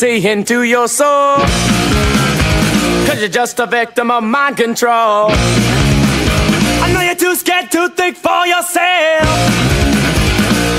[0.00, 1.36] see into your soul.
[3.06, 5.28] Cause you're just a victim of mind control.
[6.84, 9.28] I know you're too scared to think for yourself.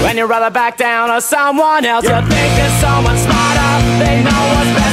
[0.02, 3.72] When you rather back down on someone else, you think there's someone smarter.
[4.02, 4.91] They know what's best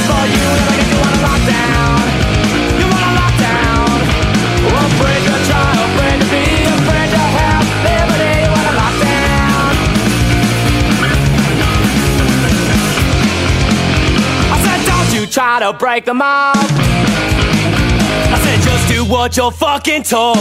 [15.29, 16.55] try to break them up.
[16.57, 20.37] I said, just do what you're fucking told.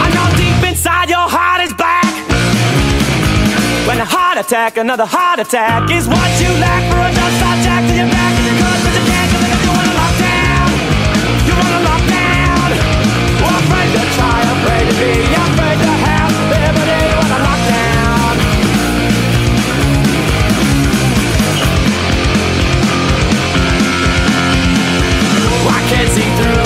[0.00, 2.04] I know deep inside your heart is black.
[3.88, 7.17] When a heart attack, another heart attack is what you lack for a
[25.98, 26.57] I can't see through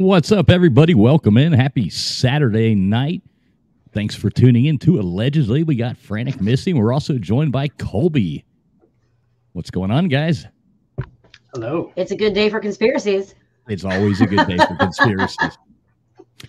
[0.00, 0.94] What's up, everybody?
[0.94, 1.52] Welcome in.
[1.52, 3.20] Happy Saturday night.
[3.92, 5.64] Thanks for tuning in to Allegedly.
[5.64, 6.78] We got Frantic Missing.
[6.78, 8.44] We're also joined by Colby.
[9.54, 10.46] What's going on, guys?
[11.52, 11.92] Hello.
[11.96, 13.34] It's a good day for conspiracies.
[13.66, 15.58] It's always a good day for conspiracies.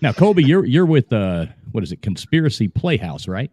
[0.03, 2.03] Now, Colby, you're you're with uh what is it?
[2.03, 3.49] Conspiracy Playhouse, right?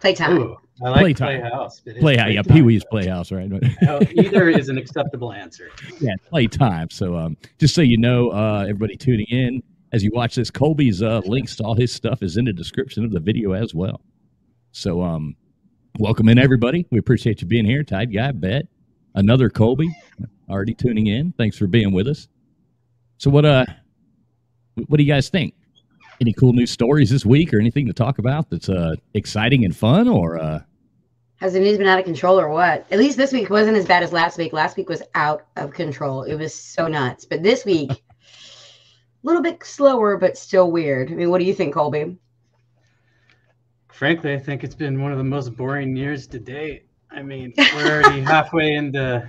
[0.00, 0.36] Playtime.
[0.36, 1.40] Ooh, I like Playtime.
[1.40, 1.80] Playhouse.
[1.80, 3.50] Playhouse, yeah, Pee Wee's Playhouse, right?
[4.16, 5.70] Either is an acceptable answer.
[6.00, 6.90] yeah, playtime.
[6.90, 9.62] So um, just so you know, uh, everybody tuning in
[9.92, 13.04] as you watch this, Colby's uh, links to all his stuff is in the description
[13.04, 14.00] of the video as well.
[14.72, 15.36] So um,
[15.98, 16.86] welcome in everybody.
[16.90, 17.84] We appreciate you being here.
[17.84, 18.66] Tide Guy, Bet,
[19.14, 19.94] another Colby,
[20.48, 21.32] already tuning in.
[21.32, 22.26] Thanks for being with us.
[23.18, 23.66] So what uh,
[24.86, 25.54] what do you guys think?
[26.20, 29.74] Any cool new stories this week or anything to talk about that's uh exciting and
[29.74, 30.60] fun or uh
[31.42, 32.86] Has the news been out of control or what?
[32.92, 34.52] At least this week wasn't as bad as last week.
[34.52, 36.22] Last week was out of control.
[36.22, 37.24] It was so nuts.
[37.24, 37.96] But this week, a
[39.24, 41.10] little bit slower, but still weird.
[41.10, 42.16] I mean, what do you think, Colby?
[43.90, 46.86] Frankly, I think it's been one of the most boring years to date.
[47.10, 49.28] I mean, we're already halfway into,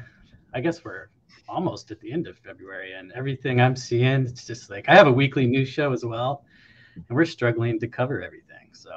[0.54, 1.08] I guess we're
[1.50, 5.08] almost at the end of February, and everything I'm seeing, it's just like I have
[5.08, 6.46] a weekly news show as well,
[6.94, 8.70] and we're struggling to cover everything.
[8.74, 8.92] So,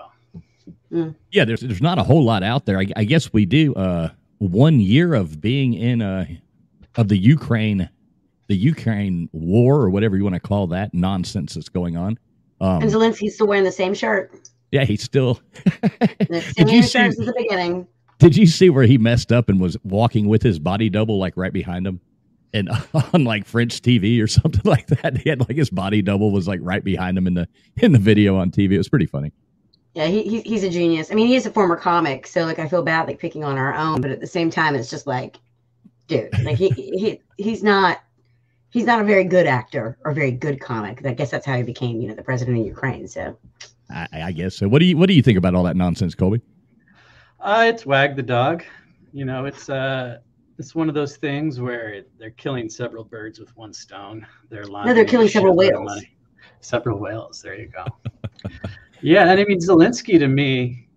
[1.32, 2.78] yeah, there's there's not a whole lot out there.
[2.78, 3.74] I, I guess we do.
[3.74, 6.26] Uh, one year of being in uh
[6.96, 7.88] of the Ukraine,
[8.48, 12.18] the Ukraine war or whatever you want to call that nonsense that's going on.
[12.60, 14.30] Um, And Zelensky's still wearing the same shirt.
[14.72, 15.40] yeah, he's still.
[16.18, 17.08] Did you see?
[17.08, 17.86] the beginning.
[18.18, 21.36] Did you see where he messed up and was walking with his body double like
[21.36, 22.00] right behind him?
[22.54, 22.70] And
[23.12, 26.48] on like French TV or something like that, he had like his body double was
[26.48, 28.72] like right behind him in the in the video on TV.
[28.72, 29.32] It was pretty funny.
[29.96, 31.10] Yeah, he, he, he's a genius.
[31.10, 33.74] I mean, he's a former comic, so like I feel bad like picking on our
[33.74, 35.38] own, but at the same time, it's just like,
[36.06, 38.02] dude, like he he he's not
[38.68, 41.00] he's not a very good actor or very good comic.
[41.06, 43.08] I guess that's how he became, you know, the president of Ukraine.
[43.08, 43.38] So
[43.88, 44.68] I, I guess so.
[44.68, 46.42] What do you what do you think about all that nonsense, Colby?
[47.40, 48.64] uh, it's Wag the dog.
[49.14, 50.18] You know, it's uh,
[50.58, 54.26] it's one of those things where they're killing several birds with one stone.
[54.50, 56.02] They're no, they're killing several whales.
[56.60, 57.40] Several whales.
[57.40, 57.86] There you go.
[59.00, 60.88] yeah, and I mean Zelensky to me,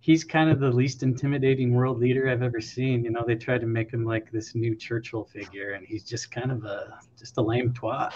[0.00, 3.04] he's kind of the least intimidating world leader I've ever seen.
[3.04, 6.30] You know, they tried to make him like this new Churchill figure, and he's just
[6.30, 8.12] kind of a just a lame twat.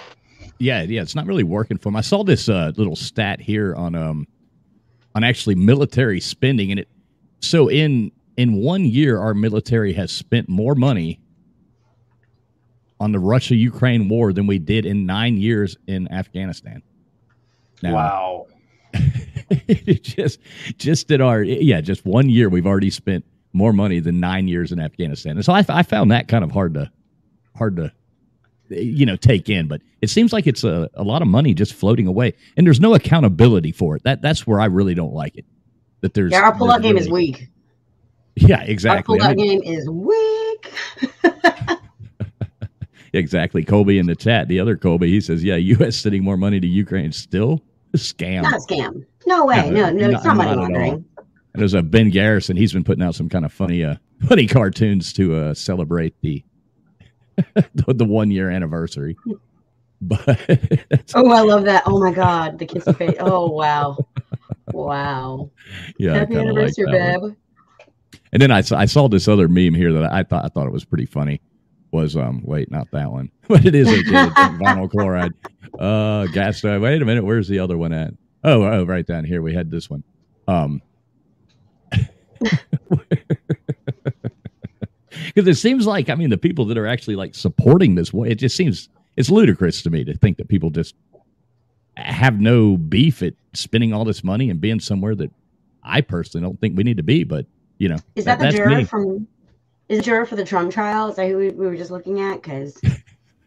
[0.59, 1.97] Yeah, yeah, it's not really working for him.
[1.97, 4.27] I saw this uh, little stat here on um
[5.15, 6.89] on actually military spending, and it
[7.41, 11.21] so in in one year our military has spent more money
[13.01, 16.83] on the Russia Ukraine war than we did in nine years in Afghanistan.
[17.83, 18.47] Now, Wow.
[20.03, 20.39] just
[20.77, 24.73] just in our yeah, just one year we've already spent more money than nine years
[24.73, 26.91] in Afghanistan, and so I, I found that kind of hard to
[27.57, 27.93] hard to
[28.69, 29.67] you know take in.
[29.69, 32.81] But it seems like it's a, a lot of money just floating away, and there's
[32.81, 34.03] no accountability for it.
[34.05, 35.45] That that's where I really don't like it.
[36.01, 37.49] That there's yeah, our pullout there's game is weak.
[38.37, 39.21] Yeah, Our exactly.
[39.21, 40.73] I pullout mean, game is weak.
[43.13, 43.65] exactly.
[43.65, 45.97] kobe in the chat, the other kobe he says, "Yeah, U.S.
[45.97, 47.61] sending more money to Ukraine still
[47.93, 49.05] a scam." Not a scam.
[49.31, 49.71] No way.
[49.71, 51.05] No, no, it's not, money laundering.
[51.55, 52.57] And there's a Ben Garrison.
[52.57, 53.95] He's been putting out some kind of funny, uh,
[54.29, 56.43] funny cartoons to uh, celebrate the
[57.55, 59.17] the, the one year anniversary.
[60.03, 60.41] But
[61.15, 61.83] Oh, I love that.
[61.85, 63.17] Oh my God, the kissy face.
[63.21, 63.99] Oh wow,
[64.73, 65.51] wow.
[65.99, 67.37] yeah, Happy like anniversary, babe.
[68.33, 70.67] And then I saw, I saw this other meme here that I thought I thought
[70.67, 71.43] it was pretty funny.
[71.91, 75.35] Was um wait not that one, but it is it's vinyl chloride.
[75.79, 76.65] Uh, gas.
[76.65, 78.15] Wait a minute, where's the other one at?
[78.43, 79.43] Oh, oh, right down here.
[79.43, 80.03] We had this one.
[80.49, 80.83] Um,
[85.35, 88.31] because it seems like I mean the people that are actually like supporting this way,
[88.31, 90.95] it just seems it's ludicrous to me to think that people just
[91.97, 95.31] have no beef at spending all this money and being somewhere that
[95.83, 97.25] I personally don't think we need to be.
[97.25, 97.47] But
[97.79, 98.85] you know, Is that, the that's juror me.
[98.85, 99.27] from?
[99.89, 101.09] Is the juror for the Trump trial?
[101.09, 102.43] Is that who we, we were just looking at?
[102.43, 102.81] Because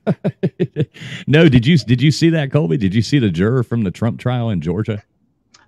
[1.27, 2.77] no, did you did you see that, Colby?
[2.77, 5.03] Did you see the juror from the Trump trial in Georgia?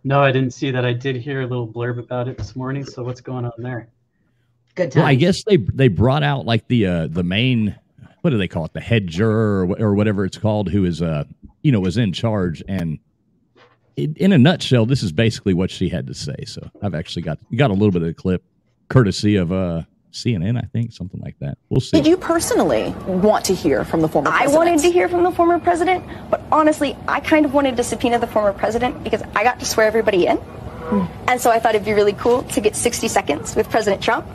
[0.04, 0.86] No, I didn't see that.
[0.86, 2.86] I did hear a little blurb about it this morning.
[2.86, 3.90] So what's going on there?
[4.76, 5.02] good time.
[5.02, 7.76] Well, I guess they they brought out like the uh the main
[8.22, 11.02] what do they call it the head juror or, or whatever it's called who is
[11.02, 11.24] uh
[11.64, 13.00] you know was in charge and
[13.96, 16.44] in, in a nutshell this is basically what she had to say.
[16.46, 18.44] So I've actually got got a little bit of the clip
[18.90, 19.84] courtesy of uh
[20.16, 21.58] CNN I think something like that.
[21.70, 21.98] We'll see.
[21.98, 25.32] Did you personally want to hear from the former I wanted to hear from the
[25.32, 29.44] former president, but honestly, I kind of wanted to subpoena the former president because I
[29.44, 30.38] got to swear everybody in.
[30.38, 31.06] Hmm.
[31.28, 34.26] And so I thought it'd be really cool to get 60 seconds with President Trump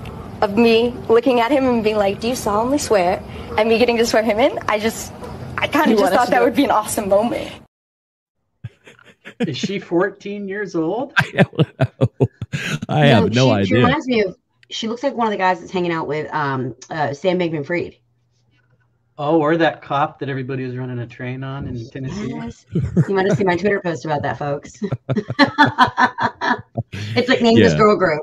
[0.43, 3.23] of me looking at him and being like, Do you solemnly swear?
[3.57, 4.59] And me getting to swear him in.
[4.69, 5.13] I just,
[5.57, 7.51] I kind of just thought that would be an awesome moment.
[9.41, 11.15] Is she 14 years old?
[12.89, 13.87] I have no, she, She idea.
[13.87, 14.37] reminds me of.
[14.71, 17.97] She looks like one of the guys that's hanging out with um uh, Sam Bankman-Fried.
[19.19, 22.31] Oh, or that cop that everybody was running a train on in Tennessee.
[22.31, 22.65] Yes.
[22.73, 24.81] You might have seen my Twitter post about that, folks.
[27.15, 28.23] it's like name this girl group.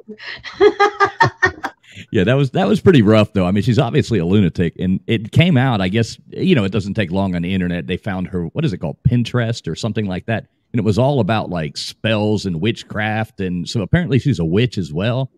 [2.11, 3.45] Yeah, that was that was pretty rough though.
[3.45, 5.81] I mean, she's obviously a lunatic, and it came out.
[5.81, 7.87] I guess you know it doesn't take long on the internet.
[7.87, 10.97] They found her what is it called, Pinterest or something like that, and it was
[10.97, 15.31] all about like spells and witchcraft, and so apparently she's a witch as well.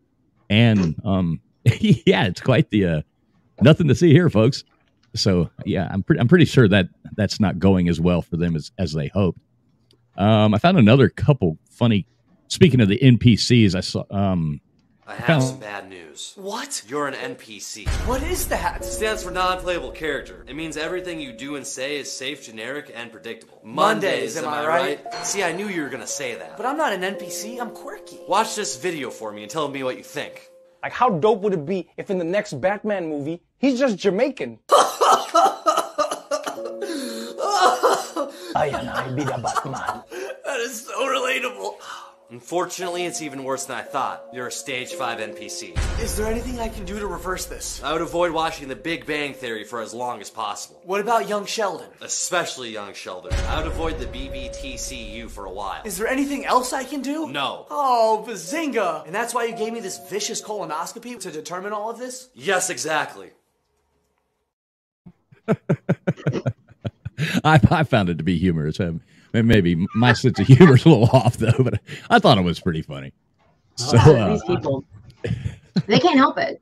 [0.50, 3.01] And um, yeah, it's quite the uh,
[3.62, 4.63] nothing to see here, folks.
[5.16, 8.56] So yeah, I'm pretty I'm pretty sure that that's not going as well for them
[8.56, 9.40] as as they hoped.
[10.18, 12.06] Um, I found another couple funny.
[12.48, 14.60] Speaking of the NPCs, I saw um,
[15.06, 16.34] I have some bad news.
[16.36, 16.84] What?
[16.88, 17.88] You're an NPC.
[18.07, 18.81] What is that?
[18.81, 20.45] It stands for non-playable character.
[20.48, 23.60] It means everything you do and say is safe, generic, and predictable.
[23.63, 25.14] Mondays, am I right?
[25.23, 26.52] See, I knew you were gonna say that.
[26.52, 28.19] But But I'm not an NPC, I'm quirky.
[28.28, 30.48] watch this video for me and tell me what you think.
[30.81, 34.59] Like, how dope would it be if in the next Batman movie, he's just Jamaican?
[38.56, 40.04] I and I be the Batman.
[40.45, 41.76] That is so relatable.
[42.31, 44.24] Unfortunately, it's even worse than I thought.
[44.31, 46.00] You're a stage 5 NPC.
[46.00, 47.81] Is there anything I can do to reverse this?
[47.81, 50.80] I would avoid watching The Big Bang Theory for as long as possible.
[50.83, 51.90] What about young Sheldon?
[52.02, 53.33] Especially young Sheldon.
[53.33, 55.81] I would avoid the BBTCU for a while.
[55.86, 57.28] Is there anything else I can do?
[57.31, 57.66] No.
[57.71, 59.07] Oh, bazinga!
[59.07, 62.30] And that's why you gave me this vicious colonoscopy to determine all of this?
[62.36, 63.31] Yes, exactly.
[67.44, 68.80] I, I found it to be humorous.
[68.80, 69.02] Um,
[69.33, 72.59] maybe my sense of humor is a little off though, but I thought it was
[72.59, 73.14] pretty funny.
[73.76, 74.83] So uh, these people,
[75.88, 76.62] they can't help it.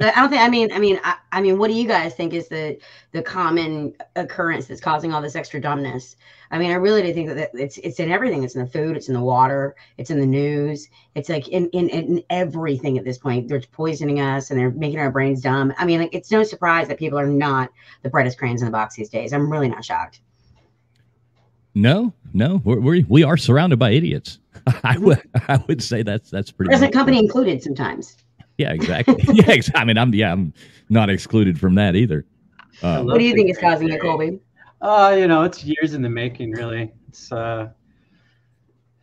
[0.00, 0.42] I don't think.
[0.42, 2.78] I mean, I mean, I, I mean, what do you guys think is the
[3.12, 6.16] the common occurrence that's causing all this extra dumbness?
[6.50, 8.42] I mean, I really do think that it's it's in everything.
[8.42, 8.96] It's in the food.
[8.96, 9.74] It's in the water.
[9.98, 10.88] It's in the news.
[11.14, 13.48] It's like in in, in everything at this point.
[13.48, 15.72] They're poisoning us and they're making our brains dumb.
[15.78, 17.70] I mean, like it's no surprise that people are not
[18.02, 19.32] the brightest crayons in the box these days.
[19.32, 20.20] I'm really not shocked.
[21.74, 24.38] No, no, we're, we we are surrounded by idiots.
[24.84, 26.68] I would I would say that's that's pretty.
[26.68, 28.16] Present much- company included sometimes.
[28.58, 29.16] Yeah, exactly.
[29.32, 30.52] yeah, ex- I mean, I'm yeah, I'm
[30.88, 32.26] not excluded from that either.
[32.82, 34.38] Uh, What do you think is causing it, Colby?
[34.80, 36.92] Uh, you know, it's years in the making, really.
[37.08, 37.68] It's uh,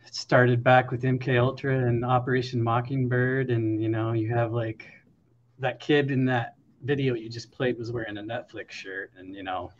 [0.06, 4.86] it started back with MK Ultra and Operation Mockingbird, and you know, you have like
[5.58, 9.42] that kid in that video you just played was wearing a Netflix shirt, and you
[9.42, 9.70] know,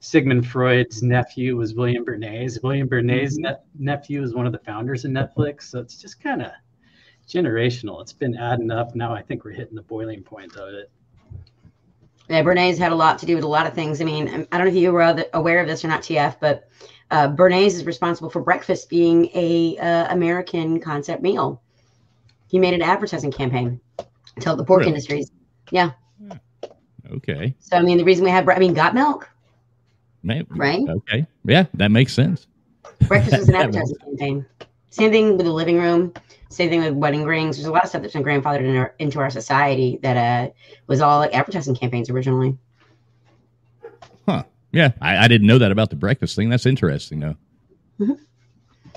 [0.00, 2.62] Sigmund Freud's nephew was William Bernays.
[2.62, 6.42] William Bernays' ne- nephew is one of the founders of Netflix, so it's just kind
[6.42, 6.52] of
[7.28, 8.00] generational.
[8.00, 8.94] It's been adding up.
[8.94, 10.90] Now I think we're hitting the boiling point of it.
[12.28, 14.00] Yeah, Bernays had a lot to do with a lot of things.
[14.00, 16.36] I mean, um, I don't know if you were aware of this or not, TF,
[16.40, 16.68] but
[17.10, 21.60] uh, Bernays is responsible for breakfast being a uh, American concept meal.
[22.48, 24.90] He made an advertising campaign to help the pork Really?
[24.90, 25.32] industries.
[25.72, 25.90] Yeah.
[27.12, 27.54] Okay.
[27.60, 29.28] So I mean, the reason we have, I mean, got milk.
[30.22, 30.46] Maybe.
[30.50, 30.86] Right?
[30.88, 31.26] Okay.
[31.44, 32.46] Yeah, that makes sense.
[33.06, 34.46] Breakfast is an advertising campaign.
[34.90, 36.12] Same thing with the living room.
[36.50, 37.56] Same thing with wedding rings.
[37.56, 40.50] There's a lot of stuff that's been grandfathered in our, into our society that uh,
[40.88, 42.58] was all like advertising campaigns originally.
[44.26, 44.42] Huh.
[44.72, 46.50] Yeah, I, I didn't know that about the breakfast thing.
[46.50, 47.36] That's interesting, though.
[48.00, 48.18] Mhm.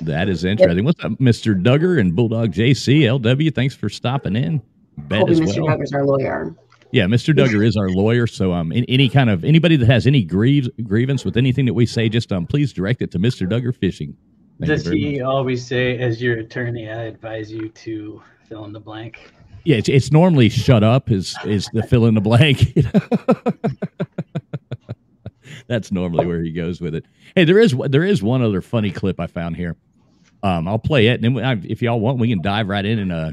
[0.01, 0.83] That is interesting.
[0.83, 1.59] What's up, Mr.
[1.61, 3.53] Duggar and Bulldog JC LW?
[3.53, 4.61] Thanks for stopping in.
[4.97, 5.63] Bet Colby, Mr.
[5.63, 5.77] well.
[5.77, 6.55] Duggar's our lawyer.
[6.93, 7.33] Yeah, Mr.
[7.37, 8.27] Duggar is our lawyer.
[8.27, 11.73] So, um, in, any kind of anybody that has any grieves, grievance with anything that
[11.73, 13.49] we say, just um, please direct it to Mr.
[13.49, 14.15] Duggar Fishing.
[14.59, 15.23] Thank Does he much.
[15.23, 19.31] always say, as your attorney, I advise you to fill in the blank?
[19.65, 22.77] Yeah, it's, it's normally shut up is is the fill in the blank.
[25.67, 27.05] That's normally where he goes with it.
[27.35, 29.75] Hey, there is there is one other funny clip I found here.
[30.43, 33.11] Um, I'll play it, and then if y'all want, we can dive right in and
[33.11, 33.31] uh,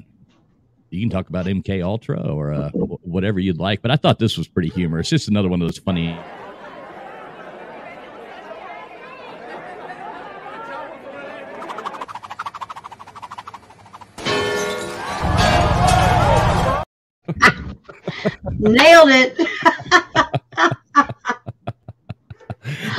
[0.91, 3.81] you can talk about MK Ultra or uh, whatever you'd like.
[3.81, 5.09] But I thought this was pretty humorous.
[5.09, 6.09] Just another one of those funny.
[18.59, 19.37] Nailed it.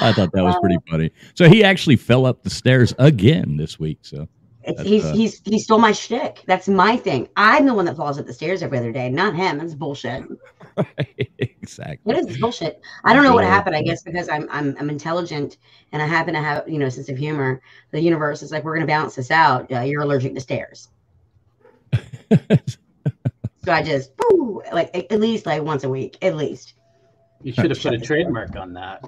[0.03, 1.11] I thought that was pretty funny.
[1.35, 3.99] So he actually fell up the stairs again this week.
[4.01, 4.27] So
[4.83, 6.43] he's uh, he's he stole my shtick.
[6.45, 7.27] That's my thing.
[7.35, 9.57] I'm the one that falls up the stairs every other day, not him.
[9.57, 10.23] That's bullshit.
[11.39, 11.99] exactly.
[12.03, 12.81] What is it's bullshit.
[13.03, 13.75] I don't know what happened.
[13.75, 15.57] I guess because I'm I'm I'm intelligent
[15.91, 17.61] and I happen to have you know a sense of humor.
[17.91, 19.71] The universe is like we're gonna balance this out.
[19.71, 20.89] Uh, you're allergic to stairs,
[22.31, 26.73] so I just woo, like at at least like once a week, at least.
[27.43, 29.03] You should have put a trademark on that.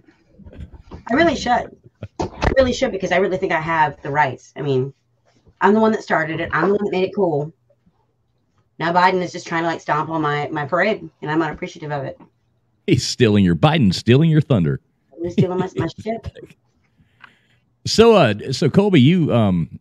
[1.11, 1.77] I really should.
[2.19, 4.53] I really should because I really think I have the rights.
[4.55, 4.93] I mean,
[5.63, 6.49] I'm the one that started it.
[6.51, 7.51] I'm the one that made it cool.
[8.77, 11.91] Now Biden is just trying to like stomp on my my parade, and I'm unappreciative
[11.91, 12.19] of it.
[12.85, 14.81] He's stealing your Biden, stealing your thunder.
[15.13, 16.31] I'm stealing my, my shit.
[17.85, 19.77] So, uh, so Colby, you um,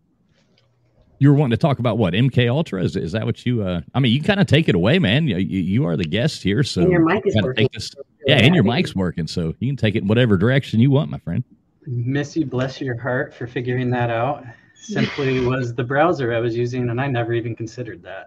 [1.21, 2.83] you were wanting to talk about what MK Ultra?
[2.83, 3.62] Is, is that what you?
[3.62, 5.29] Uh, I mean, you kind of take it away, man.
[5.29, 7.69] You, you you are the guest here, so And your mic is working.
[7.73, 7.95] this-
[8.27, 11.12] yeah, and your mic's working, so you can take it in whatever direction you want,
[11.12, 11.45] my friend.
[11.87, 14.45] Missy, bless your heart for figuring that out.
[14.83, 18.27] Simply was the browser I was using, and I never even considered that.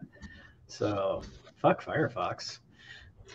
[0.67, 1.21] So,
[1.57, 2.59] fuck Firefox.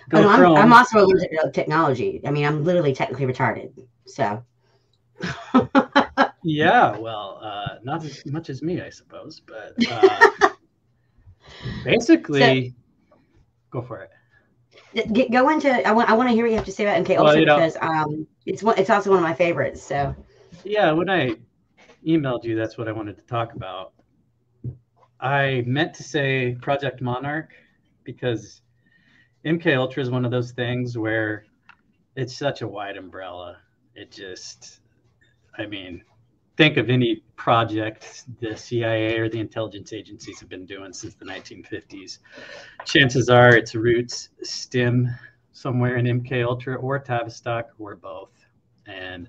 [0.08, 0.56] Go Oh, no, I'm, Chrome.
[0.56, 2.20] I'm also allergic to technology.
[2.24, 3.72] I mean, I'm literally technically retarded.
[4.06, 4.44] So
[6.42, 10.30] Yeah, well, uh, not as much as me, I suppose, but uh,
[11.84, 12.74] basically,
[13.70, 14.10] go for it.
[15.12, 15.86] Get, go into.
[15.86, 16.08] I want.
[16.08, 17.76] I want to hear what you have to say about MK Well, Ultra know- because
[17.82, 18.78] um, it's one.
[18.78, 19.82] It's also one of my favorites.
[19.82, 20.14] So
[20.64, 21.36] Yeah, when I
[22.06, 23.92] emailed you, that's what I wanted to talk about.
[25.20, 27.52] I meant to say Project Monarch
[28.04, 28.62] because
[29.44, 31.44] MK Ultra is one of those things where
[32.16, 33.58] it's such a wide umbrella.
[33.94, 34.80] It just,
[35.58, 36.02] I mean,
[36.56, 41.24] think of any project the CIA or the intelligence agencies have been doing since the
[41.24, 42.18] 1950s.
[42.84, 45.08] Chances are its roots stem
[45.52, 48.32] somewhere in MK Ultra or Tavistock or both.
[48.86, 49.28] And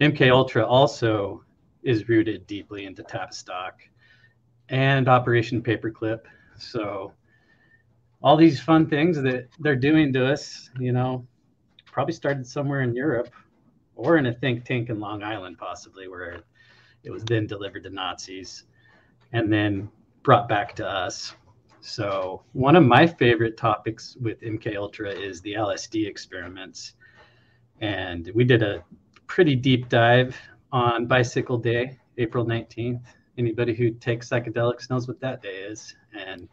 [0.00, 1.44] MK Ultra also
[1.82, 3.80] is rooted deeply into Tavistock
[4.68, 6.20] and Operation Paperclip.
[6.58, 7.12] So
[8.22, 11.26] all these fun things that they're doing to us, you know,
[11.86, 13.32] probably started somewhere in Europe
[13.96, 16.42] or in a think tank in Long Island, possibly where
[17.02, 18.64] it was then delivered to Nazis
[19.32, 19.90] and then
[20.22, 21.34] brought back to us.
[21.80, 26.94] So one of my favorite topics with MK Ultra is the LSD experiments.
[27.80, 28.84] And we did a
[29.26, 30.36] pretty deep dive
[30.72, 33.02] on Bicycle Day, April 19th.
[33.38, 35.94] Anybody who takes psychedelics knows what that day is.
[36.12, 36.48] And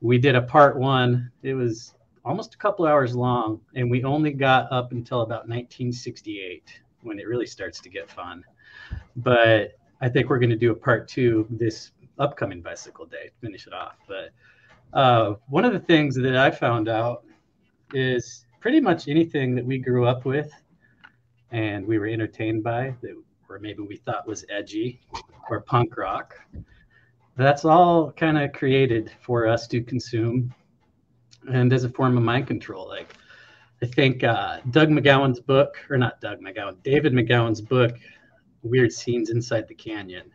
[0.00, 1.30] we did a part one.
[1.42, 1.94] It was
[2.24, 7.26] almost a couple hours long, and we only got up until about 1968 when it
[7.26, 8.44] really starts to get fun.
[9.16, 13.46] But I think we're going to do a part two this upcoming Bicycle Day, to
[13.46, 13.96] finish it off.
[14.06, 14.30] But
[14.92, 17.24] uh, one of the things that I found out
[17.92, 20.52] is pretty much anything that we grew up with
[21.52, 23.22] and we were entertained by that
[23.52, 25.00] or maybe we thought was edgy
[25.50, 26.34] or punk rock.
[27.36, 30.54] That's all kind of created for us to consume.
[31.48, 33.14] And as a form of mind control like
[33.82, 37.96] i think uh, doug mcgowan's book or not doug mcgowan david mcgowan's book
[38.62, 40.30] weird scenes inside the canyon.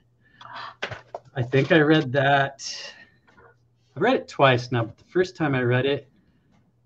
[1.36, 2.62] I think i read that
[3.96, 6.10] i read it twice now but the first time i read it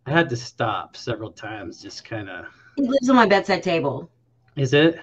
[0.06, 2.46] i had to stop several times just kind of
[2.78, 4.12] it lives on my bedside table.
[4.56, 5.00] is it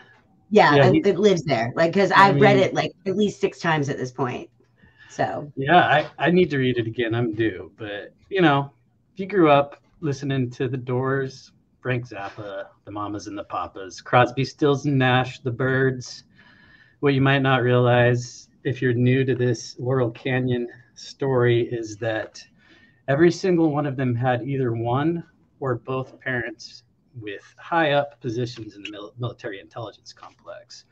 [0.51, 1.73] Yeah, Yeah, it, he- it lives there.
[1.77, 4.49] Like because I've read it like at least six times at this point.
[5.11, 7.15] So Yeah, I, I need to read it again.
[7.15, 7.73] I'm due.
[7.77, 8.73] But, you know,
[9.13, 14.01] if you grew up listening to The Doors, Frank Zappa, the Mamas and the Papas,
[14.01, 16.25] Crosby, Stills and Nash, the Byrds.
[17.01, 22.43] What you might not realize if you're new to this Laurel Canyon story is that
[23.07, 25.25] every single one of them had either one
[25.61, 26.83] or both parents
[27.21, 30.85] with high up positions in the mil- military intelligence complex.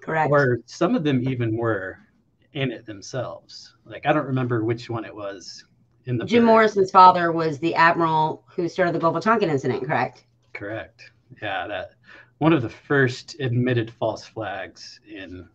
[0.00, 0.30] Correct.
[0.30, 1.98] Or some of them even were
[2.52, 3.74] in it themselves.
[3.84, 5.64] Like I don't remember which one it was
[6.06, 6.46] in the Jim Bird.
[6.46, 10.24] Morrison's father was the admiral who started the Gulf of Tonkin incident, correct?
[10.52, 11.10] Correct.
[11.42, 11.92] Yeah, that
[12.38, 15.48] one of the first admitted false flags in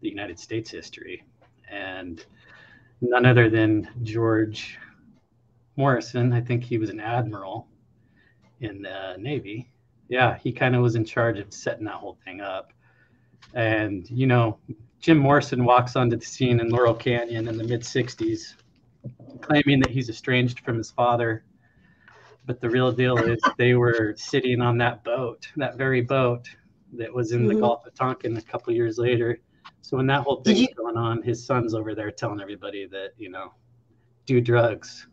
[0.00, 1.22] the United States history,
[1.70, 2.24] and
[3.00, 4.78] none other than George
[5.76, 6.32] Morrison.
[6.32, 7.66] I think he was an admiral
[8.60, 9.70] in the Navy.
[10.08, 12.72] Yeah, he kind of was in charge of setting that whole thing up.
[13.54, 14.58] And you know,
[15.00, 18.54] Jim Morrison walks onto the scene in Laurel Canyon in the mid '60s,
[19.40, 21.44] claiming that he's estranged from his father
[22.46, 26.48] but the real deal is they were sitting on that boat, that very boat
[26.94, 27.60] that was in the Mhm.
[27.60, 29.38] Gulf of Tonkin a couple years later.
[29.82, 32.86] So when that whole Did thing's you- going on, his son's over there telling everybody
[32.86, 33.52] that you know,
[34.26, 35.06] do drugs.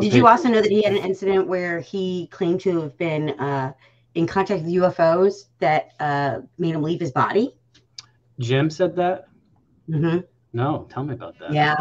[0.00, 3.30] Did you also know that he had an incident where he claimed to have been
[3.30, 3.72] uh,
[4.14, 7.54] in contact with UFOs that uh, made him leave his body?
[8.38, 9.28] Jim said that?
[9.86, 10.18] hmm
[10.52, 11.52] No, tell me about that.
[11.52, 11.76] Yeah.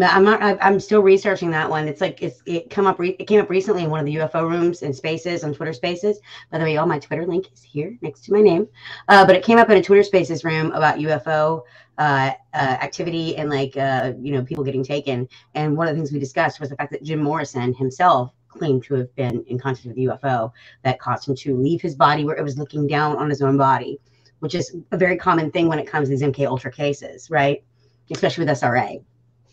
[0.00, 0.40] I'm not.
[0.62, 1.86] I'm still researching that one.
[1.86, 2.98] It's like it's it come up.
[2.98, 5.72] Re, it came up recently in one of the UFO rooms and Spaces on Twitter
[5.72, 6.18] Spaces.
[6.50, 8.68] By the way, all my Twitter link is here next to my name.
[9.08, 11.62] Uh, but it came up in a Twitter Spaces room about UFO
[11.98, 15.28] uh, uh, activity and like uh, you know people getting taken.
[15.54, 18.84] And one of the things we discussed was the fact that Jim Morrison himself claimed
[18.84, 20.52] to have been in contact with a UFO
[20.84, 23.58] that caused him to leave his body where it was looking down on his own
[23.58, 23.98] body,
[24.40, 27.62] which is a very common thing when it comes to these MK Ultra cases, right?
[28.10, 29.02] Especially with SRA.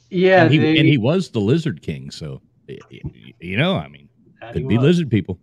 [0.09, 3.75] Yeah, and he, they- and he was the Lizard King, so y- y- you know,
[3.75, 4.09] I mean,
[4.41, 4.83] that could be was.
[4.85, 5.39] lizard people.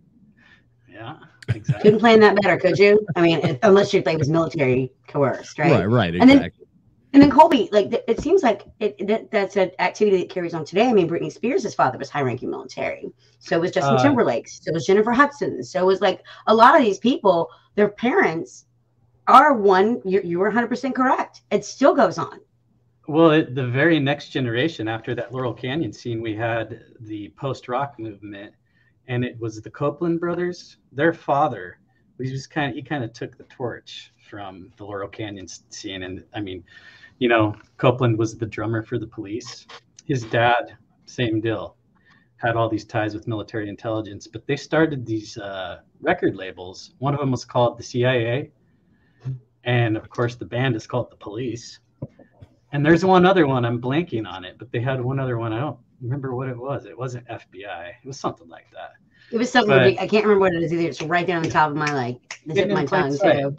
[0.91, 1.17] Yeah,
[1.49, 1.81] exactly.
[1.83, 3.05] Couldn't plan that better, could you?
[3.15, 5.71] I mean, it- unless you like was military coerced, right?
[5.71, 6.63] Right, right, And then- exactly.
[7.13, 10.65] And then Colby, like it seems like it that, that's an activity that carries on
[10.65, 10.87] today.
[10.87, 13.09] I mean, Britney Spears' father was high-ranking military.
[13.39, 14.47] So was Justin Uh, Timberlake.
[14.49, 15.63] So was Jennifer Hudson.
[15.63, 17.49] So it was like a lot of these people.
[17.75, 18.65] Their parents
[19.27, 20.01] are one.
[20.03, 21.41] You you were 100 percent correct.
[21.49, 22.39] It still goes on.
[23.07, 27.69] Well, it, the very next generation after that Laurel Canyon scene, we had the post
[27.69, 28.53] rock movement,
[29.07, 30.75] and it was the Copeland brothers.
[30.91, 31.79] Their father,
[32.21, 36.03] he was kind of he kind of took the torch from the Laurel Canyon scene,
[36.03, 36.65] and I mean,
[37.19, 39.65] you know, Copeland was the drummer for the Police.
[40.05, 41.77] His dad, same deal,
[42.35, 46.93] had all these ties with military intelligence, but they started these uh, record labels.
[46.99, 48.51] One of them was called the CIA,
[49.63, 51.79] and of course, the band is called the Police.
[52.71, 55.53] And there's one other one, I'm blanking on it, but they had one other one.
[55.53, 56.85] I don't remember what it was.
[56.85, 57.89] It wasn't FBI.
[58.03, 58.93] It was something like that.
[59.31, 60.87] It was something But- I can't remember what it is either.
[60.87, 63.39] It's right down the top of my like the tip of my tongue sight.
[63.39, 63.55] too.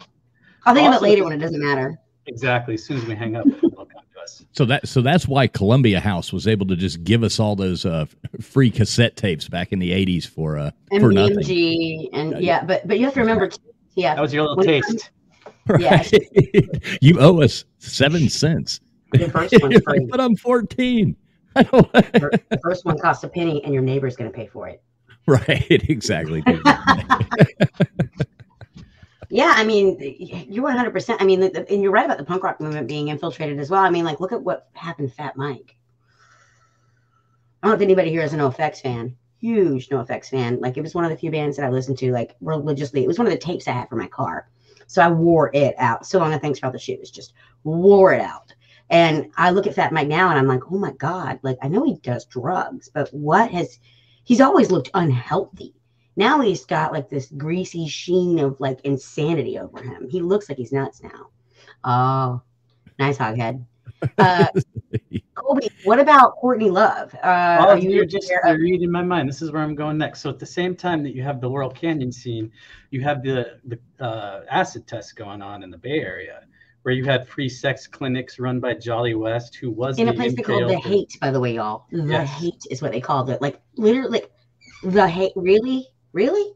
[0.65, 1.99] I'll think of it later when it doesn't matter.
[2.27, 2.75] Exactly.
[2.75, 4.45] As soon as we hang up, it'll come to us.
[4.51, 7.85] So that so that's why Columbia House was able to just give us all those
[7.85, 8.05] uh,
[8.41, 12.09] free cassette tapes back in the '80s for uh for nothing.
[12.13, 13.49] And yeah, but but you have to remember,
[13.95, 15.09] yeah, That was your little when it taste.
[15.79, 16.11] Yes.
[17.01, 18.79] you owe us seven cents.
[19.11, 20.05] The first one's free.
[20.09, 21.15] but I'm 14.
[21.55, 24.67] I don't, the first one costs a penny, and your neighbor's going to pay for
[24.67, 24.81] it.
[25.27, 26.43] right, exactly.
[29.31, 29.97] Yeah, I mean,
[30.49, 30.91] you're 100.
[30.91, 33.59] percent I mean, the, the- and you're right about the punk rock movement being infiltrated
[33.59, 33.83] as well.
[33.83, 35.75] I mean, like, look at what happened to Fat Mike.
[37.61, 39.15] I don't know if anybody here is a NOFX fan.
[39.39, 40.59] Huge NOFX fan.
[40.59, 43.03] Like, it was one of the few bands that I listened to, like, religiously.
[43.03, 44.49] It was one of the tapes I had for my car,
[44.87, 46.05] so I wore it out.
[46.07, 47.11] So long, and thanks for all the shoes.
[47.11, 48.53] Just wore it out.
[48.89, 51.39] And I look at Fat Mike now, and I'm like, oh my god!
[51.43, 53.79] Like, I know he does drugs, but what has?
[54.23, 55.73] He's always looked unhealthy
[56.19, 60.09] now he's got like this greasy sheen of like insanity over him.
[60.09, 61.29] He looks like he's nuts now.
[61.85, 62.41] Oh,
[62.99, 63.63] nice hoghead.
[64.17, 64.47] Uh,
[65.35, 67.15] Colby, what about Courtney Love?
[67.23, 69.29] Uh, Oh, are you you're just aware you're of- reading my mind.
[69.29, 70.19] This is where I'm going next.
[70.19, 72.51] So at the same time that you have the Laurel Canyon scene,
[72.91, 76.41] you have the the uh, acid test going on in the Bay Area,
[76.83, 80.15] where you had free sex clinics run by Jolly West, who was in a the
[80.17, 81.85] place they called the hate, by the way, y'all.
[81.91, 82.29] The Yes.
[82.29, 83.41] hate is what they called it.
[83.41, 84.31] Like literally, like
[84.83, 85.33] the hate.
[85.35, 86.53] Really, really?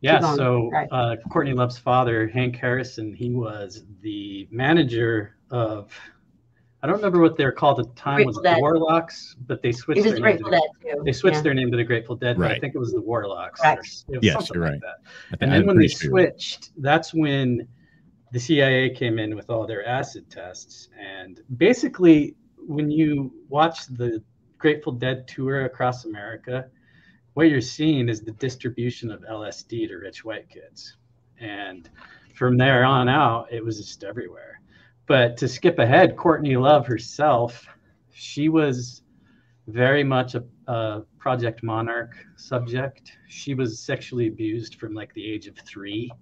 [0.00, 0.88] Yeah, so Right.
[0.90, 5.92] uh, Courtney Love's father, Hank Harrison, he was the manager of,
[6.82, 8.60] I don't remember what they were called at the time, was Grateful it the Dead.
[8.62, 9.36] Warlocks?
[9.46, 11.02] But they switched It was their name to Grateful the- Dead too.
[11.04, 11.42] They switched Yeah.
[11.42, 13.60] their name to the Grateful Dead, but I think it was the Warlocks.
[13.60, 13.78] Correct.
[13.78, 14.80] or s- it was Yes, something you're like right.
[14.80, 15.42] that.
[15.42, 17.68] And I'm then when they pretty sure switched, that's when
[18.32, 20.88] the CIA came in with all their acid tests.
[20.98, 24.22] And basically, when you watch the
[24.58, 26.66] Grateful Dead tour across America,
[27.34, 30.96] what you're seeing is the distribution of LSD to rich white kids.
[31.38, 31.88] And
[32.34, 34.60] from there on out, it was just everywhere.
[35.06, 37.66] But to skip ahead, Courtney Love herself,
[38.12, 39.02] she was
[39.66, 43.12] very much a, a Project Monarch subject.
[43.28, 46.12] She was sexually abused from like the age of three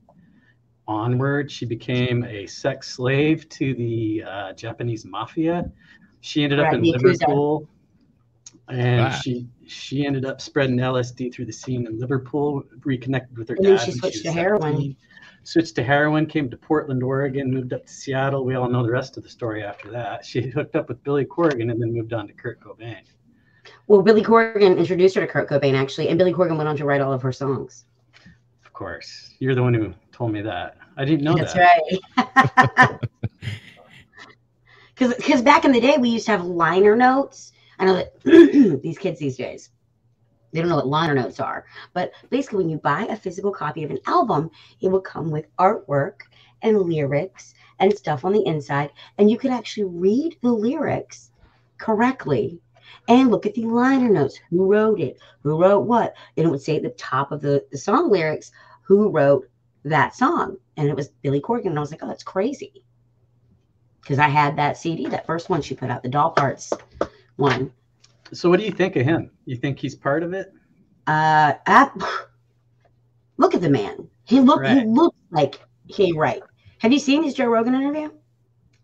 [0.88, 1.50] onward.
[1.52, 5.70] She became a sex slave to the uh, Japanese mafia.
[6.20, 7.68] She ended up Right, in Liverpool,
[8.68, 9.10] and Wow.
[9.10, 12.64] she she ended up spreading LSD through the scene in Liverpool.
[12.84, 13.76] Reconnected with her And dad.
[13.84, 14.72] she switched was to heroin.
[14.72, 14.96] 17.
[15.44, 16.26] Switched to heroin.
[16.26, 17.52] Came to Portland, Oregon.
[17.52, 18.44] Moved up to Seattle.
[18.44, 20.24] We all know the rest of the story after that.
[20.24, 23.02] She hooked up with Billy Corgan and then moved on to Kurt Cobain.
[23.86, 26.84] Well, Billy Corgan introduced her to Kurt Cobain actually, and Billy Corgan went on to
[26.86, 27.84] write all of her songs.
[28.64, 30.77] Of course, you're the one who told me that.
[30.98, 31.80] I didn't know That's that.
[32.18, 33.00] right.
[34.98, 37.52] Because back in the day we used to have liner notes.
[37.78, 38.20] I know that
[38.82, 39.70] these kids these days
[40.52, 43.84] they don't know what liner notes are, but basically when you buy a physical copy
[43.84, 46.22] of an album, it will come with artwork
[46.62, 51.30] and lyrics and stuff on the inside, and you could actually read the lyrics
[51.76, 52.60] correctly
[53.06, 54.40] and look at the liner notes.
[54.50, 55.18] Who wrote it?
[55.42, 56.14] Who wrote what?
[56.36, 58.50] And it would say at the top of the, the song lyrics
[58.82, 59.46] who wrote
[59.84, 60.56] that song.
[60.76, 61.66] And it was Billy Corgan.
[61.66, 62.84] And I was like, oh, that's crazy.
[64.00, 66.72] Because I had that CD, that first one she put out, the Doll Parts
[67.36, 67.72] one.
[68.32, 69.30] So, what do you think of him?
[69.44, 70.52] You think he's part of it?
[71.06, 71.90] Uh, I,
[73.36, 74.08] look at the man.
[74.24, 74.86] He look he Right.
[74.86, 76.42] looks like he right.
[76.80, 78.10] Have you seen his Joe Rogan interview?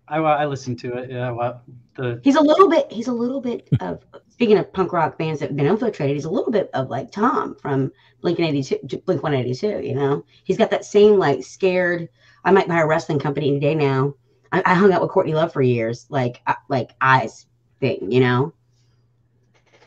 [0.09, 1.11] I, I listened to it.
[1.11, 1.31] Yeah.
[1.31, 1.63] Well,
[1.97, 2.91] the He's a little bit.
[2.93, 4.05] He's a little bit of.
[4.29, 7.13] Speaking of punk rock bands that have been infiltrated, he's a little bit of like
[7.13, 9.81] Tom from Blink eighty two, Blink one eighty two.
[9.81, 12.09] You know, he's got that same like scared.
[12.45, 14.15] I might buy a wrestling company any day now.
[14.53, 17.47] I, I hung out with Courtney Love for years, like like eyes
[17.81, 18.11] thing.
[18.11, 18.53] You know.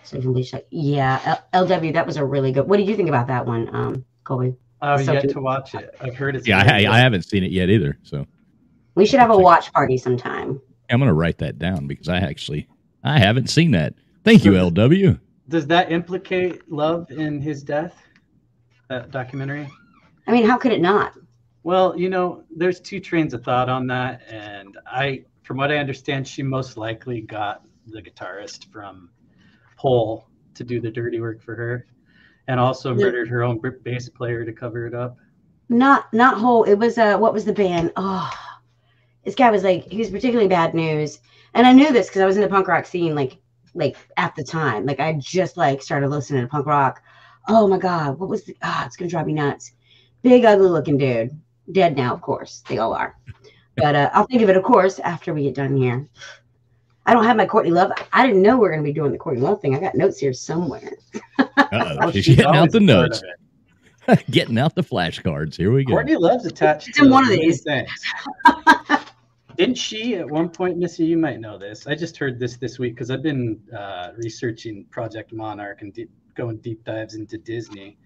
[0.03, 1.91] So you can be like, yeah, L- LW.
[1.93, 2.65] That was a really good.
[2.65, 4.55] What did you think about that one, um, Colby?
[4.81, 5.93] I've yet to watch it.
[5.99, 6.47] I've heard it.
[6.47, 7.97] Yeah, I, I haven't seen it yet either.
[8.03, 8.25] So
[8.97, 10.59] We should have a watch party sometime.
[10.89, 12.67] I'm going to write that down because I actually
[13.03, 13.93] I haven't seen that.
[14.23, 15.19] Thank you, LW.
[15.47, 17.95] Does that implicate Love in his death?
[18.89, 19.69] That documentary?
[20.25, 21.13] I mean, how could it not?
[21.61, 25.77] Well, you know, there's two trains of thought on that, and I, from what I
[25.77, 29.11] understand, she most likely got the guitarist from
[29.75, 31.85] Hole to do the dirty work for her,
[32.47, 33.05] and also Yeah.
[33.05, 35.17] murdered her own bass player to cover it up.
[35.69, 36.63] Not not whole.
[36.63, 37.91] It was uh what was the band?
[37.95, 38.31] Oh,
[39.27, 41.19] this guy was like he was particularly bad news,
[41.53, 43.37] and I knew this because I was in the punk rock scene like
[43.73, 44.85] like at the time.
[44.85, 47.03] Like I just like started listening to punk rock.
[47.49, 48.55] Oh my god, what was the?
[48.61, 49.73] Ah, it's gonna drive me nuts.
[50.21, 51.37] Big ugly looking dude,
[51.73, 52.63] dead now, of course.
[52.69, 53.17] They all are.
[53.75, 56.07] But uh, I'll think of it, of course, after we get done here.
[57.05, 57.91] I don't have my Courtney Love.
[58.13, 59.75] I didn't know we were gonna be doing the Courtney Love thing.
[59.75, 60.93] I got notes here somewhere.
[61.37, 61.97] Uh-oh.
[62.01, 63.21] Oh, She's she's getting out the notes,
[64.31, 65.57] getting out the flashcards.
[65.57, 65.91] Here we go.
[65.95, 67.61] Courtney Love's attached It's to in one of these.
[67.61, 67.89] things.
[69.57, 71.05] Didn't she at one point, Missy?
[71.05, 71.87] You might know this.
[71.87, 76.11] I just heard this this week because I've been uh, researching Project Monarch and deep,
[76.35, 77.97] going deep dives into Disney.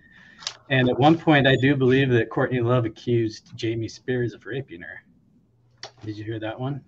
[0.69, 4.81] And at one point, I do believe that Courtney Love accused Jamie Spears of raping
[4.81, 5.03] her.
[6.05, 6.81] Did you hear that one?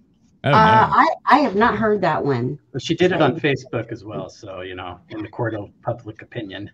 [0.45, 0.54] Oh, Uh.
[0.91, 2.58] I I have not heard that one.
[2.73, 4.30] Well, she did it on Facebook as well.
[4.30, 6.71] So you know, in the court of public opinion.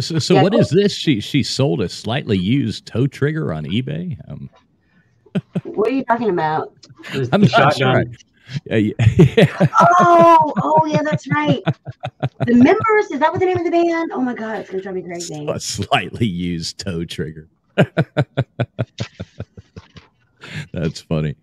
[0.00, 0.94] So, so Yeah, what go- is this?
[0.94, 4.18] She she sold a slightly used tow trigger on eBay.
[4.30, 4.48] Um,
[5.64, 6.72] What are you talking about?
[7.12, 8.12] There's I'm the not shotgun.
[8.12, 8.14] sure.
[8.70, 9.68] Uh, yeah.
[10.00, 11.62] Oh, oh yeah, that's right.
[12.46, 14.10] The members, is that what the name of the band?
[14.12, 15.46] Oh my god, it's gonna drive me crazy.
[15.48, 17.48] a slightly used toe trigger.
[20.72, 21.36] That's funny.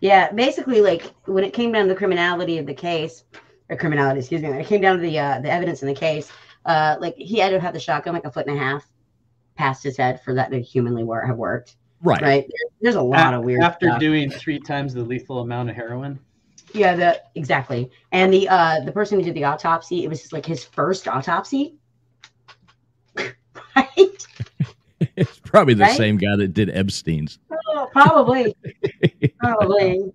[0.00, 3.24] Yeah, basically, like when it came down to the criminality of the case,
[3.70, 5.94] or criminality, excuse me, when it came down to the uh, the evidence in the
[5.94, 6.30] case,
[6.66, 8.86] uh, like he had to have the shotgun like a foot and a half
[9.56, 11.76] past his head for that to humanly work, have worked.
[12.02, 12.20] Right.
[12.22, 12.50] Right?
[12.80, 14.00] There's a lot A- of weird After stuff.
[14.00, 16.18] doing three times the lethal amount of heroin.
[16.72, 17.90] Yeah, the exactly.
[18.12, 21.08] And the uh the person who did the autopsy, it was just like his first
[21.08, 21.76] autopsy.
[23.76, 24.26] right?
[25.16, 25.96] It's probably the Right?
[25.96, 27.38] same guy that did Epstein's.
[27.68, 28.54] Oh, probably.
[29.38, 30.12] probably.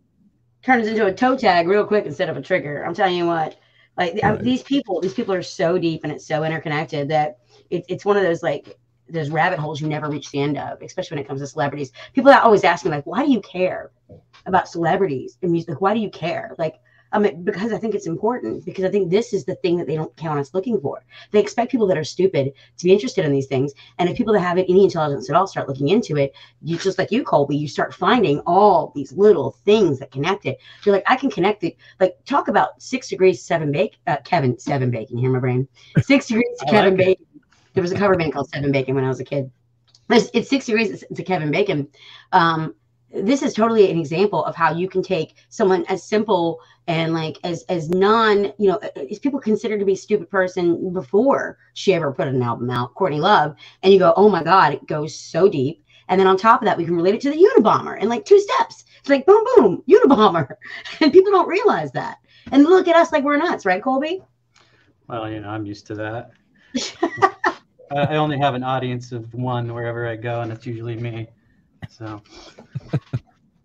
[0.64, 2.84] Turns into a toe tag real quick instead of a trigger.
[2.86, 3.58] I'm telling you what.
[3.98, 4.42] Like I- Right.
[4.44, 7.38] these people, these people are so deep and it's so interconnected that
[7.70, 8.78] it, it's one of those like
[9.12, 11.92] those rabbit holes you never reach the end of, especially when it comes to celebrities.
[12.14, 13.92] People that always ask me like, why do you care
[14.46, 15.70] about celebrities and music?
[15.70, 16.56] Like, why do you care?
[16.58, 16.76] Like,
[17.14, 18.64] I mean, because I think it's important.
[18.64, 21.04] Because I think this is the thing that they don't count us looking for.
[21.32, 24.34] They expect people that are stupid to be interested in these things, and if people
[24.34, 27.58] that have any intelligence at all start looking into it, you just like you, Colby,
[27.58, 30.58] you start finding all these little things that connect it.
[30.86, 31.76] You're like, I can connect it.
[32.00, 35.18] Like, talk about six degrees seven bake, uh, Kevin seven baking.
[35.18, 35.68] Hear my brain.
[36.02, 37.26] Six degrees to Kevin like bacon.
[37.74, 39.52] There was a cover band called Seven Bacon when I was a kid.
[40.10, 41.88] It's, it's 60 Reasons to Kevin Bacon.
[42.32, 42.76] Um,
[43.14, 47.38] this is totally an example of how you can take someone as simple and like
[47.44, 51.94] as as non you know as people considered to be a stupid person before she
[51.94, 53.54] ever put an album out courtney love
[53.84, 56.66] and you go oh my god it goes so deep and then on top of
[56.66, 59.44] that we can relate it to the unabomber in like two steps it's like boom
[59.58, 60.56] boom unabomber
[61.02, 62.18] and people don't realize that
[62.54, 64.24] and look at us like we're nuts right colby
[65.08, 66.32] Well, you know, I'm used to that.
[67.92, 71.28] I I only have an audience of one wherever I go, and it's usually me.
[71.90, 72.22] So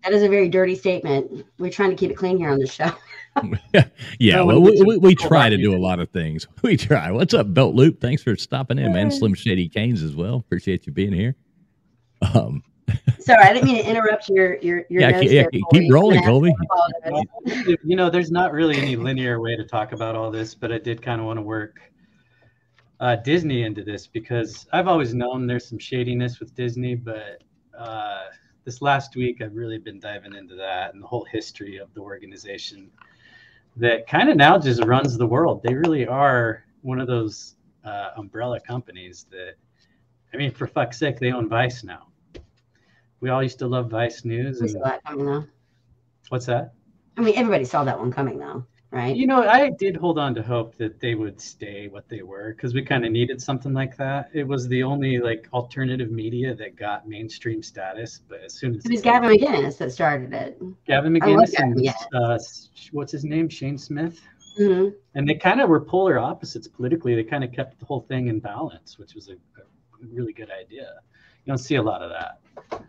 [0.03, 2.65] that is a very dirty statement we're trying to keep it clean here on the
[2.67, 2.89] show
[4.19, 6.47] yeah, No, well, we- we, we, we try to do a lot of things.
[6.63, 7.11] We try.
[7.11, 8.01] What's up, Belt Loop?
[8.01, 9.11] Thanks for stopping in, man.
[9.11, 10.37] Slim Shady Canes as well.
[10.37, 11.35] Appreciate you being here.
[12.33, 12.63] Um,
[13.19, 15.93] sorry i didn't mean to interrupt your your your Yeah, notes keep- yeah, there, keep
[15.93, 16.49] rolling, I'm Colby.
[16.49, 16.57] have
[17.05, 17.77] to apologize.
[17.83, 20.79] you know, there's not really any linear way to talk about all this, but I
[20.79, 21.79] did kind of want to work
[22.99, 27.43] uh, Disney into this because I've always known there's some shadiness with Disney, but
[27.77, 28.23] uh,
[28.65, 32.01] this last week I've really been diving into that and the whole history of the
[32.01, 32.89] organization
[33.75, 35.61] that kind of now just runs the world.
[35.63, 37.55] They really are one of those
[37.85, 39.53] uh, umbrella companies that,
[40.33, 42.07] I mean, for fuck's sake, they own Vice now.
[43.19, 44.59] We all used to love Vice News.
[44.59, 45.45] We And saw that coming though.
[46.29, 46.73] what's that?
[47.17, 49.15] I mean, everybody saw that one coming though, right?
[49.15, 52.53] You know, I did hold on to hope that they would stay what they were
[52.53, 54.29] because we kind of needed something like that.
[54.33, 58.21] It was the only like alternative media that got mainstream status.
[58.27, 60.61] But as soon as It was Gavin McInnes that started it.
[60.85, 62.39] Gavin McInnes and uh,
[62.91, 64.21] what's his name, Shane Smith,
[64.57, 67.15] hmm and they kind of were polar opposites politically.
[67.15, 69.65] They kind of kept the whole thing in balance, which was a, a
[70.11, 70.91] really good idea.
[71.47, 72.39] You don't see a lot of that.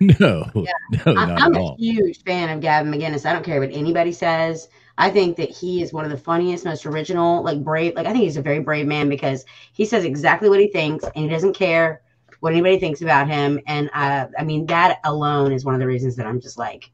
[0.21, 0.73] no, Yeah.
[1.07, 1.77] no, I'm, not I'm at a all.
[1.79, 3.25] huge fan of Gavin McInnes.
[3.25, 4.69] I don't care what anybody says.
[4.99, 7.95] I think that he is one of the funniest, most original, like brave.
[7.95, 11.05] Like I think he's a very brave man because he says exactly what he thinks
[11.05, 12.03] and he doesn't care
[12.41, 13.61] what anybody thinks about him.
[13.69, 16.91] And uh, I mean, that alone is one of the reasons that I'm just like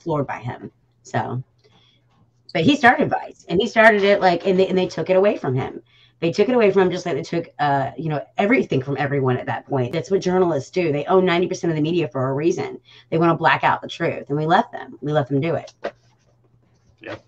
[0.00, 0.72] floored by him.
[1.04, 1.40] So,
[2.52, 5.16] but he started Vice and he started it like, and they, and they took it
[5.16, 5.82] away from him.
[6.20, 8.96] They took it away from him just like they took, uh, you know, everything from
[8.98, 9.92] everyone at that point.
[9.92, 10.90] That's what journalists do.
[10.90, 12.80] They own 90% of the media for a reason.
[13.10, 14.30] They want to black out the truth.
[14.30, 14.98] And we let them.
[15.02, 15.74] We let them do it.
[17.00, 17.22] Yep.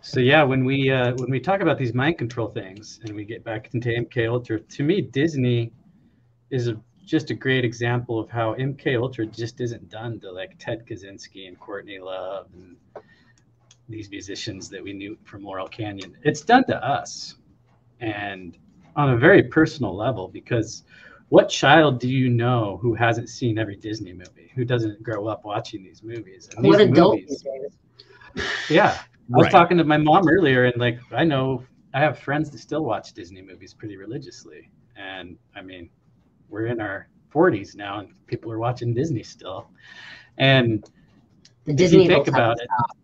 [0.00, 3.24] So yeah, when we uh, when we talk about these mind control things and we
[3.24, 5.72] get back into MK Ultra, to me Disney
[6.50, 10.58] is a, just a great example of how MK Ultra just isn't done to like
[10.58, 12.76] Ted Kaczynski and Courtney Love and
[13.88, 16.16] these musicians that we knew from Laurel Canyon.
[16.22, 17.36] It's done to us,
[18.00, 18.56] and
[18.96, 20.84] on a very personal level because
[21.30, 24.52] what child do you know who hasn't seen every Disney movie?
[24.54, 26.48] Who doesn't grow up watching these movies?
[26.56, 27.44] And What these adult movies-
[28.70, 28.98] yeah.
[29.32, 29.52] I was Right.
[29.52, 33.12] talking to my mom earlier, and like I know I have friends that still watch
[33.14, 35.88] Disney movies pretty religiously, and I mean,
[36.50, 39.68] we're in our 40s now, and people are watching Disney still.
[40.38, 40.84] And
[41.64, 42.96] The if Disney you think about it, stop.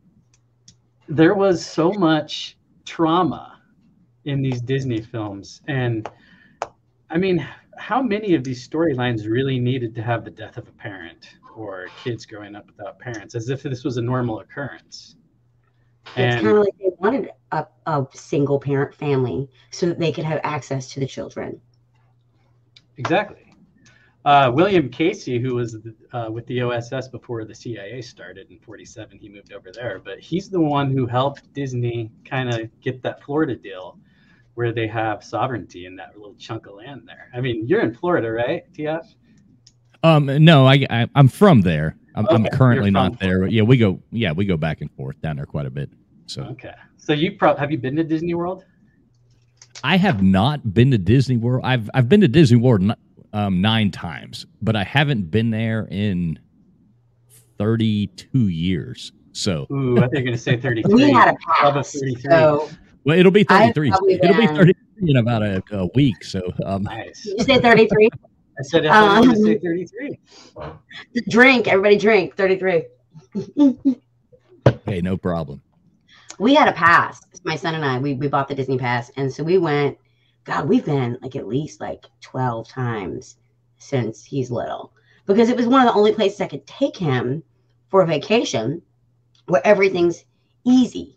[1.11, 3.61] There was so much trauma
[4.25, 6.09] in these Disney films, and
[7.11, 7.47] I mean,
[7.77, 11.89] how many of these storylines really needed to have the death of a parent or
[12.05, 15.17] kids growing up without parents, as if this was a normal occurrence?
[16.17, 20.25] It's kind of like they wanted a, a single parent family so that they could
[20.25, 21.61] have access to the children.
[22.97, 23.50] Exactly.
[24.25, 25.79] Uh, William Casey, who was
[26.13, 29.99] uh, with the OSS before the CIA started in 47, he moved over there.
[30.05, 33.99] But he's the one who helped Disney kind of get that Florida deal
[34.55, 37.31] where they have sovereignty in that little chunk of land there.
[37.35, 39.07] I mean, you're in Florida, right, TF?
[40.03, 41.97] Um, no, I, I I'm from there.
[42.15, 43.41] I'm, I'm currently not there.
[43.41, 44.01] But yeah, we go.
[44.11, 45.91] Yeah, we go back and forth down there quite a bit.
[46.27, 46.75] So Okay.
[46.97, 48.65] So you pro- have you been to Disney World?
[49.83, 51.63] I have not been to Disney World.
[51.65, 52.83] I've I've been to Disney World
[53.33, 56.39] um, nine times, but I haven't been there in
[57.59, 59.13] 32 years.
[59.33, 60.95] So Ooh, I think you're going to say 33.
[60.95, 61.37] We had a
[61.73, 61.93] pass.
[61.93, 62.23] 33.
[62.31, 62.69] So
[63.05, 63.89] well, it'll be 33.
[63.89, 64.75] It'll be been- 33
[65.11, 66.23] in about a, a week.
[66.25, 67.23] So um, Nice.
[67.23, 68.09] did you say 33?
[68.59, 70.19] I said I thought you going to Um, say 33.
[71.31, 72.85] drink, everybody drink, 33.
[74.87, 75.63] hey, no problem.
[76.39, 77.21] we had a pass.
[77.45, 79.11] My son and I, we, we bought the Disney pass.
[79.17, 79.97] And so we went,
[80.51, 83.37] God, we've been like at least like 12 times
[83.79, 84.93] since he's little
[85.25, 87.45] because it was one of the only places I could take him
[87.89, 88.83] for a vacation
[89.47, 90.25] where everything's
[90.65, 91.17] easy.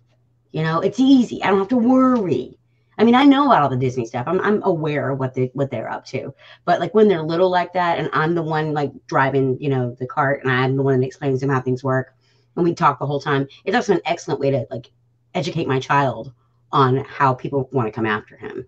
[0.52, 1.42] You know, it's easy.
[1.42, 2.60] I don't have to worry.
[3.00, 4.28] I mean, I know about all the Disney stuff.
[4.28, 6.32] I'm, I'm aware of what they what they're up to.
[6.64, 9.96] But like when they're little like that, and I'm the one like driving, you know,
[10.00, 12.14] the cart, and I'm the one that explains them how things work,
[12.56, 13.48] and we talk the whole time.
[13.66, 14.92] It's also an excellent way to like
[15.34, 16.32] educate my child
[16.72, 18.68] on how people want to come after him.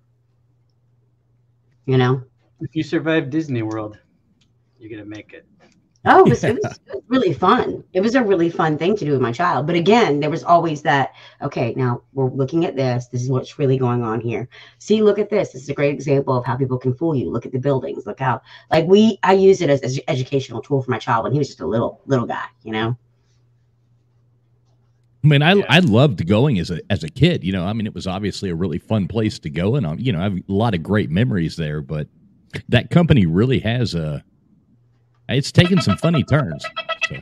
[1.85, 2.23] You know.
[2.61, 3.97] If you survive Disney World,
[4.79, 5.45] you're gonna make it.
[6.05, 7.83] Oh, it was, it was really fun.
[7.93, 9.67] It was a really fun thing to do with my child.
[9.67, 13.07] But again, there was always that, okay, now we're looking at this.
[13.07, 14.47] This is what's really going on here.
[14.79, 15.51] See, look at this.
[15.51, 17.29] This is a great example of how people can fool you.
[17.29, 18.05] Look at the buildings.
[18.05, 21.33] Look how, like, we, I use it as an educational tool for my child when
[21.33, 22.97] he was just a little, little guy, you know?
[25.25, 27.43] I mean, I I loved going as a as a kid.
[27.43, 29.97] You know, I mean, it was obviously a really fun place to go, and um,
[29.97, 31.81] you know, I have a lot of great memories there.
[31.81, 32.07] But
[32.69, 34.23] that company really has a
[35.27, 36.63] it's taken some funny turns.
[37.09, 37.15] So.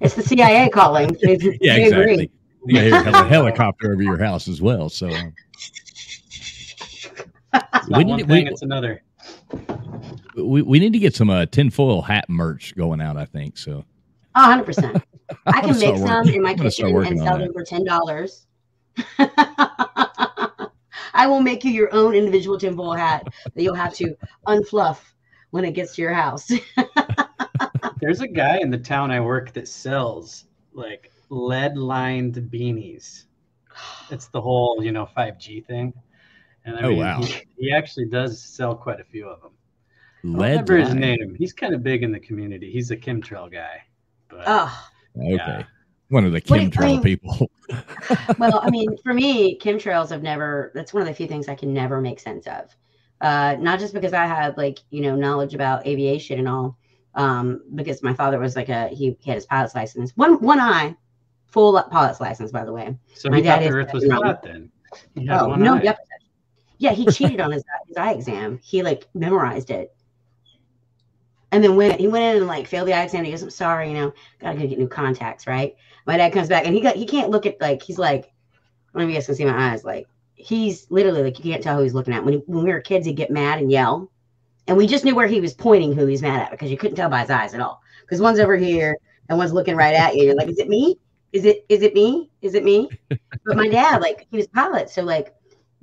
[0.00, 1.14] It's the CIA calling.
[1.22, 2.12] They, yeah, they exactly.
[2.14, 2.30] agree.
[2.66, 4.88] You hear a helicopter over your house as well.
[4.88, 5.34] So um,
[7.52, 9.02] It's not We one need- thing, we- it's another.
[10.34, 13.18] we, we need to get some uh, tinfoil hat merch going out.
[13.18, 13.84] I think so.
[14.34, 15.02] Oh, 100%.
[15.46, 17.64] I can make some working- in my I'm gonna start kitchen and sell them for
[17.64, 18.46] $10.
[21.16, 24.14] I will make you your own individual tinfoil hat that you'll have to
[24.46, 24.98] unfluff
[25.50, 26.50] when it gets to your house.
[28.00, 33.24] There's a guy in the town I work that sells like lead lined beanies.
[34.10, 35.92] It's the whole, you know, 5G thing.
[36.64, 37.20] And I Oh, mean, wow.
[37.22, 39.52] he, he actually does sell quite a few of them.
[40.24, 41.34] I don't Lead remember his name.
[41.34, 42.70] He's kind of big in the community.
[42.70, 43.82] He's a chemtrail guy.
[44.28, 45.34] But oh, Okay.
[45.36, 45.62] Yeah.
[46.08, 47.50] One of the What do you chemtrail people.
[48.38, 51.54] well, I mean, for me, chemtrails have never, that's one of the few things I
[51.54, 52.76] can never make sense of.
[53.20, 56.76] Uh, not just because I have like, you know, knowledge about aviation and all,
[57.14, 60.60] um, because my father was like a, he, he had his pilot's license, one, one
[60.60, 60.94] eye,
[61.46, 62.94] full pilot's license, by the way.
[63.14, 64.20] so my he thought dad the is earth was wrong.
[64.22, 64.70] flat then.
[65.14, 65.82] He had Oh, one no, eye.
[65.82, 65.98] yep.
[66.78, 68.60] Yeah, he cheated on his, his eye exam.
[68.62, 69.94] He like memorized it.
[71.54, 73.48] And then when he went in and like failed the eye exam, he goes, I'm
[73.48, 75.76] sorry, you know, gotta go get new contacts, right?
[76.04, 78.98] My dad comes back and he got he can't look at like he's like, I
[78.98, 81.62] don't know if you guys can see my eyes, like he's literally like you can't
[81.62, 82.24] tell who he's looking at.
[82.24, 84.10] When he, when we were kids, he'd get mad and yell.
[84.66, 86.96] And we just knew where he was pointing who he's mad at because you couldn't
[86.96, 87.80] tell by his eyes at all.
[88.00, 90.24] Because one's over here and one's looking right at you.
[90.24, 90.98] You're like, is it me?
[91.32, 92.32] Is it is it me?
[92.42, 92.90] Is it me?
[93.46, 95.32] But my dad, like, he was a pilot, so like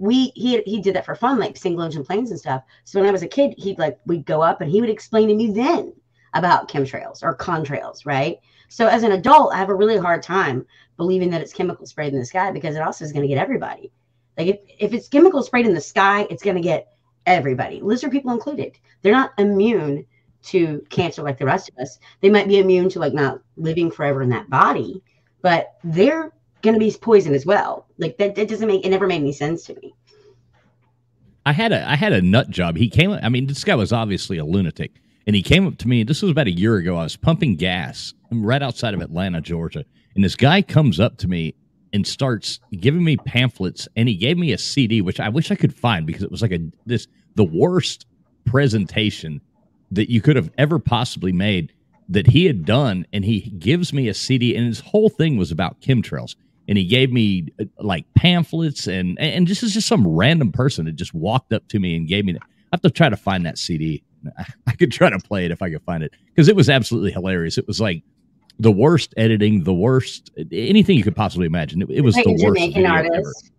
[0.02, 2.64] we he he did that for fun, like single engine planes and stuff.
[2.86, 5.28] So when I was a kid, he'd like we'd go up and he would explain
[5.28, 5.94] to me then
[6.34, 8.40] about chemtrails or contrails, right?
[8.68, 10.66] So as an adult, I have a really hard time
[10.98, 13.38] believing that it's chemical sprayed in the sky because it also is going to get
[13.38, 13.92] everybody.
[14.40, 16.94] Like if, if it's chemical sprayed in the sky, it's going to get
[17.28, 18.80] everybody, lizard people included.
[19.04, 20.06] They're not immune
[20.44, 22.00] to cancer like the rest of us.
[22.22, 25.04] They might be immune to like not living forever in that body,
[25.44, 27.88] but they're going to be poison as well.
[27.98, 29.94] Like that, that doesn't make it never made any sense to me.
[31.46, 32.78] I had a I had a nut job.
[32.78, 33.12] He came.
[33.12, 36.04] I mean, this guy was obviously a lunatic, and he came up to me.
[36.04, 36.98] This was about a year ago.
[36.98, 39.84] I was pumping gas right outside of Atlanta, Georgia,
[40.16, 41.56] and this guy comes up to me
[41.94, 43.88] and starts giving me pamphlets.
[43.96, 46.42] And he gave me a CD, which I wish I could find because it was
[46.42, 48.06] like a this the worst
[48.46, 49.42] presentation
[49.92, 51.74] that you could have ever possibly made
[52.08, 53.06] that he had done.
[53.12, 56.36] And he gives me a CD, and his whole thing was about chemtrails
[56.72, 60.86] and he gave me uh, like pamphlets and and this is just some random person
[60.86, 62.34] that just walked up to me and gave me.
[62.34, 64.02] I have to try to find that CD.
[64.68, 67.12] I could try to play it if I could find it because it was absolutely
[67.12, 67.58] hilarious.
[67.58, 68.04] It was like
[68.58, 71.82] the worst editing, the worst anything you could possibly imagine.
[71.82, 73.52] It, it was Like the worst Jamaican artist.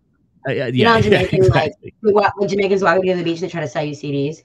[0.47, 1.93] Uh, uh, You know, yeah, Jamaican yeah, like exactly.
[2.01, 4.37] walk, when Jamaicans walk to the beach, they try to sell you CDs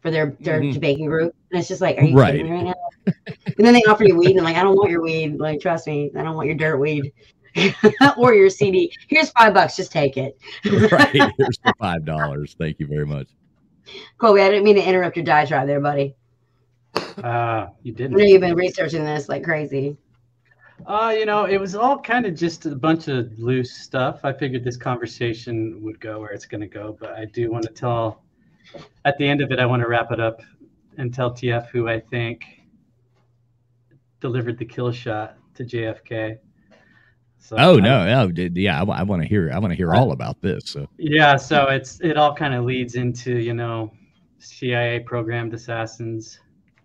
[0.00, 0.72] for their their Mhm.
[0.72, 2.32] Jamaican group, and it's just like, are you Right.
[2.32, 2.74] kidding me right now?
[3.06, 5.38] and then they offer you weed, and I'm like, I don't want your weed.
[5.38, 7.12] Like, trust me, I don't want your dirt weed
[8.16, 8.92] or your CD.
[9.08, 10.38] Here's five bucks, just take it.
[10.92, 11.12] right.
[11.38, 12.56] Here's the five dollars.
[12.58, 13.28] Thank you very much.
[14.18, 16.16] Colby, I didn't mean to interrupt your diatribe there, buddy.
[17.22, 18.12] Uh, you I didn't.
[18.12, 19.96] know you've been researching this like crazy.
[20.86, 24.20] Uh, you know, it was all kind of just a bunch of loose stuff.
[24.24, 27.64] I figured this conversation would go where it's going to go, but I do want
[27.64, 28.24] to tell,
[29.04, 30.42] at the end of it, I want to wrap it up
[30.98, 32.44] and tell TF who I think
[34.20, 36.38] delivered the kill shot to JFK.
[37.44, 39.50] So Oh I- no, oh did- yeah, I, want to hear.
[39.52, 40.64] I want to hear all about this.
[40.70, 43.92] So Yeah, so it's it all kind of leads into you know
[44.38, 46.40] CIA programmed assassins.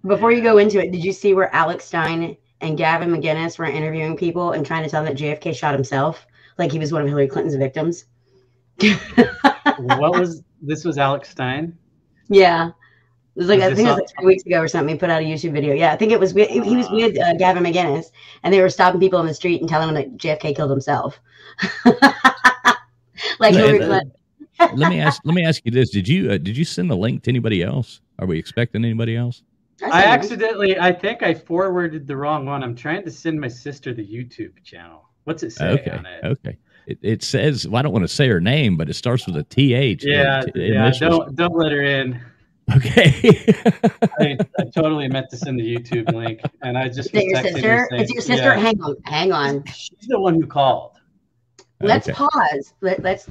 [0.06, 3.66] Before you go into it, did you see where Alex Stein and Gavin McInnes were
[3.66, 7.02] interviewing people and trying to tell them that JFK shot himself, like he was one
[7.04, 8.06] of Hillary Clinton's victims?
[8.82, 10.84] what was this?
[10.84, 11.78] Was Alex Stein?
[12.28, 12.72] Yeah.
[13.40, 14.96] It was like Was I think it was on- like three weeks ago or something.
[14.96, 15.74] He put out a YouTube video.
[15.74, 16.34] Yeah, I think it was.
[16.34, 18.08] With, he was with uh, Gavin McInnes,
[18.44, 21.18] and they were stopping people on the street and telling them that JFK killed himself.
[21.86, 22.02] like
[23.40, 24.04] Let- Hillary let-
[24.58, 24.78] Clinton.
[24.80, 25.22] let me ask.
[25.24, 27.64] let me ask you this: Did you uh, did you send the link to anybody
[27.64, 28.02] else?
[28.20, 29.44] Are we expecting anybody else?
[29.94, 32.62] I accidentally, I think I forwarded the wrong one.
[32.64, 35.08] I'm trying to send my sister the YouTube channel.
[35.24, 36.26] What's it say Okay, on it?
[36.26, 36.58] okay.
[36.86, 39.38] It, it says well, I don't want to say her name, but it starts with
[39.38, 40.04] a th.
[40.04, 40.92] Yeah, in- yeah.
[41.00, 42.20] Don't don't let her in.
[42.76, 43.54] Okay.
[44.20, 47.42] I, I totally meant to send the YouTube link, and I just Is it your
[47.42, 47.88] was texting her sister?
[47.90, 48.44] saying- It's your sister.
[48.50, 49.64] Yeah, Hang on, hang on.
[49.66, 50.92] she's the one who called.
[51.82, 52.16] Let's Okay.
[52.16, 52.74] pause.
[52.82, 53.28] Let, let's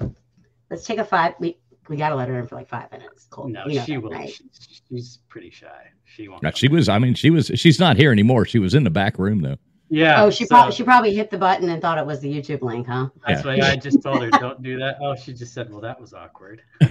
[0.70, 1.34] let's take a five.
[1.38, 1.58] We
[1.88, 3.26] we gotta let her in for like five minutes.
[3.30, 3.48] Cool.
[3.48, 4.10] No, You know she that, will.
[4.10, 4.28] right?
[4.30, 5.90] She's, she's pretty shy.
[6.04, 6.42] She won't.
[6.42, 6.88] No, she was.
[6.88, 7.50] I mean, she was.
[7.56, 8.44] She's not here anymore.
[8.46, 9.56] She was in the back room though.
[9.90, 10.22] Yeah.
[10.22, 12.60] Oh, she so probably she probably hit the button and thought it was the YouTube
[12.62, 13.08] link, huh?
[13.26, 13.56] That's Yeah.
[13.56, 14.98] why I just told her don't do that.
[15.00, 16.62] Oh, she just said, "Well, that was awkward."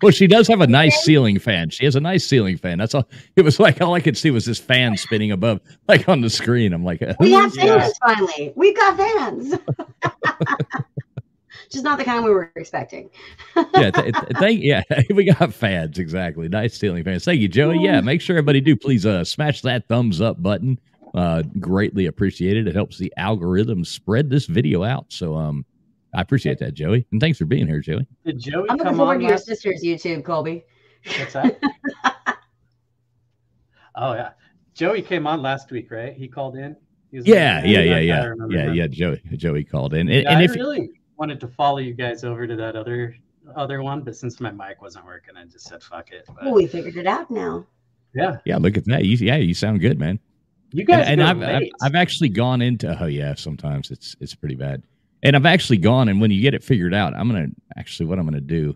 [0.00, 1.70] Well, she does have a nice ceiling fan.
[1.70, 2.78] She has a nice ceiling fan.
[2.78, 3.08] That's all.
[3.36, 6.30] It was like all I could see was this fan spinning above, like on the
[6.30, 6.72] screen.
[6.72, 7.78] I'm like, We have is Yeah.
[7.78, 8.52] fans finally.
[8.56, 9.54] We've got fans.
[11.72, 13.08] Just not the kind we were expecting.
[13.56, 14.82] yeah, th- th- thank yeah,
[15.14, 16.48] we got fans exactly.
[16.48, 17.24] Nice ceiling fans.
[17.24, 17.78] Thank you, Joey.
[17.78, 20.78] Yeah, make sure everybody do please uh smash that thumbs up button.
[21.14, 22.66] Uh, greatly appreciated.
[22.68, 25.06] It helps the algorithm spread this video out.
[25.08, 25.64] So um,
[26.14, 28.06] I appreciate that, Joey, and thanks for being here, Joey.
[28.24, 29.44] Did Joey I'm looking come forward on to your last?
[29.46, 30.64] sister's YouTube, Colby.
[31.18, 31.58] What's that?
[33.94, 34.30] oh yeah,
[34.74, 36.12] Joey came on last week, right?
[36.14, 36.76] He called in.
[37.10, 38.86] He was Yeah, like, yeah, I- yeah, yeah, yeah, yeah.
[38.86, 40.90] Joey, Joey called in, and, Yeah, and if really
[41.22, 43.14] wanted to follow you guys over to that other
[43.54, 46.24] other one, but since my mic wasn't working, I just said fuck it.
[46.26, 47.64] But, Oh, we figured it out now.
[48.12, 49.04] yeah, yeah, look at that.
[49.04, 50.18] You, yeah, you sound good, man.
[50.72, 51.68] you guys and, and I've, I've.
[51.80, 54.82] I've actually gone into oh yeah sometimes it's it's pretty bad
[55.22, 58.18] and I've actually gone and when you get it figured out I'm gonna actually what
[58.18, 58.74] I'm gonna do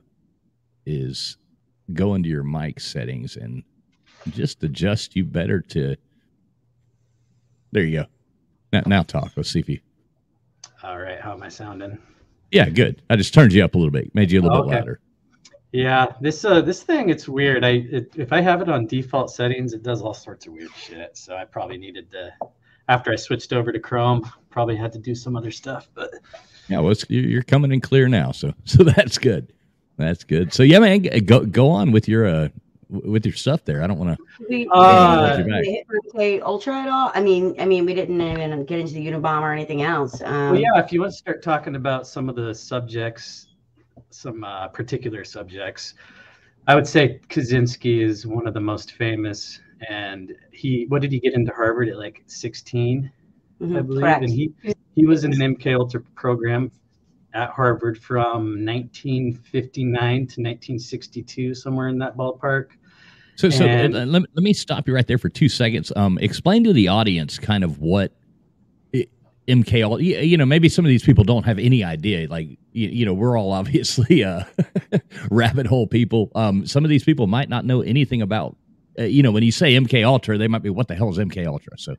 [0.85, 1.37] is
[1.95, 3.65] go into your mic settings and
[4.29, 5.97] just adjust you better to
[7.73, 8.07] there you go
[8.73, 9.81] now, now talk let's see if you
[10.85, 11.99] All right, how am I sounding?
[12.51, 14.69] Yeah good I just turned you up a little bit made you a little bit
[14.69, 14.77] Okay.
[14.77, 15.01] louder
[15.73, 17.63] Yeah, this uh this thing it's weird.
[17.65, 20.71] I it, if I have it on default settings, it does all sorts of weird
[20.75, 21.17] shit.
[21.19, 22.31] So I probably needed to
[22.89, 25.89] after I switched over to Chrome, probably had to do some other stuff.
[25.93, 26.11] But
[26.69, 29.53] yeah well it's, you're coming in clear now so so that's good
[29.99, 32.49] that's good so yeah man go go on with your uh
[32.89, 35.85] with your stuff there I don't want to We, Uh, we didn't
[36.15, 37.11] hit Ultra at all.
[37.15, 40.23] I mean, I mean, we didn't even get into the Unabomber or anything else.
[40.23, 43.49] Um, well, yeah, if you want to start talking about some of the subjects,
[44.11, 45.95] some uh, particular subjects,
[46.69, 49.61] I would say Kaczynski is one of the most famous.
[49.89, 53.11] And he, what did he get into Harvard at like 16?
[53.61, 54.23] mhm, I believe, correct.
[54.23, 54.53] and he
[54.95, 56.71] he was in an MK Ultra program
[57.37, 62.69] at Harvard from 1959 to 1962, somewhere in that ballpark.
[63.37, 65.49] So, so uh, And- let, let me- let me stop you right there for two
[65.49, 65.93] seconds.
[65.95, 68.13] Um, explain to the audience kind of what
[69.49, 72.27] MK, you know, maybe some of these people don't have any idea.
[72.29, 74.43] Like, you, you know, we're all obviously uh,
[75.31, 76.33] rabbit hole people.
[76.35, 78.57] Um, some of these people might not know anything about,
[78.99, 81.19] uh, you know, when you say MK Ultra, they might be, what the hell is
[81.19, 81.79] MK Ultra?
[81.79, 81.95] So,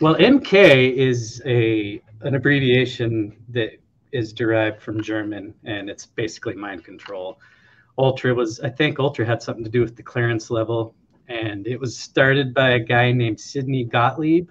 [0.00, 3.70] Well, MK is a an abbreviation that
[4.14, 7.40] is derived from German, and it's basically mind control.
[7.98, 10.94] Ultra was, I think, Ultra had something to do with the clearance level,
[11.28, 14.50] and it was started by a guy named Sidney Gottlieb,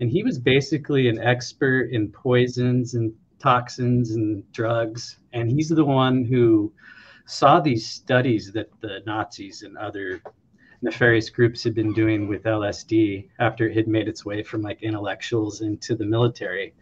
[0.00, 5.84] and he was basically an expert in poisons and toxins and drugs, and he's the
[5.84, 6.72] one who
[7.26, 10.20] saw these studies that the Nazis and other
[10.82, 14.82] nefarious groups had been doing with LSD after it had made its way from like
[14.82, 16.74] intellectuals into the military.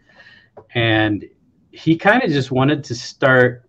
[0.73, 1.25] And
[1.71, 3.63] he kind of just wanted to start,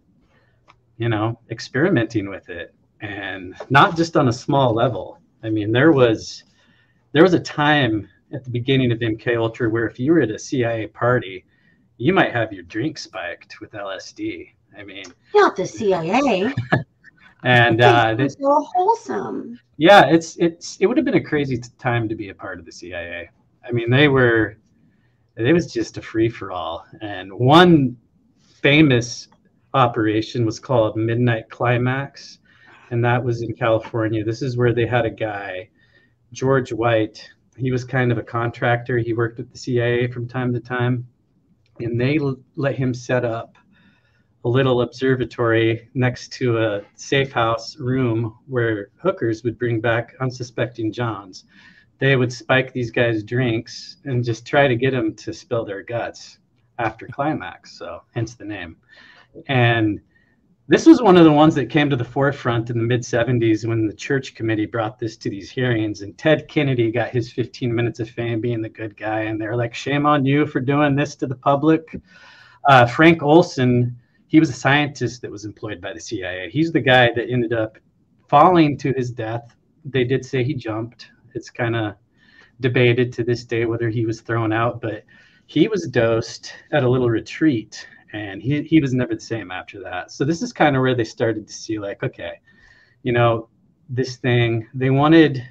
[0.97, 5.19] you know, experimenting with it and not just on a small level.
[5.43, 6.45] I mean, there was
[7.13, 10.31] there was a time at the beginning of MK Ultra where if you were at
[10.31, 11.45] a CIA party,
[11.97, 14.51] you might have your drink spiked with LSD.
[14.77, 16.53] I mean, Not the CIA.
[17.45, 19.59] and uh, It's this, so wholesome.
[19.77, 22.65] yeah, it's it's it would have been a crazy time to be a part of
[22.65, 23.31] the CIA.
[23.67, 24.57] I mean, they were
[25.47, 26.85] it was just a free for all.
[27.01, 27.97] And one
[28.61, 29.29] famous
[29.73, 32.39] operation was called Midnight Climax,
[32.91, 34.25] and that was in California.
[34.25, 35.69] This is where they had a guy,
[36.33, 37.29] George White.
[37.57, 38.99] He was kind of a contractor.
[38.99, 41.07] He worked with the CIA from time to time,
[41.79, 43.57] and they l- let him set up
[44.45, 50.93] a little observatory next to a safe house room where hookers would bring back unsuspecting
[50.93, 51.45] Johns.
[51.99, 55.83] They would spike these guys' drinks and just try to get them to spill their
[55.83, 56.39] guts
[56.79, 57.79] after climax.
[57.79, 58.77] So, hence the name.
[59.49, 60.01] And
[60.69, 63.67] this was one of the ones that came to the forefront in the mid 70s
[63.67, 66.03] when the church committee brought this to these hearings.
[66.03, 69.23] And Ted Kennedy got his 15 minutes of fame being the good guy.
[69.23, 71.99] And they're like, shame on you for doing this to the public.
[72.69, 73.97] Uh, Frank Olson,
[74.27, 76.51] he was a scientist that was employed by the CIA.
[76.51, 77.79] He's the guy that ended up
[78.29, 79.57] falling to his death.
[79.87, 81.11] They did say he jumped.
[81.35, 81.95] It's kind of
[82.61, 85.05] debated to this day whether he was thrown out, but
[85.47, 89.81] he was dosed at a little retreat and he, he was never the same after
[89.83, 90.11] that.
[90.11, 92.41] So this is kind of where they started to see like, okay,
[93.03, 93.49] you know,
[93.89, 95.43] this thing, they wanted,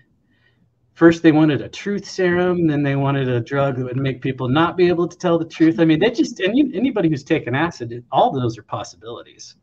[0.94, 4.48] first they wanted a truth serum, then they wanted a drug that would make people
[4.48, 5.80] not be able to tell the truth.
[5.80, 9.56] I mean, they just, any, anybody who's taken acid, all those are possibilities.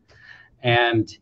[0.62, 1.17] And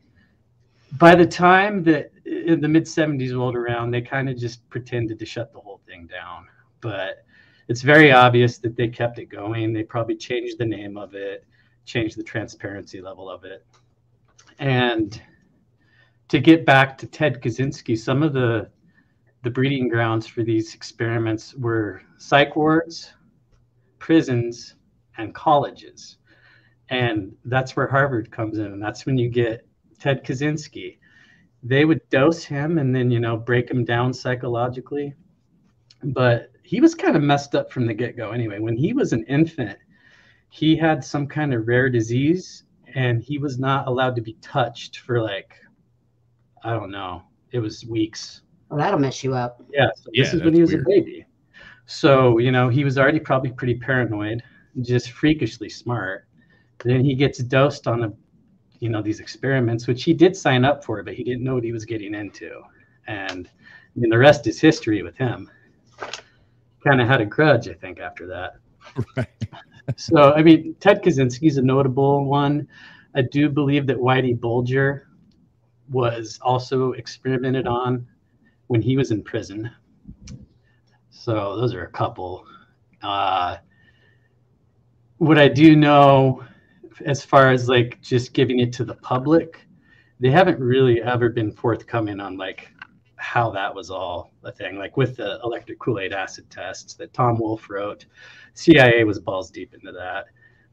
[0.98, 5.18] by the time that in the mid 70s rolled around, they kind of just pretended
[5.18, 6.46] to shut the whole thing down.
[6.80, 7.24] But
[7.68, 9.72] it's very obvious that they kept it going.
[9.72, 11.44] They probably changed the name of it,
[11.84, 13.64] changed the transparency level of it.
[14.58, 15.20] And
[16.28, 18.70] to get back to Ted Kaczynski, some of the
[19.42, 23.12] the breeding grounds for these experiments were psych wards,
[23.98, 24.76] prisons,
[25.18, 26.18] and colleges.
[26.90, 28.66] And that's where Harvard comes in.
[28.66, 29.66] And that's when you get
[29.98, 30.98] Ted Kaczynski.
[31.62, 35.14] They would dose him and then, you know, break him down psychologically.
[36.02, 38.58] But he was kind of messed up from the get go anyway.
[38.58, 39.78] When he was an infant,
[40.48, 44.98] he had some kind of rare disease and he was not allowed to be touched
[44.98, 45.54] for like,
[46.64, 48.42] I don't know, it was weeks.
[48.68, 49.62] Well, that'll mess you up.
[49.72, 49.88] Yeah.
[49.94, 50.86] So Yeah, this is when he was weird.
[50.86, 51.26] a baby.
[51.86, 54.42] So, you know, he was already probably pretty paranoid,
[54.80, 56.26] just freakishly smart.
[56.84, 58.12] Then he gets dosed on a,
[58.82, 61.62] you know, these experiments, which he did sign up for, but he didn't know what
[61.62, 62.60] he was getting into.
[63.06, 65.48] And I mean, the rest is history with him.
[66.84, 68.56] Kind of had a grudge, I think, after that.
[69.16, 69.28] Right.
[69.96, 72.66] So, I mean, Ted Kaczynski's a notable one.
[73.14, 75.08] I do believe that Whitey Bulger
[75.90, 78.06] was also experimented on
[78.66, 79.70] when he was in prison.
[81.10, 82.46] So, those are a couple.
[83.00, 83.58] Uh,
[85.18, 86.44] what I do know,
[87.04, 89.66] as far as like just giving it to the public,
[90.20, 92.68] they haven't really ever been forthcoming on like
[93.16, 94.76] how that was all a thing.
[94.76, 98.06] Like with the electric Kool Aid acid tests that Tom Wolfe wrote,
[98.54, 100.26] CIA was balls deep into that.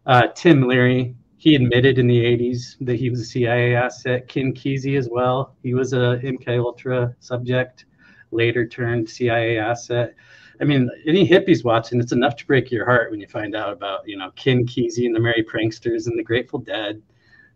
[0.05, 4.28] Uh, Tim Leary, he admitted in the 80s that he was a CIA asset.
[4.28, 5.55] Ken Kesey as well.
[5.61, 7.86] He was a MK Ultra subject,
[8.32, 10.15] later turned CIA asset.
[10.62, 13.72] I mean, any hippies watching, it's enough to break your heart when you find out
[13.72, 17.01] about, you know, Ken Kesey and the Merry Pranksters and the Grateful Dead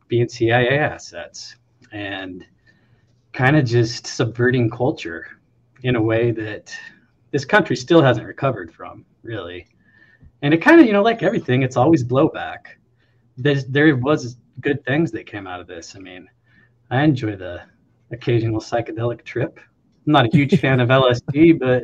[0.07, 1.55] being CIA assets
[1.91, 2.45] and
[3.33, 5.27] kind of just subverting culture
[5.83, 6.73] in a way that
[7.31, 9.67] this country still hasn't recovered from, really.
[10.41, 12.59] And it kind of, you know, like everything, it's always blowback.
[13.37, 15.95] There's, there was good things that came out of this.
[15.95, 16.29] I mean,
[16.89, 17.63] I enjoy the
[18.11, 19.59] occasional psychedelic trip.
[20.05, 21.83] I'm not a huge fan of LSD, but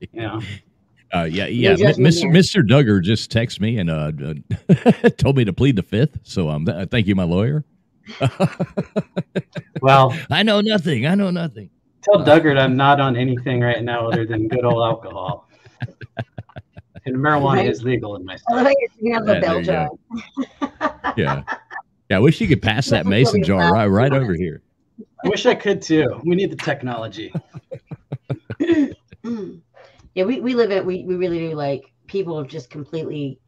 [0.00, 0.40] you know,
[1.12, 1.74] Uh, yeah, yeah.
[1.74, 2.20] judgment Mr.
[2.20, 2.32] here.
[2.32, 2.62] Mr.
[2.68, 6.18] Duggar just texted me and uh, uh, told me to plead the fifth.
[6.22, 7.64] So um, th- thank you, my lawyer.
[9.82, 11.06] well, I know nothing.
[11.06, 11.70] I know nothing.
[12.02, 15.48] tell Duggart I'm not on anything right now other than good old alcohol.
[17.06, 17.70] And marijuana Right.
[17.70, 18.54] is legal in my state.
[18.54, 19.88] love you're singing Yeah, bell there you jar.
[21.16, 21.42] Yeah,
[22.10, 22.16] yeah.
[22.16, 24.62] I wish you could pass that mason jar right, right over here.
[25.24, 26.20] I wish I could too.
[26.24, 27.32] We need the technology.
[29.24, 29.60] Mm.
[30.14, 30.84] yeah, we, we live it.
[30.84, 33.38] We, we really do like people have just completely.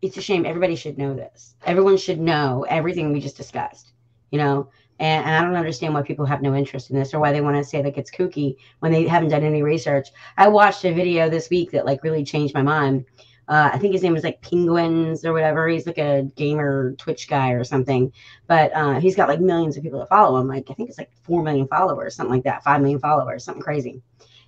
[0.00, 0.44] It's a shame.
[0.44, 1.54] Everybody should know this.
[1.64, 3.92] Everyone should know everything we just discussed.
[4.30, 7.20] You know, and, and I don't understand why people have no interest in this or
[7.20, 10.08] why they want to say like it's kooky when they haven't done any research.
[10.36, 13.04] I watched a video this week that like really changed my mind.
[13.48, 15.68] Uh, I think his name was like Penguins or whatever.
[15.68, 18.12] He's like a gamer Twitch guy or something,
[18.46, 20.46] but uh, he's got like millions of people that follow him.
[20.46, 23.62] Like I think it's like four million followers, something like that, five million followers, something
[23.62, 24.00] crazy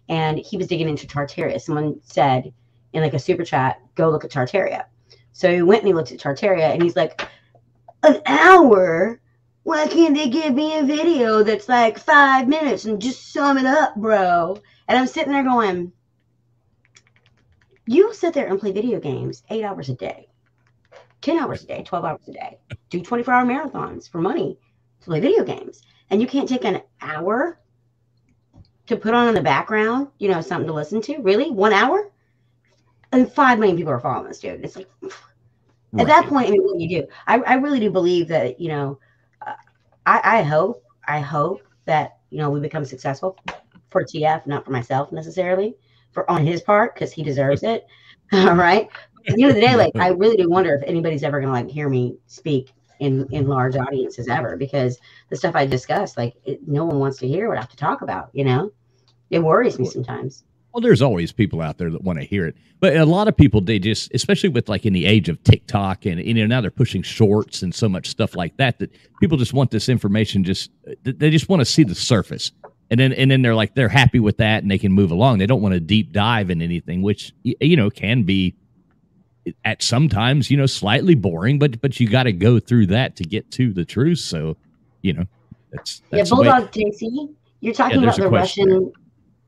[0.09, 1.61] and he was digging into Tartaria.
[1.61, 2.53] Someone said
[2.93, 4.85] in like a super chat, go look at Tartaria.
[5.33, 7.29] So he went and he looked at Tartaria and he's like,
[8.03, 9.21] an hour?
[9.63, 13.65] Why can't they give me a video that's like five minutes and just sum it
[13.65, 14.59] up, bro?
[14.87, 15.93] And I'm sitting there going,
[17.87, 20.29] you sit there and play video games eight hours a day,
[21.23, 22.59] 10 hours a day, 12 hours a day,
[22.91, 24.59] do 24 hour marathons for money
[25.01, 25.83] to play video games.
[26.11, 27.59] And you can't take an hour
[28.87, 31.19] to put on in the background, you know, something to listen to.
[31.19, 32.11] Really, one hour,
[33.13, 34.65] and five million people are following this dude.
[34.65, 34.89] It's like
[35.99, 37.09] at that point, I mean, what do you do?
[37.27, 38.99] I, I really do believe that you know,
[39.47, 39.55] uh,
[40.07, 43.39] I, I hope, I hope that you know we become successful
[43.91, 45.77] for TF, not for myself necessarily,
[46.13, 47.87] for on his part because he deserves it.
[48.33, 48.89] All right.
[49.27, 51.53] At the end of the day, like I really do wonder if anybody's ever gonna
[51.53, 54.99] like hear me speak in in large audiences ever because
[55.31, 57.77] the stuff I discuss, like it, no one wants to hear what I have to
[57.77, 58.31] talk about.
[58.33, 58.73] You know,
[59.31, 60.45] it worries me sometimes.
[60.73, 63.37] Well, there's always people out there that want to hear it, but a lot of
[63.37, 66.61] people they just, especially with like in the age of TikTok and you know now
[66.61, 68.91] they're pushing shorts and so much stuff like that that
[69.21, 70.43] people just want this information.
[70.43, 70.71] Just
[71.05, 72.51] they just want to see the surface,
[72.91, 75.39] and then and then they're like they're happy with that and they can move along.
[75.39, 78.57] They don't want to deep dive in anything, which you know can be
[79.65, 83.25] at sometimes you know slightly boring, but but you got to go through that to
[83.25, 84.19] get to the truth.
[84.19, 84.57] So
[85.03, 85.27] you know
[85.73, 88.93] that's, that's yeah, Bulldog JC, you're talking there's about the Russian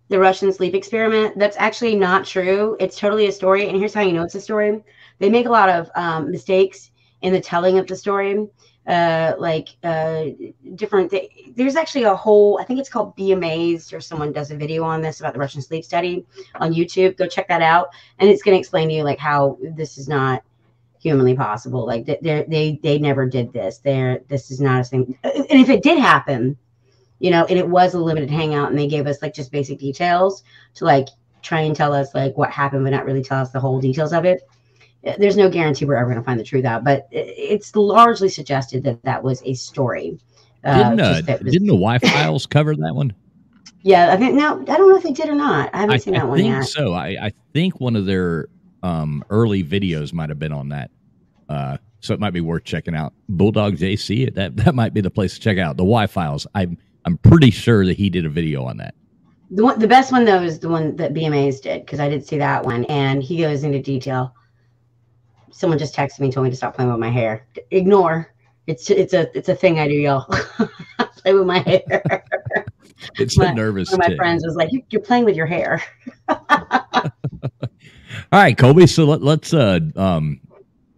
[0.09, 1.39] the Russian sleep experiment.
[1.39, 2.77] That's actually not true.
[2.79, 4.83] It's totally a story, and here's how you know it's a story.
[5.19, 6.91] They make a lot of um, mistakes
[7.23, 8.47] in the telling of the story.
[8.87, 10.27] Uh, like uh,
[10.77, 11.11] different.
[11.11, 12.61] Th- there's actually a whole.
[12.61, 15.41] I think it's called Be Amazed, or someone does a video on this about the
[15.41, 16.25] Russian sleep study
[16.57, 17.17] on YouTube.
[17.17, 17.89] Go check that out,
[18.21, 20.45] and it's going to explain to you like how this is not
[21.01, 21.85] humanly possible.
[21.85, 23.79] Like they they they never did this.
[23.79, 25.19] There, this is not a thing.
[25.25, 26.57] And if it did happen,
[27.19, 29.79] you know, and it was a limited hangout, and they gave us like just basic
[29.81, 31.09] details to like
[31.43, 34.13] try and tell us like what happened, but not really tell us the whole details
[34.13, 34.43] of it.
[35.19, 38.83] There's no guarantee we're ever going to find the truth out, but it's largely suggested
[38.85, 40.19] that that was a story.
[40.65, 43.15] Uh, didn't uh, was- didn't the Why Files cover that one?
[43.83, 45.71] yeah, I think no, I don't know if they did or not.
[45.73, 46.65] I haven't I, seen I that one think yet.
[46.65, 46.93] so.
[46.93, 48.49] I, I think one of their
[48.83, 50.91] um, early videos might have been on that.
[51.49, 53.13] Uh, so it might be worth checking out.
[53.29, 55.77] Bulldog JC, that that might be the place to check out.
[55.77, 56.47] The Why Files.
[56.55, 58.95] I'm I'm pretty sure that he did a video on that.
[59.53, 62.27] The one, the best one though is the one that BMA's did because I did
[62.27, 64.35] see that one, and he goes into detail.
[65.57, 67.47] Someone just texted me, and told me to stop playing with my hair.
[67.71, 68.31] Ignore.
[68.67, 70.25] It's it's a it's a thing I do, y'all.
[71.23, 72.25] Play with my hair.
[73.19, 73.91] It's My- a nervous.
[73.91, 74.17] One of my tick.
[74.17, 75.83] friends was like, "You- "You're playing with your hair."
[76.29, 76.39] All
[78.33, 78.87] right, Colby.
[78.87, 80.41] So let, let's uh um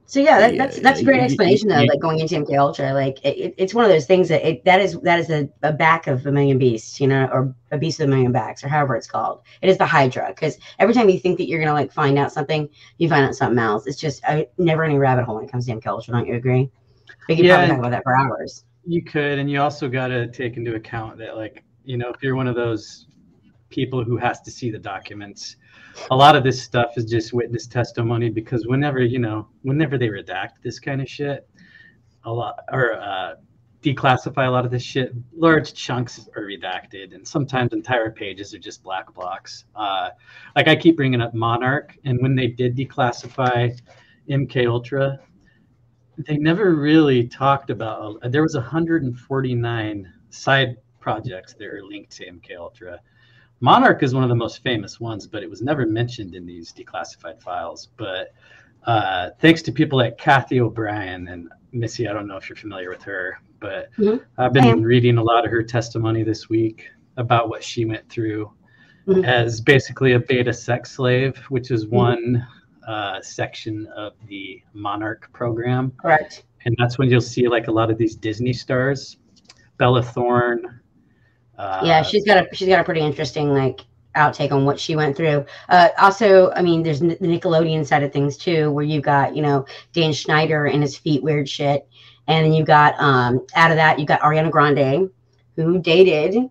[0.08, 1.84] So yeah, that, that's that's a great explanation though.
[1.84, 4.64] Like going into MK Ultra, like it, it- it's one of those things that it,
[4.64, 7.78] that is that is a, a back of a million beasts, you know, or a
[7.78, 9.42] beast of a million backs, or however it's called.
[9.62, 12.32] It is the Hydra because every time you think that you're gonna like find out
[12.32, 13.86] something, you find out something else.
[13.86, 16.14] It's just a never ending rabbit hole when it comes to MK Ultra.
[16.14, 16.70] Don't you agree?
[17.28, 18.64] We could Yeah, probably talk about that for hours.
[18.84, 22.22] You could, and you also got to take into account that, like, you know, if
[22.22, 23.06] you're one of those
[23.70, 25.56] people who has to see the documents,
[26.10, 30.08] a lot of this stuff is just witness testimony because whenever, you know, whenever they
[30.08, 31.48] redact this kind of shit,
[32.24, 33.34] a lot or uh,
[33.82, 38.58] declassify a lot of this shit, large chunks are redacted, and sometimes entire pages are
[38.58, 39.64] just black blocks.
[39.74, 40.10] Uh,
[40.56, 43.78] like I keep bringing up Monarch, and when they did declassify
[44.28, 45.20] MK Ultra,
[46.26, 52.56] they never really talked about there was 149 side projects that are linked to mk
[52.58, 53.00] ultra
[53.60, 56.72] monarch is one of the most famous ones but it was never mentioned in these
[56.72, 58.32] declassified files but
[58.86, 62.88] uh, thanks to people like kathy o'brien and missy i don't know if you're familiar
[62.88, 64.22] with her but Mhm.
[64.38, 68.50] i've been reading a lot of her testimony this week about what she went through
[69.06, 69.24] Mhm.
[69.24, 71.74] as basically a beta sex slave which Mm-hmm.
[71.74, 72.46] is one
[72.86, 76.44] uh, section of the monarch program Correct.
[76.64, 79.18] and that's when you'll see like a lot of these Disney stars,
[79.76, 80.80] Bella Thorne.
[81.58, 83.80] Uh, yeah, she's got a she's got a pretty interesting like
[84.16, 85.44] outtake on what she went through.
[85.68, 89.42] Uh, also, I mean, there's the Nickelodeon side of things too, where you've got you
[89.42, 91.86] know Dan Schneider and his feet weird shit,
[92.28, 95.10] and then you've got um out of that you've got Ariana Grande,
[95.56, 96.48] who dated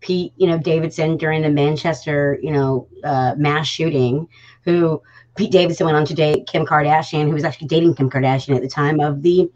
[0.00, 4.28] Pete you know Davidson during the Manchester you know uh, mass shooting,
[4.64, 5.00] who
[5.36, 8.60] Pete Davidson went on to date Kim Kardashian, who was actually dating Kim Kardashian at
[8.60, 9.50] the time of the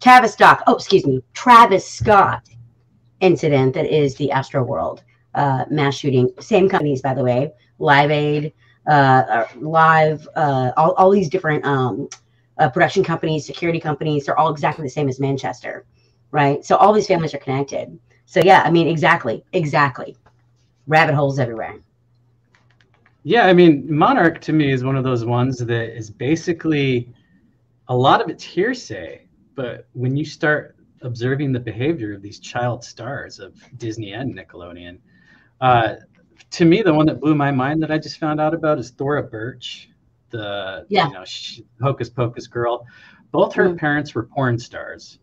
[0.00, 0.62] Travis Scott.
[0.66, 2.49] Oh, excuse me, Travis Scott
[3.20, 5.02] incident that is the Astro World
[5.34, 6.30] uh, mass shooting.
[6.40, 8.52] Same companies, by the way, Live Aid,
[8.86, 12.08] uh, uh, Live, uh, all, all these different um,
[12.58, 15.84] uh, production companies, security companies, they're all exactly the same as Manchester,
[16.30, 16.64] right?
[16.64, 17.98] So all these families are connected.
[18.26, 20.16] So yeah, I mean, exactly, exactly.
[20.86, 21.78] Rabbit holes everywhere.
[23.22, 27.12] Yeah, I mean, Monarch to me is one of those ones that is basically
[27.88, 32.84] a lot of it's hearsay, but when you start observing the behavior of these child
[32.84, 34.98] stars of Disney and Nickelodeon,
[35.60, 35.94] uh,
[36.50, 38.90] to me, the one that blew my mind that I just found out about is
[38.90, 39.90] Thora Birch,
[40.30, 41.08] the Yeah.
[41.08, 42.86] you know sh- Hocus Pocus girl.
[43.30, 43.78] Both her Mhm.
[43.78, 45.18] parents were porn stars,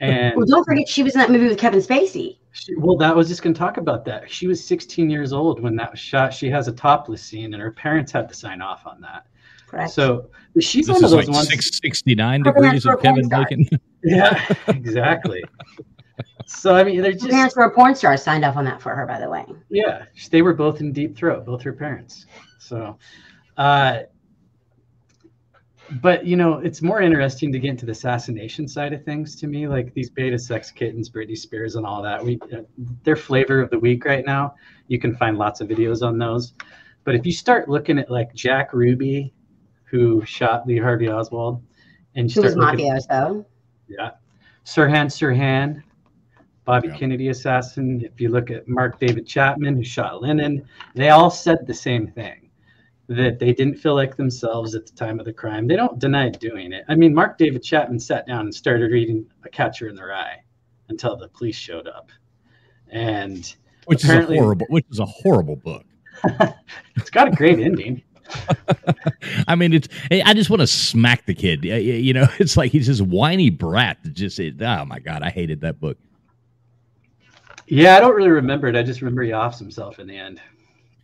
[0.00, 2.38] and Well, don't forget she was in that movie with Kevin Spacey.
[2.52, 4.30] she, well, that was just going to talk about that.
[4.30, 6.32] She was 16 years old when that was shot.
[6.32, 9.26] She has a topless scene, and her parents had to sign off on that.
[9.66, 9.90] Correct.
[9.90, 11.48] So she's this one of those like ones.
[11.48, 13.28] six, 69 Her parents degrees of Kevin.
[13.28, 13.68] Bacon.
[14.04, 15.42] Yeah, exactly.
[16.46, 18.80] so I mean, they're Her just parents were a porn star, signed off on that
[18.80, 19.44] for her, by the way.
[19.68, 20.04] yeah.
[20.30, 22.26] They were both in Deep Throat, both her parents.
[22.60, 22.96] So,
[23.56, 24.02] uh,
[26.00, 29.46] but you know, it's more interesting to get into the assassination side of things to
[29.48, 29.66] me.
[29.68, 32.24] Like these beta sex kittens, Britney Spears, and all that.
[32.24, 32.62] We, uh,
[33.04, 34.54] their flavor of the week right now.
[34.88, 36.54] You can find lots of videos on those.
[37.04, 39.32] But if you start looking at like Jack Ruby,
[39.86, 41.62] who shot Lee Harvey Oswald,
[42.14, 43.44] and you Who was start looking, mafioso.
[43.88, 44.10] yeah,
[44.64, 45.82] Sirhan Sirhan,
[46.64, 46.96] Bobby Yeah.
[46.96, 48.02] Kennedy assassin.
[48.04, 52.06] If you look at Mark David Chapman, who shot Lennon, they all said the same
[52.08, 52.42] thing.
[53.08, 55.68] that they didn't feel like themselves at the time of the crime.
[55.68, 56.84] They don't deny doing it.
[56.88, 60.42] I mean, Mark David Chapman sat down and started reading A Catcher in the Rye
[60.88, 62.10] until the police showed up,
[62.90, 65.84] and which is a horrible, which is a horrible book.
[66.96, 68.02] it's got a great ending.
[69.48, 69.88] I mean, it's.
[70.10, 71.64] I just want to smack the kid.
[71.64, 73.98] Y- y- You know, it's like he's this whiny brat.
[74.02, 74.38] That just.
[74.38, 75.98] It, oh my god, I hated that book.
[77.68, 78.76] Yeah, I don't really remember it.
[78.76, 80.40] I just remember he offs himself in the end.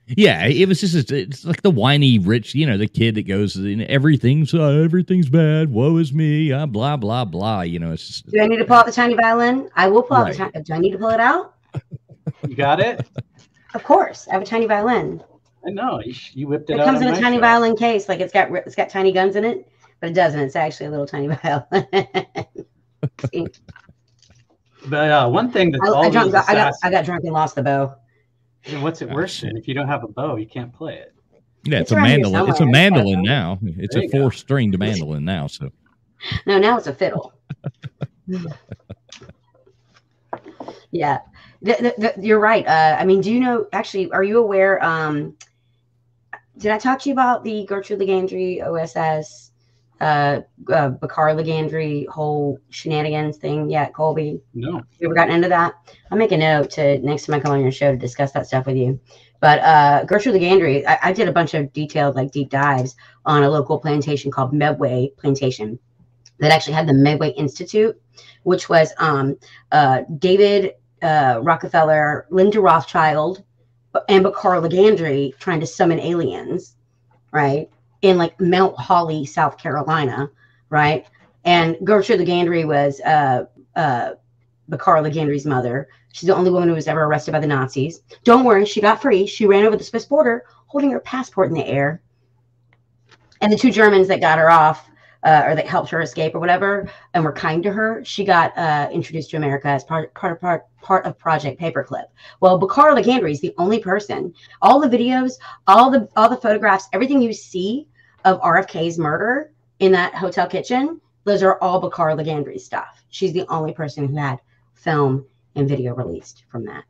[0.09, 1.11] Yeah, it was just.
[1.11, 2.55] It's like the whiny rich.
[2.55, 3.57] You know, the kid that goes.
[3.57, 5.71] in Everything's uh, everything's bad.
[5.73, 6.53] Woe is me.
[6.53, 7.63] Uh, blah blah blah.
[7.63, 8.31] You know, it's just.
[8.31, 9.71] Do I need to pull out the tiny violin?
[9.77, 10.53] I will pull out the Right.
[10.53, 10.65] tiny.
[10.65, 11.55] Do I need to pull it out?
[12.47, 13.07] You got it?
[13.75, 15.23] Of course, I have a tiny violin.
[15.67, 16.01] I know.
[16.05, 16.79] You, you whipped it, up.
[16.79, 16.87] It out.
[16.87, 17.41] comes in a tiny show.
[17.41, 19.69] violin case, like it's got it's got tiny guns in it,
[20.01, 20.41] but it doesn't.
[20.41, 21.87] It's actually a little tiny violin.
[24.87, 27.33] But uh, one thing that's I, I, always drunk, I got I got drunk and
[27.33, 27.95] lost the bow.
[28.81, 29.57] What's it worse than?
[29.57, 31.15] If you don't have a bow, you can't play it.
[31.65, 32.43] Yeah, It's it's, a mandolin.
[32.49, 32.91] It's a somewhere.
[32.91, 33.59] mandolin now.
[33.63, 35.47] It's a four stringed mandolin now.
[35.47, 35.71] So
[36.47, 37.33] No, now it's a fiddle.
[40.91, 41.19] yeah,
[41.65, 42.67] Th- th- th- you're right.
[42.67, 43.67] Uh, I mean, do you know?
[43.73, 44.83] Actually, are you aware?
[44.85, 45.37] Um,
[46.63, 49.51] did I talk to you about the Gertrude Legendre OSS,
[50.01, 50.41] uh,
[50.73, 54.41] uh, Bakar Legendre whole shenanigans thing yet, Colby?
[54.55, 54.81] No.
[55.01, 55.75] You ever gotten into that?
[56.11, 58.47] I'll make a note to next time I come on your show to discuss that
[58.47, 59.01] stuff with you.
[59.41, 62.95] But uh, Gertrude Legendre, I, I did a bunch of detailed, like deep dives
[63.27, 65.81] on a local plantation called Medway Plantation
[66.39, 68.01] that actually had the Medway Institute,
[68.45, 69.37] which was um,
[69.73, 73.43] uh, David uh, Rockefeller, Linda Rothschild,
[74.09, 76.77] and Bakar Legendre trying to summon aliens,
[77.33, 77.71] right?
[78.03, 80.31] In like Mount Holly, South Carolina,
[80.71, 81.07] right?
[81.45, 84.13] And Gertrude Legendre was uh, uh,
[84.69, 85.89] Bakar Legendre's mother.
[86.13, 88.01] She's the only woman who was ever arrested by the Nazis.
[88.25, 89.27] Don't worry, she got free.
[89.27, 92.03] She ran over the Swiss border holding her passport in the air.
[93.41, 94.89] And the two Germans that got her off,
[95.25, 98.57] uh, or that helped her escape or whatever, and were kind to her, she got
[98.57, 102.07] uh, introduced to America as part, part, part, part of Project Paperclip.
[102.41, 104.35] Well, Bakar Legendre is the only person.
[104.61, 105.35] All the videos,
[105.67, 107.87] all the all the photographs, everything you see
[108.25, 113.05] of RFK's murder in that hotel kitchen, those are all Bakar Legendre stuff.
[113.11, 114.41] She's the only person who had
[114.75, 116.85] film and video released from that.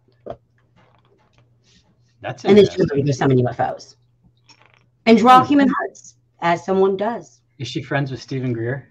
[2.22, 2.98] That's And then she interesting.
[2.98, 3.96] would go summon UFOs
[5.06, 7.41] and draw human hearts, as someone does.
[7.62, 8.88] Is she friends with Steven Greer?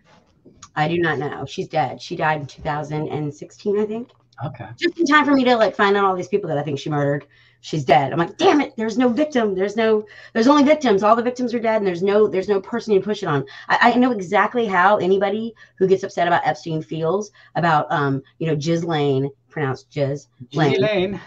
[0.78, 1.45] I do not know.
[1.45, 2.01] She's dead.
[2.01, 4.11] She died in 2016, I think.
[4.45, 4.69] Okay.
[4.80, 6.80] Just in time for me to like find out all these people that I think
[6.80, 7.28] she murdered.
[7.59, 8.13] She's dead.
[8.13, 8.72] I'm like, damn it.
[8.78, 9.55] There's no victim.
[9.55, 10.05] There's no.
[10.32, 11.03] There's only victims.
[11.03, 12.28] All the victims are dead, and there's no.
[12.28, 13.45] There's no person you push it on.
[13.67, 18.47] I, I know exactly how anybody who gets upset about Epstein feels about, um, you
[18.47, 20.72] know, Ghislaine, pronounced Jiz Lane.
[20.72, 21.22] Ghislaine.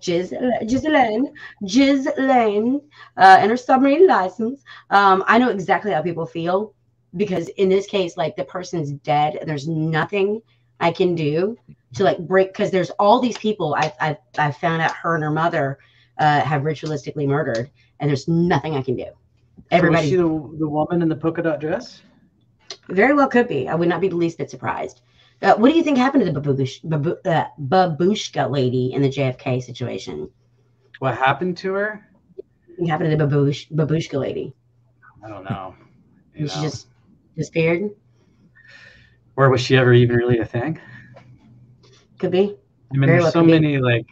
[0.00, 0.34] Giz,
[0.66, 1.32] Ghislaine,
[1.66, 2.80] Ghislaine,
[3.16, 4.62] uh, and her submarine license.
[4.90, 6.74] Um, I know exactly how people feel
[7.16, 10.42] because in this case, like the person's dead, and there's nothing
[10.78, 11.56] I can do
[11.94, 15.24] to like break because there's all these people I've I've, I've found out her and
[15.24, 15.78] her mother
[16.18, 19.06] uh, have ritualistically murdered, and there's nothing I can do.
[19.72, 22.02] So was Everybody she the, the woman in the polka dot dress?
[22.88, 23.68] very well could be.
[23.68, 25.00] I would not be the least bit surprised.
[25.42, 29.08] Uh, what do you think happened to the babush, babu, uh, babushka lady in the
[29.08, 30.30] JFK situation?
[30.98, 32.06] What happened to her?
[32.76, 34.52] What happened to the babush, babushka lady?
[35.24, 35.74] I don't know.
[36.34, 36.70] You And she know.
[37.40, 37.90] Disappeared.
[39.36, 40.78] Or was she ever even really a thing?
[42.18, 42.56] Could be.
[42.92, 43.52] I mean, Very there's well so could be.
[43.52, 44.06] many like,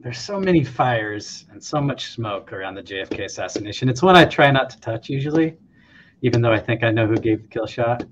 [0.00, 3.90] there's so many fires and so much smoke around the JFK assassination.
[3.90, 5.58] It's one I try not to touch usually,
[6.22, 8.04] even though I think I know who gave the kill shot.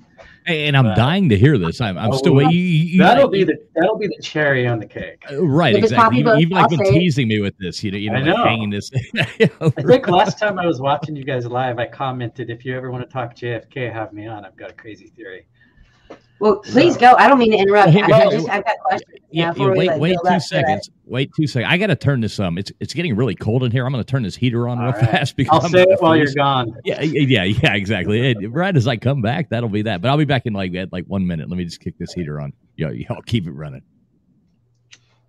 [0.46, 1.80] Hey, and I'm But- dying to hear this.
[1.80, 2.52] I'm, I'm Oh, still waiting.
[2.52, 5.22] You, you, you- That'll be the that'll be the cherry on the cake.
[5.30, 6.22] Uh, right, If exactly.
[6.22, 7.84] popular, You've like been teasing me with this.
[7.84, 8.44] You know, you know, I like know.
[8.44, 8.90] hanging this.
[9.20, 12.90] I think last time I was watching you guys live, I commented, "If you ever
[12.90, 14.44] want to talk JFK, have me on.
[14.44, 15.46] I've got a crazy theory."
[16.40, 17.14] Well, please go.
[17.14, 17.90] I don't mean to interrupt.
[17.90, 19.12] Hey, I, I just, I've got questions.
[19.30, 20.90] Yeah, now yeah, before we, wait, like, wait two up to seconds.
[21.04, 21.72] Wait two seconds.
[21.72, 22.58] I got to turn this um.
[22.58, 23.84] It's it's getting really cold in here.
[23.84, 25.10] I'm going to turn this heater on All real right.
[25.10, 26.74] fast because I'll I'm say gonna it while you're gone.
[26.84, 28.30] Yeah, yeah, yeah, exactly.
[28.30, 30.00] And right as I come back, that'll be that.
[30.00, 31.48] But I'll be back in like at like one minute.
[31.48, 32.52] Let me just kick this heater on.
[32.76, 33.82] Yeah, yeah, I'll keep it running.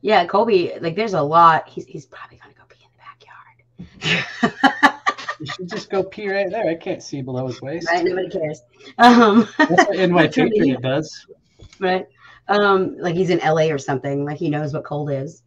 [0.02, 0.80] Yeah, Kobe.
[0.80, 1.68] like there's a lot.
[1.68, 2.92] He's, he's probably going to go pee in
[3.92, 4.84] the backyard.
[5.40, 6.68] You should just go pee right there.
[6.70, 7.88] I can't see below his waist.
[7.88, 8.04] right?
[8.04, 8.62] Nobody cares.
[8.98, 11.26] Um, That's what in my Turn picture heat does.
[11.80, 12.06] right?
[12.48, 14.26] Um, like he's in LA or something.
[14.26, 15.44] Like he knows what cold is.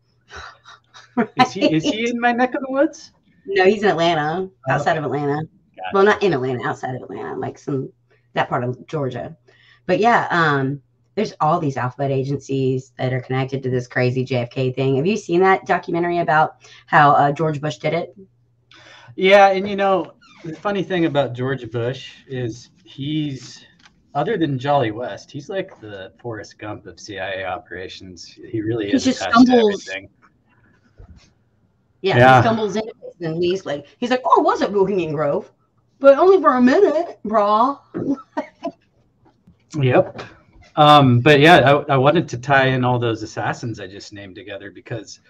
[1.37, 3.13] Is he is he in my neck of the woods?
[3.45, 5.43] No, he's in Atlanta, Oh, outside of Atlanta.
[5.93, 7.91] Well, not in Atlanta, outside of Atlanta, like some
[8.33, 9.37] that part of Georgia.
[9.85, 10.81] But yeah, um,
[11.15, 14.97] there's all these alphabet agencies that are connected to this crazy JFK thing.
[14.97, 18.17] Have you seen that documentary about how uh, George Bush did it?
[19.17, 20.13] Yeah, and you know,
[20.45, 23.65] the funny thing about George Bush is he's
[24.15, 28.27] other than Jolly West, he's like the Forrest Gump of CIA operations.
[28.27, 29.89] He really He is just stumbles-.
[32.03, 32.37] Yeah, Yeah.
[32.37, 32.85] he stumbles it
[33.21, 35.51] and he's like, he's like, oh, I was at Bohemian Grove,
[35.99, 37.79] but only for a minute, brah.
[39.75, 40.23] Yep.
[40.77, 41.57] Um, but yeah,
[41.89, 45.21] I, I wanted to tie in all those assassins I just named together because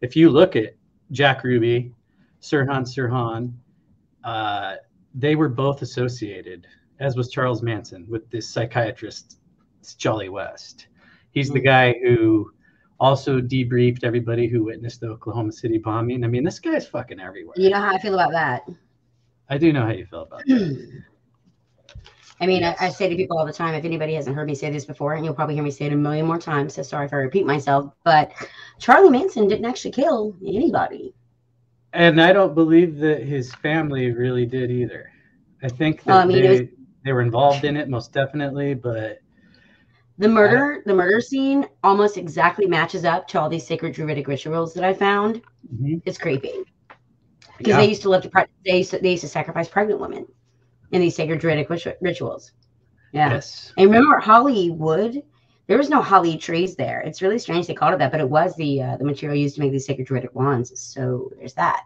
[0.00, 0.74] if you look at
[1.12, 1.92] Jack Ruby,
[2.42, 3.52] Sirhan Sirhan,
[4.24, 4.76] uh,
[5.14, 6.66] they were both associated,
[7.00, 9.38] as was Charles Manson, with this psychiatrist,
[9.96, 10.88] Jolly West.
[11.30, 12.52] He's the guy who
[13.00, 16.24] also debriefed everybody who witnessed the Oklahoma City bombing.
[16.24, 17.54] I mean, this guy's fucking everywhere.
[17.56, 18.62] You know how I feel about that.
[19.48, 21.02] I do know how you feel about that.
[22.40, 24.54] I mean, I, I say to people all the time, if anybody hasn't heard me
[24.54, 26.82] say this before, and you'll probably hear me say it a million more times, so
[26.82, 28.32] sorry if I repeat myself, but
[28.80, 31.14] Charlie Manson didn't actually kill anybody.
[31.92, 35.10] And I don't believe that his family really did either.
[35.62, 36.68] I think that Well, I mean, they, was-
[37.04, 39.18] they were involved in it most definitely, but
[40.18, 44.72] The murder, the murder scene almost exactly matches up to all these sacred druidic rituals
[44.74, 45.42] that I found.
[45.74, 45.96] Mm-hmm.
[46.04, 46.52] It's creepy
[47.58, 47.76] because Yeah.
[47.78, 50.26] they used to live to pre- they used to, they used to sacrifice pregnant women
[50.92, 51.68] in these sacred druidic
[52.00, 52.52] rituals.
[53.12, 53.30] Yeah.
[53.32, 53.72] Yes.
[53.76, 55.22] And remember Hollywood?
[55.66, 57.00] There was no holly trees there.
[57.00, 59.54] It's really strange they called it that, but it was the uh, the material used
[59.56, 60.78] to make these sacred druidic wands.
[60.80, 61.84] So there's that.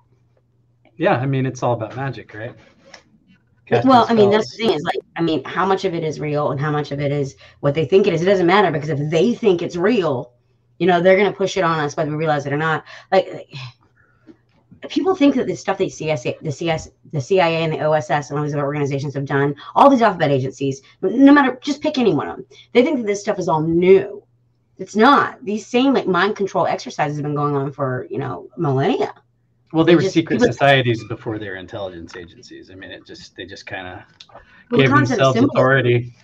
[0.97, 2.55] yeah, I mean, it's all about magic, right?
[3.67, 6.05] Casting well, I mean, that's the thing is like, I mean, how much of it
[6.05, 8.23] is real and how much of it is what they think it is?
[8.23, 10.33] It doesn't matter because if they think it's real,
[10.79, 12.85] you know, they're going to push it on us whether we realize it or not.
[13.11, 13.49] Like, like,
[14.91, 18.39] people think that the stuff that CSA, the CS, the CIA and the OSS and
[18.39, 22.15] all these other organizations have done, all these alphabet agencies, no matter, just pick any
[22.15, 24.23] one of them, they think that this stuff is all new.
[24.79, 25.43] It's not.
[25.45, 29.15] These same like mind control exercises have been going on for you know millennia.
[29.73, 32.71] Well, they They were just- secret people- societies before they were intelligence agencies.
[32.71, 33.95] I mean, it just they just kind of
[34.71, 36.15] Well, the gave themselves authority.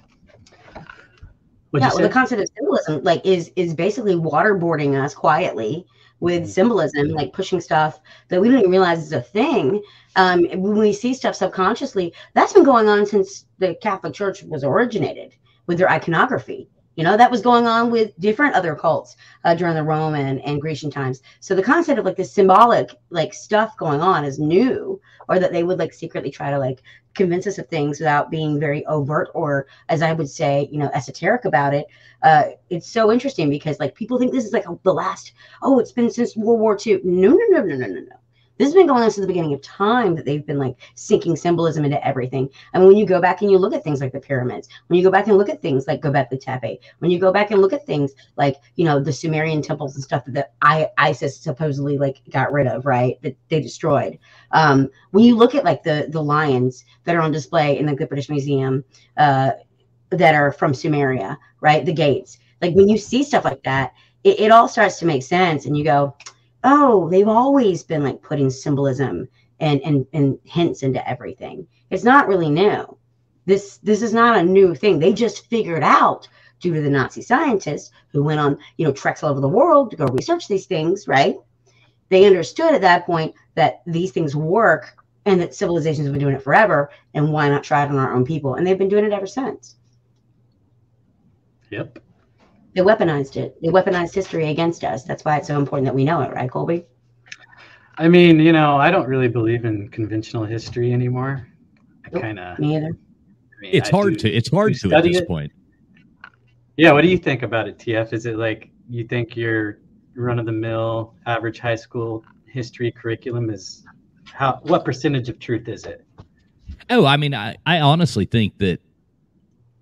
[1.71, 5.87] What'd yeah, well, the concept of symbolism, like, is is basically waterboarding us quietly.
[6.23, 7.99] With symbolism, like pushing stuff
[8.29, 9.83] that we don't even realize is a thing.
[10.14, 14.62] Um, when we see stuff subconsciously, that's been going on since the Catholic Church was
[14.62, 15.35] originated
[15.66, 16.68] with their iconography.
[16.97, 20.61] You know, that was going on with different other cults uh, during the Roman and
[20.61, 21.22] Grecian times.
[21.40, 25.53] So the concept of like the symbolic like stuff going on is new, or that
[25.53, 26.82] they would like secretly try to like
[27.14, 30.90] convince us of things without being very overt or, as I would say, you know,
[30.95, 31.86] esoteric about it.
[32.22, 35.32] Uh, it's so interesting because like people think this is like the last.
[35.62, 37.01] Oh, it's been since World War II.
[37.05, 38.16] No, no, no, no, no, no, no.
[38.63, 41.35] This has been going on since the beginning of time that they've been like sinking
[41.35, 42.49] symbolism into everything.
[42.73, 44.97] I mean, when you go back and you look at things like the pyramids, when
[44.97, 47.61] you go back and look at things like Göbekli Tepe, when you go back and
[47.61, 51.99] look at things like you know the Sumerian temples and stuff that I, ISIS supposedly
[51.99, 53.21] like got rid of, right?
[53.23, 54.21] That they destroyed.
[54.53, 57.97] Um, when you look at like the the lions that are on display in the
[58.07, 58.85] British Museum,
[59.17, 59.55] uh,
[60.11, 61.85] that are from Sumeria, right?
[61.85, 62.39] The gates.
[62.61, 63.93] Like when you see stuff like that,
[64.23, 66.15] it, it all starts to make sense, and you go,
[66.65, 69.29] "Oh, they've always been like putting symbolism
[69.61, 71.67] and and and hints into everything.
[71.91, 72.97] It's not really new.
[73.47, 74.99] This this is not a new thing.
[74.99, 76.29] They just figured out
[76.61, 79.91] due to the Nazi scientists who went on, you know, treks all over the world
[79.91, 81.37] to go research these things, right?
[82.09, 86.35] They understood at that point that these things work and that civilizations have been doing
[86.35, 88.55] it forever, and why not try it on our own people?
[88.55, 89.77] And they've been doing it ever since.
[91.71, 91.99] Yep.
[92.75, 93.61] They weaponized it.
[93.61, 95.05] They weaponized history against us.
[95.05, 96.87] That's why it's so important that we know it, right, Colby?
[97.99, 101.47] I mean, you know, I don't really believe in conventional history anymore.
[102.07, 102.59] I kind of.
[102.59, 102.97] Me either.
[103.62, 104.31] It's hard to.
[104.31, 105.53] It's hard to at this point.
[106.77, 106.93] Yeah.
[106.93, 108.12] What do you think about it, TF?
[108.12, 109.79] Is it like you think your
[110.14, 113.85] run of the mill average high school history curriculum is
[114.33, 114.61] how?
[114.62, 116.05] What percentage of truth is it?
[116.89, 118.81] Oh, I mean, I, I honestly think that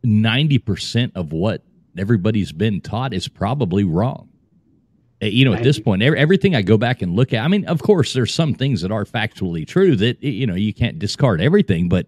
[0.02, 1.62] ninety percent of what
[1.98, 4.28] everybody's been taught is probably wrong.
[5.22, 7.64] Uh, You know, at this point, everything I go back and look at, I mean,
[7.66, 11.40] of course, there's some things that are factually true that you know you can't discard
[11.40, 12.06] everything, but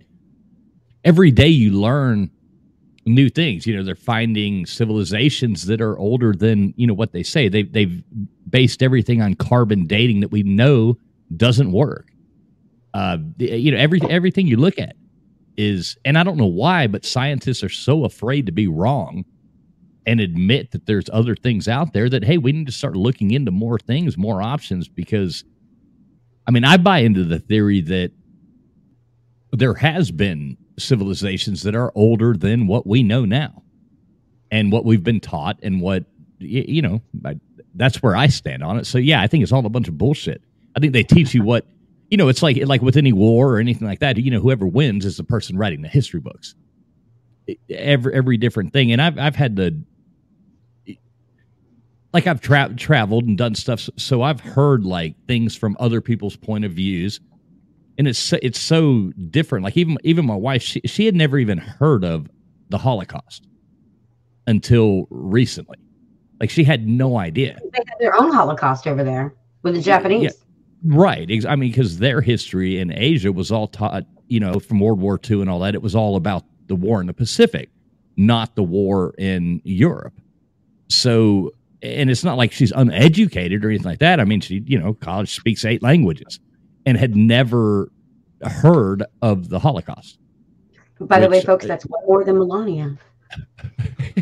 [1.05, 2.31] every day you learn
[3.05, 3.67] new things.
[3.67, 7.49] You know, they're finding civilizations that are older than you know what they say.
[7.49, 8.03] They they've
[8.49, 10.97] based everything on carbon dating that we know
[11.37, 12.09] doesn't work.
[12.95, 14.97] Uh, you know, every everything you look at
[15.57, 19.25] is, and I don't know why, but scientists are so afraid to be wrong
[20.07, 23.31] and admit that there's other things out there that hey, we need to start looking
[23.31, 25.45] into more things, more options because
[26.47, 28.11] I mean, I buy into the theory that
[29.53, 33.63] there has been civilizations that are older than what we know now
[34.51, 36.05] and what we've been taught and what
[36.39, 37.39] you know I,
[37.75, 39.99] that's where i stand on it so yeah i think it's all a bunch of
[39.99, 40.43] bullshit
[40.75, 41.67] i think they teach you what
[42.13, 44.19] you know, it's like like with any war or anything like that.
[44.19, 46.55] You know, whoever wins is the person writing the history books.
[47.71, 49.83] Every every different thing, and I've I've had the
[52.13, 56.37] like I've tra- traveled and done stuff, so I've heard like things from other people's
[56.37, 57.21] point of views,
[57.99, 59.65] and it's so, it's so different.
[59.65, 62.29] Like even even my wife, she she had never even heard of
[62.69, 63.47] the Holocaust
[64.47, 65.79] until recently.
[66.41, 67.59] Like she had no idea.
[67.73, 70.23] They had their own Holocaust over there with the Japanese.
[70.23, 70.31] Yeah,
[70.85, 71.31] right.
[71.47, 75.21] I mean, because their history in Asia was all taught, you know, from World War
[75.31, 75.75] II and all that.
[75.75, 77.71] It was all about the war in the Pacific,
[78.17, 80.15] not the war in Europe.
[80.89, 81.53] So,
[81.83, 84.21] and it's not like she's uneducated or anything like that.
[84.21, 86.39] I mean, she, you know, college speaks eight languages
[86.87, 87.91] and had never
[88.43, 90.19] heard of the Holocaust.
[91.01, 92.97] By the way, folks, that's one more than Melania.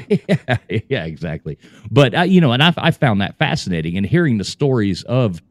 [0.08, 0.56] yeah,
[0.88, 1.58] yeah, exactly.
[1.90, 5.42] But uh, you know, and I, I found that fascinating, and hearing the stories of,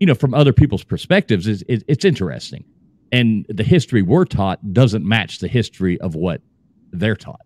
[0.00, 2.64] you know, from other people's perspectives is it, it's interesting,
[3.12, 6.40] and the history we're taught doesn't match the history of what
[6.90, 7.40] they're taught.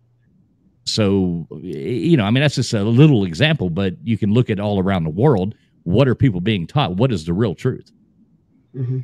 [0.85, 4.59] So, you know, I mean, that's just a little example, but you can look at
[4.59, 5.55] all around the world.
[5.83, 6.95] What are people being taught?
[6.97, 7.91] What is the real truth?
[8.73, 8.99] hmm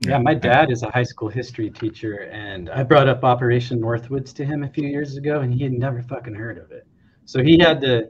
[0.00, 4.32] Yeah, my dad is a high school history teacher, and I brought up Operation Northwoods
[4.34, 6.86] to him a few years ago, and he had never fucking heard of it.
[7.24, 8.08] So he had to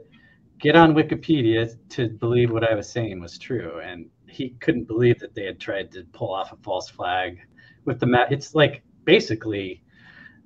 [0.59, 5.19] get on Wikipedia to believe what I was saying was true, and he couldn't believe
[5.19, 7.39] that they had tried to pull off a false flag
[7.85, 8.31] with the map.
[8.31, 9.83] It's like basically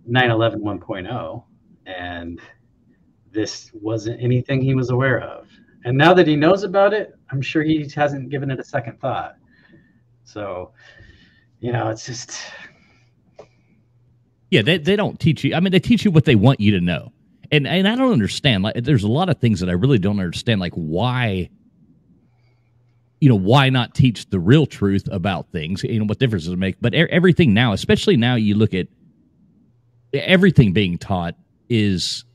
[0.09, 1.43] 9/11 1.0,
[1.85, 2.39] and
[3.31, 5.47] this wasn't anything he was aware of.
[5.85, 8.99] And now that he knows about it, I'm sure he hasn't given it a second
[8.99, 9.35] thought.
[10.23, 10.73] So,
[11.59, 12.39] you know, it's just
[14.51, 15.55] Yeah, they, they don't teach you.
[15.55, 17.13] I mean, they teach you what they want you to know.
[17.51, 18.63] And and I don't understand.
[18.63, 21.49] Like there's a lot of things that I really don't understand like why
[23.21, 25.83] you know, why not teach the real truth about things?
[25.83, 26.77] You know, what difference does it make?
[26.81, 28.87] But everything now, especially now you look at
[30.13, 31.35] everything being taught
[31.71, 32.25] is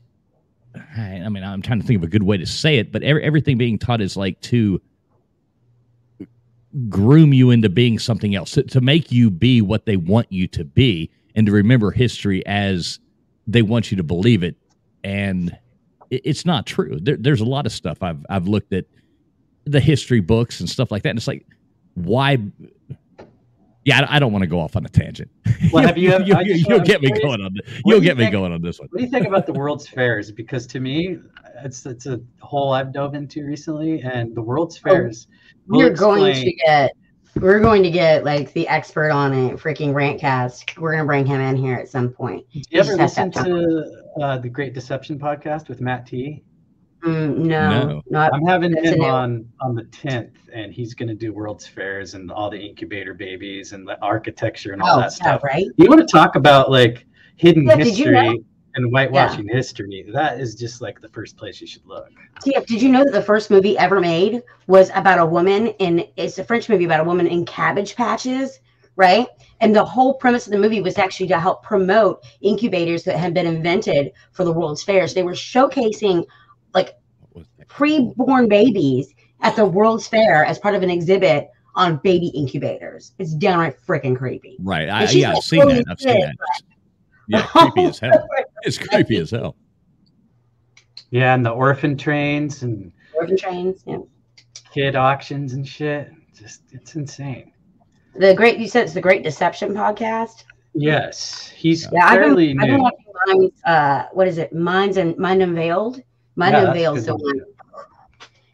[0.97, 3.23] I mean, I'm trying to think of a good way to say it, but every,
[3.23, 4.81] everything being taught is like to
[6.89, 10.47] groom you into being something else, to, to make you be what they want you
[10.49, 12.99] to be, and to remember history as
[13.47, 14.55] they want you to believe it.
[15.03, 15.57] And
[16.09, 16.99] it, it's not true.
[17.01, 18.85] There, there's a lot of stuff I've I've looked at
[19.65, 21.45] the history books and stuff like that, and it's like,
[21.95, 22.37] why?
[23.87, 25.31] Yeah, I, I don't want to go off on a tangent.
[25.71, 26.09] Well, have you?
[26.25, 27.53] you, I you, just will get me what do you- going on.
[27.53, 27.63] This.
[27.65, 28.89] what do You'll you get me think- going on this one.
[28.91, 30.29] What do you think about the World's Fairs?
[30.29, 31.19] Because to me,
[31.63, 35.27] it's it's a hole I've dove into recently, and the World's Fairs.
[35.67, 36.91] will We're going to get
[37.35, 40.77] we're going to get like the expert on it, freaking Rantcast.
[40.77, 42.43] We're gonna bring him in here at some point.
[42.51, 45.79] Do you ever He just has listen have to uh, the Great Deception podcast with
[45.79, 46.43] Matt T?
[47.03, 48.01] Mm, no, No.
[48.09, 51.67] not I'm having him new- on on the 10th, and he's going to do World's
[51.67, 55.43] Fairs and all the incubator babies and the architecture and all Oh, that yeah, stuff.
[55.43, 55.65] right.
[55.77, 58.43] You want to talk about like hidden Yeah, did you history know-
[58.75, 60.05] and whitewashing history?
[60.11, 62.09] That is just like the first place you should look.
[62.45, 66.05] Yeah, did you know that the first movie ever made was about a woman in
[66.17, 68.59] it's a French movie about a woman in cabbage patches,
[68.95, 69.27] right?
[69.61, 73.33] And the whole premise of the movie was actually to help promote incubators that had
[73.35, 75.13] been invented for the World's Fairs.
[75.13, 76.25] They were showcasing
[76.73, 76.95] like
[77.67, 83.13] pre-born babies at the World's Fair as part of an exhibit on baby incubators.
[83.19, 84.57] It's downright freaking creepy.
[84.59, 84.89] Right.
[84.89, 85.85] I, And she's yeah, I've seen that.
[85.89, 86.61] I've seen fit, that.
[87.27, 88.27] Yeah, creepy as hell.
[88.63, 89.55] It's creepy as hell.
[91.11, 93.97] Yeah, and the orphan trains and Orphan trains, yeah.
[94.73, 96.11] kid auctions and shit.
[96.37, 97.51] Just it's insane.
[98.15, 100.43] The great you said it's the Great Deception podcast.
[100.73, 104.53] Yes, he's Yeah, I've fairly been, I've been watching Minds, uh, what is it?
[104.53, 106.01] Minds and Mind Unveiled.
[106.37, 107.01] Mind Yeah, Unveiled.
[107.01, 107.41] So one.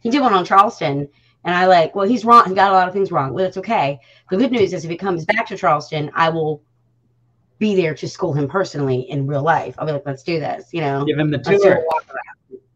[0.01, 1.07] he did one on Charleston,
[1.43, 1.93] and I like.
[1.95, 2.45] Well, he's wrong.
[2.47, 3.33] He got a lot of things wrong.
[3.33, 3.99] Well, it's okay.
[4.31, 6.63] The good news is, if he comes back to Charleston, I will
[7.59, 9.75] be there to school him personally in real life.
[9.77, 10.69] I'll be like, let's do this.
[10.73, 11.85] You know, Give him the let's do a tour.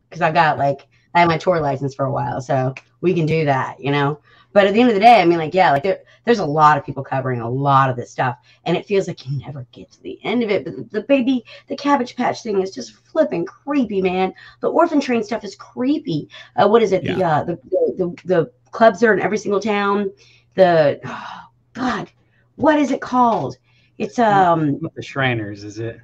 [0.09, 3.25] because I've got like I had my tour license for a while, so we can
[3.25, 3.79] do that.
[3.79, 4.19] You know.
[4.57, 6.45] But at the end of the day, I mean, like, yeah, like there, there's a
[6.45, 9.67] lot of people covering a lot of this stuff, and it feels like you never
[9.71, 10.65] get to the end of it.
[10.65, 14.33] But the, baby, the Cabbage Patch thing is just flipping creepy, man.
[14.61, 16.27] The orphan train stuff is creepy.
[16.55, 17.03] Uh, what is it?
[17.03, 20.11] The, uh, the, the the the clubs are in every single town.
[20.55, 21.41] The oh,
[21.73, 22.09] God,
[22.55, 23.57] what is it called?
[23.99, 25.99] It's um the Shriners, is it?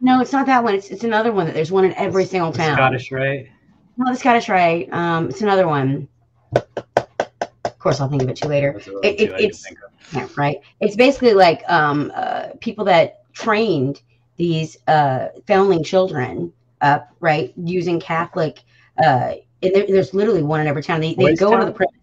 [0.00, 0.74] no, it's not that one.
[0.74, 2.74] It's it's another one that there's one in every single The town.
[2.74, 3.50] Scottish Rite.
[3.98, 4.90] No, the Scottish Rite.
[4.94, 6.08] Um, it's another one.
[7.88, 8.72] Course, I'll think of it too later.
[8.72, 9.66] Those are the It, it, it's
[10.12, 10.58] yeah, right.
[10.80, 14.02] It's basically like um, uh, people that trained
[14.36, 18.60] these uh, foundling children up, right, using Catholic.
[19.02, 21.00] Uh, and there, there's literally one in every town.
[21.00, 21.64] They, they go Town?
[21.64, 21.94] the premise.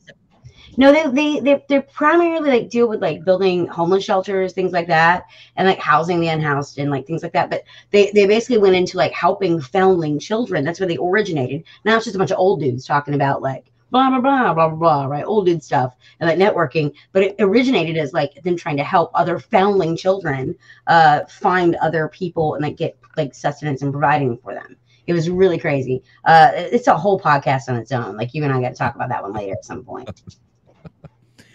[0.77, 4.88] No, they they they they primarily like deal with like building homeless shelters, things like
[4.88, 5.25] that,
[5.55, 7.49] and like housing the unhoused and like things like that.
[7.49, 10.65] But they they basically went into like helping foundling children.
[10.65, 11.63] That's where they originated.
[11.86, 14.67] Now it's just a bunch of old dudes talking about like blah blah blah blah
[14.69, 15.23] blah blah, right?
[15.25, 16.93] Old dude stuff and like networking.
[17.13, 20.55] But it originated as like them trying to help other foundling children
[20.87, 24.75] uh find other people and like get like sustenance and providing for them.
[25.07, 26.01] It was really crazy.
[26.25, 28.17] Uh, it's a whole podcast on its own.
[28.17, 30.09] Like you and I got to talk about that one later at some point.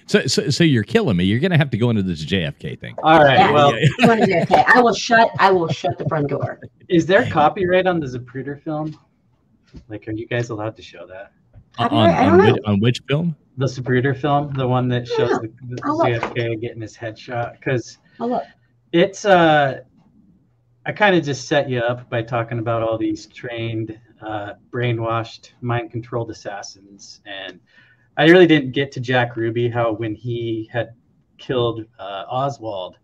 [0.07, 1.23] So, so, so you're killing me.
[1.23, 2.97] You're going to have to go into this JFK thing.
[3.05, 3.39] All right.
[3.39, 3.53] Yeah.
[3.53, 5.31] Well, You wanna do- okay, I will shut.
[5.39, 6.59] I will shut the front door.
[6.89, 8.99] is there copyright on the Zapruder film?
[9.89, 11.31] Like, are you guys allowed to show that?
[11.81, 13.37] On, on, which, on which film?
[13.57, 15.39] The Zapruder film, the one that shows Yeah.
[15.69, 15.99] the, the I'll.
[15.99, 18.41] JFK getting his head shot, because Oh
[18.93, 19.81] it's uh,
[20.85, 25.51] I kind of just set you up by talking about all these trained, uh, brainwashed,
[25.61, 27.61] mind-controlled assassins, and
[28.17, 30.91] I really didn't get to Jack Ruby how when he had
[31.39, 32.97] killed uh, Oswald,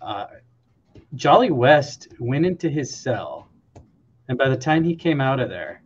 [0.00, 0.26] uh,
[1.14, 3.48] Jolly West went into his cell,
[4.28, 5.82] and by the time he came out of there,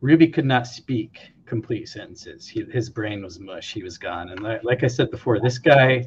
[0.00, 2.48] Ruby could not speak complete sentences.
[2.48, 3.72] He, his brain was mush.
[3.72, 4.30] He was gone.
[4.30, 6.06] And like, like I said before, this guy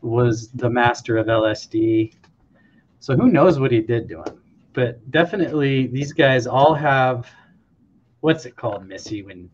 [0.00, 2.14] was the master of LSD.
[3.00, 4.42] So who knows what he did to him?
[4.72, 7.28] But definitely, these guys all have
[8.20, 9.22] what's it called, Missy?
[9.22, 9.50] When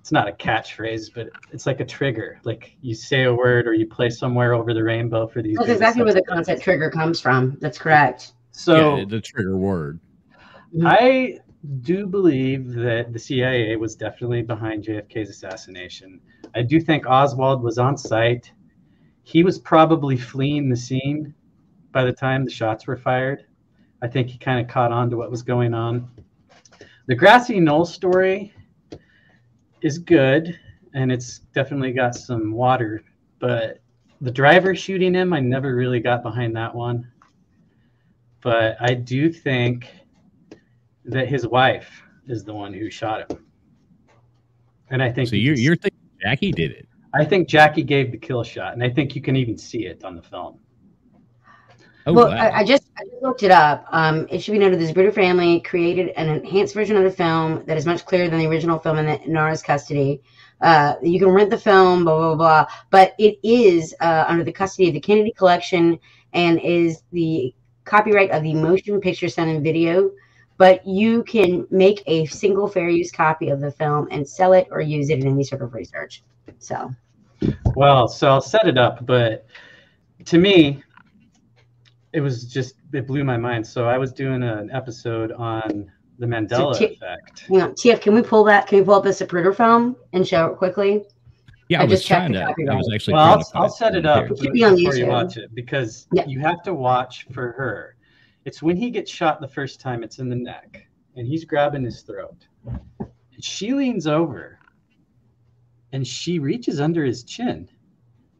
[0.00, 2.40] it's not a catchphrase, but it's like a trigger.
[2.44, 5.56] Like you say a word or you play somewhere over the rainbow for these.
[5.58, 7.56] that's exactly where the concept trigger comes from.
[7.60, 8.32] That's correct.
[8.52, 10.00] So yeah, the trigger word.
[10.84, 11.38] I
[11.80, 16.20] do believe that the CIA was definitely behind JFK's assassination.
[16.54, 18.50] I do think Oswald was on site.
[19.22, 21.34] He was probably fleeing the scene
[21.92, 23.44] by the time the shots were fired.
[24.02, 26.08] I think he kind of caught on to what was going on.
[27.06, 28.54] The grassy knoll story
[29.82, 30.58] is good
[30.94, 33.04] and it's definitely got some water,
[33.38, 33.80] but
[34.20, 37.10] the driver shooting him, I never really got behind that one.
[38.42, 39.86] But I do think
[41.04, 43.44] that his wife is the one who shot him.
[44.90, 46.88] And I think So you you're you're thinking Jackie did it.
[47.12, 50.04] I think Jackie gave the kill shot, and I think you can even see it
[50.04, 50.58] on the film.
[52.06, 52.36] Oh well, wow.
[52.36, 53.86] I, I just I just looked it up.
[53.90, 57.76] Um, it should be noted Zapruder family created an enhanced version of the film that
[57.76, 60.22] is much clearer than the original film in the, Nara's custody.
[60.60, 64.52] Uh, you can rent the film, blah blah blah, but it is uh, under the
[64.52, 65.98] custody of the Kennedy Collection
[66.32, 70.10] and is the copyright of the Motion Picture Sound and Video.
[70.60, 74.68] But you can make a single fair use copy of the film and sell it
[74.70, 76.22] or use it in any sort of research.
[76.58, 76.94] So
[77.74, 79.46] Well, so I'll set it up, but
[80.26, 80.82] to me,
[82.12, 83.66] it was just it blew my mind.
[83.66, 87.44] So I was doing an episode on the Mandela T- effect.
[87.48, 88.66] hang on, TF, can we pull that?
[88.66, 91.04] Can we pull up the Zapruder film and show it quickly?
[91.70, 92.42] yeah, I I, was just checked trying to.
[92.42, 92.76] I copyright.
[92.76, 93.14] was actually.
[93.14, 94.34] Well, I'll, I'll set it up here.
[94.48, 96.26] It be on before you watch it because Yeah.
[96.26, 97.96] you have to watch for her.
[98.44, 100.86] It's when he gets shot the first time, it's in the neck,
[101.16, 102.46] and he's grabbing his throat.
[102.98, 104.58] And she leans over
[105.92, 107.68] and she reaches under his chin,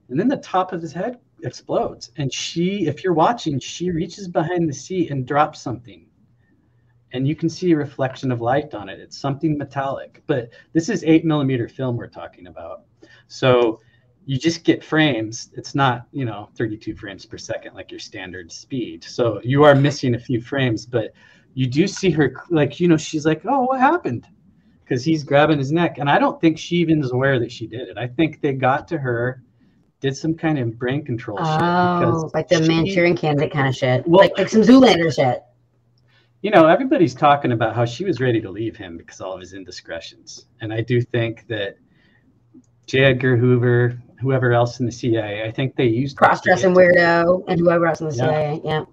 [0.09, 2.11] and then the top of his head explodes.
[2.17, 6.07] And she, if you're watching, she reaches behind the seat and drops something.
[7.13, 9.01] And you can see a reflection of light on it.
[9.01, 10.23] It's something metallic.
[10.27, 12.85] But this is eight millimeter film we're talking about.
[13.27, 13.81] So
[14.31, 15.51] you just get frames.
[15.55, 19.03] It's not, you know, 32 frames per second like your standard speed.
[19.03, 21.13] So you are missing a few frames, but
[21.55, 24.29] you do see her like, you know, she's like, "Oh, what happened?"
[24.89, 27.67] Cuz he's grabbing his neck, and I don't think she even is aware that she
[27.67, 27.99] did it.
[27.99, 29.43] I think they got to her,
[30.01, 33.75] did some kind of brain control shit Oh, like the she- Manchurian candidate kind of
[33.75, 34.07] shit.
[34.07, 35.43] Well- like like some Zoolander shit.
[36.43, 39.35] you know, everybody's talking about how she was ready to leave him because of all
[39.35, 40.47] of his indiscretions.
[40.61, 41.79] And I do think that
[42.87, 43.05] J.
[43.07, 47.87] Edgar Hoover, whoever else in the CIA, I think they used Cross-dressing weirdo and whoever
[47.87, 48.25] else in the Yeah.
[48.25, 48.61] CIA.
[48.65, 48.85] Yeah.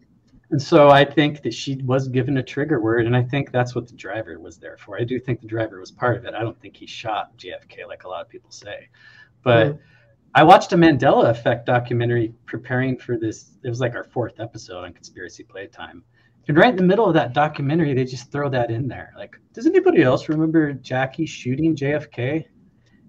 [0.49, 3.75] And so I think that she was given a trigger word, and I think that's
[3.75, 4.97] what the driver was there for.
[4.97, 6.33] I do think the driver was part of it.
[6.33, 8.87] I don't think he shot JFK like a lot of people say.
[9.43, 9.79] But Mm.
[10.35, 13.51] I watched a Mandela Effect documentary preparing for this.
[13.63, 16.03] It was like our fourth episode on Conspiracy Playtime.
[16.47, 19.11] And right in the middle of that documentary, they just throw that in there.
[19.17, 22.45] Like, does anybody else remember Jackie shooting JFK?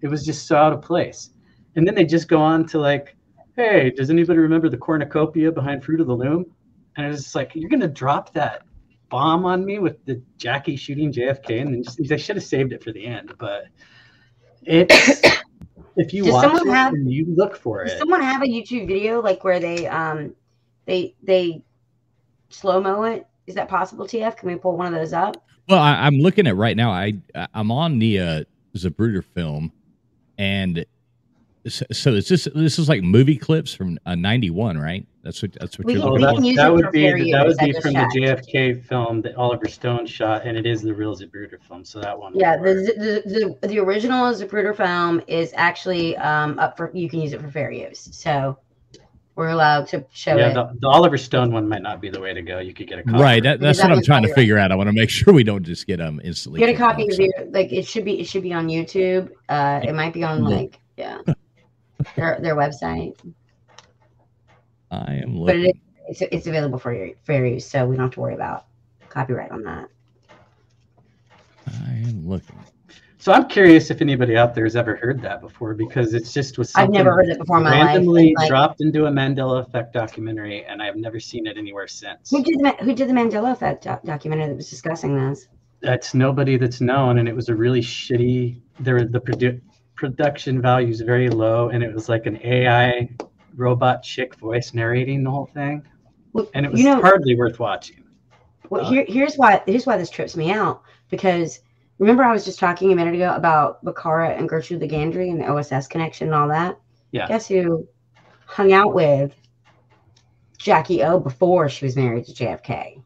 [0.01, 1.31] It was just so out of place.
[1.79, 3.15] And then they just go on to like,
[3.55, 6.45] hey, does anybody remember the cornucopia behind Fruit of the Loom?
[6.97, 8.63] And it was just like, you're gonna drop that
[9.11, 12.73] bomb on me with the Jackie shooting JFK, and then just, they should have saved
[12.73, 13.33] it for the end.
[13.39, 13.67] But
[14.63, 15.23] it's
[15.97, 18.47] if you Does watch it have- and you look for Does it, someone have a
[18.47, 20.35] YouTube video like where they um
[20.85, 21.63] they they
[22.49, 23.25] slow mo it?
[23.47, 24.37] Is that possible, TF?
[24.37, 25.37] Can we pull one of those up?
[25.69, 26.91] Well, I, I'm looking at right now.
[26.91, 27.13] I
[27.55, 28.45] I'm on the uh,
[28.77, 29.71] Zapruder film,
[30.39, 30.85] and
[31.67, 35.07] so, so is this this is like movie clips from uh, '91, right?
[35.23, 37.47] That's what that's what We you're can- looking that, can that would be fair that
[37.47, 38.13] would be from checked.
[38.15, 41.85] the JFK film that Oliver Stone shot, and it is the real Zapruder film.
[41.85, 42.33] So that one.
[42.35, 42.75] Yeah, the,
[43.25, 47.41] the the the original Zapruder film is actually um up for you can use it
[47.41, 48.09] for fair use.
[48.13, 48.59] So
[49.35, 50.55] we're allowed to show yeah, it.
[50.55, 52.59] the, the Oliver Stone one might not be the way to go.
[52.59, 53.23] You could get a copy.
[53.23, 53.41] Right.
[53.41, 54.35] That, that's that what I'm trying to copyright.
[54.35, 54.73] figure out.
[54.73, 56.59] I want to make sure we don't just get um instantly.
[56.61, 59.31] Get a copy of so- your like it should be it should be on YouTube.
[59.49, 61.19] Uh it might be on like yeah.
[62.17, 63.15] Their their website.
[64.91, 65.75] I am But it is
[66.09, 68.67] it's, it's available for your fair use, so we don't have to worry about
[69.09, 69.89] copyright on that.
[71.67, 72.57] I am looking.
[73.21, 76.57] So I'm curious if anybody out there has ever heard that before, because it's just
[76.57, 77.87] was something I've never heard it before in my life.
[77.87, 82.31] randomly Like- dropped into a Mandela Effect documentary, and I've never seen it anywhere since.
[82.31, 85.49] Who did the who did the Mandela Effect doc- documentary that was discussing this?
[85.81, 88.61] That's nobody that's known, and it was a really shitty.
[88.81, 89.61] There, the produ-
[89.99, 93.11] production value is very low, and it was like an AI
[93.57, 95.83] robot chick voice narrating the whole thing,
[96.33, 98.05] Well, and it was you know, hardly worth watching.
[98.71, 101.61] Well, Uh, here, here's why here's why this trips me out because
[101.99, 105.47] remember I was just talking a minute ago about Bokara and Gertrude Legendre and the
[105.47, 106.79] OSS connection and all that.
[107.11, 107.27] Yeah.
[107.27, 107.87] Guess who
[108.47, 109.35] hung out with
[110.59, 113.03] Jackie O before she was married to JFK?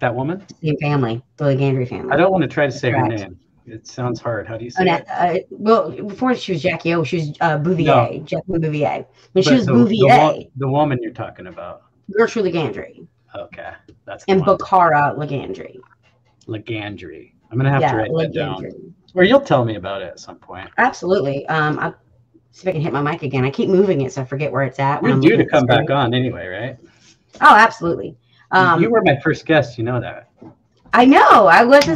[0.00, 0.44] That woman?
[0.62, 2.12] Same family, the Legendre family.
[2.12, 3.38] I don't want to try to say her name.
[3.70, 4.46] It sounds hard.
[4.46, 5.04] How do you say no, it?
[5.08, 9.06] uh, well, before she was Jackie O, she was uh, Bouvier, Jacqueline Bouvier.
[9.32, 11.82] When she was the, Bouvier, the, wo- the woman you're talking about.
[12.16, 13.72] Gertrude Legendre Okay,
[14.04, 14.56] that's and one.
[14.56, 15.76] Bokara Legendre.
[16.46, 17.32] Legendre.
[17.50, 18.94] I'm gonna have yeah, to write that down.
[19.14, 20.70] Or you'll tell me about it at some point.
[20.78, 21.46] Absolutely.
[21.48, 21.92] Um, I
[22.52, 23.44] see if I can hit my mic again.
[23.44, 25.02] I keep moving it, so I forget where it's at.
[25.02, 26.76] You're due to come back on anyway, right?
[27.40, 28.16] Oh, absolutely.
[28.50, 29.78] Um, you were my first guest.
[29.78, 30.30] You know that.
[30.92, 31.46] I know.
[31.46, 31.86] I was.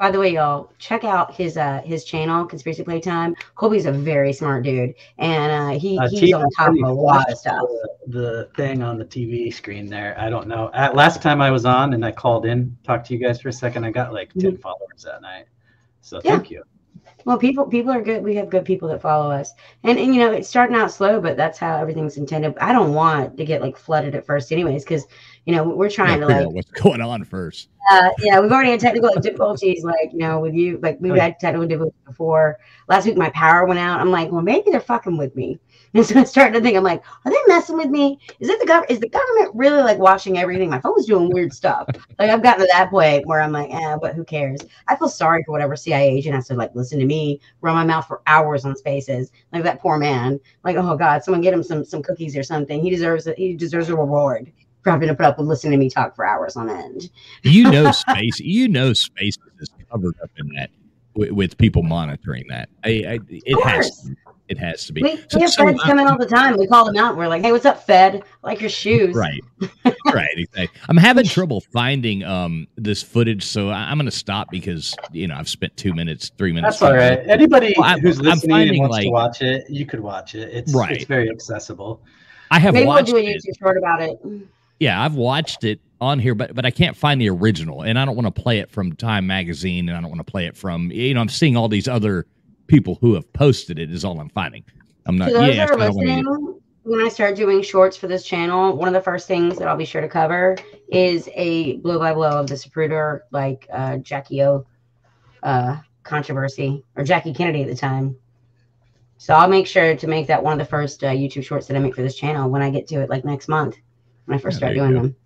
[0.00, 3.36] By the way, y'all, check out his uh his channel, Conspiracy Playtime.
[3.54, 6.92] Colby's a very smart dude, and uh, he Uh, he's T- on top of a
[6.92, 7.60] lot of stuff.
[8.06, 10.18] The, the thing on the TV screen there.
[10.18, 10.70] I don't know.
[10.74, 13.50] At, last time I was on and I called in, talked to you guys for
[13.50, 13.84] a second.
[13.84, 15.44] I got like 10 followers that night.
[16.00, 16.26] So Mm-hmm.
[16.28, 16.32] Yeah.
[16.36, 16.62] thank you.
[17.26, 18.22] Well, people people are good.
[18.24, 19.52] We have good people that follow us,
[19.84, 22.56] and and you know it's starting out slow, but that's how everything's intended.
[22.58, 25.06] I don't want to get like flooded at first, anyways, because
[25.46, 27.68] you know we're Yeah, trying to like what's going on first.
[27.90, 30.78] uh, yeah, we've already had technical difficulties, like you know, with you.
[30.82, 32.58] Like we've had technical difficulties before.
[32.88, 34.00] Last week, my power went out.
[34.00, 35.58] I'm like, well, maybe they're fucking with me.
[35.92, 38.20] And so I'm starting to think, I'm like, are they messing with me?
[38.38, 38.92] Is it the government?
[38.92, 40.70] Is the government really like watching everything?
[40.70, 41.88] My phone's doing weird stuff.
[42.18, 44.60] Like I've gotten to that point where I'm like, eh, but who cares?
[44.86, 47.84] I feel sorry for whatever CIA agent has to like listen to me run my
[47.84, 49.32] mouth for hours on spaces.
[49.52, 50.38] Like that poor man.
[50.64, 52.80] Like, oh god, someone get him some some cookies or something.
[52.82, 53.36] He deserves it.
[53.38, 56.24] He deserves a reward for having to put up with listening to me talk for
[56.26, 57.10] hours on end.
[57.42, 58.40] You know, space.
[58.40, 60.70] you know, space is covered up in that
[61.14, 62.68] with, with people monitoring that.
[62.84, 63.90] I, I it has.
[63.90, 64.02] course.
[64.02, 64.16] To,
[64.48, 65.00] it has to be.
[65.02, 66.56] We, So- we have so, feds uh, all the time.
[66.56, 67.10] We call them out.
[67.10, 68.16] And We're like, "Hey, what's up, Fed?
[68.42, 69.40] I like your shoes." Right.
[70.12, 70.26] right.
[70.36, 70.68] Exactly.
[70.88, 75.28] I'm having trouble finding um this footage, so I- I'm going to stop because you
[75.28, 76.80] know I've spent two minutes, three minutes.
[76.80, 77.20] That's all right.
[77.28, 80.34] Anybody Well, I'm- who's I'm listening finding, and wants to watch it, you could watch
[80.34, 80.48] it.
[80.52, 80.92] It's Right.
[80.96, 82.02] it's very accessible.
[82.50, 83.36] I have Maybe we'll watched do a it.
[83.44, 84.18] YouTube short about it.
[84.80, 88.04] Yeah, I've watched it on here, but but I can't find the original, and I
[88.04, 90.56] don't want to play it from Time Magazine, and I don't want to play it
[90.56, 92.26] from you know I'm seeing all these other
[92.66, 94.64] people who have posted it is all I'm finding.
[95.06, 95.28] I'm not.
[95.28, 98.08] To those yeah, that are I don't wanna listening, when I start doing shorts for
[98.08, 100.56] this channel, one of the first things that I'll be sure to cover
[100.88, 104.66] is a blow by blow of the Zapruder, like uh, Jackie O
[105.42, 108.16] uh, controversy, or Jackie Kennedy at the time.
[109.18, 111.76] So I'll make sure to make that one of the first uh, YouTube shorts that
[111.76, 113.76] I make for this channel when I get to it, like next month,
[114.30, 115.08] when I first Yeah, start there you doing go.
[115.08, 115.16] them.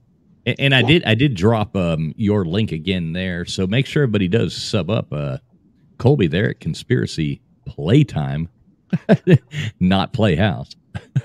[0.47, 4.03] And, and I did I did drop um your link again there, so make sure
[4.03, 5.13] everybody does sub up.
[5.13, 5.39] Uh,
[5.99, 8.49] Colby there at Conspiracy Playtime,
[9.81, 10.71] not Playhouse.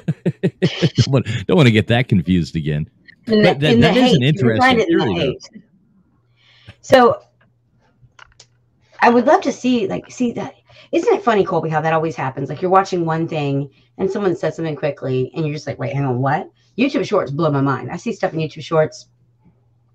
[0.42, 2.90] don't, want, don't want to get that confused again.
[3.28, 4.36] in the, But that- in the that is an hate.
[4.42, 5.64] You'll find interesting it in the theory, hate.
[6.82, 7.22] So
[9.02, 10.56] I would love to see, like, see that.
[10.92, 12.50] Isn't it funny, Colby, how that always happens?
[12.50, 15.94] Like you're watching one thing and someone says something quickly, and you're just like, wait,
[15.94, 16.50] hang on, what?
[16.78, 17.92] YouTube Shorts blow my mind.
[17.92, 19.08] I see stuff in YouTube Shorts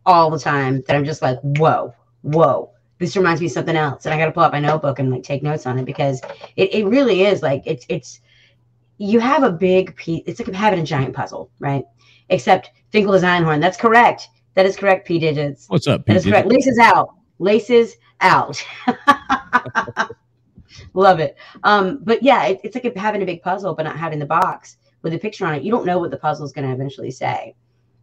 [0.07, 2.71] all the time that I'm just like, whoa, whoa.
[2.99, 5.11] This reminds me of something else, and I got to pull out my notebook and
[5.11, 6.21] like take notes on it because
[6.57, 8.21] it, it really is like it's it's
[8.99, 10.23] you have a big piece.
[10.27, 11.85] It's like having a giant puzzle, right?
[12.29, 13.61] Except Finkel is Einhorn.
[13.61, 14.29] That's correct.
[14.55, 15.09] That is correct.
[15.09, 15.67] P digits.
[15.69, 16.07] What's up?
[16.07, 16.47] That is correct.
[16.47, 17.15] Laces out.
[17.41, 18.65] Laces out.
[20.95, 21.37] Love it.
[21.65, 24.77] Um, but yeah, it, it's like having a big puzzle, but not having the box
[25.05, 25.63] with a picture on it.
[25.63, 27.55] You don't know what the puzzle is going to eventually say.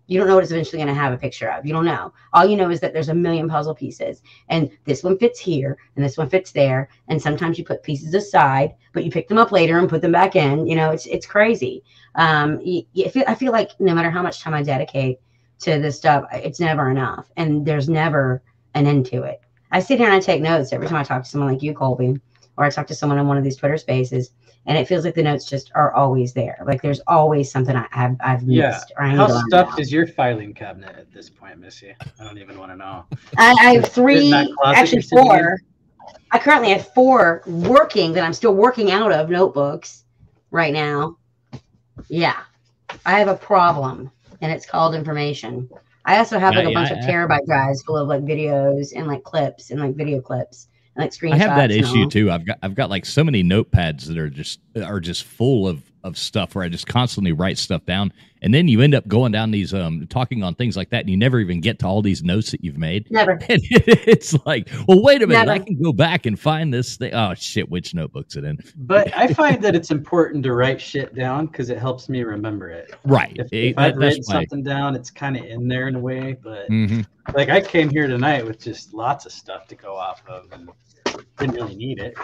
[0.07, 1.65] You don't know what it's eventually going to have a picture of.
[1.65, 2.13] You don't know.
[2.33, 5.77] All you know is that there's a million puzzle pieces, and this one fits here,
[5.95, 6.89] and this one fits there.
[7.07, 10.11] And sometimes you put pieces aside, but you pick them up later and put them
[10.11, 10.67] back in.
[10.67, 11.83] You know, it's it's crazy.
[12.15, 15.19] Um, you, you feel, I feel like no matter how much time I dedicate
[15.59, 19.41] to this stuff, it's never enough, and there's never an end to it.
[19.71, 21.73] I sit here and I take notes every time I talk to someone like you,
[21.73, 22.19] Colby,
[22.57, 24.31] or I talk to someone in one of these Twitter spaces,
[24.65, 26.57] and it feels like the notes just are always there.
[26.65, 28.69] Like there's always something I, have I've Yeah.
[28.69, 28.91] missed.
[28.97, 31.95] Or I need How stuffed is your filing cabinet at this point, Missy?
[32.19, 33.05] I don't even want to know.
[33.37, 35.31] I, I have three, actually you're sitting in?
[35.31, 35.57] four.
[36.31, 40.05] I currently have four working that I'm still working out of notebooks
[40.51, 41.17] right now.
[42.07, 42.37] Yeah,
[43.05, 44.11] I have a problem,
[44.41, 45.69] and it's called information.
[46.05, 48.93] I also have like Yeah, a bunch yeah, of terabyte drives full of like videos
[48.95, 51.33] and like clips and like video clips like screenshots.
[51.33, 52.09] I have that issue all.
[52.09, 52.31] too.
[52.31, 55.90] I've got I've got like so many notepads that are just are just full of
[56.03, 58.11] of stuff where I just constantly write stuff down,
[58.41, 61.09] and then you end up going down these um talking on things like that, and
[61.09, 63.09] you never even get to all these notes that you've made.
[63.11, 63.33] Never.
[63.49, 67.13] And it's like, well, wait a minute, I can go back and find this thing.
[67.13, 68.57] Oh shit, which notebook's it in?
[68.77, 72.69] But I find that it's important to write shit down because it helps me remember
[72.69, 72.93] it.
[73.05, 73.35] Right.
[73.37, 75.87] If, It- if I've that- that's written why- something down, it's kind of in there
[75.87, 76.37] in a way.
[76.41, 77.05] But Mhm.
[77.35, 80.69] like I came here tonight with just lots of stuff to go off of and
[81.39, 82.15] didn't really need it.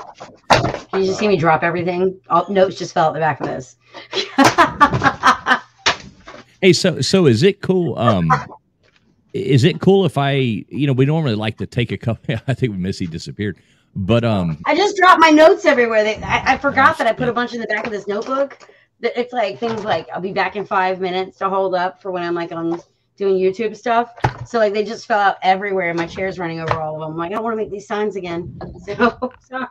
[0.92, 2.20] Did you just see me drop everything?
[2.30, 3.76] All notes just fell at the back of this.
[6.62, 7.98] Hey, so so is it cool?
[8.00, 8.32] Um,
[9.34, 12.36] is it cool if I, you know, we normally like to take a couple.
[12.48, 13.58] I think Missy disappeared,
[13.96, 16.04] but um, I just dropped my notes everywhere.
[16.04, 18.58] They, I, I forgot that I put a bunch in the back of this notebook.
[19.02, 22.12] That It's like things like I'll be back in five minutes to hold up for
[22.12, 22.82] when I'm like on
[23.18, 24.14] doing YouTube stuff.
[24.46, 25.90] So like they just fell out everywhere.
[25.90, 27.12] and My chair's running over all of them.
[27.12, 28.60] I'm like I don't want to make these signs again.
[28.86, 29.68] So sorry.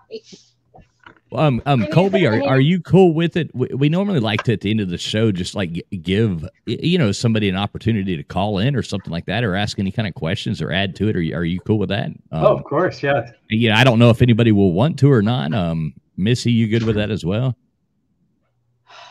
[1.32, 3.52] Um, um, Colby, are, are you cool with it?
[3.54, 6.98] We, we normally like to at the end of the show just like give you
[6.98, 10.06] know somebody an opportunity to call in or something like that, or ask any kind
[10.06, 11.16] of questions or add to it.
[11.16, 12.06] Are you, are you cool with that?
[12.06, 13.32] Um, oh, of course, yeah.
[13.50, 13.78] yeah.
[13.78, 15.52] I don't know if anybody will want to or not.
[15.52, 17.56] Um, Missy, you good with that as well?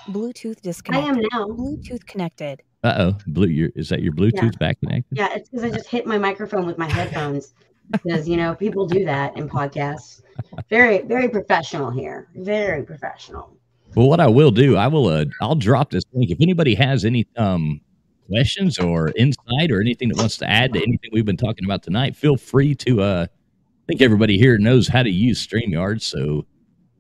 [0.07, 1.07] Bluetooth disconnected.
[1.07, 1.53] I am now.
[1.53, 2.62] Bluetooth connected.
[2.86, 3.48] Uh oh, blue.
[3.48, 5.18] Your, is that your Bluetooth back connected?
[5.18, 7.56] Yeah, it's because I just hit my microphone with my headphones.
[7.90, 10.22] Because you know people do that in podcasts.
[10.70, 12.28] Very very professional here.
[12.36, 13.57] Very professional.
[13.95, 15.07] Well, what I will do, I will.
[15.07, 16.30] Uh, I'll drop this link.
[16.30, 17.82] If anybody has any um
[18.28, 21.82] questions or insight or anything that wants to add to anything we've been talking about
[21.82, 23.02] tonight, feel free to.
[23.02, 26.45] uh I think everybody here knows how to use Streamyard, so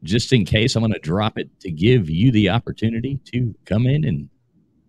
[0.03, 3.87] just in case, I'm going to drop it to give you the opportunity to come
[3.87, 4.29] in and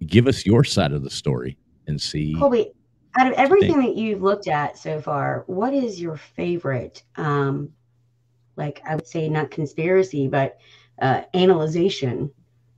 [0.06, 1.56] give us your side of the story
[1.86, 2.34] and see.
[2.38, 2.72] Colby,
[3.18, 7.02] out of everything that you've looked at so far, what is your favorite?
[7.16, 7.70] Um,
[8.56, 10.58] like I would say, not conspiracy, but
[11.00, 12.30] uh, analyzation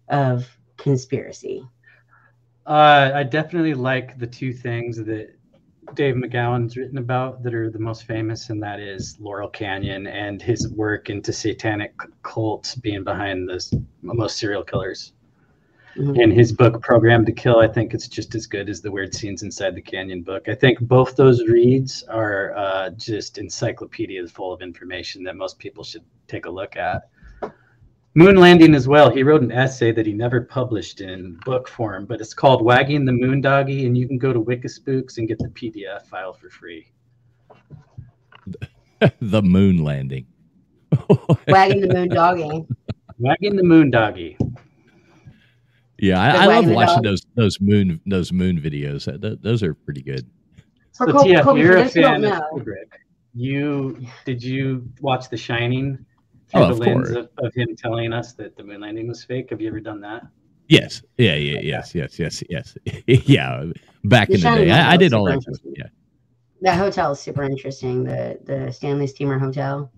[0.08, 1.66] of conspiracy.
[2.66, 5.34] Uh, I definitely like the two things that
[5.94, 10.42] Dave McGowan's written about that are the most famous, and that is Laurel Canyon and
[10.42, 13.72] his work into satanic cults being behind this
[14.02, 15.14] most serial killers.
[15.98, 16.22] Mhm.
[16.22, 19.12] In his book Program to Kill, I think it's just as good as the Weird
[19.12, 20.48] Scenes Inside the Canyon book.
[20.48, 25.82] I think both those reads are uh, just encyclopedias full of information that most people
[25.82, 27.08] should take a look at.
[28.14, 29.10] Moon landing as well.
[29.10, 33.04] He wrote an essay that he never published in book form, but it's called Wagging
[33.04, 36.48] the Moon Doggy, and you can go to Wikispooks and get the PDF file for
[36.48, 36.92] free.
[39.20, 40.26] the moon landing.
[41.48, 42.66] Wagging the moon doggy.
[43.20, 44.36] Wagging the Moon Doggy.
[45.98, 49.04] Yeah, I, I love watching those those moon those moon videos.
[49.04, 50.28] Th- th- those are pretty good.
[50.96, 52.92] For So Col- Tia, if you're a those who don't fan of Kubrick,
[53.34, 56.04] you did you watch The Shining oh,
[56.48, 59.24] through Oh, the of lens of, of him telling us that the moon landing was
[59.24, 59.50] fake?
[59.50, 60.22] Have you ever done that?
[60.68, 61.02] Yes.
[61.16, 61.34] Yeah.
[61.34, 61.60] Yeah.
[61.62, 61.94] Yes.
[61.94, 62.18] Yes.
[62.18, 62.44] Yes.
[62.48, 62.76] Yes.
[63.06, 63.64] yeah.
[64.04, 65.72] Back The in the Shining day, I, I did all super that.
[65.76, 65.86] Yeah.
[66.60, 68.04] that hotel is super interesting.
[68.04, 69.90] The the Stanley Steamer Hotel,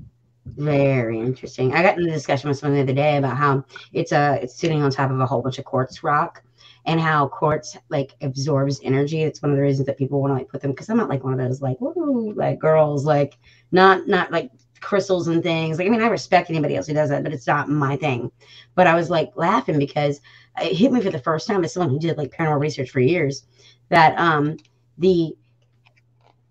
[0.56, 1.74] very interesting.
[1.74, 4.54] I got in a discussion with someone the other day about how it's a it's
[4.54, 6.42] sitting on top of a whole bunch of quartz rock,
[6.86, 9.22] and how quartz like absorbs energy.
[9.22, 11.08] It's one of the reasons that people want to like put them because I'm not
[11.08, 13.36] like one of those like woo like girls like
[13.72, 14.50] not not like
[14.80, 15.78] crystals and things.
[15.78, 18.30] Like I mean I respect anybody else who does that, but it's not my thing.
[18.74, 20.20] But I was like laughing because
[20.60, 23.00] it hit me for the first time as someone who did like paranormal research for
[23.00, 23.44] years
[23.88, 24.56] that um
[24.98, 25.34] the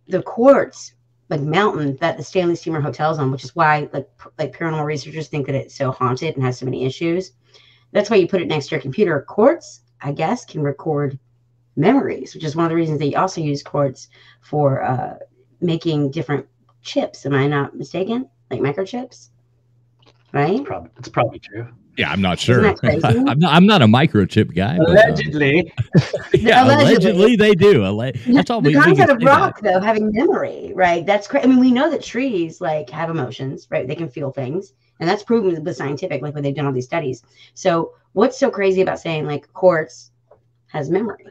[0.07, 0.93] the quartz
[1.30, 5.27] like mountain that the Stanley Steamer Hotel's on, which is why like like paranormal researchers
[5.27, 7.31] think that it's so haunted and has so many issues.
[7.91, 9.22] That's why you put it next to your computer.
[9.27, 11.18] Quartz, I guess, can record
[11.76, 14.10] memories, which is one of the reasons they also use quartz
[14.41, 15.18] for uh,
[15.61, 16.45] making different
[16.81, 17.26] chips.
[17.26, 18.30] Am I not mistaken?
[18.49, 19.30] Like microchips,
[20.34, 20.64] right?
[20.64, 21.68] Probably it's probably true.
[21.99, 22.61] Yeah, I'm not Isn't sure.
[22.63, 23.01] that crazy?
[23.03, 23.53] I'm not.
[23.53, 24.77] I'm not a microchip guy.
[24.77, 25.73] but, um, Allegedly.
[26.34, 27.11] yeah, Allegedly.
[27.11, 27.35] allegedly.
[27.35, 27.84] they do.
[27.84, 29.39] Alle- that's all we, the we concept of say that.
[29.39, 33.09] rock though having memory right that's crazy i mean we know that trees like have
[33.09, 36.65] emotions right they can feel things and that's proven with scientific like when they've done
[36.65, 37.21] all these studies
[37.53, 40.11] so what's so crazy about saying like quartz
[40.67, 41.26] has memory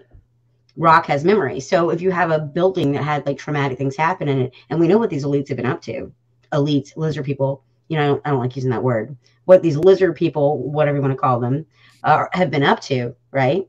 [0.77, 4.29] rock has memory so if you have a building that had like traumatic things happen
[4.29, 6.13] in it and we know what these elites have been up to
[6.53, 9.77] elites lizard people you know i don't, I don't like using that word what these
[9.77, 11.67] lizard people whatever you want to call them
[12.05, 13.67] uh, have been up to right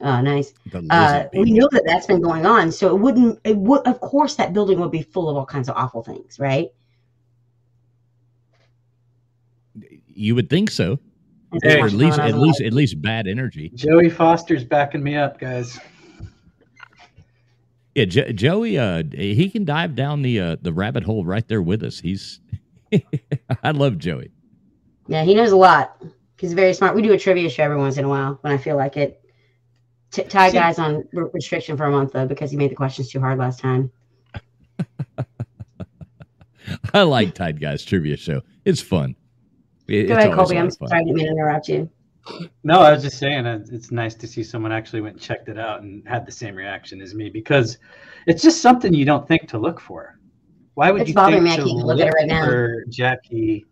[0.00, 0.54] uh, nice
[0.90, 2.70] uh, we know that that's been going on.
[2.72, 5.68] So it wouldn't, it would, of course, that building would be full of all kinds
[5.68, 6.68] of awful things, right?
[10.06, 10.98] You would think so,
[11.62, 13.70] Hey, or at least, at least, at least bad energy.
[13.74, 15.78] Joey Foster's backing me up, guys.
[17.94, 21.62] Yeah, jo- Joey, uh, he can dive down the uh, the rabbit hole right there
[21.62, 22.00] with us.
[22.00, 22.40] He's,
[23.62, 24.30] I love Joey.
[25.06, 26.02] Yeah, he knows a lot.
[26.38, 26.94] He's very smart.
[26.94, 29.20] We do a trivia show every once in a while when I feel like it.
[30.10, 32.76] T- Ty See- guy's on re- restriction for a month though because he made the
[32.76, 33.90] questions too hard last time.
[36.94, 38.42] I like Tide Guys trivia show.
[38.64, 39.16] It's fun.
[39.86, 40.58] It- Go it's ahead, Colby.
[40.58, 41.90] I'm sorry, I didn't mean to interrupt you.
[42.62, 45.48] No, I was just saying uh, it's nice to see someone actually went and checked
[45.48, 47.78] it out and had the same reaction as me because
[48.26, 50.17] it's just something you don't think to look for.
[50.78, 51.64] Why would It's you bothering think me.
[51.64, 52.44] I can't look at it right now.
[52.44, 53.66] for Jackie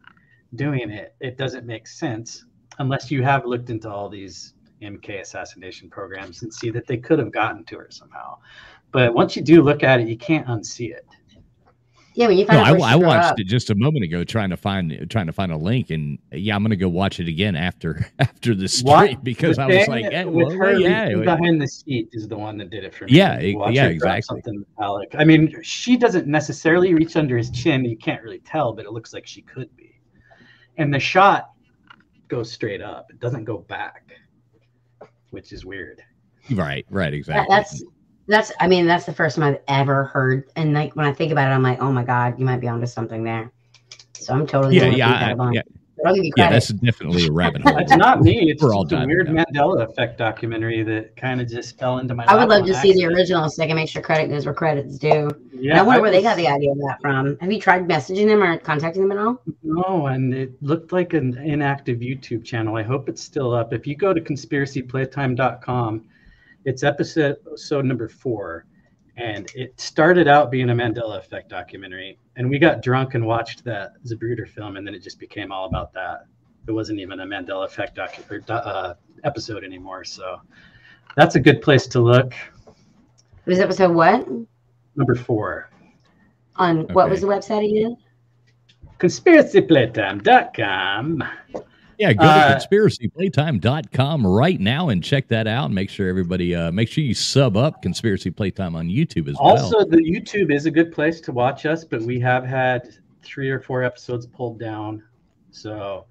[0.56, 1.14] doing it?
[1.20, 2.44] It doesn't make sense
[2.80, 7.20] unless you have looked into all these MK assassination programs and see that they could
[7.20, 8.38] have gotten to her somehow.
[8.90, 11.06] But once you do look at it, you can't unsee it.
[12.18, 13.40] Yeah, when you No, find out I, I watched up.
[13.40, 16.56] it just a moment ago, trying to find trying to find a link, and yeah,
[16.56, 19.88] I'm gonna go watch it again after after the What- stream because the I was
[19.88, 22.94] like, eh, with well, her yeah, behind the seat is the one that did it
[22.94, 23.12] for me.
[23.12, 24.22] Yeah, You watch yeah, exactly.
[24.22, 25.14] Something metallic.
[25.18, 27.84] I mean, she doesn't necessarily reach under his chin.
[27.84, 30.00] You can't really tell, but it looks like she could be.
[30.78, 31.50] And the shot
[32.28, 33.08] goes straight up.
[33.10, 34.12] It doesn't go back,
[35.30, 36.02] which is weird.
[36.52, 37.54] right, right, That- exactly.
[37.54, 37.84] that's
[38.28, 38.52] that's.
[38.60, 40.50] I mean, that's the first time I've ever heard.
[40.56, 42.68] And like when I think about it, I'm like, oh my god, you might be
[42.68, 43.52] onto something there.
[44.14, 45.62] So I'm totally yeah, yeah, keep that I- yeah,
[45.96, 46.50] But I'll give you yeah.
[46.50, 47.78] That's definitely a rabbit hole.
[47.78, 48.50] It's not me.
[48.50, 49.36] It's We're all just a weird down.
[49.36, 52.24] Mandela effect documentary that kind of just fell into my.
[52.24, 54.44] I would love on to see the original so I can make sure credit goes
[54.44, 55.30] where credit's due.
[55.52, 57.38] Yeah, and I wonder where they got the idea of that from.
[57.38, 59.40] Have you tried messaging them or contacting them at all?
[59.62, 62.76] No, and it looked like an inactive YouTube channel.
[62.76, 63.72] I hope it's still up.
[63.72, 66.04] If you go to conspiracyplaytime.com,
[66.66, 68.66] it's episode so number four,
[69.16, 72.18] and it started out being a Mandela Effect documentary.
[72.36, 75.64] And we got drunk and watched that Zapruder film, and then it just became all
[75.66, 76.26] about that.
[76.68, 78.92] It wasn't even a Mandela Effect docu- or, uh,
[79.24, 80.04] episode anymore.
[80.04, 80.42] So
[81.16, 82.34] that's a good place to look.
[82.34, 84.28] It was episode what?
[84.96, 85.70] Number four,
[86.56, 87.96] On what was the website again?
[88.98, 91.22] conspiracyplaytime.com.
[91.98, 95.66] Yeah, go Uh, to conspiracyplaytime.com right now and check that out.
[95.66, 99.36] And make sure everybody, uh, make sure you sub up Conspiracy Playtime on YouTube as
[99.36, 99.74] Also, well.
[99.84, 102.88] Also, the YouTube is a good place to watch us, but we have had
[103.22, 105.02] three or four episodes pulled down.
[105.50, 106.04] So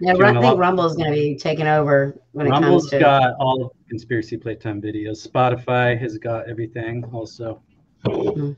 [0.00, 2.66] Yeah, Doing Rum- think lot- Rumble's going to be taking over when it comes to.
[2.66, 5.26] Rumble's got all of Conspiracy Playtime videos.
[5.26, 7.60] Spotify has got everything also.
[8.04, 8.56] Mhm.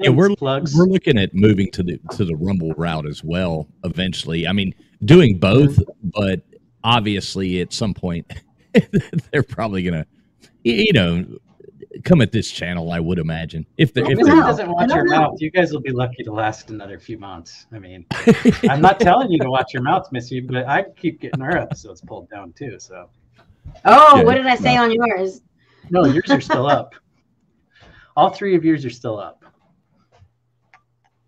[0.00, 0.74] Yeah, we're plugs.
[0.76, 4.48] we're looking at moving to the to the Rumble route as well eventually.
[4.48, 4.74] I mean,
[5.04, 6.40] doing both, but
[6.84, 8.30] obviously at some point
[9.32, 10.06] they're probably gonna,
[10.64, 11.24] you know,
[12.04, 12.90] come at this channel.
[12.92, 14.42] I would imagine if they if Missy they're know.
[14.46, 15.18] doesn't watch your know.
[15.20, 15.40] mouth.
[15.40, 17.66] You guys will be lucky to last another few months.
[17.72, 18.06] I mean,
[18.68, 22.00] I'm not telling you to watch your mouth, Missy, but I keep getting our episodes
[22.00, 22.78] pulled down too.
[22.78, 23.08] So
[23.84, 25.42] Oh, Yeah, what did I say on yours?
[25.90, 26.94] no, yours are still up.
[28.16, 29.41] All three of yours are still up.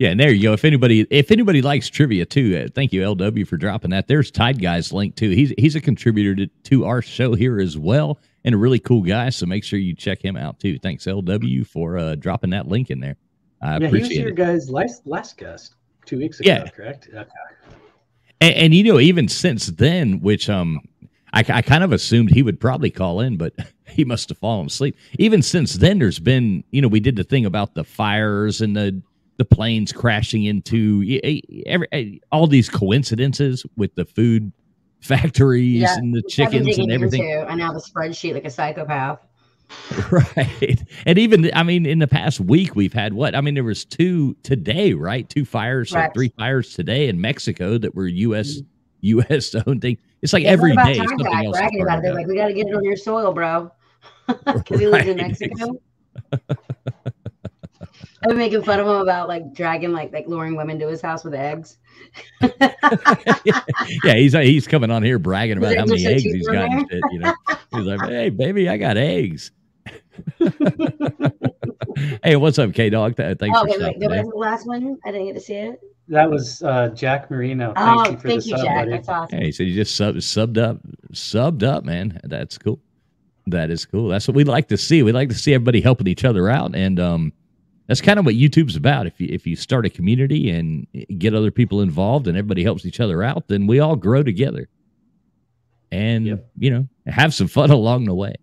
[0.04, 0.52] Yeah, and there you go.
[0.52, 4.06] If anybody if anybody likes trivia too, uh, thank you LW for dropping that.
[4.06, 5.30] There's Tide Guy's link too.
[5.30, 9.00] He's he's a contributor to, to our show here as well, and a really cool
[9.00, 9.30] guy.
[9.30, 10.78] So make sure you check him out too.
[10.78, 13.16] Thanks LW for uh, dropping that link in there.
[13.62, 14.34] I yeah, he was your it.
[14.34, 16.68] guys' last last guest two weeks ago, Yeah.
[16.68, 17.08] correct?
[17.10, 17.24] Okay.
[18.42, 20.82] And, and you know, even since then, which um,
[21.32, 23.54] I, I kind of assumed he would probably call in, but
[23.88, 24.98] he must have fallen asleep.
[25.18, 28.76] Even since then, there's been you know we did the thing about the fires and
[28.76, 29.00] the
[29.36, 31.20] the planes crashing into
[31.66, 34.52] every all these coincidences with the food
[35.00, 37.28] factories Yeah, and the which I've been chickens and everything.
[37.28, 37.50] into.
[37.50, 39.20] I now have a spreadsheet like a psychopath.
[40.10, 40.82] Right.
[41.06, 43.34] And even I mean in the past week we've had what?
[43.34, 45.28] I mean there was two today, right?
[45.28, 49.18] Two fires or three fires today in Mexico that were US mm-hmm.
[49.20, 49.98] US owned thing.
[50.22, 51.58] It's like it's every day something else.
[51.58, 52.02] bragging about it.
[52.02, 53.70] They're like, we got to get it on your soil, bro.
[54.26, 55.80] Because he lives in Mexico.
[58.24, 61.02] I've been making fun of him about like dragging like like luring women to his
[61.02, 61.76] house with eggs.
[62.40, 66.34] yeah, he's he's coming on here bragging about how many eggs are so eggs cheap
[66.36, 66.70] he's from got.
[66.70, 67.34] and shit, you know,
[67.74, 69.50] he's like, "Hey, baby, I got eggs."
[72.24, 73.14] hey, what's up, K Dog?
[73.14, 74.00] Th- Thanks oh, for wait, stopping.
[74.00, 74.16] wait, go by.
[74.16, 74.96] back to the last one.
[75.04, 75.78] I didn't get to see it.
[76.08, 77.74] That was uh, Jack Marino.
[77.74, 78.76] Thank oh, you for thank the you, sub, Jack.
[78.76, 78.90] buddy.
[78.90, 79.38] That's awesome.
[79.38, 80.78] Hey, so you just sub, subbed up,
[81.12, 82.20] subbed up, man.
[82.24, 82.80] That's cool.
[83.48, 84.08] That is cool.
[84.08, 85.02] That's what we like to see.
[85.02, 87.32] We like to see everybody helping each other out, and um,
[87.86, 89.06] that's kind of what YouTube's about.
[89.06, 90.86] If you if you start a community and
[91.18, 94.68] get other people involved, and everybody helps each other out, then we all grow together,
[95.92, 98.34] and you know have some fun along the way.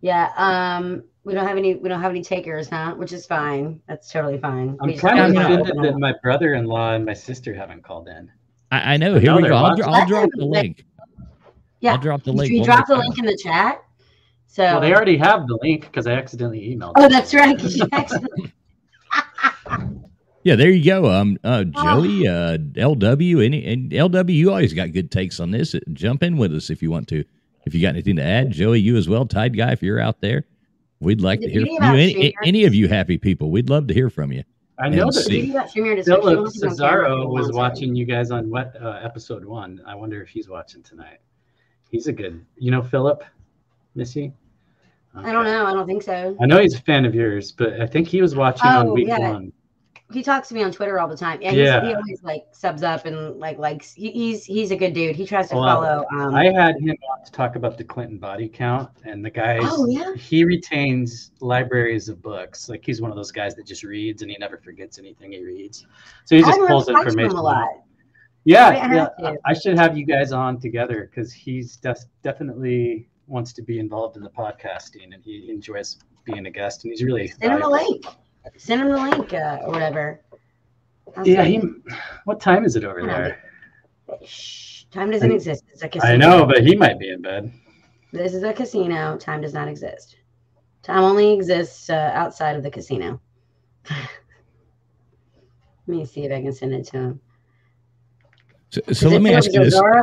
[0.00, 0.30] Yeah.
[0.36, 1.04] Um.
[1.24, 1.74] We don't have any.
[1.74, 2.94] We don't have any takers, huh?
[2.94, 3.82] Which is fine.
[3.86, 4.78] That's totally fine.
[4.80, 8.30] I'm We kind of gotta offended that my brother-in-law and my sister haven't called in.
[8.70, 9.16] I, I know.
[9.16, 9.56] I Here know we go.
[9.56, 10.84] I'll, I'll drop the link.
[11.80, 11.92] Yeah.
[11.92, 12.50] I'll drop the link.
[12.50, 13.04] You one dropped the time.
[13.04, 13.82] link in the chat.
[14.58, 14.64] So.
[14.64, 16.94] Well, they already have the link because I accidentally emailed.
[16.96, 17.12] Oh, them.
[17.12, 17.56] that's right.
[20.44, 21.10] Yeah, there you go.
[21.10, 22.00] Um, uh, Oh.
[22.02, 25.74] Joey, uh, LW, any and LW, you always got good takes on this.
[25.92, 27.22] Jump in with us if you want to.
[27.66, 30.22] If you got anything to add, Joey, you as well, Tide Guy, if you're out
[30.22, 30.44] there,
[31.00, 32.00] we'd like The to hear from you.
[32.00, 34.42] Any, any of you happy people, we'd love to hear from you.
[34.78, 35.40] I know that see.
[35.40, 36.22] You got Streamer description.
[36.30, 38.48] Philip You don't have to be on camera if Cesaro was watching you guys on
[38.48, 39.82] what uh, episode one.
[39.86, 41.18] I wonder if he's watching tonight.
[41.90, 43.22] He's a good, you know, Philip,
[43.94, 44.32] Missy.
[45.24, 45.66] I don't know.
[45.66, 46.36] I don't think so.
[46.40, 48.92] I know he's a fan of yours, but I think he was watching on Oh,
[48.94, 49.18] week yeah.
[49.18, 49.52] one.
[50.10, 51.42] He talks to me on Twitter all the time.
[51.42, 51.84] Yeah, Yeah.
[51.86, 53.92] he always like subs up and like likes.
[53.92, 55.14] He, he's he's a good dude.
[55.14, 56.04] He tries to Well, follow.
[56.18, 59.60] Um, I had him on to talk about the Clinton body count, and the guys.
[59.64, 60.14] Oh, yeah?
[60.14, 62.70] He retains libraries of books.
[62.70, 65.44] Like he's one of those guys that just reads, and he never forgets anything he
[65.44, 65.86] reads.
[66.24, 67.36] So he just pulls talking to him information.
[67.36, 67.68] a lot.
[68.44, 69.34] Yeah, I yeah.
[69.44, 74.16] I should have you guys on together because he's des- definitely wants to be involved
[74.16, 77.68] in the podcasting, and he enjoys being a guest, and he's really Send him the
[77.68, 78.04] link.
[78.56, 80.20] Send him the link uh, or whatever.
[81.16, 81.60] I'll Yeah, he.
[82.24, 83.42] What time is it over I don't there?
[84.24, 85.64] Shh, time doesn't I- exist.
[85.72, 86.12] It's a casino.
[86.12, 87.52] I know, but he might be in bed.
[88.12, 89.16] This is a casino.
[89.18, 90.16] Time does not exist.
[90.82, 93.20] Time only exists uh, outside of the casino.
[93.90, 94.08] Let
[95.86, 97.20] me see if I can send it to him.
[98.70, 99.74] So, so let me ask you this.
[99.74, 100.02] Zazara?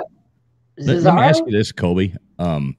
[0.79, 2.15] Let, let me ask you this, Colby.
[2.39, 2.75] Um, i- i-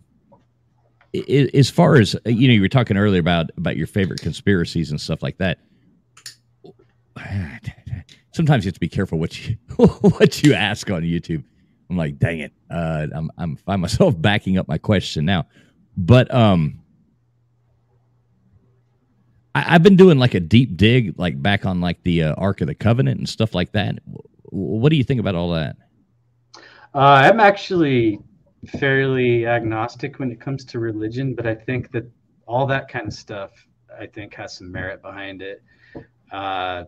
[1.54, 4.90] as far as uh, you know, you were talking earlier about about your favorite conspiracies
[4.90, 5.58] and stuff like that.
[8.32, 11.44] Sometimes you have to be careful what you what you ask on YouTube.
[11.88, 15.46] I'm like, dang it, uh, I'm I'm find myself backing up my question now,
[15.96, 16.80] but um,
[19.54, 22.60] I, I've been doing like a deep dig, like back on like the uh, Ark
[22.60, 23.98] of the Covenant and stuff like that.
[24.44, 25.76] What do you think about all that?
[26.94, 28.20] Uh, I'm actually
[28.66, 32.04] fairly agnostic when it comes to religion, but I think that
[32.46, 33.50] all that kind of stuff,
[33.98, 35.62] I think, has some merit behind it.
[36.32, 36.84] Uh,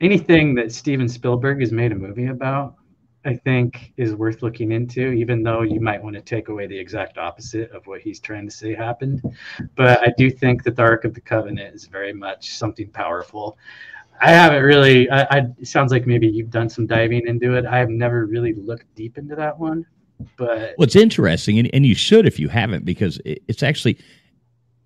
[0.00, 2.74] anything that Steven Spielberg has made a movie about,
[3.24, 6.78] I think, is worth looking into, even though you might want to take away the
[6.78, 9.22] exact opposite of what he's trying to say happened.
[9.76, 13.56] But I do think that the Ark of the Covenant is very much something powerful.
[14.20, 15.10] I haven't really.
[15.10, 17.64] I, I sounds like maybe you've done some diving into it.
[17.66, 19.86] I have never really looked deep into that one,
[20.36, 23.98] but Well, it's interesting, and, and you should if you haven't, because it, it's actually,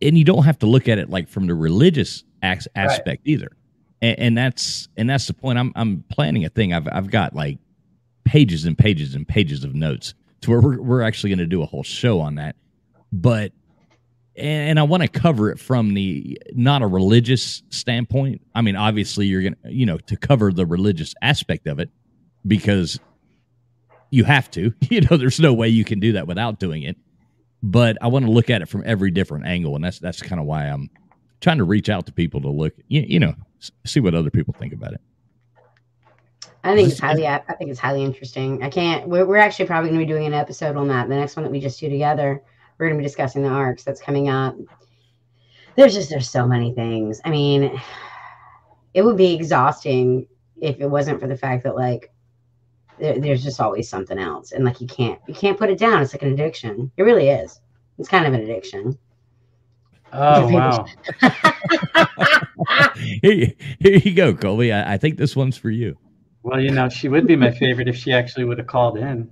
[0.02, 3.50] and you don't have to look at it like from the religious as, aspect either,
[4.02, 5.58] and, and that's and that's the point.
[5.58, 6.72] I'm I'm planning a thing.
[6.72, 7.58] I've I've got like
[8.24, 11.62] pages and pages and pages of notes to where we're we're actually going to do
[11.62, 12.56] a whole show on that,
[13.12, 13.52] but
[14.36, 18.42] and, and I want to cover it from the not a religious standpoint.
[18.54, 21.90] I mean, obviously, you're gonna you know to cover the religious aspect of it
[22.46, 23.00] because
[24.10, 24.72] you have to.
[24.90, 26.96] You know, there's no way you can do that without doing it.
[27.62, 30.40] But I want to look at it from every different angle, and that's that's kind
[30.40, 30.88] of why I'm
[31.40, 33.34] trying to reach out to people to look, you, you know,
[33.84, 35.00] see what other people think about it.
[36.64, 37.26] I think it's highly.
[37.26, 38.62] I think it's highly interesting.
[38.62, 39.08] I can't.
[39.08, 41.08] We're, we're actually probably going to be doing an episode on that.
[41.08, 42.42] The next one that we just do together,
[42.78, 44.56] we're going to be discussing the arcs that's coming up.
[45.76, 47.20] There's just there's so many things.
[47.24, 47.80] I mean,
[48.94, 50.26] it would be exhausting
[50.60, 52.12] if it wasn't for the fact that like
[52.98, 56.02] there, there's just always something else, and like you can't you can't put it down.
[56.02, 56.90] It's like an addiction.
[56.96, 57.60] It really is.
[57.98, 58.98] It's kind of an addiction.
[60.12, 60.86] oh wow,
[63.22, 64.72] Here, here you go, Colby.
[64.72, 65.96] I, I think this one's for you.
[66.42, 69.30] well you know she would be my favorite if she actually would have called in.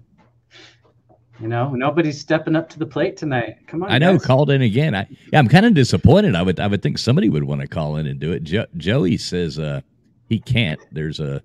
[1.41, 3.57] You know, nobody's stepping up to the plate tonight.
[3.67, 4.25] Come on, I know, guys.
[4.25, 4.95] called in again.
[4.95, 6.37] I, yeah, I'm kind of disappointed.
[6.37, 8.45] I would, I would think somebody would want to call in and do it.
[8.45, 9.81] Jo- Joey says uh,
[10.29, 10.79] he can't.
[10.93, 11.43] There's a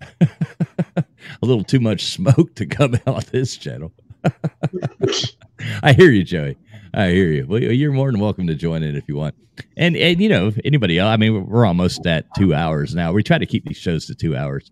[0.20, 1.04] a
[1.42, 3.92] little too much smoke to come out of this channel.
[5.82, 6.56] I hear you, Joey.
[6.92, 7.46] I hear you.
[7.46, 9.34] Well, you're more than welcome to join in if you want.
[9.76, 11.08] And and you know, anybody else.
[11.08, 13.12] I mean, we're almost at two hours now.
[13.12, 14.70] We try to keep these shows to two hours.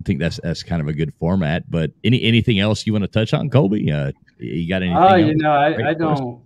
[0.00, 1.70] I think that's that's kind of a good format.
[1.70, 3.90] But any anything else you want to touch on, Colby?
[3.92, 4.96] Uh, you got anything?
[4.96, 6.40] Oh, you know, I, I don't.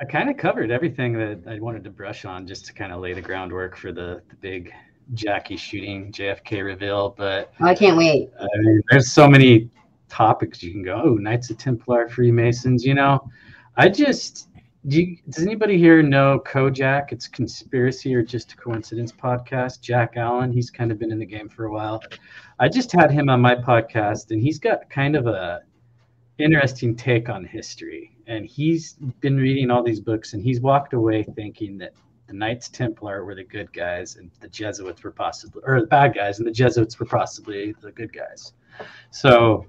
[0.00, 3.00] I kind of covered everything that I wanted to brush on just to kind of
[3.00, 4.72] lay the groundwork for the, the big
[5.14, 7.14] Jackie shooting JFK reveal.
[7.16, 8.30] But Oh, I can't wait.
[8.40, 9.70] I mean, there's so many
[10.08, 11.00] topics you can go.
[11.04, 12.84] Oh, Knights of Templar, Freemasons.
[12.84, 13.28] You know,
[13.76, 14.48] I just
[14.86, 15.02] do.
[15.02, 17.12] You, does anybody here know Kojak?
[17.12, 19.80] It's conspiracy or just a coincidence podcast.
[19.80, 20.52] Jack Allen.
[20.52, 22.02] He's kind of been in the game for a while.
[22.58, 25.62] I just had him on my podcast, and he's got kind of a
[26.38, 28.16] interesting take on history.
[28.26, 31.92] And he's been reading all these books, and he's walked away thinking that
[32.28, 36.14] the Knights Templar were the good guys, and the Jesuits were possibly, or the bad
[36.14, 38.52] guys, and the Jesuits were possibly the good guys.
[39.10, 39.66] So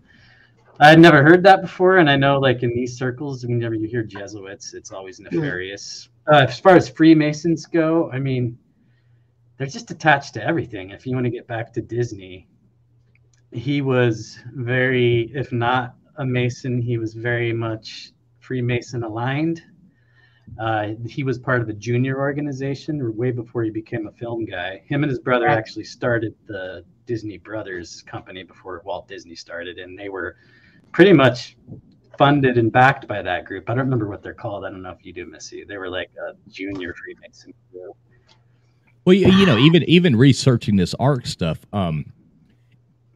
[0.80, 3.88] I had never heard that before, and I know, like in these circles, whenever you
[3.88, 6.10] hear Jesuits, it's always nefarious.
[6.32, 8.58] Uh, as far as Freemasons go, I mean,
[9.58, 10.92] they're just attached to everything.
[10.92, 12.48] If you want to get back to Disney,
[13.52, 19.62] he was very, if not a Mason, he was very much Freemason aligned.
[20.58, 24.82] Uh, he was part of a junior organization way before he became a film guy.
[24.88, 29.98] Him and his brother actually started the Disney Brothers company before Walt Disney started, and
[29.98, 30.38] they were
[30.92, 31.58] pretty much
[32.18, 33.70] funded and backed by that group.
[33.70, 34.66] I don't remember what they're called.
[34.66, 35.64] I don't know if you do, Missy.
[35.64, 37.96] They were like a junior Freemason group.
[39.06, 42.12] Well, you, you know, even even researching this ARC stuff, um,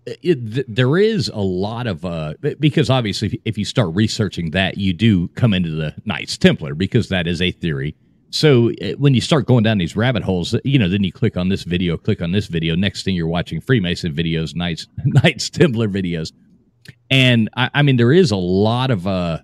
[0.06, 4.78] it, th- there is a lot of uh, because obviously, if, you start researching that,
[4.78, 7.96] you do come into the Knights Templar because that is a theory.
[8.30, 11.38] So uh, when you start going down these rabbit holes, you know, then you click
[11.38, 12.76] on this video, click on this video.
[12.76, 16.32] Next thing you're watching Freemason videos, Knights Knights Templar videos,
[17.10, 19.40] and I, I mean, there is a lot of uh,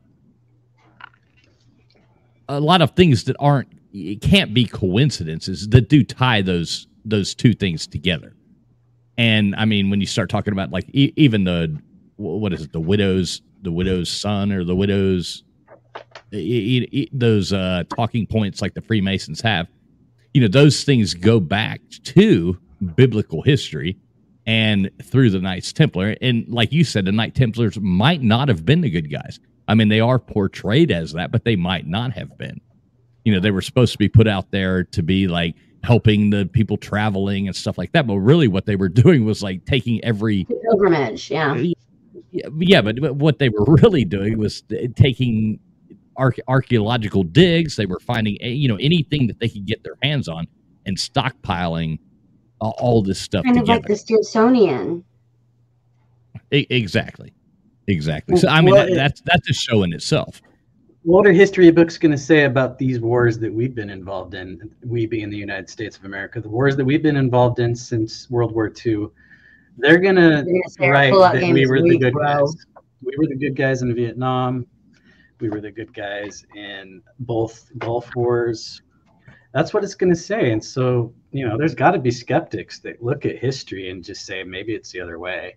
[2.49, 7.33] a lot of things that aren't it can't be coincidences that do tie those those
[7.33, 8.35] two things together.
[9.19, 11.77] And I mean, when you start talking about like e- even the
[12.15, 15.43] what is it, the widow's the widow's son or the widow's
[16.31, 19.67] e- e- those uh, talking points like the Freemasons have,
[20.33, 22.57] you know, those things go back to
[22.95, 23.97] biblical history
[24.47, 26.15] and through the Knights Templar.
[26.21, 29.37] And like you said, the Knight Templars might not have been the good guys.
[29.67, 32.61] I mean, they are portrayed as that, but they might not have been.
[33.25, 36.45] You know, they were supposed to be put out there to be like helping the
[36.45, 38.07] people traveling and stuff like that.
[38.07, 41.31] But really, what they were doing was like taking every Pilgrimage.
[41.31, 41.55] Yeah.
[41.55, 44.63] yeah, yeah, but but what they were really doing was
[44.95, 45.59] taking
[46.17, 47.75] arch- archaeological digs.
[47.75, 50.47] They were finding eh, you know anything that they could get their hands on
[50.85, 51.99] and stockpiling
[52.61, 55.03] uh, all this stuff Kind of like the Smithsonian.
[56.51, 57.33] E- exactly,
[57.87, 58.37] exactly.
[58.37, 60.41] So I mean, that, that's that's a show in itself.
[61.09, 64.69] What are history books going to say about these wars that we've been involved in?
[64.85, 68.29] We being the United States of America, the wars that we've been involved in since
[68.29, 69.07] World War II.
[69.79, 70.45] They're going to
[70.79, 72.45] write that we were the good bro.
[72.45, 72.55] guys.
[73.01, 74.67] We were the good guys in Vietnam.
[75.39, 78.83] We were the good guys in both Gulf wars.
[79.51, 80.51] That's what it's going to say.
[80.51, 84.27] And so, you know, there's got to be skeptics that look at history and just
[84.27, 85.55] say maybe it's the other way.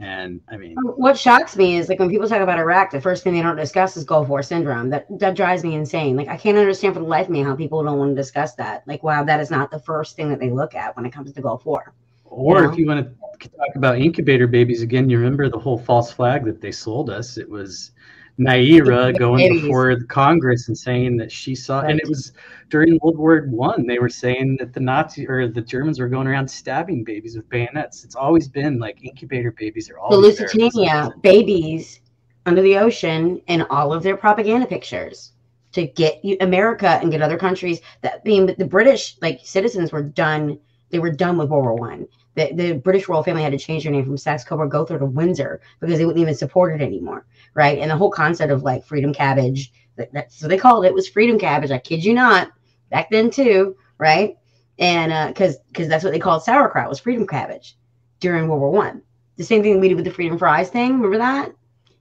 [0.00, 3.00] And I mean, um, What shocks me is like when people talk about Iraq, the
[3.00, 4.88] first thing they don't discuss is Gulf War syndrome.
[4.88, 6.16] That that drives me insane.
[6.16, 8.54] Like I can't understand for the life of me how people don't want to discuss
[8.54, 8.82] that.
[8.86, 11.32] Like, wow, that is not the first thing that they look at when it comes
[11.32, 11.92] to Gulf War.
[12.24, 13.06] Or if you want
[13.42, 17.10] to talk about incubator babies again, you remember the whole false flag that they sold
[17.10, 17.36] us.
[17.36, 17.90] It was
[18.38, 22.32] Nayirah going before the Congress and saying that she saw, and it was
[22.68, 23.86] during World War One.
[23.86, 27.48] They were saying that the Nazi or the Germans were going around stabbing babies with
[27.48, 28.04] bayonets.
[28.04, 30.16] It's always been like incubator babies are all The.
[30.16, 32.00] Lusitania babies
[32.46, 35.32] under the ocean and all of their propaganda pictures
[35.72, 40.58] to get America and get other countries that being the British like citizens were done.
[40.90, 42.06] They were done with World War One.
[42.34, 45.06] The, the British royal family had to change their name from Saxe Coburg Gotha to
[45.06, 47.78] Windsor because they wouldn't even support it anymore, right?
[47.78, 51.08] And the whole concept of like freedom cabbage, that, that's so they called it was
[51.08, 51.70] freedom cabbage.
[51.70, 52.50] I kid you not,
[52.90, 54.36] back then too, right?
[54.78, 57.76] And uh, because because that's what they called sauerkraut was freedom cabbage
[58.20, 59.02] during World War One.
[59.36, 60.94] The same thing we did with the freedom fries thing.
[60.94, 61.52] Remember that?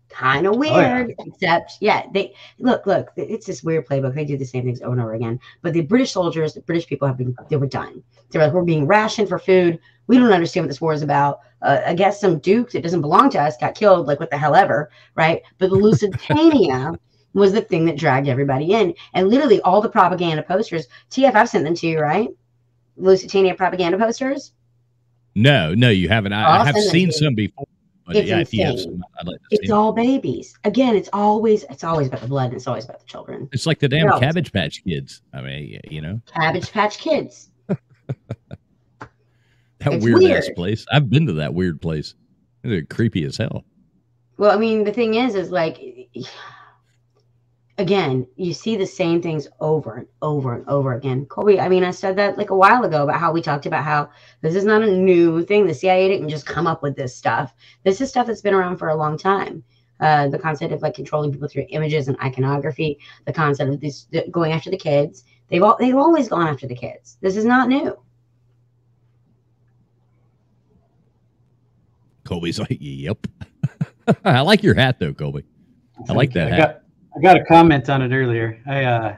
[0.10, 3.10] Kind of weird, except yeah, they look, look.
[3.16, 4.16] It's this weird playbook.
[4.16, 5.40] They do the same things over and over again.
[5.62, 8.04] But the British soldiers, the British people have been, they were done.
[8.30, 9.80] They're like, we're being rationed for food.
[10.08, 11.42] We don't understand what this war is about.
[11.62, 14.08] Uh, I guess some duke that doesn't belong to us got killed.
[14.08, 15.44] Like what the hell ever, right?
[15.60, 16.94] But the Lusitania
[17.34, 20.88] was the thing that dragged everybody in, and literally all the propaganda posters.
[21.12, 22.30] TF, I've sent them to you, right?
[22.98, 24.54] Lusitania propaganda posters.
[25.36, 26.34] No, no, you haven't.
[26.34, 27.68] I, I have seen some before,
[28.10, 28.94] But It's yeah, if you have insane.
[28.94, 30.58] some, I'd like to It's all babies.
[30.64, 33.48] Again, it's always it's always about the blood and it's always about the children.
[33.52, 34.20] It's like the damn Girls.
[34.20, 35.22] Cabbage Patch Kids.
[35.32, 37.52] I mean, you know Cabbage Patch Kids.
[37.68, 37.78] that
[39.82, 40.88] It's weird, ass place.
[40.92, 42.16] I've been to that weird place.
[42.64, 43.64] They're creepy as hell.
[44.38, 45.78] Well, I mean, the thing is, is like,
[47.80, 51.26] again, you see the same things over and over and over again.
[51.26, 53.86] Colby, I mean, I said that like a while ago about how we talked about
[53.86, 54.10] how
[54.42, 55.66] this is not a new thing.
[55.66, 57.54] The CIA didn't just come up with this stuff.
[57.86, 59.64] This is stuff that's been around for a long time.
[60.02, 64.08] Uh, the concept of like controlling people through images and iconography, the concept of this
[64.30, 65.24] going after the kids.
[65.48, 67.18] They've all they've always gone after the kids.
[67.22, 67.98] This is not new.
[72.26, 73.26] Colby's like, yep.
[74.26, 75.46] I like your hat though, Colby.
[76.08, 76.84] I like that I hat.
[77.22, 78.62] Got I got a comment on it earlier.
[78.68, 79.16] I uh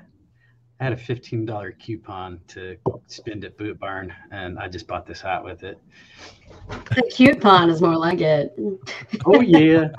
[0.80, 5.22] had a fifteen dollar coupon to spend at Boot Barn, and I just bought this
[5.22, 5.80] hat with it.
[6.96, 8.54] The coupon is more like it.
[9.26, 9.90] Oh yeah.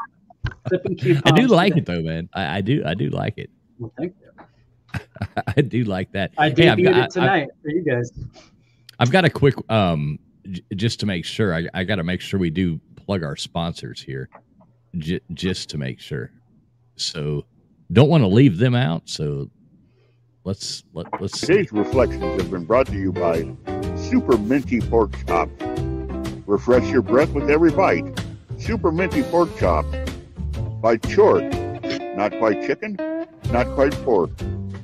[1.25, 2.29] I do like it though, man.
[2.35, 2.83] I, I do.
[2.85, 3.51] I do like it.
[3.79, 5.01] Well, thank you.
[5.57, 6.33] I do like that.
[6.37, 8.11] I Hey, I've debuted got- I- it tonight for you guys.
[8.99, 10.19] I've got a quick um
[10.51, 11.55] j- just to make sure.
[11.55, 14.29] I, I got to make sure we do plug our sponsors here,
[14.99, 16.31] j- just to make sure.
[16.97, 17.45] So
[17.93, 19.09] don't want to leave them out.
[19.09, 19.51] So
[20.45, 21.41] let's let let's.
[21.41, 23.49] Today's reflections have been brought to you by
[23.97, 25.49] Super Minty Pork Chop.
[26.47, 28.05] Refresh your breath with every bite.
[28.59, 29.85] Super Minty Pork Chop
[30.81, 31.45] by Chort.
[32.17, 32.97] Not quite chicken,
[33.51, 34.31] not quite pork.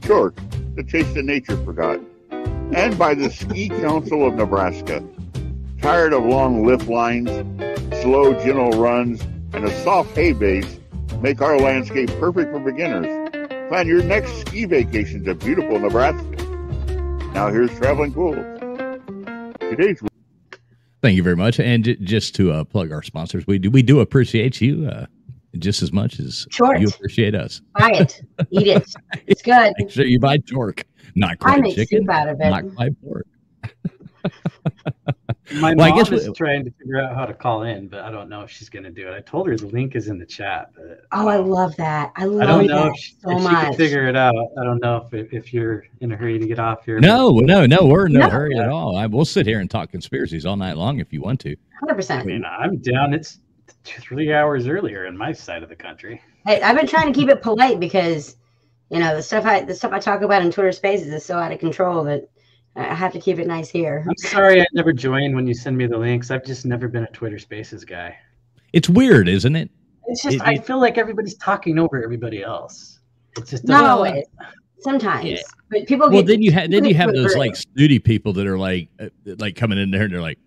[0.02, 0.38] Chort,
[0.76, 2.00] the taste of nature forgot.
[2.30, 5.02] And by the Ski Council of Nebraska.
[5.80, 7.30] Tired of long lift lines,
[8.02, 9.22] slow, gentle runs,
[9.52, 10.77] and a soft hay base
[11.20, 13.06] make our landscape perfect for beginners.
[13.68, 16.22] Plan your next ski vacation to beautiful Nebraska.
[17.34, 18.36] Now here's Traveling Pools.
[19.60, 20.00] Today's
[21.02, 21.60] Thank you very much.
[21.60, 25.06] And j- just to uh, plug our sponsors, we do we do appreciate you uh,
[25.58, 26.80] just as much as Short.
[26.80, 27.60] you appreciate us.
[27.78, 28.94] Buy it, eat it.
[29.26, 29.74] It's good.
[29.78, 30.84] Make sure you buy Torque,
[31.14, 32.50] not I make chicken, soup out of it.
[32.50, 33.26] not quite pork.
[35.50, 37.88] My Well, I mom guess is we- trying to figure out how to call in,
[37.88, 39.14] but I don't know if she's going to do it.
[39.14, 42.12] I told her the link is in the chat, but Oh, I love that.
[42.16, 43.64] I love I don't know that if, she, so if she much.
[43.68, 44.34] can figure it out.
[44.60, 47.00] I don't know if if you're in a hurry to get off here.
[47.00, 48.28] No, no, no, we're in no, No.
[48.28, 48.96] hurry at all.
[48.96, 51.56] I, we'll sit here and talk conspiracies all night long if you want to.
[51.80, 52.20] Hundred percent.
[52.22, 53.14] I mean, I'm down.
[53.14, 53.38] It's
[53.84, 56.20] three hours earlier in my side of the country.
[56.44, 58.36] Hey, I've been trying to keep it polite because,
[58.90, 61.38] you know, the stuff I the stuff I talk about in Twitter Spaces is so
[61.38, 62.28] out of control that
[62.76, 64.04] I have to keep it nice here.
[64.08, 66.30] I'm sorry I never joined when you send me the links.
[66.30, 68.16] I've just never been a Twitter Spaces guy.
[68.72, 69.70] It's weird, isn't it?
[70.06, 73.00] It's just It- I it- feel like everybody's talking over everybody else.
[73.36, 74.24] It's just Not doesn't- always.
[74.80, 75.38] Sometimes, Yeah.
[75.70, 76.08] but people.
[76.08, 78.88] Well, get- then you have then you have those like snooty people that are like
[79.00, 79.08] uh,
[79.38, 80.38] like coming in there and they're like,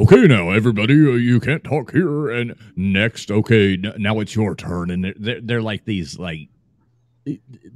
[0.00, 4.56] okay, now everybody, uh, you can't talk here, and next, okay, n- now it's your
[4.56, 6.48] turn, and they're they're, they're like these like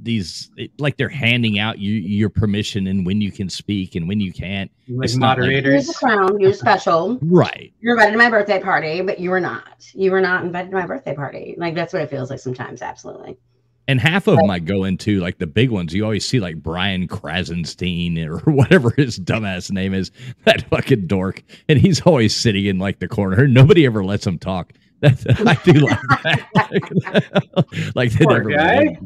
[0.01, 0.49] these
[0.79, 4.31] like they're handing out you your permission and when you can speak and when you
[4.33, 4.71] can't.
[4.89, 5.87] like It's not like- Here's moderators.
[5.87, 6.39] the crown.
[6.39, 7.19] You're special.
[7.21, 7.73] Right.
[7.81, 9.85] You're invited to my birthday party, but you were not.
[9.93, 11.55] You were not invited to my birthday party.
[11.57, 12.81] Like that's what it feels like sometimes.
[12.81, 13.37] Absolutely.
[13.85, 15.93] And half of them I go into like the big ones.
[15.93, 20.09] You always see like Brian Krassenstein or whatever his dumbass name is,
[20.45, 23.45] that fucking dork, and he's always sitting in like the corner.
[23.47, 24.71] Nobody ever lets him talk.
[25.03, 27.91] That's, I do like that.
[27.95, 28.49] like they Poor never.
[28.49, 28.97] guy.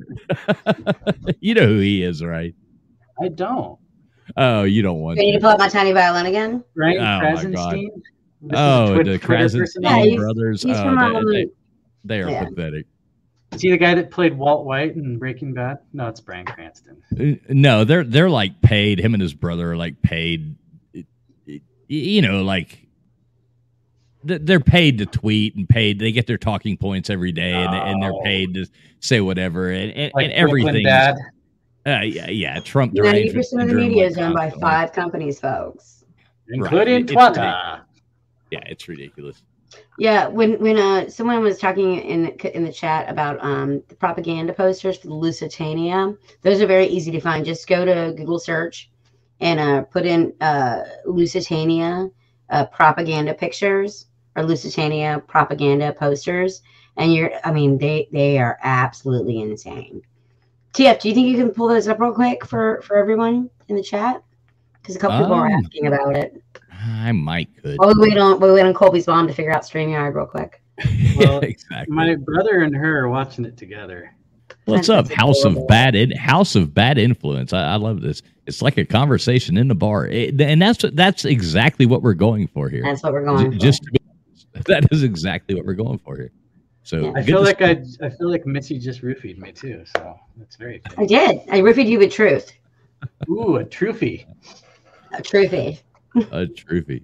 [1.42, 2.54] you know who he is, right?
[3.22, 3.80] I don't.
[4.36, 5.42] Oh, you don't want Do I need to to.
[5.42, 6.64] pull out my tiny violin again?
[6.76, 6.98] Right?
[6.98, 7.38] Oh, my God.
[7.38, 7.88] Krassenstein?
[8.42, 10.12] This is a Oh, the Twitter Krassenstein?
[10.12, 10.62] Yeah, brothers.
[10.64, 11.46] He's oh, from they, um, they,
[12.06, 12.46] they are yeah.
[12.46, 12.86] pathetic.
[13.54, 15.80] Is he the guy that played Walt White in Breaking Bad?
[15.94, 17.02] No, it's Bryan Cranston.
[17.20, 19.00] Uh, No, they're they're like paid.
[19.00, 20.56] Him and his brother are like paid.
[20.94, 21.06] y-
[21.48, 22.87] y- You know, like th-
[24.24, 26.00] they're paid to tweet and paid.
[26.00, 28.22] They get their talking points every day, and, and they're Oh.
[28.24, 28.66] paid to
[29.00, 30.84] say whatever and, and, Like and everything.
[30.84, 31.16] Dad.
[31.86, 32.60] Uh, yeah, yeah.
[32.60, 36.04] Trump Ninety percent of the media is owned by five companies, folks.
[36.50, 37.82] Including It's Twitter.
[38.52, 39.44] Yeah, it's ridiculous.
[40.00, 44.54] Yeah, when when uh someone was talking in in the chat about um the propaganda
[44.54, 47.46] posters for the Lusitania, those are very easy to find.
[47.46, 48.90] Just go to Google search
[49.40, 52.10] and uh put in uh Lusitania
[52.50, 56.62] uh propaganda pictures or Lusitania propaganda posters,
[56.98, 60.02] and you're I mean they they are absolutely insane.
[60.74, 63.76] TF, do you think you can pull those up real quick for for everyone in
[63.76, 64.22] the chat?
[64.80, 66.42] Because a couple people are Um, asking about it.
[66.72, 67.78] I might could.
[67.78, 70.62] While we wait on we wait on Colby's mom to figure out StreamYard real quick.
[71.18, 71.94] Well, exactly.
[71.94, 74.14] My brother and her are watching it together.
[74.68, 75.62] What's up, House adorable.
[75.64, 77.54] of Bad in, House of Bad Influence?
[77.54, 78.22] I, I love this.
[78.46, 82.48] It's like a conversation in the bar, It- and that's that's exactly what we're going
[82.48, 82.84] for here.
[82.84, 83.52] That's what we're going.
[83.54, 83.58] for.
[83.58, 84.00] just to be,
[84.68, 86.32] that is exactly what we're going for here.
[86.84, 89.84] So I feel like I, I feel like Missy just roofied me too.
[89.96, 90.82] So that's very.
[90.98, 91.40] I did.
[91.52, 92.52] I roofied you with truth.
[93.30, 94.26] Ooh, a trophy.
[95.14, 95.80] A truthie.
[96.32, 97.04] a trophy.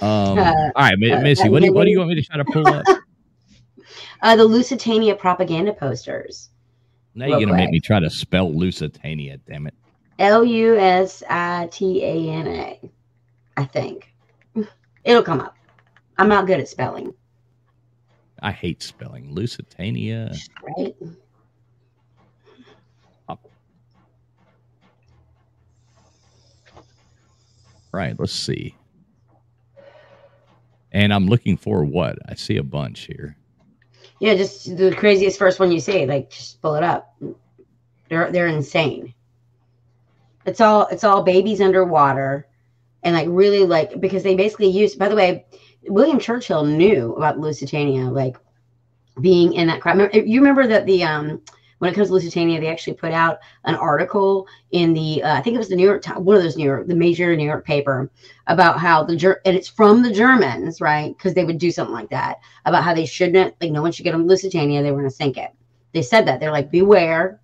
[0.00, 2.16] Um, Uh, all right, Mi- uh, Missy, what do you what do you want me
[2.16, 2.84] to try to pull up?
[4.22, 6.48] Uh, the Lusitania propaganda posters.
[7.16, 9.38] Now you're gonna make me try to spell Lusitania.
[9.48, 9.74] Damn it!
[10.18, 12.80] L U S I T A N A.
[13.56, 14.14] I think
[15.02, 15.56] it'll come up.
[16.18, 17.12] I'm not good at spelling,
[18.42, 20.32] I hate spelling Lusitania.
[20.76, 20.94] right?
[27.92, 28.14] Right.
[28.18, 28.74] Let's see.
[30.92, 32.18] And I'm looking for what?
[32.28, 33.38] I see a bunch here.
[34.18, 36.06] Yeah, just the craziest first one you see.
[36.06, 37.14] Like, just pull it up.
[38.08, 39.14] They're they're insane.
[40.46, 42.46] It's all it's all babies underwater,
[43.02, 44.98] and like really like because they basically used.
[44.98, 45.44] By the way,
[45.88, 48.36] William Churchill knew about Lusitania, like
[49.20, 50.14] being in that crowd.
[50.14, 51.42] You remember that the um
[51.78, 55.42] when it comes to Lusitania, they actually put out an article in the uh, I
[55.42, 57.44] think it was the New York Times, one of those New York, the major New
[57.44, 58.10] York paper
[58.46, 61.16] about how the Ger- and it's from the Germans, right?
[61.16, 64.04] Because they would do something like that about how they shouldn't like no one should
[64.04, 64.82] get on Lusitania.
[64.82, 65.50] They were going to sink it.
[65.92, 67.40] They said that they're like beware.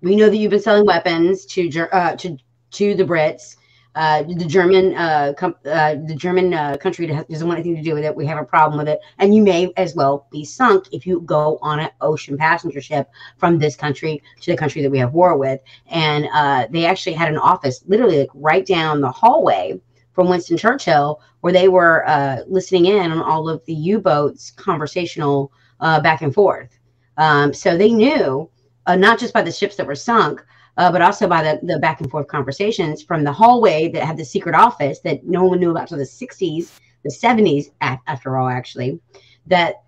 [0.00, 2.36] We know that you've been selling weapons to uh, to
[2.72, 3.56] to the Brits.
[3.94, 7.94] Uh, the German uh, com- uh, the German uh, country doesn't want anything to do
[7.94, 8.14] with it.
[8.14, 11.20] We have a problem with it, and you may as well be sunk if you
[11.20, 13.08] go on an ocean passenger ship
[13.38, 15.60] from this country to the country that we have war with.
[15.86, 19.80] And uh, they actually had an office literally like right down the hallway
[20.12, 22.04] from Winston Churchill, where they were
[22.48, 26.78] listening in on all of the U-boats conversational back and forth.
[27.16, 28.48] Um, so they knew
[28.88, 30.44] not just by the ships that were sunk,
[30.76, 34.16] uh, but also by the, the back and forth conversations from the hallway that had
[34.16, 36.72] the secret office that no one knew about till the 60s,
[37.02, 38.98] the 70s, after all, actually,
[39.46, 39.82] that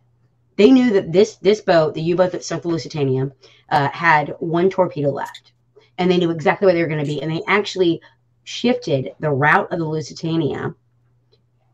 [0.57, 3.31] they knew that this this boat, the U-boat that sunk the Lusitania,
[3.71, 5.53] uh, had one torpedo left,
[5.99, 8.01] and they knew exactly where they were going to be, and they actually
[8.45, 10.75] shifted the route of the Lusitania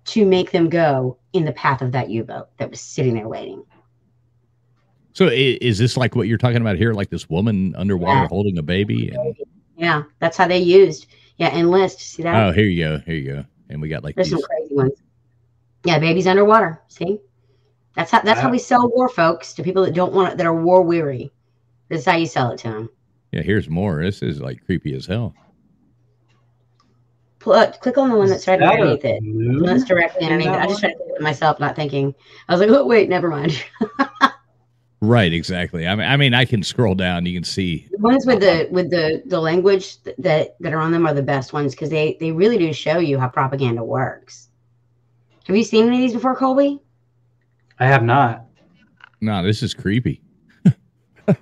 [0.04, 3.64] to make them go in the path of that U-boat that was sitting there waiting.
[5.14, 6.92] So is this like what you're talking about here?
[6.94, 8.28] Like this woman underwater Yeah.
[8.28, 9.10] holding a baby?
[9.10, 9.36] And,
[9.76, 11.06] Yeah, that's how they used.
[11.38, 12.00] Yeah, enlist.
[12.00, 12.34] See that?
[12.34, 12.98] oh, here you go.
[13.04, 13.44] Here you go.
[13.68, 14.40] And we got like There's these.
[14.40, 14.92] some crazy ones.
[15.84, 16.80] Yeah, babies underwater.
[16.88, 17.18] See,
[17.96, 20.46] that's how that's how we sell war, folks, to people that don't want it, that
[20.46, 21.30] are war weary.
[21.88, 22.90] This is how you sell it to them.
[23.32, 24.02] Yeah, here's more.
[24.02, 25.34] This is like creepy as hell.
[27.40, 29.20] Pl- uh, click on the one that's right that underneath it.
[29.22, 30.52] The one that's directly underneath it.
[30.52, 30.80] I just one?
[30.80, 32.14] tried to click it myself, not thinking.
[32.48, 33.62] I was like, oh wait, never mind.
[35.04, 35.84] Right, exactly.
[35.88, 37.26] I mean, I mean, I can scroll down.
[37.26, 37.88] You can see.
[37.90, 41.22] The ones with the with the the language that that are on them are the
[41.24, 44.48] best ones because they they really do show you how propaganda works.
[45.48, 46.78] Have you seen any of these before, Colby?
[47.80, 48.44] I have not.
[49.20, 50.22] No, this is creepy.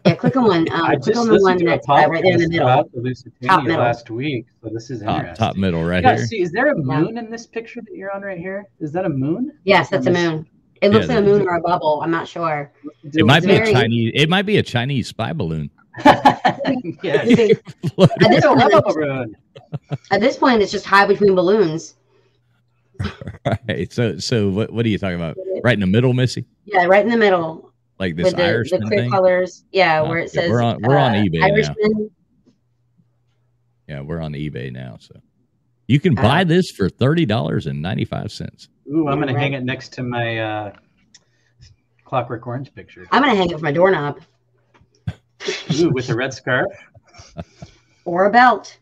[0.07, 0.66] Yeah, click on one.
[0.73, 2.49] Um, I click just on the one to a that's uh, right there in the
[2.49, 2.66] middle.
[2.69, 3.15] about the
[3.47, 3.78] Top middle.
[3.81, 6.27] last week, so this is Top, top middle right Yeah, here.
[6.27, 8.66] see, is there a moon in this picture that you're on right here?
[8.78, 9.53] Is that a moon?
[9.65, 10.47] Yes, that's a Or this- moon.
[10.81, 12.01] It looks Yeah, like a moon or a bubble.
[12.02, 12.73] I'm not sure.
[13.05, 14.12] It might be a Chinese.
[14.15, 15.70] It might be a Chinese spy balloon.
[16.05, 16.15] yeah.
[17.23, 17.27] At,
[18.31, 19.36] this point,
[20.11, 21.94] at this point, it's just high between balloons.
[23.47, 23.90] Right.
[23.93, 24.70] So, so what?
[24.73, 25.36] What are you talking about?
[25.65, 26.44] Right in the middle, Missy.
[26.66, 29.11] Yeah, right in the middle Like this with the, the clear thing.
[29.11, 29.65] colors.
[29.73, 31.74] Yeah, Uh, where it yeah, says we're on- we're on uh, eBay now.
[33.89, 35.19] Yeah, we're on eBay now, so
[35.89, 38.69] you can buy Uh, this for thirty dollars and ninety five cents.
[38.91, 40.73] Ooh, I'm gonna hang it next to my uh,
[42.05, 43.07] Clockwork Orange picture.
[43.12, 44.21] I'm gonna hang it from my doorknob
[45.75, 46.71] Ooh, with a red scarf.
[48.05, 48.79] or a belt.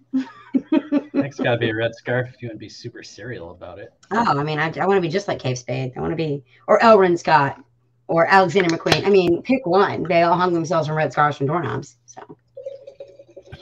[1.13, 3.93] Next, gotta be a red scarf if you want to be super serial about it.
[4.11, 5.93] Oh, I mean, I, I want to be just like Kate Spade.
[5.97, 7.63] I want to be, or L'Wren Scott,
[8.07, 9.07] or Alexander McQueen.
[9.07, 10.05] I mean, pick one.
[10.05, 11.97] They all hung themselves from red scarves from doorknobs.
[12.07, 12.37] So,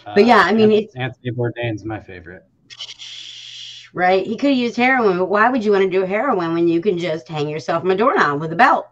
[0.04, 2.44] But yeah, I mean, Anthony Bourdain's my favorite.
[3.96, 4.26] Right?
[4.26, 6.82] He could have used heroin, but why would you want to do heroin when you
[6.82, 8.86] can just hang yourself from a doorknob with a belt?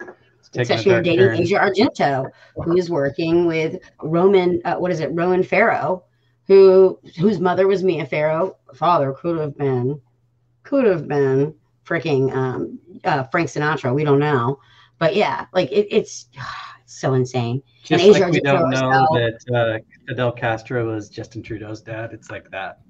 [0.00, 1.40] It's taking a Especially you're dating turn.
[1.40, 6.02] Asia Argento, who is working with Ronan, uh, what is it, Ronan Farrow,
[6.48, 8.56] who whose mother was Mia Farrow.
[8.74, 10.00] Father could have been,
[10.64, 11.54] could have been
[11.86, 13.94] freaking um, uh, Frank Sinatra.
[13.94, 14.58] We don't know,
[14.98, 16.26] but yeah, like it, it's,
[16.82, 17.62] it's so insane.
[17.84, 19.08] Just Asia like we don't know herself.
[19.12, 22.10] that uh, Fidel Castro was Justin Trudeau's dad.
[22.12, 22.80] It's like that.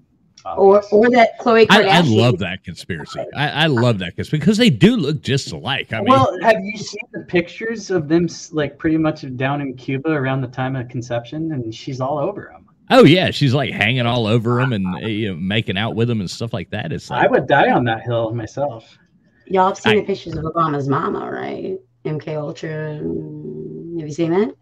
[0.45, 1.89] Or or that Khloé I, Kardashian.
[1.89, 3.21] I love that conspiracy.
[3.35, 5.93] I, I love that conspiracy because they do look just alike.
[5.93, 9.75] I mean, well, have you seen the pictures of them like pretty much down in
[9.77, 11.53] Cuba around the time of conception?
[11.53, 12.67] And she's all over them.
[12.91, 16.11] oh yeah, she's like hanging all over him and uh, you know, making out with
[16.11, 16.93] him and stuff like that.
[16.93, 18.99] It's I would die on that hill myself.
[19.47, 21.79] Y'all have seen I- the pictures of Obama's mama, right?
[22.05, 22.95] MK Ultra.
[22.97, 24.55] Have you seen that?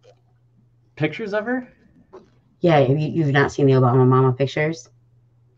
[0.96, 1.72] Pictures of her?
[2.60, 4.90] Yeah, you, you've not seen the Obama mama pictures?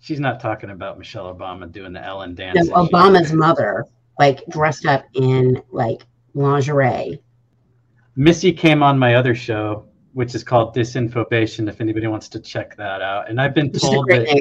[0.02, 2.66] She's not talking about Michelle Obama doing the Ellen dance.
[2.66, 3.86] No, Obama's mother,
[4.18, 6.02] like dressed up in like
[6.34, 7.20] lingerie.
[8.16, 11.68] Missy came on my other show, which is called Disinfobation.
[11.68, 14.24] If anybody wants to check that out, and I've been Which is a told that
[14.24, 14.40] name.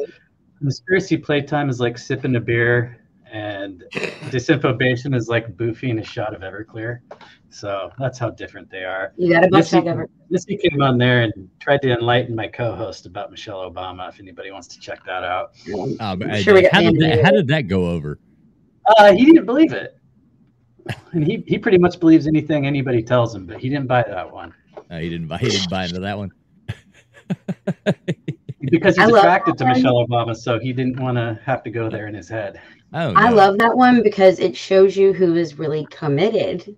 [0.57, 2.97] conspiracy playtime is like sipping a beer,
[3.31, 3.83] and
[4.31, 7.01] Disinfobation is like boofing a shot of Everclear.
[7.51, 9.13] So that's how different they are.
[9.17, 10.09] You got a bunch Missy, of ever.
[10.29, 14.07] Missy came on there and tried to enlighten my co-host about Michelle Obama.
[14.07, 15.51] If anybody wants to check that out,
[15.99, 18.19] Um, I'm sure we got how, did that, how did that go over?
[18.97, 19.97] uh, he didn't believe it,
[21.11, 24.31] and he he pretty much believes anything anybody tells him, but he didn't buy that
[24.31, 24.53] one.
[24.89, 25.37] Uh, he didn't buy.
[25.37, 26.31] He didn't buy into that one.
[28.61, 29.73] because he's attracted to one.
[29.73, 32.61] Michelle Obama, so he didn't want to have to go there in his head.
[32.93, 36.77] Oh, I love that one because it shows you who is really committed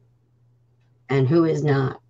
[1.10, 2.02] and who is not.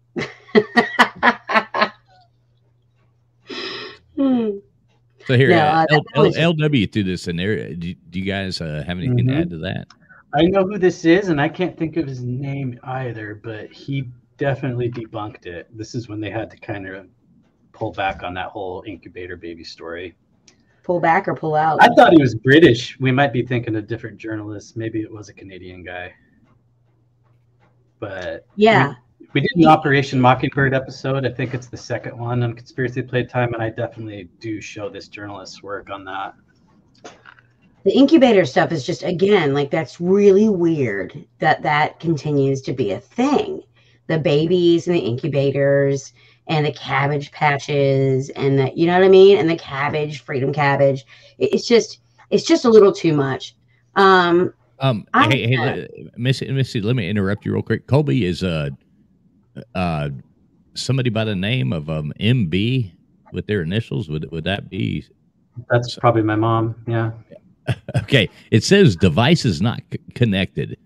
[4.16, 4.50] Hmm.
[5.26, 7.74] So here, No, uh, L, was- L, LW threw this in there.
[7.76, 9.42] Do, do you guys uh, have anything to Mhm.
[9.42, 9.88] add to that?
[10.34, 14.10] I know who this is, and I can't think of his name either, but he
[14.38, 15.70] definitely debunked it.
[15.78, 17.08] This is when they had to kind of
[17.72, 20.14] pull back on that whole incubator baby story.
[20.84, 21.82] Pull back or pull out.
[21.82, 23.00] I thought he was British.
[23.00, 24.76] We might be thinking of different journalists.
[24.76, 26.12] Maybe it was a Canadian guy.
[28.04, 28.96] But yeah.
[29.32, 31.26] we did an Operation Mockingbird episode.
[31.26, 35.08] I think it's the second one on Conspiracy Playtime, and I definitely do show this
[35.08, 36.34] journalist's work on that.
[37.86, 42.92] The incubator stuff is just again like that's really weird that that continues to be
[42.92, 43.64] a thing.
[44.08, 46.12] The babies and the incubators
[46.48, 50.52] and the cabbage patches and the you know what I mean and the cabbage freedom
[50.52, 51.06] cabbage.
[51.38, 52.02] It's just
[52.32, 53.56] it's just a little too much.
[53.96, 55.88] Um Um, I- hey,
[56.18, 57.88] Missy, Missy, let me interrupt you real quick.
[57.88, 58.70] Colby is uh,
[59.76, 60.10] uh,
[60.74, 62.92] somebody by the name of um MB
[63.32, 64.10] with their initials.
[64.10, 65.06] Would would that be
[65.70, 66.76] That's probably my mom.
[66.88, 67.12] Yeah.
[67.98, 68.30] okay?
[68.52, 70.78] It says device is not c- connected,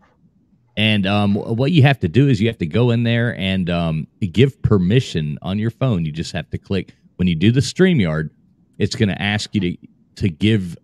[0.75, 3.69] and um, what you have to do is you have to go in there and
[3.69, 6.05] um, give permission on your phone.
[6.05, 8.29] You just have to click when you do the Streamyard.
[8.77, 9.77] It's going to ask you to
[10.17, 10.77] to give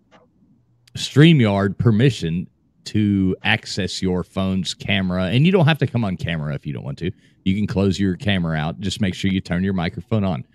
[0.96, 2.48] StreamYard permission
[2.86, 5.24] to access your phone's camera.
[5.26, 7.10] And you don't have to come on camera if you don't want to.
[7.44, 8.80] You can close your camera out.
[8.80, 10.46] Just make sure you turn your microphone on.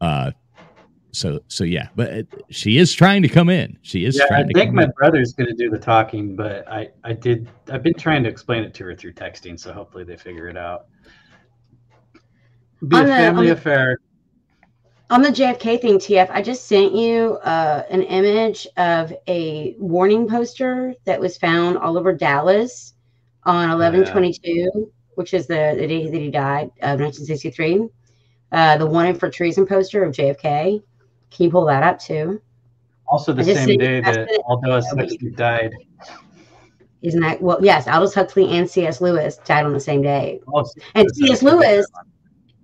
[0.00, 0.30] Uh,
[1.14, 3.76] so so yeah, but she is trying to come in.
[3.82, 4.92] She is yeah, I to think come my in.
[4.96, 7.48] brother's going to do the talking, but I, I did.
[7.70, 10.56] I've been trying to explain it to her through texting, so hopefully they figure it
[10.56, 10.86] out.
[12.88, 13.98] Be On a family the- affair.
[15.12, 20.26] On the JFK thing, TF, I just sent you uh, an image of a warning
[20.26, 22.94] poster that was found all over Dallas
[23.44, 27.90] on 1122, which is the, the day that he died of 1963.
[28.52, 30.82] Uh, the wanted for treason poster of JFK.
[31.30, 32.40] Can you pull that up too?
[33.06, 35.74] Also, the same day that Aldous Huxley died.
[37.02, 37.58] Isn't that well?
[37.62, 39.02] Yes, Aldous Huxley and C.S.
[39.02, 40.40] Lewis died on the same day.
[40.48, 40.64] Oh,
[40.94, 41.42] And C.S.
[41.42, 41.84] Lewis,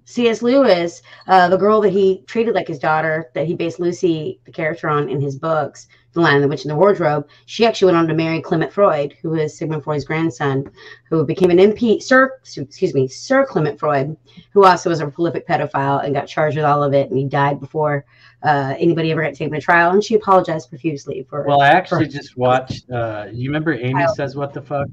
[0.08, 0.40] C.S.
[0.40, 4.50] Lewis, uh, the girl that he treated like his daughter, that he based Lucy, the
[4.50, 7.98] character on in his books, The Lion, the Witch, and the Wardrobe, she actually went
[7.98, 10.70] on to marry Clement Freud, who is Sigmund Freud's grandson,
[11.10, 14.16] who became an MP, Sir, excuse me, Sir Clement Freud,
[14.50, 17.26] who also was a prolific pedophile and got charged with all of it, and he
[17.26, 18.06] died before
[18.42, 21.44] uh, anybody ever got taken to trial, and she apologized profusely for.
[21.46, 22.90] Well, I actually just watched.
[22.90, 24.88] Uh, you remember Amy says what the fuck?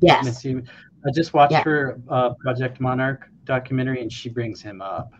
[0.00, 0.46] yes?
[1.06, 1.62] I just watched Yeah.
[1.62, 5.12] her uh, Project Monarch documentary, and she brings him up.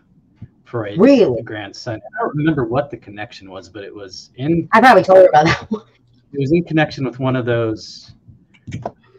[0.65, 1.41] Freud's Really?
[1.41, 1.99] grandson.
[1.99, 5.27] I don't remember what the connection was, but it was in I probably told her
[5.29, 5.81] about that one.
[6.33, 8.11] it was in connection with one of those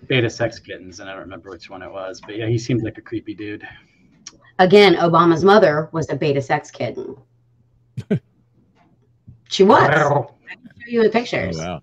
[0.07, 2.21] beta sex kittens, and I don't remember which one it was.
[2.21, 3.67] But yeah, he seemed like a creepy dude.
[4.61, 7.17] Again, Obama's mother was a beta sex kitten.
[9.49, 9.89] she was.
[9.91, 10.37] I'll
[10.79, 11.59] show you the Oh, pictures.
[11.59, 11.81] wow.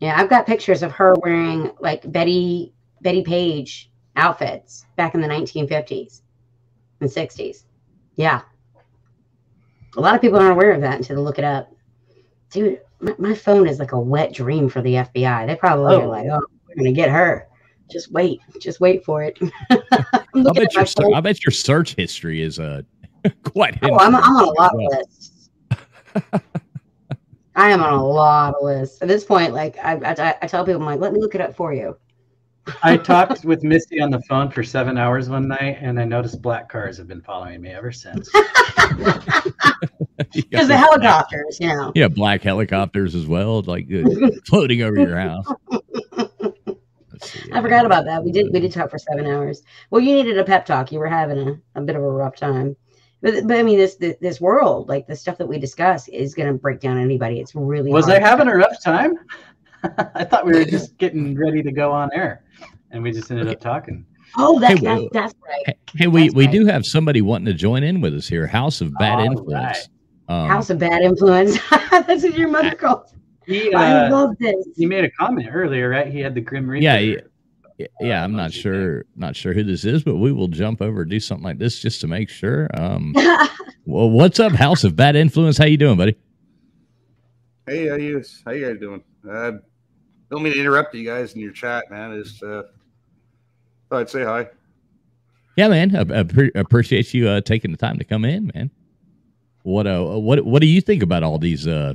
[0.00, 2.73] Yeah, I've got pictures of her wearing like Bettie
[3.04, 6.22] Bettie Page outfits back in the 1950s
[7.00, 7.64] and 60s.
[8.16, 8.40] Yeah.
[9.96, 11.70] A lot of people aren't aware of that until they look it up.
[12.50, 15.46] Dude, my, my phone is like a wet dream for the FBI.
[15.46, 16.00] They probably Oh.
[16.00, 17.46] are like, oh, we're going to get her.
[17.90, 18.40] Just wait.
[18.58, 19.38] Just wait for it.
[19.70, 21.14] I bet your phone.
[21.14, 22.80] I bet your search history is uh
[23.44, 23.78] quite.
[23.82, 25.50] Oh, I'm, I'm on a lot of lists.
[27.56, 29.00] I am on a lot of lists.
[29.02, 31.40] At this point, like I, I, I tell people, I'm like, let me look it
[31.40, 31.96] up for you.
[32.82, 36.40] I talked with Misty on the phone for seven hours one night, and I noticed
[36.40, 38.30] black cars have been following me ever since.
[40.32, 41.92] Because the helicopters, you know.
[41.94, 45.44] Yeah, black helicopters as well, like uh, floating over your house.
[47.22, 47.52] see.
[47.52, 48.22] I forgot about that.
[48.22, 49.62] We did we did talk for seven hours.
[49.90, 50.92] Well, you needed a pep talk.
[50.92, 52.76] You were having a, a bit of a rough time.
[53.22, 56.48] But, but I mean, this this world, like the stuff that we discuss, is going
[56.52, 57.40] to break down anybody.
[57.40, 58.22] It's really Was hard.
[58.22, 59.14] I having a rough time?
[60.14, 62.44] I thought we were just getting ready to go on air,
[62.90, 64.04] and we just ended up talking.
[64.36, 65.76] Oh, that, Hey, that's, well- that's right.
[65.96, 66.52] Hey, we, That's we right.
[66.52, 68.48] do have somebody wanting to join in with us here.
[68.48, 69.88] House of Bad All Influence.
[70.28, 71.58] Um, House of bad influence.
[71.90, 73.12] that's what your mother calls.
[73.46, 74.56] He, I uh, love this.
[74.74, 76.08] he made a comment earlier, right?
[76.08, 76.82] He had the Grim Reaper.
[76.82, 77.20] yeah, yeah,
[77.78, 80.32] yeah, yeah, Uh, I'm not what's his sure, not sure who this is, but we
[80.32, 82.68] will jump over do something like this just to make sure.
[82.74, 83.12] Um,
[83.84, 85.58] well, what's up, House of Bad Influence?
[85.58, 86.16] How you doing, buddy?
[87.66, 89.02] Hey, how you how you guys doing?
[89.30, 89.52] Uh,
[90.30, 92.22] don't mean to interrupt you guys in your chat, man.
[92.22, 92.64] Just uh,
[93.88, 94.48] thought I'd say hi.
[95.56, 95.94] Yeah, man.
[95.94, 98.70] I, I pre- appreciate you uh, taking the time to come in, man.
[99.62, 101.94] What uh, what what do you think about all these uh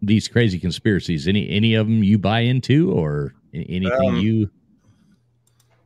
[0.00, 1.28] these crazy conspiracies?
[1.28, 4.50] Any any of them you buy into, or anything Um, you?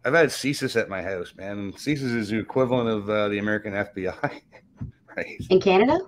[0.04, 1.72] I've had CSIS at my house, man.
[1.72, 4.40] CSIS is the equivalent of uh, the American FBI,
[5.16, 5.46] right?
[5.50, 5.98] In Canada?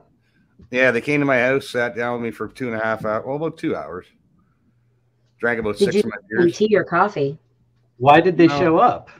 [0.70, 3.04] Yeah, they came to my house, sat down with me for two and a half
[3.04, 4.06] hours, well, about two hours.
[5.38, 7.38] Drank about Did six you of my beers tea or coffee?
[7.98, 8.58] Why did they No.
[8.58, 9.10] show up?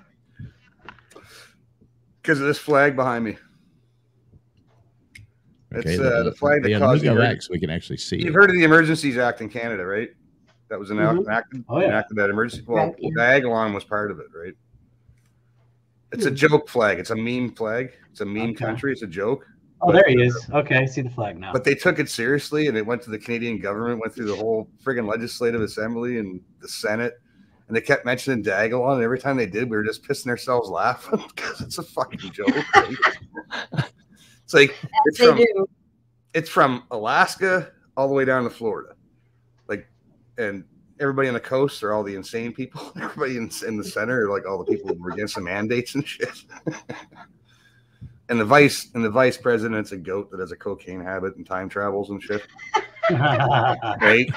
[2.22, 3.38] because of this flag behind me.
[5.70, 7.70] It's uh, the flag that yeah, let caused the go emer- back so we can
[7.70, 8.16] actually see.
[8.16, 8.34] You've it.
[8.34, 10.10] heard of the Emergencies Act in Canada, right?
[10.68, 11.24] That was enact- Mhm.
[11.26, 11.64] enacted.
[11.70, 11.86] Oh, yeah.
[11.86, 12.64] enacted that emergency.
[12.66, 13.10] Well, Right, yeah.
[13.16, 14.52] Diagolon was part of it, right?
[16.12, 16.98] It's a joke flag.
[16.98, 17.92] It's a meme flag.
[18.10, 18.50] It's a meme Hmm.
[18.50, 18.64] Okay.
[18.64, 18.92] country.
[18.92, 19.46] It's a joke.
[19.80, 20.48] Oh, there he is.
[20.52, 21.52] Okay, I see the flag now.
[21.52, 24.36] But they took it seriously, and it went to the Canadian government, went through the
[24.36, 27.14] whole friggin' legislative assembly and the Senate,
[27.68, 28.94] and they kept mentioning Diagolon.
[28.94, 32.32] And every time they did, we were just pissing ourselves laughing because it's a fucking
[32.32, 32.48] joke.
[32.74, 32.96] right?
[34.44, 35.68] it's like it's from do.
[36.34, 38.94] it's from Alaska all the way down to Florida.
[39.68, 39.86] Like,
[40.38, 40.64] and
[41.00, 42.92] everybody on the coast are all the insane people.
[43.00, 45.94] Everybody in, in the center are like all the people who were against the mandates
[45.94, 46.44] and shit.
[48.28, 51.46] And the vice and the vice president's a goat that has a cocaine habit and
[51.46, 52.46] time travels and shit.
[53.10, 54.28] Right.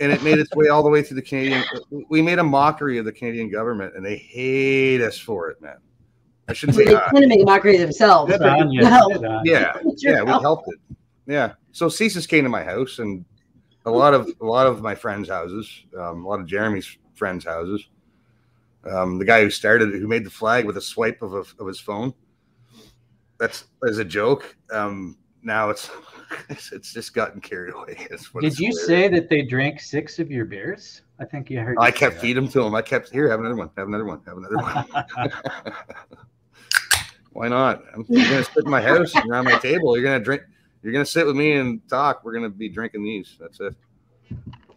[0.00, 1.62] And it made its way all the way through the Canadian.
[2.08, 5.76] We made a mockery of the Canadian government, and they hate us for it, man.
[6.48, 8.32] I shouldn't say They kind of make a mockery of themselves.
[8.32, 8.82] Good but on you.
[8.82, 9.08] no.
[9.08, 9.52] Good on you.
[9.52, 10.96] yeah yeah we helped it
[11.26, 13.24] yeah so CSIS came to my house and
[13.86, 17.44] a lot of a lot of my friends houses um, a lot of jeremy's friends
[17.44, 17.88] houses
[18.90, 21.44] um, the guy who started it who made the flag with a swipe of, a,
[21.58, 22.12] of his phone
[23.44, 25.90] that's as a joke um, now it's
[26.48, 27.94] it's, it's just gotten carried away
[28.40, 28.86] Did you hilarious.
[28.86, 31.02] say that they drank six of your beers?
[31.20, 31.76] I think you heard.
[31.78, 32.74] i kept feeding them to them.
[32.74, 34.86] i kept here have another one have another one have another one.
[37.34, 37.84] Why not?
[37.84, 38.06] man?
[38.08, 39.96] You're gonna sit in my house around my table.
[39.96, 40.42] You're gonna drink.
[40.82, 42.24] You're gonna sit with me and talk.
[42.24, 43.36] We're gonna be drinking these.
[43.40, 43.74] That's it.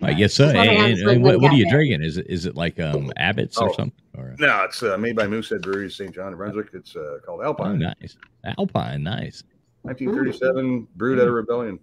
[0.01, 0.45] I guess so.
[0.45, 2.03] Just let me And, and- and what, what are you drinking?
[2.03, 3.73] Is it is it like um Abbott's or Oh.
[3.73, 3.93] something?
[4.17, 6.13] Or No, it's uh, made by Moosehead Brewery, St.
[6.13, 6.69] John, New Brunswick.
[6.73, 7.79] It's uh, called oh, Alpine.
[7.79, 8.17] nice
[8.57, 9.43] Alpine, nice.
[9.83, 11.79] 1937, brewed out of rebellion.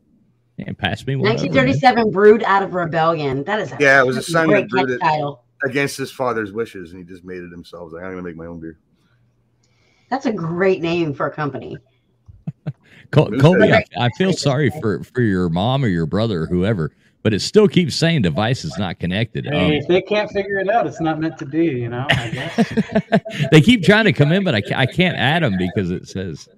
[0.59, 1.27] And pass me one.
[1.32, 3.43] over, 1937 brewed out of rebellion.
[3.45, 4.99] That is a Yeah, it was a son that brewed it.
[5.01, 5.45] title.
[5.65, 7.93] Against his father's wishes, and he just made it himself.
[7.93, 8.78] Like I'm gonna make my own beer.
[10.11, 11.77] That's a great name for a company.
[13.11, 16.93] Col- Colby, I, I feel sorry for for your mom or your brother or whoever,
[17.25, 19.47] but it still keeps saying device is not connected.
[19.47, 21.65] Hey, Um, if they can't figure it out, it's not meant to be.
[21.65, 22.07] You know.
[22.11, 23.49] I guess.
[23.51, 26.49] they keep trying to come in, but I, I can't add them because it says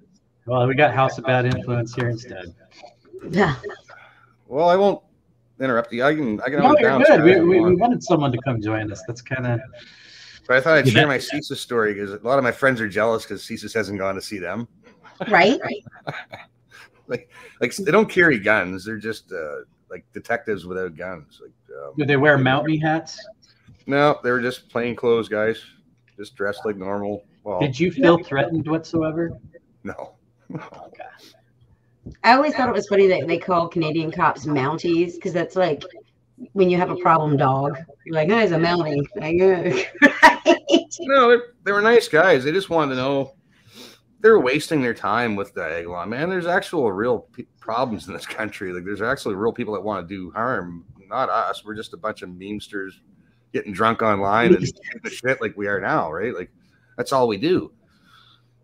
[0.45, 2.53] well, we got House of Bad Influence here instead.
[3.31, 3.55] Yeah.
[4.47, 5.01] Well, I won't
[5.59, 6.03] interrupt you.
[6.03, 6.39] I can.
[6.41, 6.59] I can.
[6.59, 7.23] No, you're bounce good.
[7.23, 9.01] We, we, we wanted someone to come join us.
[9.07, 9.59] That's kind of.
[10.47, 12.87] But I thought I'd share my CSIS story because a lot of my friends are
[12.87, 14.67] jealous because CSIS hasn't gone to see them.
[15.29, 15.59] Right?
[17.09, 17.31] Like,
[17.61, 18.83] like they don't carry guns.
[18.83, 21.41] They're just uh, like detectives without guns.
[21.41, 23.19] Like, um, Do they wear Mountie hats?
[23.85, 25.63] no, they were just plain clothes guys,
[26.17, 27.23] just dressed like normal.
[27.43, 29.37] Well, Did you feel threatened whatsoever?
[29.83, 30.13] no.
[32.23, 35.83] I always thought it was funny that they call Canadian cops Mounties because that's like
[36.53, 37.77] when you have a problem dog.
[38.05, 39.03] You're like, oh, it's a Mountie.
[39.15, 39.93] Like.
[40.99, 42.43] No, they they were nice guys.
[42.43, 43.33] They just wanted to know.
[44.27, 46.09] They were wasting their time with Diagolon.
[46.09, 48.73] Man, there's actual real pe- problems in this country.
[48.73, 50.83] Like, there's actually real people that want to do harm.
[51.07, 51.63] Not us.
[51.63, 52.91] We're just a bunch of memesters
[53.53, 54.67] getting drunk online and
[55.09, 56.35] shit like we are now, right?
[56.35, 56.51] Like,
[56.97, 57.71] that's all we do.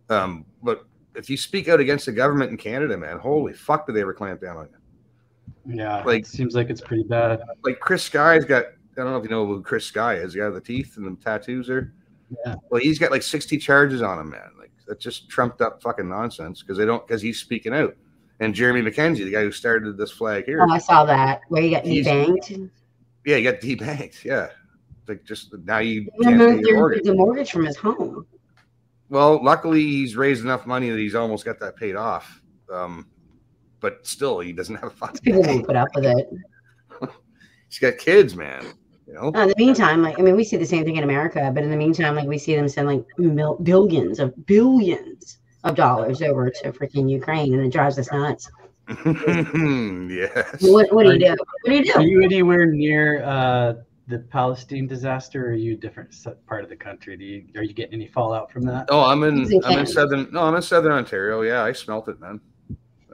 [0.10, 0.84] Um, but
[1.16, 4.14] if you speak out against the government in Canada, man, holy fuck, do they ever
[4.14, 5.78] clamp down on you?
[5.78, 7.40] Yeah, Like- seems like it's pretty bad.
[7.64, 8.66] Like Chris Sky's got.
[8.66, 10.36] I don't know if you know who Chris Sky is.
[10.36, 11.94] Guy with the teeth and the tattoos there.
[12.46, 12.56] Yeah.
[12.70, 14.50] Well, he's got like 60 charges on him, man.
[14.60, 17.96] Like that's just trumped up fucking nonsense because they don't because he's speaking out.
[18.40, 21.62] And Jeremy MacKenzie, the guy who started this flag here, Oh, I saw that where
[21.62, 22.70] you got debanked.
[23.26, 24.24] yeah, you got debanked.
[24.24, 24.50] Yeah,
[25.08, 27.04] Like just now you can't your the, mortgage.
[27.04, 28.26] the mortgage from his home.
[29.10, 32.42] Well, luckily he's raised enough money that he's almost got that paid off.
[32.72, 33.08] Um,
[33.80, 35.20] but still, he doesn't have funds.
[35.20, 36.28] People won't put up with it.
[37.70, 38.66] He's got kids, man.
[39.14, 39.42] You know.
[39.42, 41.70] In the meantime, like I mean, we see the same thing in America, but in
[41.70, 46.50] the meantime, like we see them send like mil- billions of billions of dollars over
[46.50, 48.50] to freaking Ukraine, and it drives us nuts.
[48.90, 50.62] yes.
[50.62, 51.30] What, what do you do?
[51.30, 51.94] What do you do?
[51.94, 53.74] Are you anywhere near uh,
[54.08, 56.16] the Palestine disaster, or are you a different
[56.48, 57.16] part of the country?
[57.16, 58.88] Do you, are you getting any fallout from that?
[58.90, 59.52] Oh, I'm in.
[59.52, 60.28] In I'm in southern.
[60.32, 61.42] No, I'm in southern Ontario.
[61.44, 62.42] Yeah, I smelt it, man.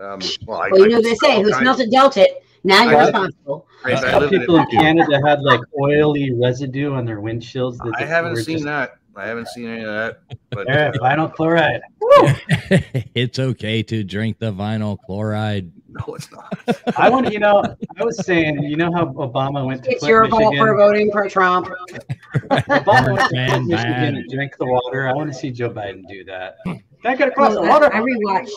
[0.01, 2.41] Um, well, I, Well, you I know they say, who I- smelt it dealt it.
[2.63, 3.67] Now you're I- responsible.
[3.85, 4.65] I, I Some people in.
[4.67, 7.77] Canada had like oily residue on their windshields.
[7.77, 8.91] That I haven't seen just- that.
[9.15, 10.19] I haven't seen any of that.
[10.49, 11.81] But Yeah, vinyl chloride.
[13.15, 15.71] it's okay to drink the vinyl chloride.
[15.89, 16.57] no, it's not.
[16.95, 17.61] I want to, you know,
[17.97, 20.67] I was saying, you know how Obama went to It's Flint, your fault Michigan?
[20.67, 21.67] for voting for Trump.
[22.49, 24.13] Obama went to Man, Flint, Michigan bad.
[24.13, 25.07] and drank the water.
[25.09, 26.55] I want to see Joe Biden do that.
[27.03, 27.93] Can't get across the water.
[27.93, 28.51] I, I rewatched.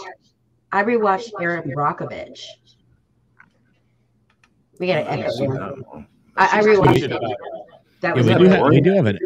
[0.71, 2.41] I rewatched Erin Brockovich.
[4.83, 5.31] We got to I echo.
[5.31, 5.61] seen there.
[5.61, 6.09] that one.
[6.37, 7.11] I, I rewatched it.
[7.11, 7.29] That
[8.03, 9.17] Yeah, was we a do have we do have an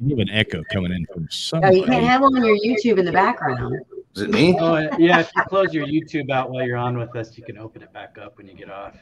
[0.00, 1.72] we have an echo coming in from Oh, somewhere.
[1.72, 3.76] you can't have one on your YouTube in the background.
[4.16, 4.56] Is it me?
[4.58, 5.20] Oh, yeah.
[5.20, 7.92] If you close your YouTube out while you're on with us, you can open it
[7.92, 8.96] back up when you get off.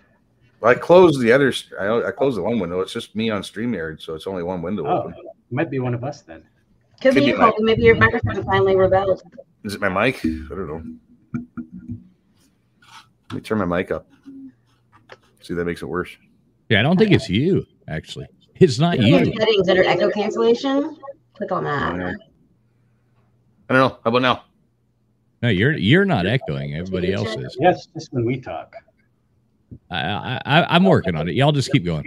[0.61, 1.51] Well, I closed the other.
[1.81, 2.81] I, I closed the one window.
[2.81, 5.13] It's just me on Streamyard, so it's only one window Oh, open.
[5.15, 6.43] it might be one of us then.
[7.01, 9.23] Could be Could be your my- Maybe your microphone finally rebelled.
[9.65, 10.17] Is it my mic?
[10.27, 10.83] I don't know.
[13.31, 14.07] Let me turn my mic up.
[15.47, 16.11] See, that makes it worse.
[16.69, 17.65] Yeah, I don't think it's you.
[17.87, 19.33] Actually, it's not you.
[19.39, 20.97] settings under echo cancellation.
[21.37, 21.93] Click on that.
[21.93, 22.19] I don't
[23.71, 23.89] know.
[23.89, 24.43] How about now?
[25.43, 26.75] No, you're you're not echoing.
[26.75, 27.57] Everybody else is.
[27.61, 28.75] Yes, just when we talk.
[29.89, 31.37] I, I, I I'm working on it.
[31.37, 32.05] Y'all just keep going.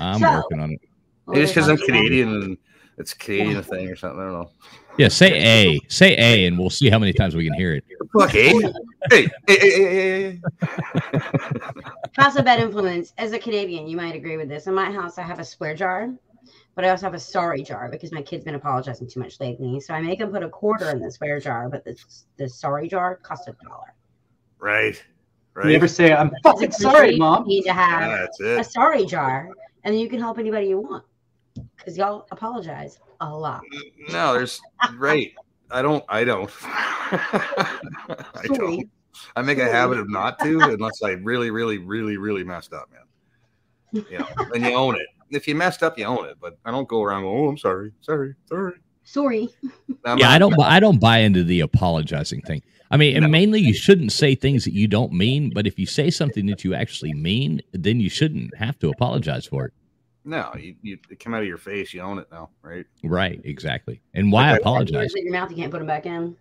[0.00, 0.80] I'm So- working on it.
[1.28, 2.58] Maybe it's because I'm Canadian
[3.00, 4.20] and it's a Canadian thing or something.
[4.20, 4.50] I don't know.
[4.98, 7.84] Yeah, say A, say A, and we'll see how many times we can hear it.
[8.12, 8.72] Fuck, hey, hey,
[9.10, 10.40] hey, hey, hey, hey.
[12.16, 13.14] House of Bad Influence.
[13.16, 14.66] As a Canadian, you might agree with this.
[14.66, 16.10] In my house, I have a swear jar,
[16.74, 19.80] but I also have a sorry jar because my kid's been apologizing too much lately.
[19.80, 21.96] So I make him put a quarter in the swear jar, but the,
[22.36, 23.94] the sorry jar costs a dollar.
[24.58, 25.02] Right,
[25.54, 25.70] right.
[25.70, 27.44] You ever say, I'm fucking sorry, mom?
[27.44, 29.48] You need to have Yeah, that's a sorry jar,
[29.84, 31.04] and then you can help anybody you want
[31.76, 33.62] because y'all apologize a lot.
[34.10, 34.60] No, there's
[34.96, 35.32] right.
[35.70, 36.04] I don't.
[36.08, 36.50] I don't.
[36.62, 38.88] I don't.
[39.36, 42.88] I make a habit of not to unless I really, really, really, really messed up,
[42.92, 44.04] man.
[44.10, 45.06] You know, and you own it.
[45.30, 46.36] If you messed up, you own it.
[46.40, 47.22] But I don't go around.
[47.22, 48.74] going, Oh, I'm sorry, sorry, sorry.
[49.04, 49.48] Sorry.
[50.04, 50.56] I'm yeah, not- I don't.
[50.56, 52.62] bu- I don't buy into the apologizing thing.
[52.92, 55.52] I mean, and mainly you shouldn't say things that you don't mean.
[55.54, 59.46] But if you say something that you actually mean, then you shouldn't have to apologize
[59.46, 59.72] for it.
[60.24, 61.94] No, you, you it come out of your face.
[61.94, 62.84] You own it now, right?
[63.02, 63.40] Right?
[63.44, 64.02] Exactly.
[64.14, 64.60] And why Okay.
[64.60, 65.12] apologize?
[65.16, 66.36] Your mouth, you can't put them back in.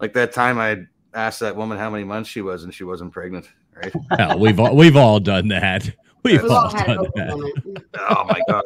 [0.00, 0.78] Like that time I
[1.14, 3.48] asked that woman how many months she was, and she wasn't pregnant.
[3.76, 3.92] Right?
[4.18, 5.90] Hell, we've all, we've all done that.
[6.24, 7.82] We've We've all all done that.
[8.00, 8.64] oh my god.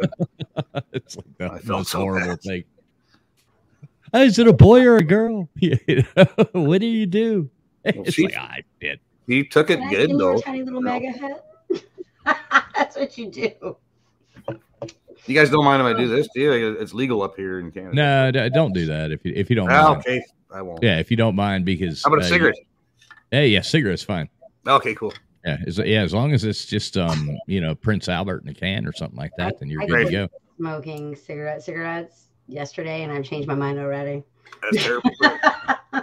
[0.95, 2.41] It's like the I felt most so horrible bad.
[2.43, 2.65] thing.
[4.15, 5.49] Is it a boy or a girl?
[5.61, 5.79] You
[6.17, 7.51] know, what do you do?
[7.85, 9.01] It's she- like, ah, shit.
[9.27, 10.41] He took it Can I good sing your though.
[10.41, 10.99] tiny little No.
[10.99, 11.45] mega hat.
[12.75, 13.77] That's what you do.
[15.27, 16.73] You guys don't mind if I do this, do you?
[16.81, 17.95] It's legal up here in Canada.
[17.95, 19.99] No, d- don't do that if you if you don't Ah, mind.
[19.99, 20.23] okay,
[20.53, 20.83] I won't.
[20.83, 22.55] Yeah, if you don't mind, because How about a uh, cigarette?
[23.31, 24.29] Hey, yeah, cigarette's fine.
[24.67, 25.13] Okay, cool.
[25.45, 28.55] Yeah, as, yeah, as long as it's just um, you know, Prince Albert in a
[28.55, 30.29] can or something like that, then you're I good to go.
[30.59, 34.23] Smoking cigarette cigarettes yesterday, and I've changed my mind already.
[34.63, 35.11] That's terrible.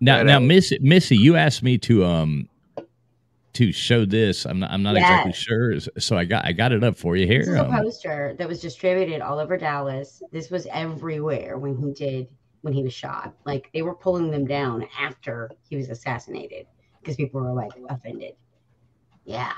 [0.00, 0.46] Now, Right now, on.
[0.46, 2.48] Missy, Missy, you asked me to um
[3.58, 4.46] to show this.
[4.46, 7.26] I'm not, I'm not exactly sure, so I got I got it up for you
[7.26, 7.40] here.
[7.40, 7.56] This here.
[7.56, 10.22] is a poster that was distributed all over Dallas.
[10.30, 12.28] This was everywhere when he did
[12.62, 13.34] when he was shot.
[13.44, 16.66] Like they were pulling them down after he was assassinated
[17.00, 18.34] because people were like offended.
[19.24, 19.52] Yeah.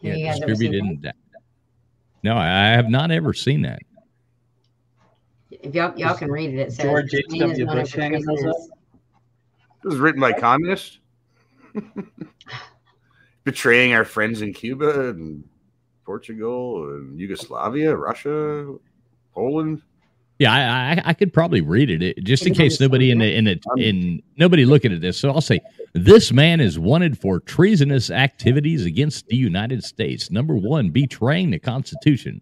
[0.00, 1.02] yeah, Have you guys seen distributed.
[1.02, 1.16] that?
[2.22, 3.80] No, I have not ever seen that.
[5.50, 7.66] If y'all y'all can read it, it says George H.W.
[7.66, 8.68] Bush hanging those treasonous-
[9.82, 11.00] This was written by communists.
[13.44, 15.44] Betraying our friends in Cuba and
[16.04, 18.74] Portugal and Yugoslavia, Russia,
[19.34, 19.82] Poland.
[20.38, 23.36] Yeah, I, I I could probably read it, it just in case nobody in the
[23.36, 25.18] in the in nobody looking at this.
[25.18, 25.60] So I'll say
[25.92, 30.30] this man is wanted for treasonous activities against the United States.
[30.30, 32.40] Number one, betraying the Constitution,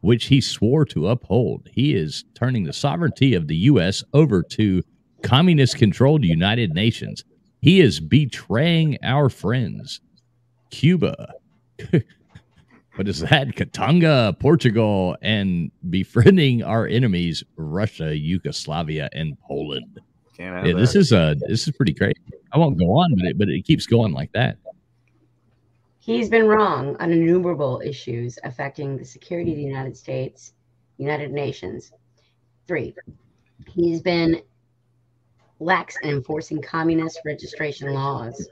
[0.00, 1.68] which he swore to uphold.
[1.70, 4.02] He is turning the sovereignty of the U.S.
[4.14, 4.82] over to
[5.22, 7.24] communist-controlled United Nations.
[7.60, 10.00] He is betraying our friends,
[10.70, 11.34] Cuba.
[12.98, 13.54] What is that?
[13.54, 20.00] Katanga, Portugal, and befriending our enemies, Russia, Yugoslavia, and Poland.
[20.36, 22.16] Can't Yeah, this is uh this is pretty crazy.
[22.52, 24.56] I won't go on, but it but it keeps going like that.
[26.00, 30.54] He's been wrong on innumerable issues affecting the security of the United States,
[30.96, 31.92] United Nations.
[32.66, 32.96] Three,
[33.68, 34.42] he's been
[35.60, 38.48] lax in enforcing communist registration laws.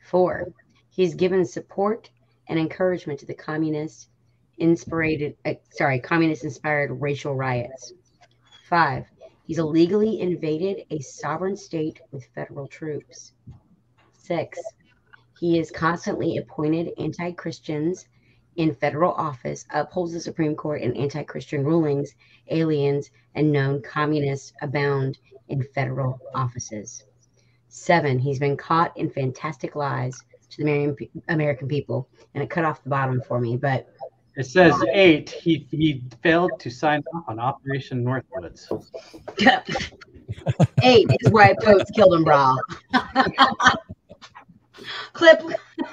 [0.00, 0.48] Four,
[0.90, 2.10] he's given support
[2.48, 4.08] and encouragement to the communist
[4.58, 7.92] inspired, uh, sorry, communist inspired racial riots.
[8.68, 9.06] Five,
[9.44, 13.32] he's illegally invaded a sovereign state with federal troops.
[14.12, 14.60] Six,
[15.38, 18.06] he is constantly appointed anti Christians
[18.56, 22.14] in federal office, upholds the Supreme Court in anti Christian rulings,
[22.48, 27.04] aliens, and known communists abound in federal offices.
[27.68, 30.16] Seven, he's been caught in fantastic lies
[30.50, 32.08] to the American, American people.
[32.34, 33.88] And it cut off the bottom for me, but
[34.36, 35.30] It says eight.
[35.30, 38.66] He he failed to sign off on Operation Northwoods.
[40.82, 42.56] eight is why Poets killed him, brah.
[45.12, 45.40] Clip.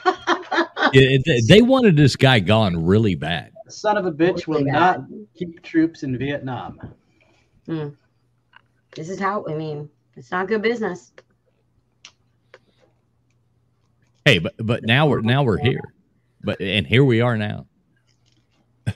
[0.92, 3.52] Yeah, they- they wanted this guy gone really bad.
[3.66, 5.02] The son of a bitch will Really not
[5.38, 6.80] keep troops in Vietnam.
[7.68, 7.90] Hmm.
[8.96, 11.12] This is how, I mean, it's not good business.
[14.26, 15.82] Hey, but but now we're now we're here.
[16.44, 17.66] But and here we are now.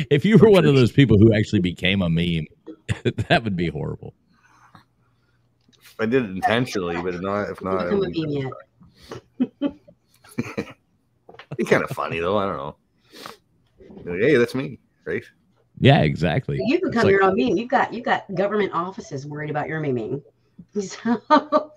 [0.10, 2.46] if you were one of those people who actually became a meme,
[3.30, 4.14] that would be horrible.
[6.00, 8.52] I did it intentionally, but not if not, it Become a would meme
[9.60, 9.74] yet.
[11.58, 12.38] be kind of funny though.
[12.38, 12.76] I don't know.
[14.06, 15.24] Like, hey, that's me, right?
[15.80, 16.58] Yeah, exactly.
[16.66, 17.58] You It's become like- your own meme.
[17.58, 20.22] You've got you've got government offices worried about your memeing.
[20.82, 21.72] So,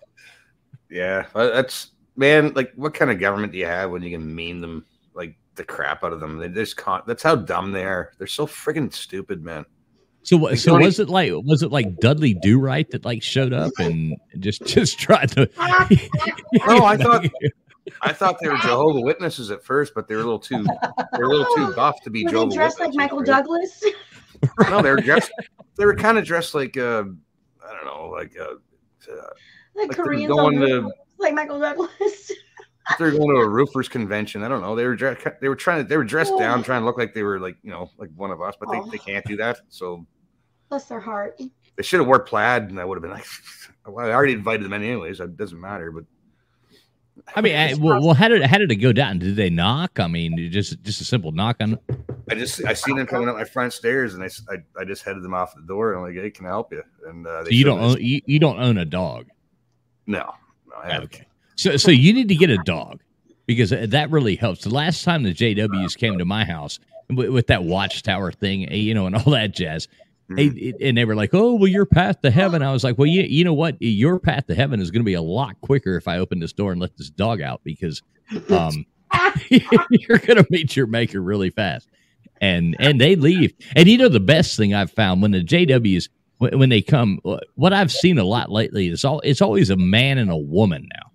[0.91, 2.53] Yeah, that's man.
[2.55, 4.85] Like, what kind of government do you have when you can mean them
[5.15, 6.39] like the crap out of them?
[6.39, 8.13] They just con- That's how dumb they are.
[8.19, 9.65] They're so freaking stupid, man.
[10.25, 10.37] So?
[10.37, 13.53] Like, So don't was it like was it like Dudley Do Right that like showed
[13.53, 15.49] up and just just tried to?
[16.67, 17.27] No, I thought
[18.03, 20.65] I thought they were Jehovah Witnesses at first, but they were a little too
[21.15, 23.27] they're a little too buff to be were Jehovah they dressed like Michael right?
[23.27, 23.83] Douglas?
[24.71, 25.33] No, they were dressed.
[25.77, 27.03] They were kind of dressed like uh,
[27.67, 28.45] I don't know, like uh,
[29.13, 29.17] uh,
[29.75, 32.33] Like, Like Koreans going on to- roofs, like Michael Douglas.
[32.99, 34.43] they're going to a roofers convention.
[34.43, 34.75] I don't know.
[34.77, 35.27] They were dressed.
[35.41, 35.89] They were trying to.
[35.89, 38.31] They were dressed down, trying to look like they were like you know like one
[38.31, 39.61] of us, but they, they can't do that.
[39.69, 40.07] So
[40.69, 41.39] Bless their heart.
[41.77, 43.27] they should have wore plaid, and I would have been like,
[43.87, 45.21] well, I already invited them in anyways.
[45.21, 45.93] It doesn't matter.
[45.93, 46.05] But
[47.37, 49.19] I mean, I, well, well, how did how did it go down?
[49.19, 50.01] Did they knock?
[50.01, 51.79] I mean, just just a simple knock on.
[52.31, 55.03] I just I seen them coming up my front stairs, and I, I, I just
[55.05, 55.93] headed them off the door.
[55.93, 56.83] And I'm like, hey, can I help you?
[57.07, 59.27] And uh, So you don't own you, you don't own a dog.
[60.07, 60.33] no, no,
[60.77, 61.15] I haven't.
[61.15, 61.27] Okay.
[61.57, 63.01] So so you need to get a dog
[63.47, 64.65] because that really helps.
[64.65, 66.79] The last time the JWs came to my house
[67.11, 69.89] with, with that watchtower thing, eh, you know, and all that jazz,
[70.39, 72.99] eh, eh, and they were like, "Oh, well, your path to heaven." I was like,
[72.99, 73.77] "Well, you you know what?
[73.81, 76.53] Your path to heaven is going to be a lot quicker if I open this
[76.53, 78.03] door and let this dog out because
[78.51, 78.87] um,
[79.49, 81.89] you're going to meet your maker really fast."
[82.41, 83.53] And and they leave.
[83.77, 86.09] And you know the best thing I've found when the JWs
[86.43, 87.19] when, when they come,
[87.55, 90.89] what I've seen a lot lately is all it's always a man and a woman
[90.93, 91.11] now.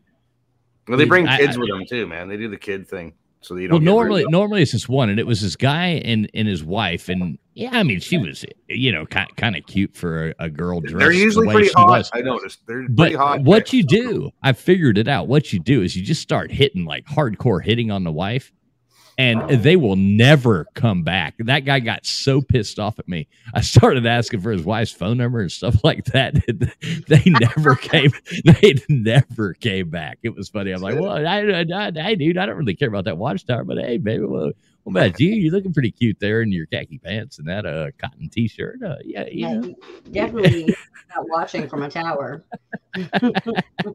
[0.87, 2.27] Well, they bring I- kids I- with them too, man.
[2.29, 5.27] They do the kid thing, so you Well, normally, normally it's just one, and it
[5.27, 9.05] was this guy and and his wife, and yeah, I mean, she was, you know,
[9.05, 10.97] kind kind of cute for a, a girl dressed.
[10.99, 11.87] They're usually the pretty hot.
[11.89, 12.09] was.
[12.13, 13.41] I noticed they're But pretty hot.
[13.43, 15.27] what you do, I figured it out.
[15.27, 18.51] What you do is you just start hitting like hardcore hitting on the wife,
[19.17, 21.35] and they will never come back.
[21.39, 23.27] That guy got so pissed off at me.
[23.53, 26.35] I started asking for his wife's phone number and stuff like that.
[27.07, 28.11] they never came.
[28.45, 30.19] They never came back.
[30.23, 30.71] It was funny.
[30.71, 33.63] I'm like, well, I, I, I, hey, dude, I don't really care about that watchtower,
[33.63, 34.51] but hey, baby, well,
[34.83, 35.31] what about you?
[35.31, 38.81] You're looking pretty cute there in your khaki pants and that uh cotton t-shirt.
[38.81, 39.61] Uh, yeah, Yeah, yeah.
[39.61, 39.75] you
[40.11, 40.75] definitely
[41.13, 42.45] not watching from a tower.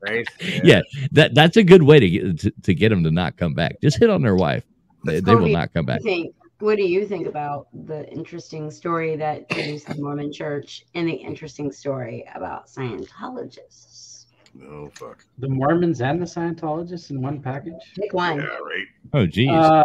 [0.03, 0.27] right?
[0.63, 0.81] yeah,
[1.13, 3.81] that that's a good way to get to, to get them to not come back.
[3.81, 4.65] Just hit on their wife;
[5.05, 6.01] they, they will not come back.
[6.01, 9.97] what do you think- what do you think about the interesting story that produced the
[9.97, 14.27] Mormon Church and the interesting story about Scientologists?
[14.65, 15.25] Oh fuck.
[15.39, 17.75] The Mormons and the Scientologists in one package.
[17.97, 18.37] Pick one.
[18.39, 18.87] Yeah, right.
[19.13, 19.49] Oh, geez.
[19.51, 19.83] Uh,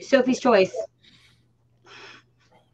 [0.00, 0.74] Sophie's choice.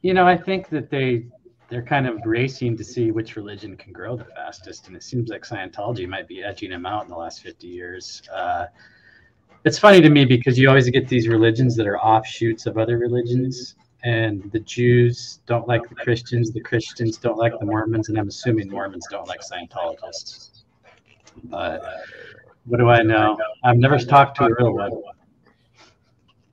[0.03, 1.27] you know, I think that they
[1.69, 5.29] they're kind of racing to see which religion can grow the fastest, and it seems
[5.29, 8.23] like Scientology might be edging them out in the last 50 years.
[8.33, 8.67] Uh,
[9.67, 12.99] it's funny to me because you always get these religions that are offshoots of other
[12.99, 13.75] religions,
[14.05, 18.29] and the Jews don't like the Christians, the Christians don't like the Mormons, and I'm
[18.29, 20.63] assuming Mormons don't like Scientologists.
[21.45, 21.83] But
[22.65, 23.37] what do I know?
[23.65, 24.93] I've never talked to a real one.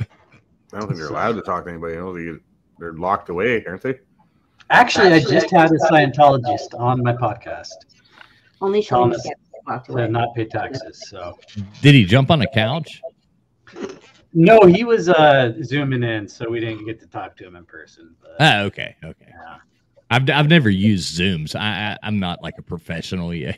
[0.02, 1.94] I don't think they're allowed to talk to anybody.
[1.94, 2.40] You know, they,
[2.80, 4.00] they're locked away, aren't they?
[4.72, 7.76] Actually, I just had a Scientologist on my podcast.
[8.60, 9.30] Only telling Sean us
[9.66, 10.08] gets walked away.
[10.08, 11.04] not pay taxes.
[11.10, 11.38] So
[11.82, 13.02] Did he jump on a couch?
[14.34, 17.66] no, he was uh, zooming in, so we didn't get to talk to him in
[17.66, 18.16] person.
[18.22, 19.28] But Ah, okay, okay.
[19.30, 19.58] Yeah.
[20.12, 21.56] I've I've never used Zooms.
[21.56, 23.58] I, I I'm not like a professional yet.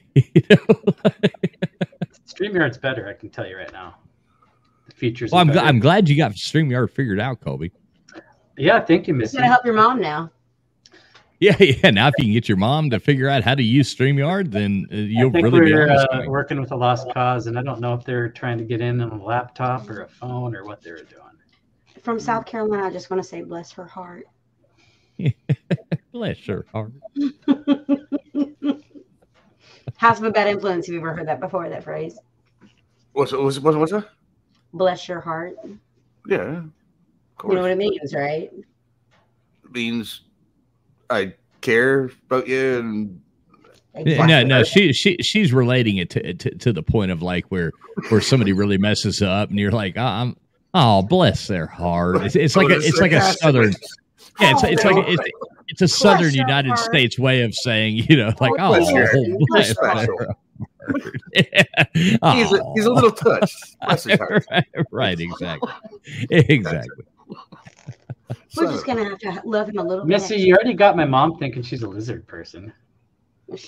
[2.28, 3.96] StreamYard's better, I can tell you right now.
[4.88, 5.32] The features.
[5.32, 5.68] well, are I'm gl- better.
[5.68, 7.70] I'm glad you got Streamyard figured out, Kobe.
[8.58, 9.38] Yeah, thank you, You Missy.
[9.38, 10.32] gotta help your mom now.
[11.40, 11.92] Yeah, yeah.
[11.92, 14.88] Now, if you can get your mom to figure out how to use Streamyard, then
[14.92, 16.08] uh, you'll think really be we're honest.
[16.12, 18.82] uh, working with a lost cause, and I don't know if they're trying to get
[18.82, 21.22] in on a laptop or a phone or what they're doing.
[22.02, 24.28] From South Carolina, I just want to say bless her heart.
[26.12, 26.92] Bless her heart.
[29.98, 30.88] House of a bad influence.
[30.88, 31.70] Have you ever heard that before?
[31.70, 32.20] That phrase?
[33.14, 34.10] What's what's what's, what's that?
[34.74, 35.56] Bless your heart.
[36.28, 36.72] Yeah, of
[37.46, 38.52] You know what it means, right?
[39.64, 40.22] It means
[41.10, 43.22] I care about you and
[44.06, 47.46] Yeah, No, no, she she she's relating it to, to to the point of like
[47.48, 47.72] where
[48.10, 50.38] where somebody really messes up, and you're like, oh, I'm
[50.74, 52.18] oh bless their heart.
[52.18, 53.74] It's, it's like a it's like a southern.
[54.40, 55.24] Yeah, it's, it's like a, it's,
[55.70, 56.78] it's a southern United.
[56.78, 60.18] States way of saying, you know, like oh, bless bless their special.
[60.18, 60.38] heart.
[61.94, 63.80] he's a, he's a little touched.
[63.82, 64.46] Bless his heart.
[64.52, 65.72] right, right, exactly,
[66.30, 67.06] exactly.
[68.58, 70.36] We're just gonna have to love him a little Missy, bit.
[70.38, 72.74] Missy, you already got my mom thinking she's a lizard person.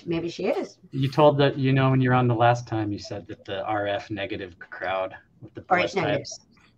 [0.06, 0.78] Maybe she is.
[0.92, 3.46] You told that you know when you were on the last time you said that
[3.46, 6.26] the RF negative crowd with the Or H negative.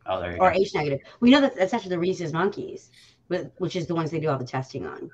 [0.06, 0.57] Oh, there you Or go.
[0.60, 0.99] H negative.
[1.22, 2.89] We know that that's actually the rhesus monkeys,
[3.30, 5.10] with- which is the ones they do all the testing on.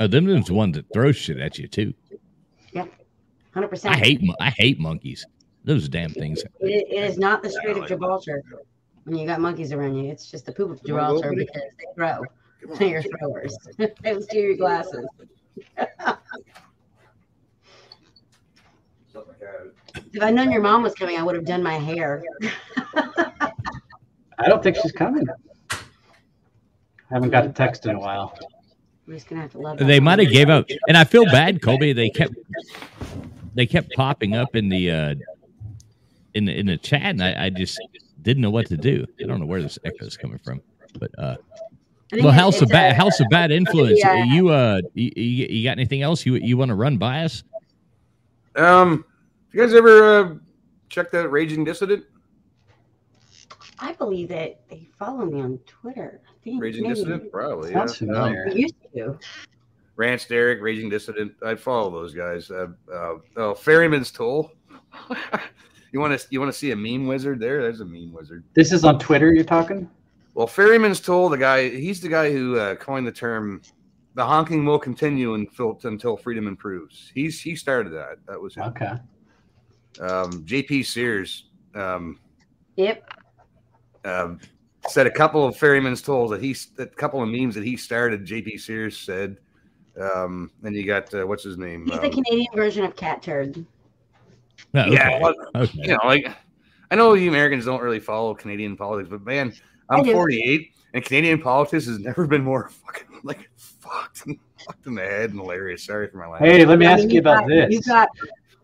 [0.00, 1.92] Oh, them them's the ones that throw shit at you too.
[2.72, 2.90] Yep,
[3.52, 3.94] hundred percent.
[3.94, 5.26] I hate I hate monkeys.
[5.64, 6.42] Those damn things.
[6.60, 8.42] It, it is not the Strait of Gibraltar
[9.04, 10.10] when you got monkeys around you.
[10.10, 12.22] It's just the poop of Gibraltar because they throw.
[12.78, 13.56] They're throwers.
[13.76, 15.04] they will steal your glasses.
[20.12, 22.22] if I'd known your mom was coming, I would have done my hair.
[24.38, 25.26] I don't think she's coming.
[25.70, 25.76] I
[27.10, 28.38] haven't got a text in a while.
[29.06, 29.78] We're just gonna have to love.
[29.78, 31.92] They might have gave up, and I feel bad, Colby.
[31.92, 32.34] They kept
[33.54, 35.14] they kept popping up in the uh
[36.34, 37.80] in the in the chat, and I, I just
[38.22, 39.04] didn't know what to do.
[39.20, 40.60] I don't know where this echo is coming from,
[40.98, 41.36] but uh.
[42.14, 43.98] Well, it's- house of it's bad a- house of bad influence.
[43.98, 44.24] Yeah.
[44.24, 47.42] You uh, you, you you got anything else you you want to run by us?
[48.56, 49.04] Um,
[49.52, 50.34] you guys ever uh,
[50.90, 52.04] check that Raging Dissident?
[53.78, 56.20] I believe that they follow me on Twitter.
[56.28, 56.94] I think Raging maybe.
[56.96, 57.72] Dissident, probably.
[57.72, 58.06] Sounds yeah.
[58.06, 58.46] familiar.
[58.48, 59.18] Um, We used to.
[59.96, 61.32] Rance Derrick, Raging Dissident.
[61.44, 62.50] I follow those guys.
[62.50, 64.52] Uh, uh, oh, Ferryman's Toll.
[65.92, 67.38] you want to you want to see a meme wizard?
[67.38, 68.44] There, there's a meme wizard.
[68.54, 69.88] This is on Twitter you're talking?
[70.34, 73.60] Well, Ferryman's Toll, the guy, he's the guy who uh, coined the term
[74.14, 78.16] "the honking will continue until until freedom improves." He's he started that.
[78.26, 78.64] That was him.
[78.64, 78.92] Okay.
[80.00, 80.84] Um, J.P.
[80.84, 81.44] Sears
[81.74, 82.18] um,
[82.76, 83.10] Yep.
[84.06, 84.40] um,
[84.88, 88.24] said a couple of Ferryman's Tolls that he a couple of memes that he started.
[88.24, 88.56] J.P.
[88.58, 89.36] Sears said.
[90.00, 91.84] Um, then you got uh, what's his name?
[91.84, 93.66] He's the Um, Canadian version of Catturd.
[94.74, 95.70] Oh, Yeah, well, Okay.
[95.82, 96.26] you know, like
[96.90, 99.52] I know you Americans don't really follow Canadian politics, but man,
[99.88, 104.24] I I'm 48, and Canadian politics has never been more fucking like fucked,
[104.64, 105.84] fucked in the head and hilarious.
[105.84, 106.50] Sorry for my language.
[106.50, 107.70] Hey, let me I ask mean, you about got, this.
[107.70, 108.08] You got.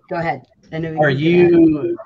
[0.09, 0.43] Go ahead.
[0.73, 1.49] I know Are you?
[1.49, 1.99] you?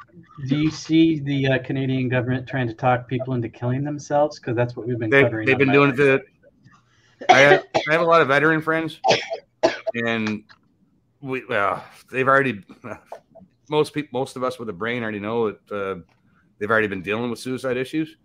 [0.48, 4.38] Do you see the uh, Canadian government trying to talk people into killing themselves?
[4.38, 5.46] Because that's what we've been they, covering.
[5.46, 6.00] they've been doing end.
[6.00, 6.22] it.
[7.28, 9.00] I have, I have a lot of veteran friends,
[9.94, 10.42] and
[11.20, 12.64] we well, they've already
[13.72, 16.00] most people, most of us with a brain already know that uh,
[16.58, 18.16] they've already been dealing with suicide issues.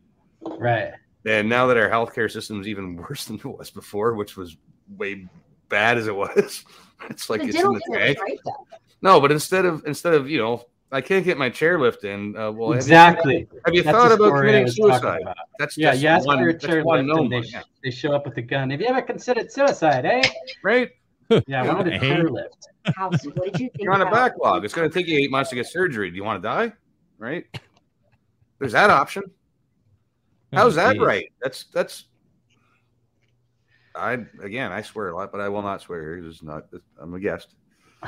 [0.42, 0.92] Right.
[1.26, 4.58] And now that our healthcare system is even worse than it was before, which was
[4.98, 5.26] way
[5.70, 6.64] bad as it was,
[7.10, 8.18] it's like The it's in the tank.
[8.20, 8.68] great, though.
[9.02, 12.36] No, but instead of instead of you know, I can't get my chairlift in.
[12.38, 13.48] Uh, well, have you- Exactly.
[13.66, 15.22] Have you, thought about story committing suicide?
[15.22, 15.38] about.
[15.60, 17.48] That's Yeah, just you ask one, for a that's chair one lift known and they,
[17.48, 18.70] sh- they show up with a gun.
[18.72, 20.24] Have you ever considered suicide, eh?
[20.64, 20.90] right?
[21.48, 22.10] Yeah, I wanted a Hey.
[22.10, 22.68] chair lift.
[22.96, 23.26] House.
[23.26, 23.72] What did you think?
[23.80, 24.66] You're on a about- backlog.
[24.66, 26.10] It's going to take you eight months to get surgery.
[26.10, 26.74] Do you want to die?
[27.18, 27.46] Right?
[28.60, 29.24] There's that option.
[30.54, 31.02] How's oh, that Geez.
[31.02, 31.34] right?
[31.42, 32.06] That's that's.
[33.96, 36.22] I again, I swear a lot, but I will not swear here.
[36.22, 36.66] This is not.
[37.00, 37.56] I'm a guest.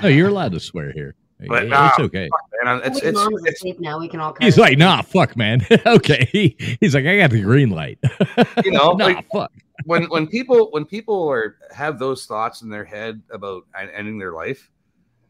[0.02, 1.16] No, you're allowed to swear here.
[1.48, 2.30] But it's nah, okay.
[2.64, 3.98] Man, it's, it's, mom's it's, asleep now.
[3.98, 4.36] We can all.
[4.41, 5.66] He's like, nah, fuck, man.
[5.86, 6.28] okay.
[6.32, 7.98] He, he's like, I got the green light.
[8.66, 9.52] you know, nah, like, fuck.
[9.86, 14.34] When when people when people are have those thoughts in their head about ending their
[14.34, 14.70] life,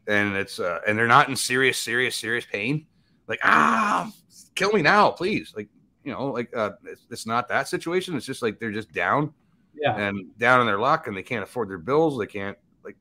[0.06, 2.86] and it's uh, and they're not in serious, serious, serious pain,
[3.26, 4.10] like ah,
[4.54, 5.52] kill me now, please.
[5.56, 5.68] Like
[6.04, 8.16] you know, like uh, it's, it's not that situation.
[8.16, 9.32] It's just like they're just down
[9.74, 9.96] Yeah.
[9.96, 12.18] and down on their luck, and they can't afford their bills.
[12.18, 12.96] They can't like.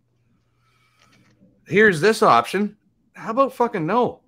[1.65, 2.75] Here's this option.
[3.13, 4.21] How about fucking no?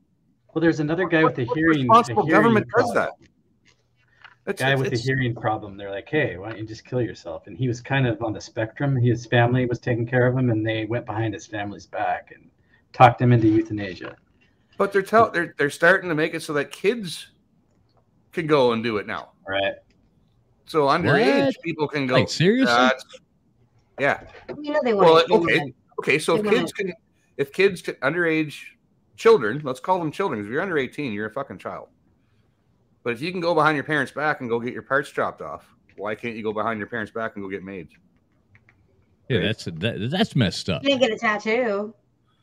[0.54, 1.80] Well, there's another guy with a What hearing.
[1.80, 3.12] responsible hearing government does that?
[4.48, 5.78] It's, guy it's- with a hearing problem.
[5.78, 8.34] They're like, "Hey, why don't you just kill yourself?" And he was kind of on
[8.34, 8.96] the spectrum.
[8.96, 12.50] His family was taking care of him, and they went behind his family's back and
[12.92, 14.16] talked him into euthanasia.
[14.78, 17.28] But they're tell they're they're starting to make it so that kids
[18.32, 19.32] can go and do it now.
[19.48, 19.76] Right.
[20.66, 21.62] So underage What?
[21.64, 22.16] people can go.
[22.16, 22.74] Like, seriously?
[22.74, 23.06] "That's-"
[24.00, 24.24] yeah.
[24.60, 25.32] You know they Well, want.
[25.32, 26.18] okay, okay.
[26.18, 26.94] So if kids can,
[27.38, 28.56] if kids can, underage
[29.18, 30.42] children, let's call them children.
[30.42, 31.90] If you're under 18, you're a fucking child.
[33.04, 35.42] But if you can go behind your parents' back and go get your parts chopped
[35.42, 35.66] off,
[35.98, 37.92] why can't you go behind your parents' back and go get maids?
[39.30, 40.84] Yeah, that's that, that's messed up.
[40.84, 41.96] You didn't get a tattoo.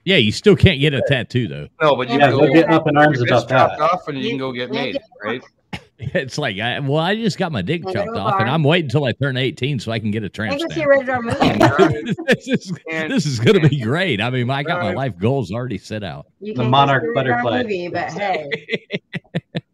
[0.05, 1.68] Yeah, you still can't get a tattoo though.
[1.82, 3.93] No, but you Yeah, can go they're up in arms your about chopped that.
[3.93, 5.43] off and you can go get Yeah, maids, right?
[6.01, 8.48] It's like, I, well, I just got my dick Well, chopped there off, and.
[8.48, 10.86] I'm waiting until I turn 18 so I can get a I tramp a stamp.
[10.89, 12.14] rated R movie.
[12.28, 14.20] this is And- this is gonna be great.
[14.20, 16.26] I mean, I got my life goals already set out.
[16.40, 17.62] You The monarch go see a rated R butterfly.
[17.64, 18.48] Movie, but hey,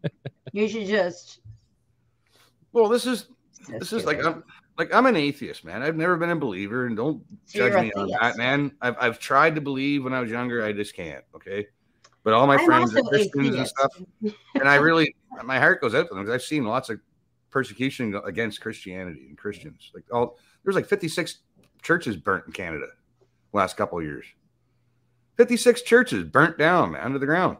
[0.55, 1.41] you should just.
[2.71, 3.27] Well, this is
[3.67, 4.41] this is like I'm
[4.77, 5.83] like I'm an atheist, man.
[5.83, 8.71] I've never been a believer, and don't So judge me on that, man.
[8.81, 11.25] I've I've tried to believe when I was younger, I just can't.
[11.35, 11.67] Okay,
[12.23, 13.91] but all my I'm friends are Christians and stuff,
[14.21, 15.13] and I really
[15.43, 17.01] my heart goes out to them because I've seen lots of
[17.49, 19.91] persecution against Christianity and Christians.
[19.93, 21.39] Like all there's like 56
[21.81, 22.87] churches burnt in Canada
[23.51, 24.25] last couple of years.
[25.35, 27.57] 56 churches burnt down man, under the ground.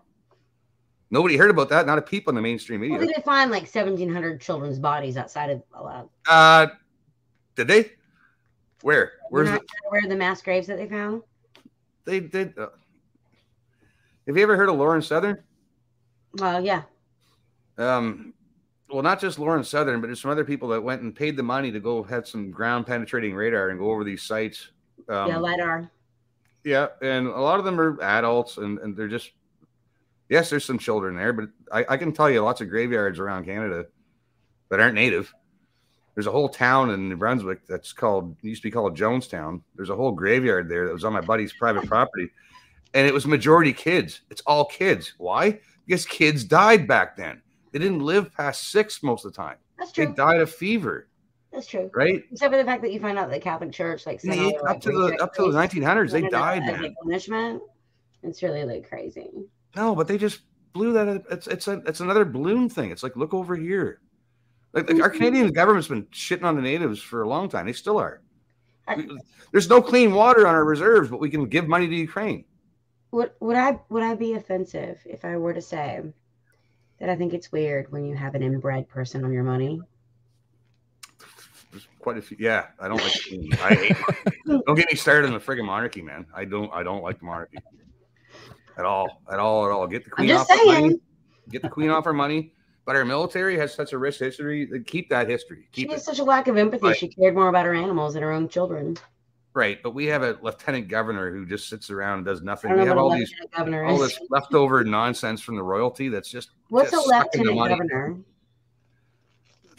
[1.12, 1.86] Nobody heard about that.
[1.86, 3.00] Not a peep on the mainstream Well, media.
[3.00, 5.64] they did they find like 1,700 children's bodies outside of.
[5.74, 6.68] Uh, Uh,
[7.56, 7.92] did they?
[8.82, 9.14] Where?
[9.30, 9.66] Where's Where's the?
[9.90, 11.22] where are the mass graves that they found?
[12.06, 12.58] They did.
[12.58, 12.68] Uh,
[14.28, 15.44] have you ever heard of Lauren Southern?
[16.40, 16.84] Well, yeah.
[17.78, 18.34] Um,
[18.90, 21.44] well, not just Lauren Southern, but there's some other people that went and paid the
[21.44, 24.70] money to go have some ground penetrating radar and go over these sites.
[25.10, 25.92] Um, yeah, lidar.
[26.64, 29.32] yeah, and a lot of them are adults, and, and they're just
[30.30, 33.46] yes, there's some children there, but I, I can tell you lots of graveyards around
[33.46, 33.86] Canada
[34.70, 35.34] that aren't native.
[36.14, 39.62] There's a whole town in New Brunswick that's called used to be called Jonestown.
[39.76, 42.30] There's a whole graveyard there that was on my buddy's private property,
[42.94, 44.22] and it was majority kids.
[44.30, 45.14] It's all kids.
[45.18, 45.60] Why?
[45.86, 47.42] Because kids died back then.
[47.74, 49.58] They didn't live past six most of the time.
[49.78, 50.06] That's true.
[50.08, 51.10] They died of fever,
[51.52, 51.92] That's true.
[51.94, 52.24] right?
[52.32, 54.44] Except for the fact that you find out that the Catholic Church, like, sent Yeah,
[54.44, 57.62] all up like, to the up to the 1900s, they as a- died, punishment.
[58.24, 59.30] It's really like crazy.
[59.76, 60.42] No, but they just
[60.74, 61.24] blew that.
[61.32, 62.92] It's it's a it's another balloon thing.
[62.92, 64.00] It's like look over here.
[64.74, 65.18] Like, like our Mm-hmm.
[65.18, 67.66] Canadian government's been shitting on the natives for a long time.
[67.66, 68.22] They still are.
[68.96, 69.10] We-
[69.52, 72.44] there's no clean water on our reserves, but we can give money to Ukraine.
[73.12, 76.02] Would would I would I be offensive if I were to say
[77.00, 79.82] that I think it's weird when you have an inbred person on your money?
[81.72, 82.38] There's quite a few.
[82.40, 83.62] Yeah, I don't like.
[83.62, 83.98] I hate.
[84.66, 86.26] don't get me started on the friggin' monarchy, man.
[86.36, 86.72] I don't.
[86.74, 87.58] I don't like the monarchy
[88.78, 89.22] at all.
[89.32, 89.66] At all.
[89.66, 89.88] At all.
[89.88, 90.72] Get the queen off our money.
[90.72, 91.02] saying.
[91.50, 92.54] Get the queen off our money.
[92.86, 94.70] But our military has such a rich history.
[94.86, 95.68] Keep that history.
[95.72, 96.88] She has such a lack of empathy.
[96.88, 96.98] Right.
[96.98, 98.98] She cared more about her animals than her own children.
[99.56, 102.74] Right, but we have a lieutenant governor who just sits around and does nothing.
[102.74, 106.98] We have all these all this leftover nonsense from the royalty that's just What's a
[106.98, 107.70] just the lieutenant money.
[107.76, 108.18] governor?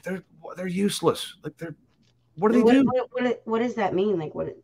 [0.02, 0.22] They're
[0.56, 1.36] they're useless.
[1.44, 1.76] Like they're
[2.36, 2.84] what do they what, do?
[2.84, 4.18] What, what, what does that mean?
[4.18, 4.56] Like what?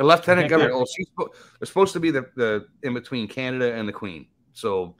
[0.00, 0.72] A lieutenant governor.
[0.72, 4.26] Oh, she's they're supposed to be the, the in between Canada and the Queen.
[4.52, 4.96] So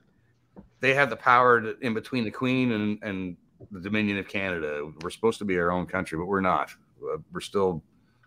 [0.80, 3.36] they have the power to, in between the Queen and and
[3.70, 4.88] the Dominion of Canada.
[5.02, 6.70] We're supposed to be our own country, but we're not.
[7.02, 7.82] Uh, We're still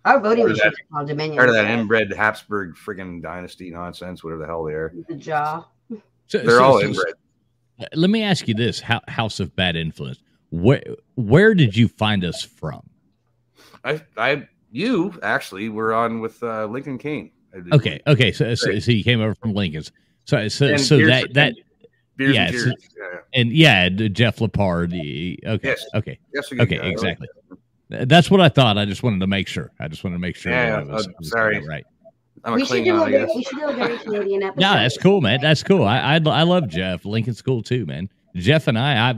[0.06, 1.38] Our voting Part of machines that- are called Dominion.
[1.38, 4.94] part of that so inbred Habsburg friggin' dynasty nonsense, whatever the hell they are.
[5.07, 5.65] The jaw.
[6.27, 7.14] So, They're so- all so- inbred.
[7.94, 10.19] Let me ask you this: House of Bad Influence.
[10.49, 10.81] Where
[11.15, 12.81] where did you find us from?
[13.85, 17.31] I, I, you actually were on with uh, Lincoln Kane.
[17.72, 18.31] Okay, okay.
[18.31, 18.84] So so, Right.
[18.84, 19.91] so you came over from Lincoln's.
[20.26, 21.53] So so And so beers- that that
[22.18, 22.76] Beers yeah, and so- tears.
[22.98, 24.91] Yeah, and yeah, Jeff Lepard.
[24.91, 25.85] the- Okay, Yes.
[25.95, 26.76] okay, Yes, okay, guy.
[26.76, 27.27] I like exactly.
[27.89, 28.77] That's what I thought.
[28.77, 29.72] I just wanted to make sure.
[29.80, 30.52] I just wanted to make sure.
[30.52, 31.65] Yeah, was, I was sorry.
[31.65, 31.85] right.
[32.44, 34.44] I'm a We should do Klingon, a I very, we should do a very Canadian
[34.44, 34.61] episode.
[34.61, 35.39] Yeah, that's cool, man.
[35.41, 35.85] That's cool.
[35.85, 37.06] I, I I love Jeff.
[37.06, 38.10] Lincoln's cool too, man.
[38.35, 39.15] Jeff and I, I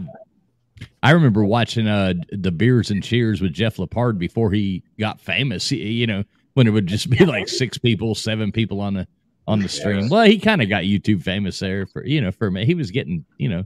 [1.02, 5.70] I remember watching uh the beers and cheers with Jeff Lepard before he got famous.
[5.70, 6.24] He- You know,
[6.54, 9.08] when it would just be like six people, seven people on the
[9.48, 10.10] on the stream.
[10.10, 12.66] Well, he kind of got YouTube famous there for you know for me.
[12.66, 13.64] He was getting you know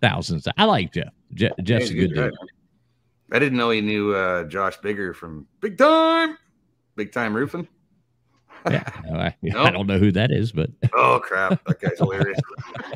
[0.00, 0.48] thousands.
[0.56, 1.12] I like Jeff.
[1.34, 2.34] Je- Jeff's a good dude.
[3.32, 6.38] I didn't know he knew uh, Josh Bigger from Big Time,
[6.94, 7.66] Big Time Roofing.
[8.70, 12.38] Yeah, no, I, I don't know who that is, but Oh crap, that guy's hilarious.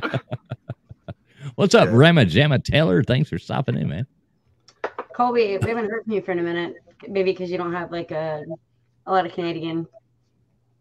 [1.61, 3.03] what's up, Rama Jamma Taylor?
[3.03, 4.07] Thanks for stopping in, man.
[5.15, 6.77] Colby, we haven't heard from you for in a minute.
[7.07, 8.45] Maybe because you don't have like a
[9.07, 9.87] a lot of Canadian.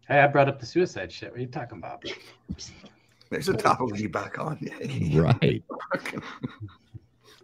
[0.08, 1.30] Hey, I brought up the suicide shit.
[1.30, 2.02] What are you talking about?
[3.30, 4.58] There's a topic we get back on.
[5.12, 5.62] Right.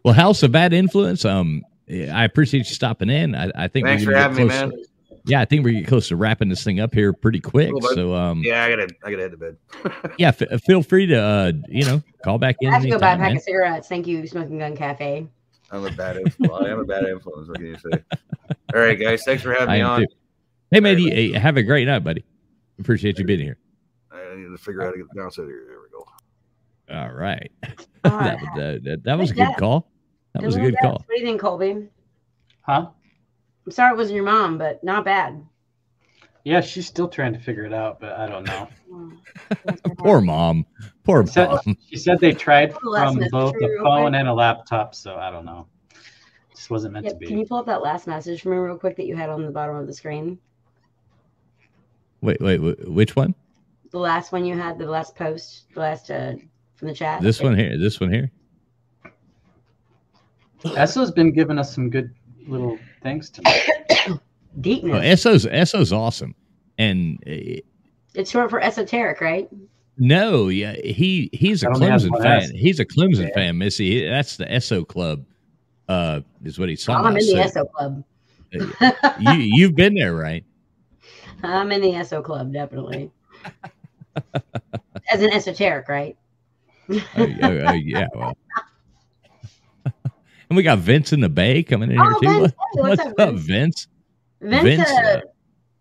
[0.02, 1.24] Well, House of Bad Influence.
[1.24, 3.34] Um, I appreciate you stopping in.
[3.34, 4.84] I, I think Thanks we're for gonna having me, close man.
[5.26, 7.70] To- yeah, I think we're getting close to wrapping this thing up here pretty quick.
[7.70, 7.80] Cool.
[7.94, 9.56] So, um, yeah, I gotta, I gotta head to bed.
[10.18, 12.68] yeah, f- feel free to, uh, you know, call back in.
[12.68, 13.36] I have to go buy a pack man.
[13.36, 13.88] of cigarettes.
[13.88, 15.26] Thank you, Smoking Gun Cafe.
[15.70, 16.64] I'm a bad influence.
[16.66, 17.48] I am a bad influence.
[17.48, 18.02] What can you say?
[18.74, 19.24] All right, guys.
[19.24, 20.00] Thanks for having I me on.
[20.00, 20.06] too.
[20.70, 22.24] Hey, man, you- hey, have a great night, buddy.
[22.78, 23.58] Appreciate you being here.
[24.12, 25.64] I need to figure out how to get downstairs here.
[25.68, 26.06] There we go.
[27.00, 27.50] All right.
[28.04, 29.90] All that, that, that, that was a Good good call.
[30.34, 30.92] That was a good call.
[30.92, 31.88] What do you think, Colby?
[32.60, 32.88] Huh?
[33.66, 35.44] I'm sorry it wasn't your mom, but not bad.
[36.44, 38.68] Yeah, she's still trying to figure it out, but I don't know.
[39.98, 40.64] Poor mom.
[41.02, 41.76] Poor She said, mom.
[41.88, 45.66] she said they tried from both a phone and a laptop, so I don't know.
[46.54, 47.26] Just wasn't meant Yeah, to be.
[47.26, 49.44] can you pull up that last message for me real quick that you had on
[49.44, 50.38] the bottom of the screen?
[52.20, 53.34] Wait, wait, wait, which one?
[53.90, 56.34] The last one you had, the last post, the last uh,
[56.76, 57.20] from the chat.
[57.22, 57.76] This one here.
[57.78, 58.30] This one here.
[60.76, 62.14] Esso's been giving us some good
[62.46, 63.42] little things to
[64.60, 65.26] Deepness.
[65.26, 66.34] Oh, SO's SO's awesome.
[66.78, 67.60] And uh,
[68.14, 69.48] It's short for esoteric, right?
[69.98, 72.42] no, yeah, he he's a That only has Clemson fan.
[72.42, 72.50] S.
[72.50, 73.34] He's a Clemson Yeah.
[73.34, 74.06] fan, Missy.
[74.08, 75.24] That's the SO club.
[75.88, 77.46] Uh, is what he's I'm talking in the about.
[77.46, 78.04] ESO club.
[79.20, 80.44] You you've been there, right?
[81.42, 83.10] I'm in the ESO club, definitely.
[85.12, 86.16] As an esoteric, right?
[86.90, 88.06] Oh, oh, oh, yeah.
[88.14, 88.36] Well.
[90.48, 92.28] and we got Vince in the Bay coming in here Oh, too.
[92.28, 92.52] Vince.
[92.52, 93.34] Hey, what's what's up?
[93.34, 93.88] Vince?
[94.40, 95.20] Vince, Vince, uh,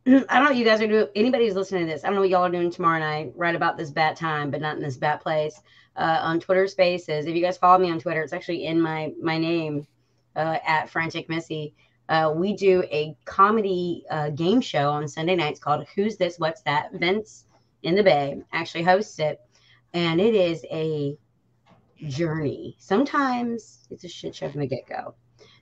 [0.29, 1.07] I don't know you guys are doing.
[1.15, 3.55] Anybody who's listening to this, I don't know what y'all are doing tomorrow night, right
[3.55, 5.59] about this bat time, but not in this bat place.
[5.97, 9.13] Uh, on Twitter Spaces, if you guys follow me on Twitter, it's actually in my
[9.21, 9.87] my name
[10.35, 11.73] uh, at Frantic Missy.
[12.09, 16.37] Uh, we do a comedy uh, game show on Sunday nights called "Who's This?
[16.37, 17.45] What's That?" Vince
[17.83, 19.39] in the Bay actually hosts it,
[19.93, 21.17] and it is a
[21.97, 22.75] journey.
[22.79, 25.15] Sometimes it's a shit show from the get go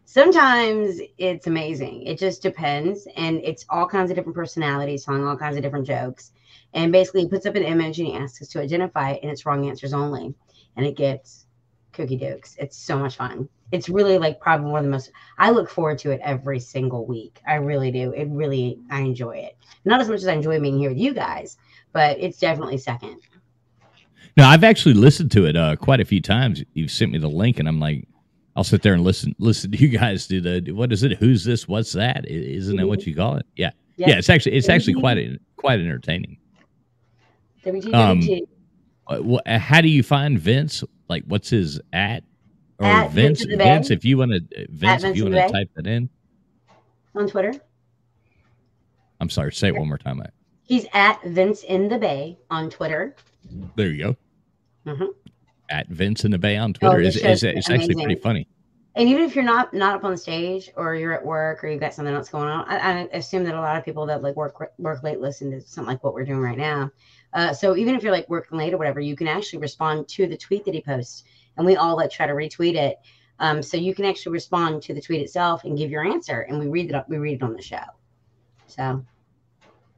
[0.06, 2.04] sometimes it's amazing.
[2.04, 3.08] It just depends.
[3.16, 6.32] And it's all kinds of different personalities telling all kinds of different jokes.
[6.74, 9.32] And basically, he puts up an image and he asks us to identify it, and
[9.32, 10.34] it's wrong answers only.
[10.76, 11.46] And it gets
[11.92, 12.56] cookie dukes.
[12.60, 13.48] It's so much fun.
[13.72, 17.06] It's really like probably one of the most, I look forward to it every single
[17.06, 17.40] week.
[17.48, 18.12] I really do.
[18.14, 19.58] It really, I enjoy it.
[19.86, 21.58] Not as much as I enjoy being here with you guys,
[21.92, 23.22] but it's definitely second.
[24.38, 26.64] No, I've actually listened to it uh, quite a few times.
[26.74, 28.08] You've sent me the link, and I'm like,
[28.56, 31.18] I'll sit there and listen listen to you guys do the what is it?
[31.18, 31.68] Who's this?
[31.68, 32.26] What's that?
[32.30, 33.46] Isn't that what you call it?
[33.56, 34.10] Yeah, Yeah.
[34.10, 34.18] yeah.
[34.18, 36.38] it's actually it's actually quite quite entertaining.
[37.66, 38.42] WTWT.
[39.08, 40.84] Uh, wh- how do you find Vince?
[41.10, 42.24] Like, what's his at?
[42.80, 43.44] Or At Vince?
[43.46, 46.10] Vince Vince, if you want to, Vince, if you want to type that in.
[47.16, 47.54] on Twitter.
[49.20, 49.52] I'm sorry.
[49.54, 50.22] Say it one more time.
[50.64, 53.16] He's at Vince in the Bay on Twitter.
[53.76, 54.16] There you go.
[54.92, 55.10] Mhm.
[55.70, 56.98] At Vince in the Bay on Twitter.
[56.98, 58.48] Oh, is this is it's actually pretty funny.
[58.96, 61.68] And even if you're not not up on the stage or you're at work or
[61.68, 64.22] you've got something else going on, I, I assume that a lot of people that
[64.22, 66.92] like work work late listen to something like what we're doing right now.
[67.34, 70.28] Uh, so even if you're like working late or whatever, you can actually respond to
[70.28, 71.24] the tweet that he posts,
[71.58, 72.98] and we all like try to retweet it.
[73.40, 76.60] Um, so you can actually respond to the tweet itself and give your answer, and
[76.60, 77.10] we read it up.
[77.10, 77.82] We read it on the show.
[78.68, 79.04] So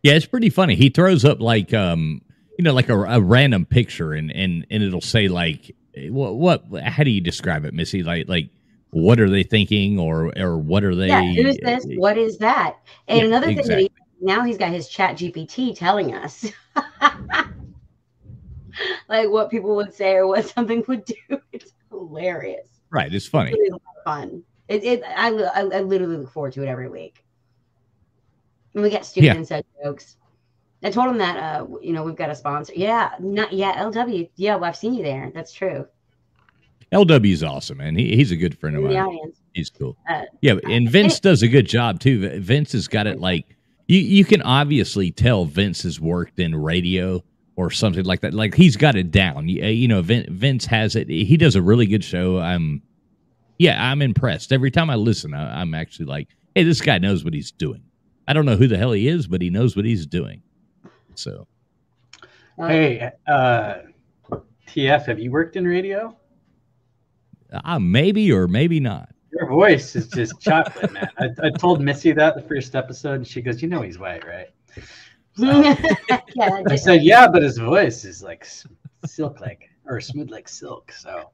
[0.04, 0.76] Yeah, it's pretty funny.
[0.76, 2.22] He throws up like um,
[2.58, 5.76] you know, like a, a random picture, and and and it'll say like,
[6.10, 6.64] what what?
[6.84, 8.04] How do you describe it, Missy?
[8.04, 8.50] Like like,
[8.92, 11.10] what are they thinking, or or what are they?
[11.10, 11.86] yeah, who's this?
[11.86, 12.78] Uh, what is that?
[13.08, 16.52] And Yeah, another thing that he, now he's got his Chat GPT telling us.
[19.08, 21.16] like what people would say or what something would do.
[21.52, 22.68] It's hilarious.
[22.90, 23.52] Right, it's funny.
[23.52, 24.44] It is a lot of fun.
[24.68, 27.24] It, it I, I, I literally look forward to it every week.
[28.74, 29.36] And we get stupid Yeah.
[29.36, 30.18] inside jokes.
[30.86, 32.74] I told him that uh you know we've got a sponsor.
[32.76, 34.30] Yeah, not yeah, LW.
[34.36, 35.32] Yeah, well, I've seen you there.
[35.34, 35.88] That's true.
[36.92, 37.96] LW's awesome, man.
[37.96, 38.96] He, he's a good friend of mine.
[38.96, 39.42] audience.
[39.54, 39.98] He's cool.
[40.08, 42.40] Uh, Yeah, and Vince does a good job too.
[42.40, 43.58] Vince has got it like
[43.88, 44.00] you.
[44.00, 47.24] You can obviously tell Vince has worked in radio
[47.56, 48.34] or something like that.
[48.36, 49.50] Like he's got it down.
[49.50, 51.10] You, you know, Vin, Vince has it.
[51.10, 52.38] He does a really good show.
[52.40, 52.84] I'm
[53.58, 55.34] yeah, I'm impressed every time I listen.
[55.34, 57.82] I, I'm actually like, hey, this guy knows what he's doing.
[58.28, 60.42] I don't know who the hell he is, but he knows what he's doing.
[61.18, 61.48] So
[62.58, 63.76] Hey, uh,
[64.68, 66.16] TF, have you worked in radio?
[67.52, 69.10] uh, maybe or maybe not.
[69.32, 71.08] Your voice is just chocolate, man.
[71.18, 74.26] I, I told Missy that the first episode, and she goes, "You know he's white,
[74.26, 74.48] right?"
[75.38, 78.46] yeah, I said, "Yeah, but his voice is like
[79.06, 81.32] silk, like or smooth like silk." So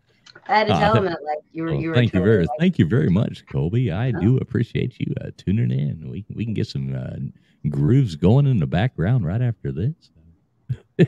[0.48, 2.22] I had to Uh, tell him that like you were Well, you were thank you
[2.22, 3.92] very, like, thank you very much, Colby.
[3.92, 6.10] I do appreciate you uh, tuning in.
[6.10, 7.18] We we can get some uh,
[7.70, 9.94] grooves going in the background right after this.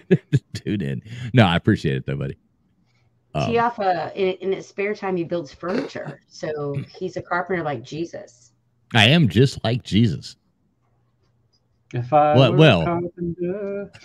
[0.53, 1.01] Tune in.
[1.33, 2.37] No, I appreciate it though, buddy.
[3.35, 6.19] Um, Tiafa uh, in, in his spare time he builds furniture.
[6.27, 8.51] So he's a carpenter like Jesus.
[8.93, 10.35] I am just like Jesus.
[11.93, 12.83] if I Well- were well.
[12.85, 13.91] carpenter-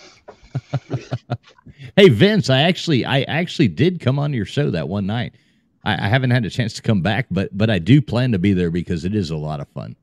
[1.95, 5.33] Hey Vince, I actually I actually did come on your show that one night.
[5.85, 8.39] I, I haven't had a chance to come back, but but I do plan to
[8.39, 9.95] be there because it is a lot of fun.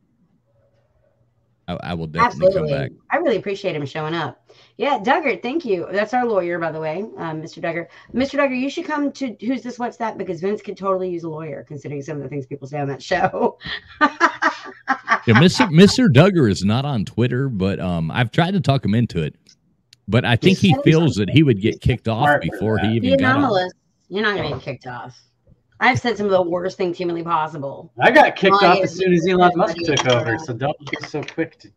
[1.69, 2.73] I, I will definitely Absolutely.
[2.73, 2.93] come back.
[3.11, 4.49] I really appreciate him showing up.
[4.77, 5.87] Yeah, Duggar, thank you.
[5.91, 7.63] That's our lawyer, by the way, um, Mr.
[7.63, 7.87] Duggar.
[8.15, 8.39] Mr.
[8.39, 10.19] Duggar, you should come to Who's This, What's That?
[10.19, 12.89] Because Vince could totally use a lawyer, considering some of the things people say on
[12.89, 13.59] that show.
[15.27, 15.69] Yeah, Mr.
[15.71, 16.07] Mr.
[16.09, 19.35] Duggar is not on Twitter, but um, I've tried to talk him into it.
[20.07, 23.01] But I think he feels that he would get kicked off before he that.
[23.01, 23.71] the even got on.
[24.09, 25.21] You're not going to get kicked off.
[25.81, 27.93] I've said some of the worst things humanly possible.
[28.01, 30.97] I got kicked Well, off as soon as Elon Musk took over, so don't be
[31.07, 31.71] so quick to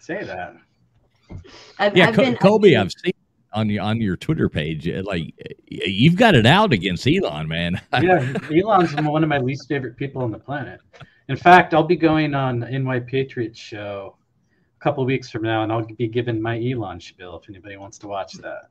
[0.00, 0.56] say that.
[1.78, 3.12] I've, Yeah, I've Co- been, Colby, I've I've seen
[3.52, 5.34] on your on your Twitter page, like
[5.66, 7.80] you've got it out against Elon, man.
[8.00, 10.80] yeah, Elon's one of my least favorite people on the planet.
[11.28, 14.16] In fact, I'll be going on NY Patriots show
[14.78, 17.98] a couple weeks from now, and I'll be giving my Elon spiel if anybody wants
[17.98, 18.70] to watch that.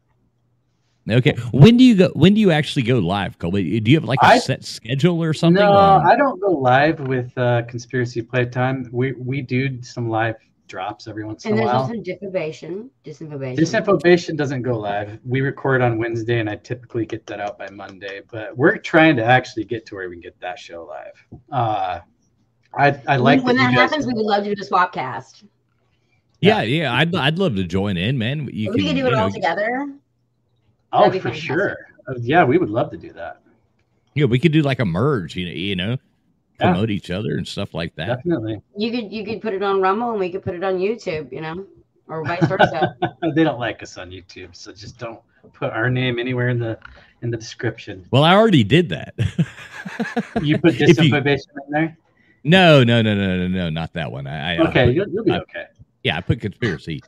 [1.10, 2.10] Okay, when do you go?
[2.14, 3.80] When do you actually go live, Colby?
[3.80, 5.64] Do you have like a I- set schedule or something?
[5.64, 8.88] No, Um, I don't go live with uh, Conspiracy Playtime.
[8.92, 10.36] We we do some live
[10.68, 11.62] drops every once in a while.
[11.62, 11.82] and a there's while.
[11.84, 12.42] also
[12.74, 12.90] disinformation.
[13.06, 13.58] Disinformation.
[13.58, 15.18] Disinformation doesn't go live.
[15.26, 18.22] We record on Wednesday, and I typically get that out by Monday.
[18.30, 21.40] But we're trying to actually get to where we can get that show live.
[21.52, 22.00] Uh,
[22.78, 24.92] I I like when that you guys- happens, we would love to do a swap
[24.94, 25.46] cast.
[26.42, 28.50] yeah, yeah, I'd I'd love to join in, man.
[28.52, 29.88] You we can could do you it know, all together.
[30.94, 31.48] Oh, That'd for fantastic.
[31.48, 31.78] sure.
[32.08, 33.42] Uh, yeah, we would love to do that.
[34.14, 35.98] Yeah, we could do like a merge, you know, you know,
[36.60, 36.72] Yeah.
[36.72, 38.08] promote each other and stuff like that.
[38.18, 38.62] Definitely.
[38.78, 41.32] You could you could put it on Rumble and we could put it on YouTube,
[41.32, 41.66] you know,
[42.08, 42.96] or vice versa.
[43.36, 45.20] they don't like us on YouTube, so just don't
[45.54, 46.80] put our name anywhere in the
[47.22, 48.06] in the description.
[48.12, 49.14] Well, I already did that.
[50.42, 51.98] You put If you- disinformation in there.
[52.44, 54.28] no, no, no, no, no, no, not that one.
[54.28, 55.66] I, I I Okay, put- you'll, you'll be I- okay.
[56.04, 57.02] yeah, I put conspiracy.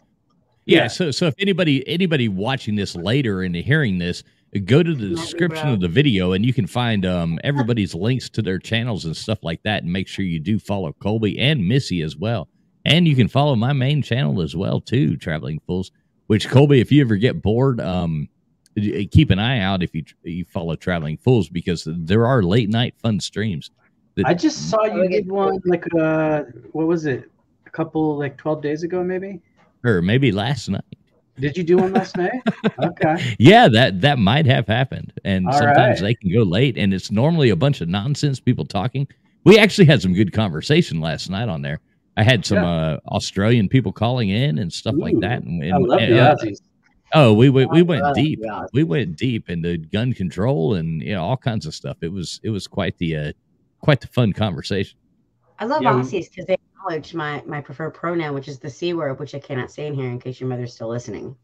[0.69, 0.87] Yeah, Yeah.
[0.87, 4.23] so so if anybody anybody watching this later and hearing this,
[4.65, 8.41] go to the description of the video and you can find um everybody's links to
[8.41, 12.01] their channels and stuff like that and make sure you do follow Colby and Missy
[12.01, 12.47] as well.
[12.85, 15.91] And you can follow my main channel as well too, Traveling Fools.
[16.27, 18.29] Which Colby, if you ever get bored, um,
[19.11, 22.93] keep an eye out if you you follow Traveling Fools because there are late night
[23.01, 23.71] fun streams.
[24.15, 27.29] that- I just saw you did one like uh, what was it?
[27.65, 29.41] A couple like twelve days ago, maybe.
[29.83, 30.83] Or maybe last night.
[31.39, 32.41] Did you do one last night?
[32.83, 33.35] Okay.
[33.39, 36.07] Yeah, that that might have happened, and All sometimes right.
[36.09, 39.07] they can go late, and it's normally a bunch of nonsense people talking.
[39.45, 41.79] We actually had some good conversation last night on there.
[42.17, 42.69] I had some Yeah.
[42.69, 45.43] uh, Australian people calling in and stuff like that.
[45.43, 46.57] And, I love and, the uh, Aussies.
[47.13, 48.41] oh, we went we went deep.
[48.41, 48.67] Aussies.
[48.73, 51.95] We went deep into gun control and you know all kinds of stuff.
[52.01, 53.31] It was it was quite the uh,
[53.79, 54.97] quite the fun conversation.
[55.57, 58.93] I love Yeah, Aussies because they acknowledge my my preferred pronoun, which is the c
[58.93, 61.35] word, which I cannot say in here in case your mother's still listening.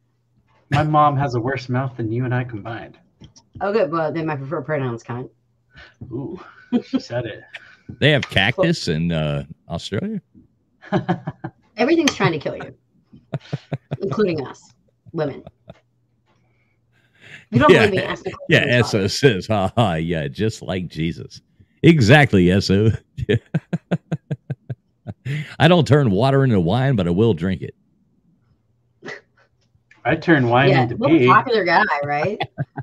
[0.72, 2.98] My mom has a worse mouth than you and I combined.
[3.62, 3.92] Oh, good.
[3.92, 5.30] Well, then my preferred pronoun's kind.
[6.12, 6.40] Ooh,
[6.84, 7.44] she said it.
[8.00, 10.22] They have cactus in uh, Australia.
[11.78, 12.76] Everything's trying to kill you,
[14.00, 14.62] including us,
[15.12, 15.44] women.
[17.52, 17.86] You don't Yeah.
[17.86, 18.80] believe me, ask the Yeah, question.
[18.80, 21.42] Eso says, ha ha, yeah, just like Jesus.
[21.84, 22.90] Exactly, Eso.
[25.60, 27.76] I don't turn water into wine, but I will drink it.
[30.08, 31.26] I turn wine Yeah, into what pee.
[31.26, 32.40] popular guy, right?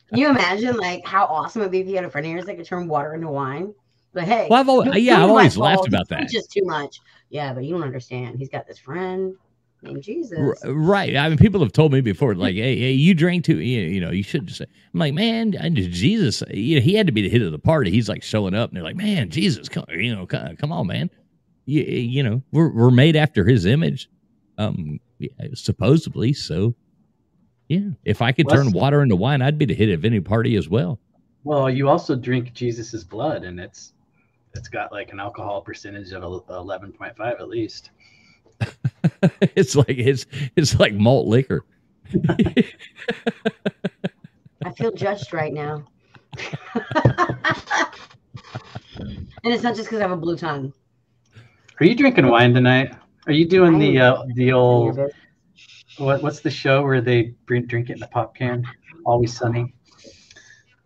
[0.08, 2.32] Can you imagine like how awesome it would be if you had a friend of
[2.32, 3.72] yours that could turn water into wine?
[4.12, 6.28] But hey, Well, I've always- yeah, I've be my always laughed about He that.
[6.28, 7.00] Just too much.
[7.30, 8.38] Yeah, but you don't understand.
[8.38, 9.34] He's got this friend
[9.82, 10.60] named Jesus.
[10.64, 11.16] Right.
[11.16, 14.00] I mean, people have told me before, like, hey, hey, you drink too, you you
[14.00, 17.22] know, you should just say, I'm like, man, Jesus, you know, he had to be
[17.22, 17.90] the hit of the party.
[17.92, 20.88] He's like showing up and they're like, man, Jesus, come, you know, come, come on,
[20.88, 21.08] man.
[21.64, 24.08] You, you know, we're, we're made after his image,
[24.58, 24.98] um,
[25.54, 26.32] supposedly.
[26.32, 26.74] So,
[27.68, 30.56] yeah, if I could turn water into wine, I'd be the hit of any party
[30.56, 30.98] as well.
[31.44, 33.94] Well, you also drink Jesus's blood, and it's
[34.54, 37.90] it's got like an alcohol percentage of eleven point five at least.
[39.56, 40.26] it's like it's
[40.56, 41.64] it's like malt liquor.
[44.64, 45.84] I feel judged right now.
[48.96, 50.72] and it's not just because I have a blue tongue.
[51.82, 52.94] Are you drinking wine tonight?
[53.26, 55.00] Are you doing the uh, the old
[55.98, 58.64] what what's the show where they drink drink it in the pop can?
[59.04, 59.74] Always Sunny.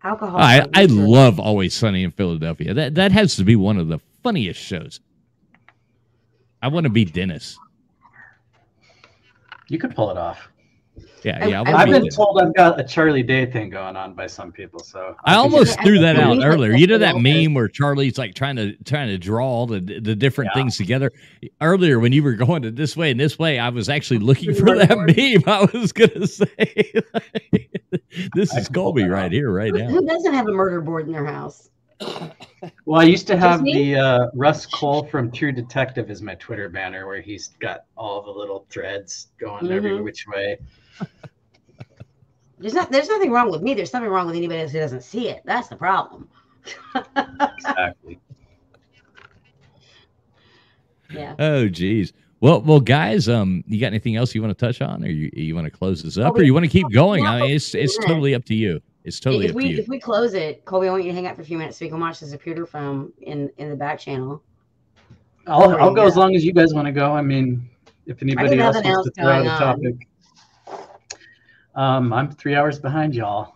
[0.02, 0.40] Alcohol.
[0.40, 2.72] I I love Always Sunny in Philadelphia.
[2.72, 5.00] That that has to be one of the funniest shows.
[6.62, 7.58] I want to be Dennis.
[9.68, 10.48] You could pull it off.
[11.22, 11.62] Yeah, yeah.
[11.66, 14.78] I, have been told I've got a Charlie Day thing going on by some people.
[14.80, 16.74] So I almost threw that out earlier.
[16.74, 20.14] You know that meme where Charlie's like trying to trying to draw all the the
[20.14, 20.62] different yeah.
[20.62, 21.12] things together.
[21.60, 24.54] Earlier, when you were going to this way and this way, I was actually looking
[24.54, 25.42] for that meme.
[25.52, 26.92] I was gonna say,
[28.34, 29.88] this is Colby right here, right now.
[29.88, 31.70] Who doesn't have a murder board in their house?
[32.84, 36.68] Well, I used to have the uh, Rust Cohle from True Detective as my Twitter
[36.68, 39.72] banner, where he's got all the little threads going mm-hmm.
[39.72, 40.58] every which way.
[42.58, 42.90] There's not.
[42.90, 43.74] There's nothing wrong with me.
[43.74, 45.42] There's something wrong with anybody else who doesn't see it.
[45.44, 46.28] That's the problem.
[46.94, 48.18] exactly.
[51.10, 51.34] Yeah.
[51.38, 52.12] Oh, geez.
[52.40, 55.30] Well, well, guys, um, you got anything else you want to touch on, or you
[55.32, 57.26] you want to close this up, or you want to keep going?
[57.26, 58.80] I mean, it's it's totally up to you.
[59.04, 59.78] It's totally if up we, to you.
[59.78, 61.78] If we close it, Colby, I want you to hang out for a few minutes
[61.78, 64.42] so we can watch this Zapruder from in in the back channel.
[65.46, 67.12] I'll I'll go as long as you guys want to go.
[67.12, 67.68] I mean,
[68.06, 70.08] if anybody else wants else to throw out a topic.
[71.76, 73.54] Um, I'm three hours behind y'all.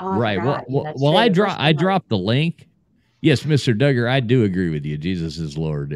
[0.00, 0.42] Oh, right.
[0.42, 2.68] Well, well, well I drop I dropped the link.
[3.20, 3.74] Yes, Mr.
[3.74, 4.98] Duggar, I do agree with you.
[4.98, 5.92] Jesus is Lord.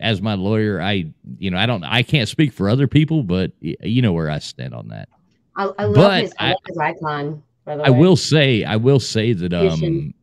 [0.00, 3.52] As my lawyer, I you know I don't I can't speak for other people, but
[3.60, 5.08] you know where I stand on that.
[5.56, 7.42] I, I love but his, I, love his icon.
[7.66, 10.14] I will say I will say that um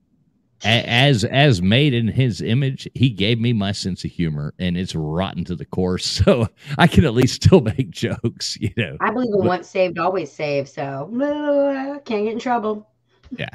[0.63, 4.95] as as made in his image, he gave me my sense of humor, and it's
[4.95, 5.99] rotten to the core.
[6.19, 6.47] So
[6.77, 8.97] I can at least still make jokes, you know.
[8.99, 10.67] I believe in once saved, always saved.
[10.67, 11.09] So
[12.05, 12.89] can't get in trouble.
[13.31, 13.47] Yeah,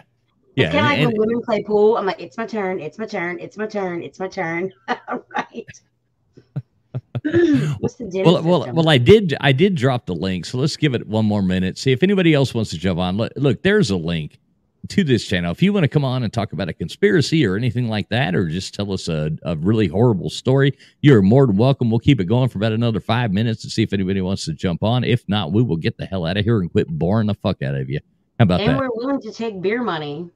[0.56, 0.66] yeah.
[0.66, 1.96] It's kind of like and, when women play pool.
[1.96, 4.72] I'm like, it's my turn, it's my turn, it's my turn, it's my turn.
[4.88, 5.66] right.
[7.80, 10.94] What's the well, well, well, I did, I did drop the link, so let's give
[10.94, 11.78] it one more minute.
[11.78, 13.16] See if anybody else wants to jump on.
[13.16, 14.38] Look, look there's a link
[14.88, 15.50] to this channel.
[15.50, 18.34] If you want to come on and talk about a conspiracy or anything like that,
[18.34, 21.90] or just tell us a, a really horrible story, you're more than welcome.
[21.90, 24.52] We'll keep it going for about another five minutes to see if anybody wants to
[24.52, 25.04] jump on.
[25.04, 27.62] If not, we will get the hell out of here and quit boring the fuck
[27.62, 28.00] out of you.
[28.38, 28.72] How about and that?
[28.72, 30.30] And we're willing to take beer money.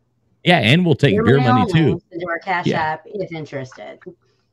[0.45, 2.01] Yeah, and we'll take beer, beer money, too.
[2.11, 2.81] Into our cash yeah.
[2.81, 3.99] app if interested.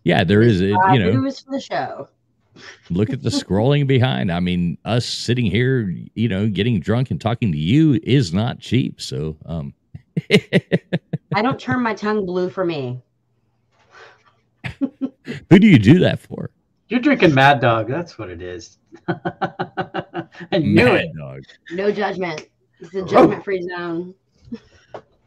[0.03, 0.61] Yeah, there is.
[0.61, 2.09] A, you know, booze for the show.
[2.89, 4.31] look at the scrolling behind.
[4.31, 8.59] I mean, us sitting here, you know, getting drunk and talking to you is not
[8.59, 8.99] cheap.
[8.99, 9.73] So, um,
[11.35, 13.01] I don't turn my tongue blue for me.
[14.79, 16.51] Who do you do that for?
[16.87, 17.87] You're drinking Mad Dog.
[17.87, 18.77] That's what it is.
[19.07, 21.15] I knew Mad it.
[21.17, 21.43] Dog.
[21.71, 22.47] No judgment.
[22.79, 24.13] It's a judgment-free zone.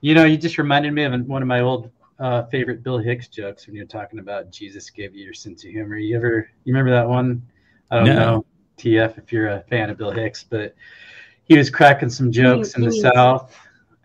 [0.01, 3.29] You know, you just reminded me of one of my old uh, favorite Bill Hicks
[3.29, 5.97] jokes when you're talking about Jesus gave you your sense of humor.
[5.97, 7.43] You ever you remember that one?
[7.91, 8.15] I don't no.
[8.15, 8.47] know,
[8.79, 10.75] TF, if you're a fan of Bill Hicks, but
[11.45, 13.57] he was cracking some jokes in the South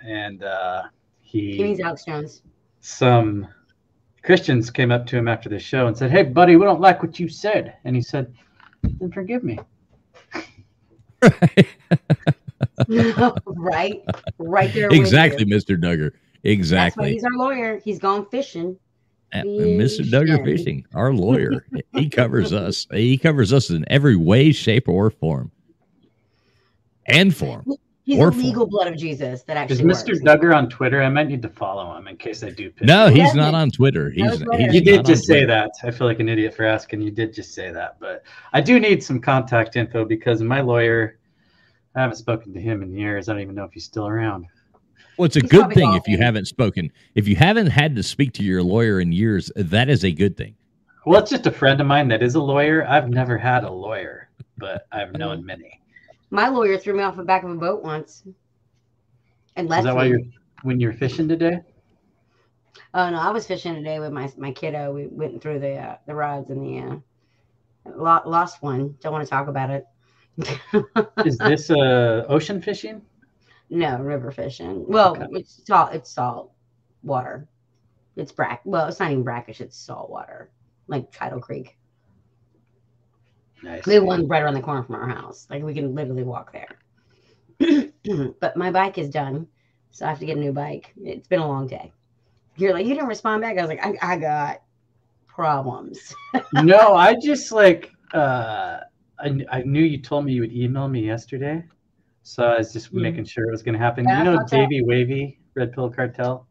[0.05, 0.83] and uh,
[1.21, 1.57] he.
[1.57, 2.43] Give me Alex Jones.
[2.79, 3.47] Some
[4.23, 7.01] Christians came up to him after the show and said, "Hey, buddy, we don't like
[7.01, 8.33] what you said," and he said,
[8.83, 9.59] "Then forgive me."
[13.45, 14.03] right,
[14.37, 14.89] right there.
[14.89, 15.77] Exactly, Mr.
[15.79, 16.11] Duggar.
[16.43, 17.13] Exactly.
[17.13, 17.79] he's our lawyer.
[17.83, 18.77] He's gone fishing.
[19.33, 20.03] Mr.
[20.03, 22.85] Duggar Fishing, our lawyer, he covers us.
[22.91, 25.51] He covers us in every way, shape, or form,
[27.07, 27.65] and form.
[28.05, 29.77] He's a legal blood of Jesus that actually.
[29.77, 30.09] Is Mr.
[30.09, 30.19] Works.
[30.21, 31.01] Duggar on Twitter?
[31.01, 32.69] I might need to follow him in case I do.
[32.81, 34.09] no, he's not on Twitter.
[34.11, 35.71] He's, he's you did just say that.
[35.83, 37.01] I feel like an idiot for asking.
[37.01, 41.17] You did just say that, but I do need some contact info because my lawyer.
[41.95, 43.29] I haven't spoken to him in years.
[43.29, 44.47] I don't even know if he's still around.
[45.17, 46.91] Well, it's a he's good thing if you haven't spoken.
[47.13, 50.35] If you haven't had to speak to your lawyer in years, that is a good
[50.35, 50.55] thing.
[51.05, 52.87] Well, it's just a friend of mine that is a lawyer.
[52.87, 55.79] I've never had a lawyer, but I've known many.
[56.33, 58.23] My lawyer threw me off the back of a boat once.
[59.55, 59.95] And left Is that me.
[59.95, 60.21] why you're
[60.63, 61.59] when you're fishing today?
[62.95, 64.91] Oh no, I was fishing today with my my kiddo.
[64.91, 67.01] We went through the uh, the rods and the
[67.85, 68.95] uh, lost one.
[68.99, 69.85] Don't want to talk about it.
[71.23, 73.03] Is this uh ocean fishing?
[73.69, 74.85] No, river fishing.
[74.87, 75.27] Well, okay.
[75.33, 75.93] it's salt.
[75.93, 76.51] It's salt
[77.03, 77.47] water.
[78.15, 78.61] It's brack.
[78.65, 79.61] Well, it's not even brackish.
[79.61, 80.49] It's salt water,
[80.87, 81.77] like Tidal Creek.
[83.63, 83.85] Nice.
[83.85, 85.47] We have one right around the corner from our house.
[85.49, 87.91] Like we can literally walk there.
[88.41, 89.47] but my bike is done,
[89.91, 90.93] so I have to get a new bike.
[91.01, 91.93] It's been a long day.
[92.57, 93.57] You're like, you didn't respond back.
[93.57, 94.61] I was like, I, I got
[95.27, 96.13] problems.
[96.53, 98.81] no, I just like uh
[99.19, 101.63] I, I knew you told me you would email me yesterday.
[102.23, 103.01] So I was just Mm.
[103.01, 104.05] making sure it was gonna happen.
[104.05, 104.83] Yeah, you know fuck that.
[104.83, 106.47] Wavy, Red Pill Cartel?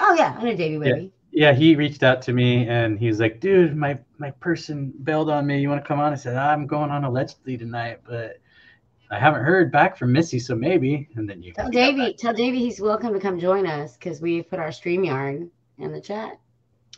[0.00, 1.12] Oh yeah, I know Davey Wavy.
[1.30, 5.46] Yeah, he reached out to me and he's like, dude, my my person bailed on
[5.46, 5.60] me.
[5.60, 6.12] You want to come on?
[6.12, 8.40] I said, I'm going on allegedly tonight, but
[9.10, 11.08] I haven't heard back from Missy, so maybe.
[11.14, 14.42] And then you Tell Davey, tell Davey he's welcome to come join us because we
[14.42, 15.48] put our StreamYard
[15.78, 16.38] in the chat.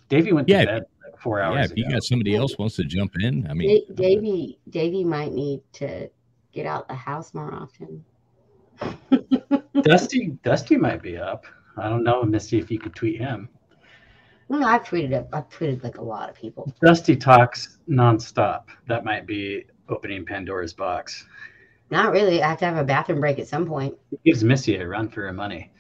[0.09, 0.65] Davey went to Yeah.
[0.65, 1.95] bed like four Yeah, hours if you ago.
[1.95, 6.11] got somebody else wants to jump in, I mean, Da- Davey, Davey might need to
[6.53, 8.05] get out the house more often.
[9.83, 11.45] Dusty Dusty might be up.
[11.77, 13.49] I don't know, Missy, if you could tweet him.
[14.51, 15.29] Well, I've tweeted it.
[15.33, 16.75] I've tweeted like a lot of people.
[16.83, 18.65] Dusty talks nonstop.
[18.89, 21.25] That might be opening Pandora's box.
[21.93, 22.43] Not really.
[22.43, 23.95] I have to have a bathroom break at some point.
[24.11, 25.71] It gives Missy a run for her money.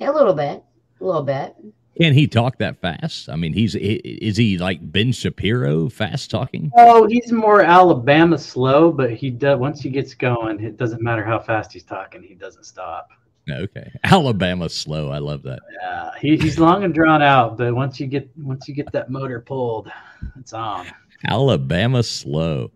[0.00, 0.64] A little bit,
[1.00, 1.54] a little bit.
[1.96, 3.28] can he talk that fast?
[3.28, 6.72] I mean, he's is he like Ben Shapiro fast talking?
[6.76, 11.22] Oh, he's more Alabama slow, but he does once he gets going, it doesn't matter
[11.24, 13.10] how fast he's talking, he doesn't stop.
[13.48, 15.10] Okay, Alabama slow.
[15.10, 15.60] I love that.
[15.80, 19.10] Yeah, he, he's long and drawn out, but once you get once you get that
[19.10, 19.90] motor pulled,
[20.38, 20.86] it's on.
[21.26, 22.70] Alabama slow.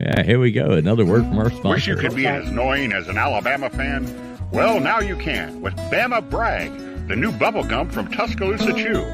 [0.00, 0.70] Yeah, here we go.
[0.70, 1.68] Another word from our sponsor.
[1.68, 1.90] Wish sponsor.
[1.90, 4.06] you could be as annoying as an Alabama fan?
[4.50, 6.72] Well, now you can with Bama Brag,
[7.06, 9.04] the new bubble gum from Tuscaloosa Chew.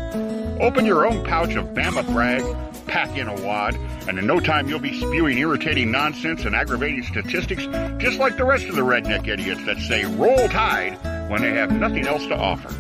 [0.61, 2.43] Open your own pouch of Bama Brag,
[2.87, 3.75] pack in a wad,
[4.09, 7.67] and in no time you'll be spewing irritating nonsense and aggravating statistics
[7.99, 10.99] just like the rest of the redneck idiots that say roll tide
[11.31, 12.71] when they have nothing else to offer.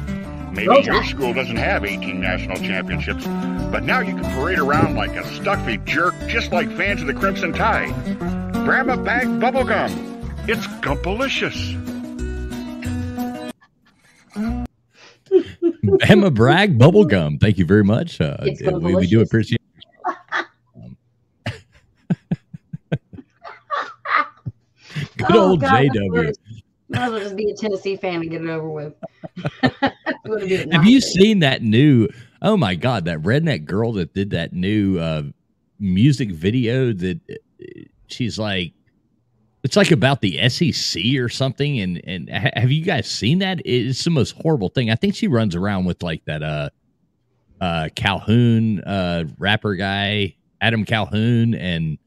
[0.52, 1.10] Maybe Roll your Tide.
[1.10, 3.26] school doesn't have 18 national championships,
[3.70, 7.14] but now you can parade around like a stuffy jerk just like fans of the
[7.14, 7.90] Crimson Tide.
[8.64, 10.48] Bama Brag Bubblegum.
[10.48, 11.74] It's gumpalicious.
[15.84, 17.40] Bama Brag bubblegum.
[17.40, 18.20] Thank you very much.
[18.20, 19.22] Uh, we, we do delicious.
[19.22, 19.60] appreciate.
[25.36, 26.34] Good Oh, old God, JW.
[26.88, 28.94] Might as well just be a Tennessee fan and get it over with.
[30.28, 32.08] It Have you seen that new?
[32.42, 35.22] Oh my God, that redneck girl that did that new uh,
[35.78, 37.64] music video that uh,
[38.08, 38.72] she's like,
[39.62, 41.78] it's like about the SEC or something.
[41.78, 43.60] And and ha- have you guys seen that?
[43.64, 44.90] It's the most horrible thing.
[44.90, 46.70] I think she runs around with like that uh
[47.60, 51.98] uh Calhoun uh rapper guy, Adam Calhoun, and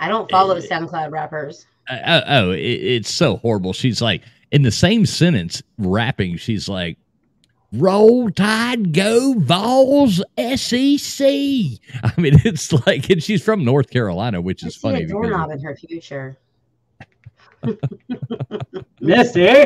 [0.00, 1.66] I don't follow SoundCloud rappers.
[1.88, 3.72] Uh, oh, oh it, it's so horrible.
[3.72, 6.36] She's like in the same sentence rapping.
[6.36, 6.98] She's like,
[7.72, 14.64] "Roll Tide, go Vols, SEC." I mean, it's like, and she's from North Carolina, which
[14.64, 16.38] I is see funny a because doorknob in her future.
[19.00, 19.48] Missy.
[19.48, 19.64] uh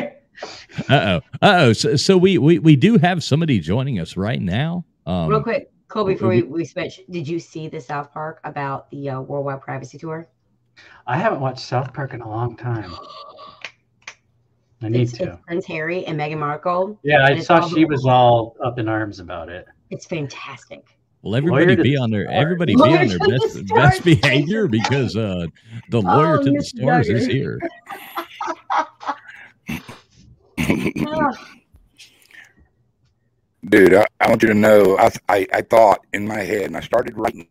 [0.89, 1.73] oh, uh oh.
[1.73, 4.85] So, so we we we do have somebody joining us right now.
[5.05, 8.91] Um, Real quick, Cole, before we, we switch, did you see the South Park about
[8.91, 10.27] the uh, Worldwide Privacy Tour?
[11.07, 12.93] I haven't watched South Park in a long time.
[14.81, 15.23] I need It's, to.
[15.31, 16.99] it's Prince Harry and Meghan Markle.
[17.03, 19.65] Yeah, I saw she was all up in arms about it.
[19.89, 20.81] It's fantastic.
[21.23, 22.41] Well, everybody Lawyer be on their stars.
[22.43, 25.47] everybody be on their to the best best behavior because uh
[25.89, 26.63] the lawyer Oh, to the Mr.
[26.63, 27.57] stars is here.
[33.67, 36.77] Dude, I, I want you to know, I, I, I thought in my head, and
[36.77, 37.47] I started writing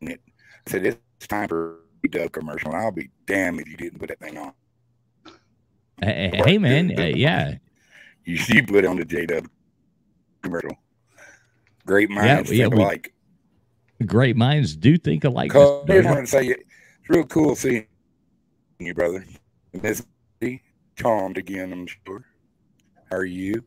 [0.00, 0.20] it.
[0.66, 2.72] I said, it's time for a Dove commercial.
[2.74, 4.52] I'll be damned if you didn't put that thing on.
[6.00, 7.54] Hey, hey, man, uh, yeah,
[8.24, 9.48] You see, put on the J Dub
[10.42, 10.76] commercial.
[11.86, 12.64] Great minds yeah.
[12.64, 13.14] think We, alike.
[14.04, 15.52] great minds do think alike.
[15.52, 15.90] Cole, Mr.
[15.90, 16.10] I just Duggar.
[16.10, 17.86] wanted to say, it's real cool seeing
[18.80, 19.24] you, brother.
[19.72, 20.04] Miss
[20.40, 20.60] B,
[20.96, 22.24] calmed again, I'm sure.
[23.10, 23.62] How are you?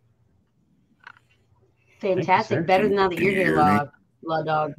[2.01, 2.58] fantastic.
[2.58, 2.64] sir.
[2.64, 3.91] Better than now that you're you here, hear
[4.22, 4.27] me?
[4.27, 4.73] Law, Law Dog.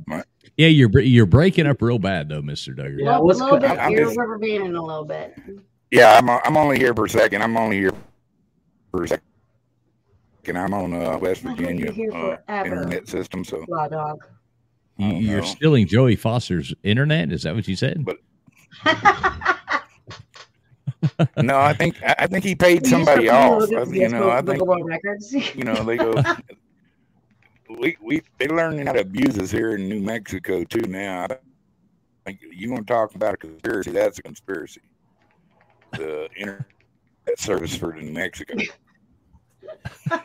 [0.57, 2.99] Yeah, you're you're breaking up real bad though, Mister Duggar.
[3.01, 3.71] Yeah, a little bit.
[3.71, 5.37] I'm you're just- rubber banding a little bit.
[5.91, 7.43] Yeah, I'm, I'm only here for a second.
[7.43, 7.91] I'm only here
[8.93, 9.25] for a second.
[10.57, 14.25] I'm on uh, West I hope you're Virginia uh, internet system, so Law Dog.
[14.97, 15.47] You, you're know.
[15.47, 17.33] stealing Joey Foster's internet.
[17.33, 18.05] Is that what you said?
[18.05, 18.17] But-
[21.43, 23.73] no, I think I I think he paid somebody have to off.
[23.73, 25.33] I- at You know, I think of World Records.
[25.33, 26.13] you know they go.
[27.79, 30.83] We we they're learning how to abuse us here in New Mexico too.
[30.83, 31.39] Now, I
[32.25, 33.91] think you want to talk about a conspiracy?
[33.93, 34.81] That's a conspiracy.
[35.93, 36.67] The internet
[37.37, 38.55] service for New Mexico,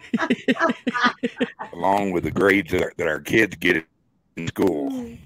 [1.74, 3.86] along with the grades that our, that our kids get
[4.38, 5.18] in school.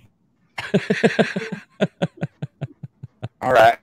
[3.41, 3.77] All right.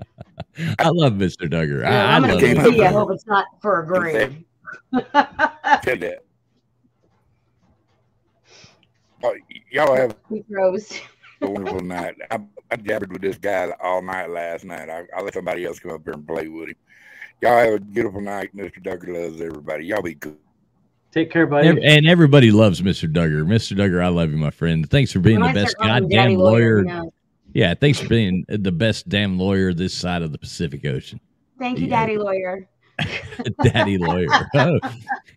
[0.79, 1.81] I love Mister Duggar.
[1.83, 2.83] Yeah, I, I I'm gonna love came up see.
[2.83, 4.45] I hope it's not for a grade.
[4.93, 6.26] Said that.
[9.23, 9.35] Oh,
[9.71, 11.01] y'all have We froze.
[11.41, 12.17] a wonderful night.
[12.31, 14.89] I, I jabbered with this guy all night last night.
[14.89, 16.77] I, I let somebody else come up here and play with him.
[17.43, 18.55] Y'all have a beautiful night.
[18.57, 18.83] Mr.
[18.83, 19.87] Duggar loves everybody.
[19.87, 20.37] Y'all be good.
[21.13, 21.69] Take care, buddy.
[21.69, 23.11] And everybody loves Mr.
[23.11, 23.45] Duggar.
[23.45, 23.77] Mr.
[23.77, 24.89] Duggar, I love you, my friend.
[24.89, 27.03] Thanks for being I the might best start goddamn Daddy Lawyer, lawyer.
[27.55, 31.21] Yeah, thanks for being the best damn lawyer this side of the Pacific Ocean.
[31.59, 32.01] Thank you, Yeah.
[32.01, 32.69] Daddy Lawyer.
[33.63, 34.27] Daddy lawyer.
[34.55, 34.79] Oh.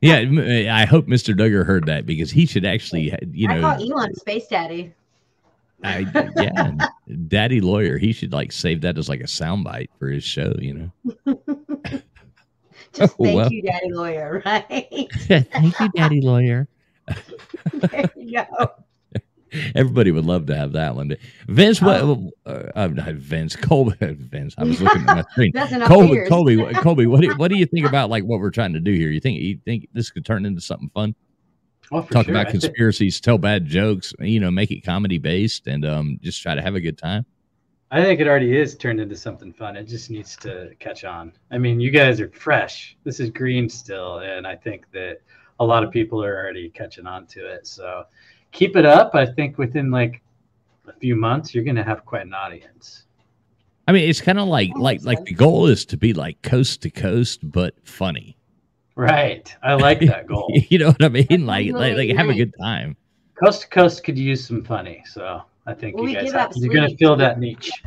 [0.01, 1.35] Yeah, uh, I hope Mr.
[1.35, 4.93] Duggar heard that because he should actually, you I know, call Elon Space Daddy.
[5.83, 6.05] I,
[6.37, 6.71] yeah,
[7.27, 7.97] daddy lawyer.
[7.97, 10.91] He should like save that as like a soundbite for his show, you
[11.25, 11.35] know.
[12.93, 13.51] Just Oh, thank well.
[13.51, 15.07] you, Daddy Lawyer, right?
[15.51, 16.67] Thank you, daddy lawyer.
[17.73, 18.71] there you go.
[19.75, 21.15] Everybody would love to have that one.
[21.47, 22.01] Vince, what?
[22.01, 24.55] Uh, uh, not Vince, Colby, Vince.
[24.57, 25.51] I was looking at my screen.
[25.55, 26.29] That's enough Colby, beers.
[26.29, 27.05] Colby, what- Colby.
[27.07, 29.09] What do you, what do you think about like what we're trying to do here?
[29.09, 31.15] You think you think this could turn into something fun?
[31.91, 32.33] Oh, Talk sure.
[32.35, 36.19] about I think- conspiracies, tell bad jokes, you know, make it comedy based, and um,
[36.21, 37.25] just try to have a good time.
[37.91, 39.75] I think it already is turned into something fun.
[39.75, 41.33] It just needs to catch on.
[41.49, 42.95] I mean, you guys are fresh.
[43.03, 45.21] This is green still, and I think that
[45.59, 47.65] a lot of people are already catching on to it.
[47.65, 48.03] So
[48.51, 49.15] keep it up.
[49.15, 50.21] I think within like
[50.87, 53.03] a few months, you're going to have quite an audience.
[53.87, 56.81] I mean, it's kind of like like like the goal is to be like coast
[56.83, 58.37] to coast, but funny.
[58.95, 59.53] Right.
[59.63, 60.51] I like that goal.
[60.69, 61.45] you know what I mean?
[61.45, 62.95] Like like, like really have a good time.
[63.33, 65.03] Coast to coast could use some funny.
[65.09, 67.39] So I think Well, we you guys give have, up you're going to fill that
[67.39, 67.71] niche.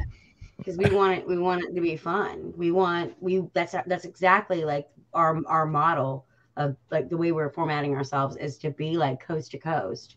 [0.63, 4.05] because we want it we want it to be fun we want we that's that's
[4.05, 6.25] exactly like our our model
[6.57, 10.17] of like the way we're formatting ourselves is to be like coast to coast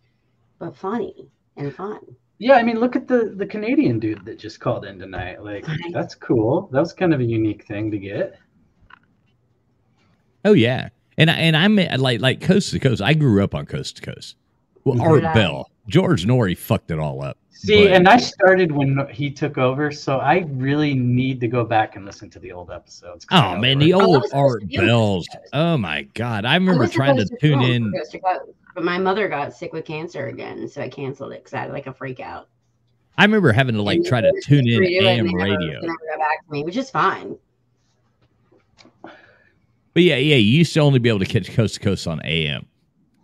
[0.59, 1.27] but funny
[1.58, 2.00] and fun
[2.38, 5.43] Yeah, I mean, look at the the Canadian dude that just called in tonight.
[5.43, 6.69] Like, that's cool.
[6.72, 8.38] That was kind of a unique thing to get.
[10.43, 13.01] Oh yeah, and I, and I'm uh, like like coast to coast.
[13.01, 14.35] I grew up on coast to coast.
[14.84, 15.34] Well, Art did I.
[15.34, 17.38] Bell, George Noory fucked it all up.
[17.50, 21.64] See, But- and I started when he took over, so I really need to go
[21.64, 23.25] back and listen to the old episodes.
[23.32, 25.27] Oh man, the old Art Bells.
[25.53, 27.93] Oh my god, I remember was trying to to tune film in.
[28.76, 31.32] For coast to coast, but my mother got sick with cancer again so i canceled
[31.32, 32.50] it because i had like a freak out
[33.18, 35.80] I remember having to like try to tune in AM radio.
[35.82, 37.38] never got back to me which is fine
[39.95, 42.22] But yeah, yeah, you used to only be able to catch coast to coast on
[42.26, 42.66] AM.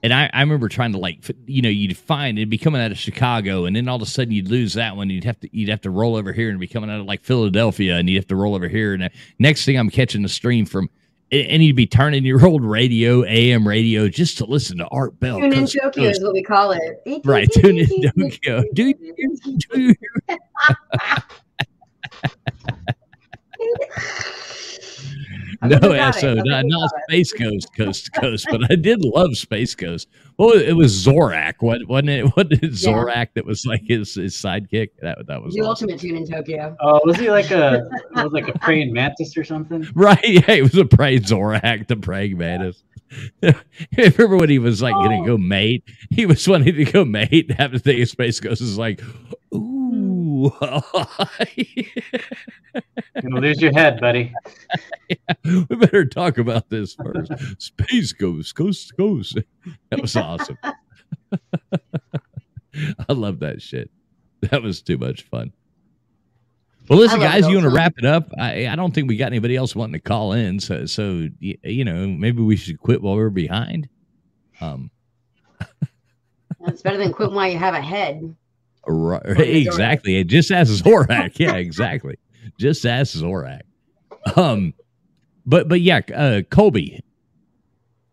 [0.04, 2.92] And I, I remember trying to like, you know, you'd find it'd be coming out
[2.92, 5.10] of Chicago, and then all of a sudden you'd lose that one.
[5.10, 7.24] You'd have to, you'd have to roll over here and be coming out of like
[7.24, 8.94] Philadelphia, and you'd have to roll over here.
[8.94, 10.90] And uh, next thing I'm catching the stream from,
[11.32, 15.40] and you'd be turning your old radio, AM radio, just to listen to Art Bell.
[15.40, 18.64] tune in tokyo is what we call it Right, tune in Tokyo.
[18.74, 19.96] Do you, do you,
[25.64, 26.14] no, never.
[26.14, 30.08] SO, I not, not Space Ghost, Coast to Coast, but I did love Space Ghost.
[30.38, 32.26] Well, it was Zorak, what wasn't it?
[32.36, 32.94] What is Yeah.
[32.94, 34.90] Zorak that was like his, his sidekick?
[35.02, 35.90] That that was the awesome.
[35.90, 39.44] ultimate tune in tokyo Oh, was he like a was like a praying mantis or
[39.44, 39.88] something?
[39.94, 40.20] right.
[40.32, 42.84] Yeah, it was a praying Zorak, the praying mantis.
[43.98, 45.36] Remember when he was like going to oh.
[45.36, 45.84] go mate?
[46.10, 47.50] He was wanting to go mate.
[47.50, 49.02] and Have the thing of Space Ghost is like,
[49.54, 49.71] ooh,
[53.16, 54.34] You're gonna lose your head, buddy.
[55.46, 57.32] we better talk about this first.
[57.62, 59.38] Space Ghost, Coast to Coast.
[59.90, 60.58] That was awesome.
[63.10, 63.92] I love that shit.
[64.42, 65.54] That was too much fun.
[66.90, 68.32] Well, listen, guys, you want to wrap it up?
[68.38, 70.60] I, I don't think we got anybody else wanting to call in.
[70.60, 73.88] So, so you know, maybe we should quit while we're behind.
[74.60, 74.90] Um,
[76.62, 78.36] it's better than quitting while you have a head
[78.88, 79.66] right, Zorak.
[79.68, 80.24] exactly.
[80.24, 81.38] Just ask Zorak.
[81.40, 82.18] Yeah, exactly.
[82.58, 83.62] Just ask Zorak.
[84.36, 84.74] Um,
[85.46, 87.00] but but yeah, uh, Colby,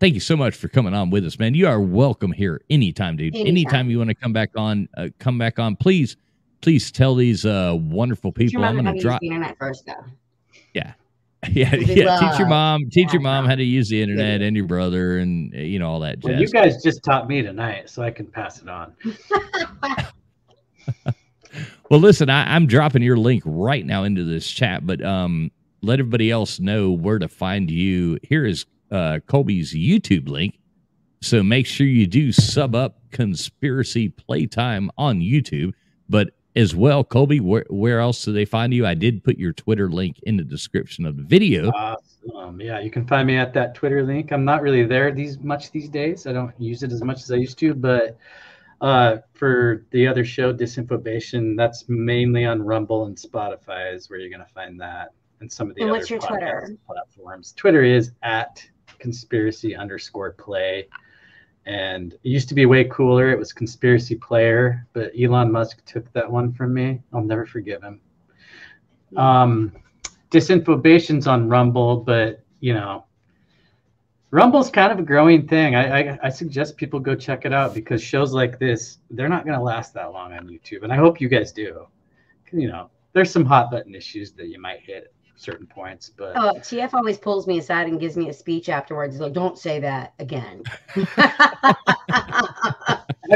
[0.00, 1.54] thank you so much for coming on with us, man.
[1.54, 3.34] You are welcome here anytime, dude.
[3.34, 3.90] Anytime, Anytime.
[3.90, 5.76] you want to come back on, uh, come back on.
[5.76, 6.16] Please,
[6.60, 8.64] please tell these uh wonderful people.
[8.64, 9.20] I'm going to to use drop.
[9.20, 10.04] the internet first though
[10.74, 10.92] Yeah.
[11.52, 12.18] Yeah, We yeah.
[12.18, 15.54] Teach your mom, teach your mom how to use the internet and your brother and
[15.54, 16.30] uh, you know all that jazz.
[16.30, 18.92] Well, you guys just taught me tonight, so I can pass it on.
[21.90, 25.50] Well, listen, I, I'm dropping your link right now into this chat, but um,
[25.80, 28.18] let everybody else know where to find you.
[28.22, 30.58] Here is uh, Colby's YouTube link.
[31.22, 35.72] So make sure you do sub up Conspiracy Playtime on YouTube.
[36.10, 38.86] But as well, Colby, where, where else do they find you?
[38.86, 41.70] I did put your Twitter link in the description of the video.
[41.70, 42.60] Awesome.
[42.60, 44.30] Yeah, you can find me at that Twitter link.
[44.30, 46.26] I'm not really there these much these days.
[46.26, 48.18] I don't use it as much as I used to, but
[48.80, 54.30] uh, for the other show, Disinfobation, that's mainly on Rumble and Spotify is where you're
[54.30, 56.76] going to find that, and some of the And other what's your Twitter?
[56.86, 57.52] platforms.
[57.56, 58.64] Twitter is at
[58.98, 60.88] conspiracy underscore play,
[61.66, 63.30] and it used to be way cooler.
[63.30, 67.00] It was Conspiracy Player, but Elon Musk took that one from me.
[67.12, 68.00] I'll never forgive him.
[69.16, 69.72] Um,
[70.30, 73.04] disinfobation's on Rumble, but you know,
[74.30, 75.74] Rumble's kind of a growing thing.
[75.74, 79.46] I, I, I suggest people go check it out because shows like this, they're not
[79.46, 80.82] going to last that long on YouTube.
[80.82, 81.86] And I hope you guys do.
[82.52, 86.34] You know, there's some hot button issues that you might hit at certain points, but
[86.36, 89.14] Oh, TF always pulls me aside and gives me a speech afterwards.
[89.14, 90.62] He's like, "Don't say that again."
[90.94, 91.76] have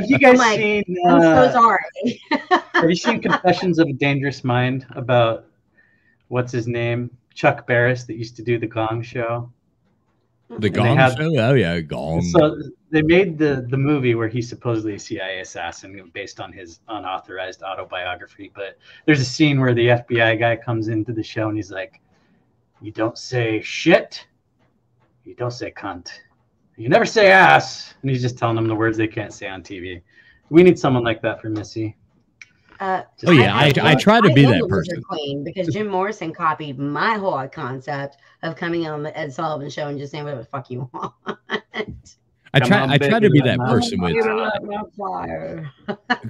[0.06, 0.84] you guys like, seen?
[1.06, 2.20] I'm so uh, sorry.
[2.74, 5.46] have you seen Confessions of a Dangerous Mind about
[6.28, 9.52] what's his name, Chuck Barris, that used to do the Gong Show?
[10.58, 11.30] The Gong had- Show?
[11.38, 12.22] Oh yeah, Gong.
[12.22, 12.56] So
[12.90, 17.62] they made the the movie where he's supposedly a CIA assassin based on his unauthorized
[17.62, 18.50] autobiography.
[18.54, 22.00] But there's a scene where the FBI guy comes into the show and he's like,
[22.80, 24.26] "You don't say shit,
[25.24, 26.10] you don't say cunt,
[26.76, 29.62] you never say ass," and he's just telling them the words they can't say on
[29.62, 30.02] TV.
[30.50, 31.96] We need someone like that for Missy.
[32.82, 35.00] Uh, Oh, yeah, I- I try to be that person.
[35.04, 39.86] Queen because Jim Morrison copied my whole concept of coming on the Ed Sullivan show
[39.86, 41.14] and just saying whatever the fuck you want.
[42.54, 42.86] I Come try.
[42.92, 45.70] I try to be that person with Give it up, my fire.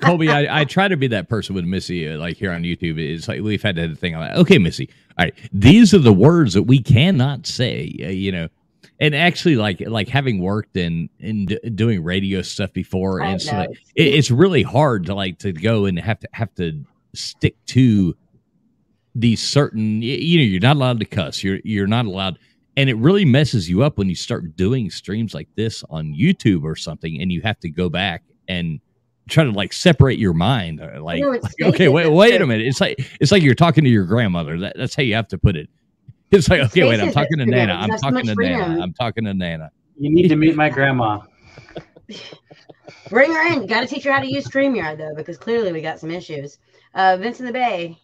[0.02, 0.28] Colby.
[0.30, 2.98] I, I try to be that person with Missy, uh, like here on YouTube.
[2.98, 4.36] It's like we've had a thing on that.
[4.36, 4.88] Okay, Missy.
[5.18, 7.92] All right, these are the words that we cannot say.
[8.00, 8.48] Uh, you know,
[9.02, 13.42] and actually, like like having worked in in d- doing radio stuff before, I and
[13.42, 16.84] so like, it, it's really hard to like to go and have to have to
[17.12, 18.16] stick to
[19.14, 20.00] these certain.
[20.02, 21.42] You know, you're not allowed to cuss.
[21.42, 22.38] You're you're not allowed.
[22.76, 26.62] And it really messes you up when you start doing streams like this on YouTube
[26.62, 28.80] or something, and you have to go back and
[29.28, 30.80] try to like separate your mind.
[30.80, 32.66] uh, Like, No, like, okay, wait, wait a minute.
[32.66, 34.58] It's like it's like you're talking to your grandmother.
[34.60, 35.68] That, that's how you have to put it.
[36.36, 37.46] It's like, okay, wait, I'm talking to.
[37.46, 37.74] Nana.
[37.74, 38.34] I'm talking to.
[38.34, 38.82] Nana.
[38.82, 39.70] I'm talking to Nana.
[39.98, 41.20] You need to meet my grandma.
[43.10, 43.66] Bring her in.
[43.66, 46.58] Got to teach her how to use StreamYard though, because clearly we got some issues.
[46.94, 47.98] Uh, Vince in the Bay.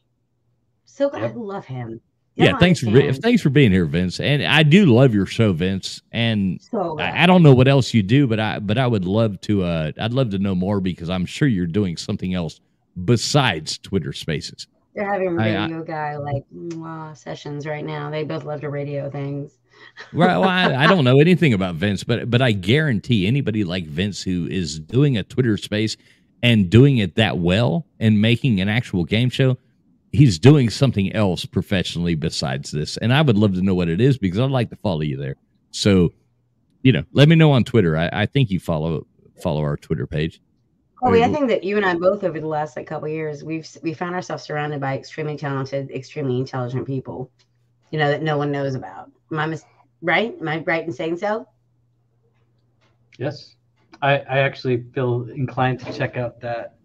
[0.85, 2.01] So glad I love him.
[2.35, 4.21] You Yeah, don't thanks for thanks for being here, Vince.
[4.21, 6.03] And I do love your show, Vince.
[6.13, 6.99] And So.
[6.99, 9.65] I, I don't know what else you do, but I but I would love to
[9.65, 12.61] uh I'd love to know more because I'm sure you're doing something else
[13.05, 14.67] besides Twitter Spaces.
[14.99, 18.11] They're having I- I- radio guy like mwah, sessions right now.
[18.11, 19.57] They both love to radio things.
[20.13, 24.21] Well, I, I don't know anything about Vince, but but I guarantee anybody like Vince
[24.23, 25.97] who is doing a Twitter space
[26.43, 29.57] and doing it that well and making an actual game show,
[30.11, 32.97] he's doing something else professionally besides this.
[32.97, 35.17] And I would love to know what it is because I'd like to follow you
[35.17, 35.37] there.
[35.71, 36.13] So,
[36.83, 37.97] you know, let me know on Twitter.
[37.97, 39.07] I, I think you follow
[39.41, 40.41] follow our Twitter page.
[41.01, 43.45] Oh, I think that you and I both over the last like couple of years,
[43.45, 47.31] we've we found ourselves surrounded by extremely talented, extremely intelligent people,
[47.91, 49.11] you know, that no one knows about.
[49.31, 49.65] Am I mis-
[50.03, 50.37] right?
[50.41, 51.47] Am I right in saying so?
[53.19, 53.55] Yes.
[54.03, 56.77] I, I actually feel inclined to check out that.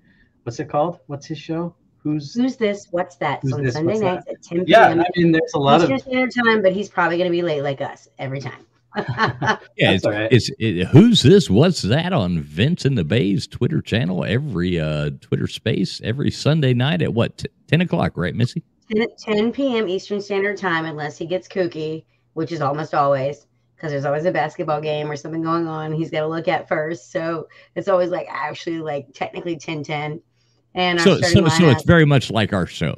[0.43, 0.99] What's it called?
[1.07, 1.75] What's his show?
[1.97, 2.87] Who's Who's this?
[2.91, 3.39] What's that?
[3.41, 3.73] Who's It's on this?
[3.75, 4.33] Sunday What's nights that?
[4.33, 4.65] at 10 p.m.
[4.67, 5.03] Yeah.
[5.03, 7.41] I mean, there's a lot of- Eastern Standard Time, but he's probably going to be
[7.41, 8.65] late like us every time.
[9.75, 10.31] Yeah, it's, all right.
[10.31, 11.49] it's it, who's this?
[11.49, 16.73] What's that on Vince in the Bay's Twitter channel every uh Twitter space every Sunday
[16.73, 18.61] night at what t- ten o'clock, right, Missy?
[18.95, 19.87] 10, 10 p.m.
[19.87, 23.47] Eastern Standard Time, unless he gets kooky, which is almost always
[23.83, 26.69] because there's always a basketball game or something going on he's got to look at
[26.69, 27.11] first.
[27.11, 30.21] So it's always like actually like technically 10 10.
[30.75, 32.97] And so so so it's very much like our show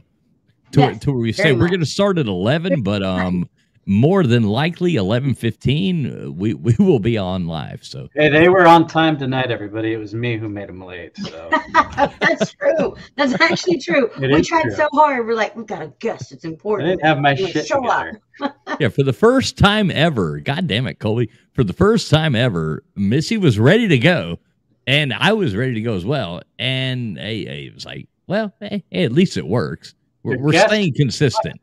[0.73, 3.49] to, Yes, to where we very say we're going to start at 11 but um
[3.87, 8.65] more than likely 11:15 uh, we we will be on live so Hey, they were
[8.65, 9.93] on time tonight, everybody.
[9.93, 11.15] It was me who made them late.
[11.17, 11.49] So
[12.19, 12.95] That's true.
[13.15, 14.09] That's actually true.
[14.21, 14.75] It we tried true.
[14.75, 15.25] so hard.
[15.27, 16.89] We're like, we've got a guest It's I important.
[16.89, 18.21] didn't have my Like, shit show together.
[18.41, 18.57] up.
[18.79, 22.83] yeah for the first time ever god damn it Colby for the first time ever
[22.95, 24.39] Missy was ready to go
[24.87, 28.53] and I was ready to go as well and hey, hey, it was like well
[28.59, 31.61] hey, hey, at least it works we're, we're staying consistent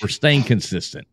[0.00, 1.06] we're staying consistent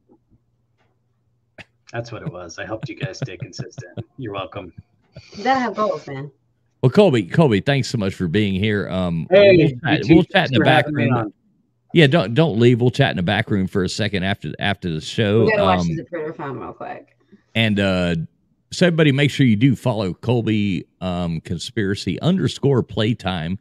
[1.91, 2.57] That's what it was.
[2.57, 3.99] I helped you guys stay consistent.
[4.17, 4.73] You're welcome.
[5.35, 6.31] You got to have goals, man.
[6.81, 8.89] Well, Colby, Colby, thanks so much for being here.
[8.89, 11.33] Um, Hey, we'll chat, we'll chat in the back room.
[11.93, 12.79] Yeah, don't don't leave.
[12.79, 15.43] We'll chat in the back room for a second after after the show.
[15.43, 17.17] We got to watch Um, the Twitter phone real quick.
[17.53, 18.15] and uh,
[18.71, 23.59] so everybody, make sure you do follow Colby um, Conspiracy underscore Playtime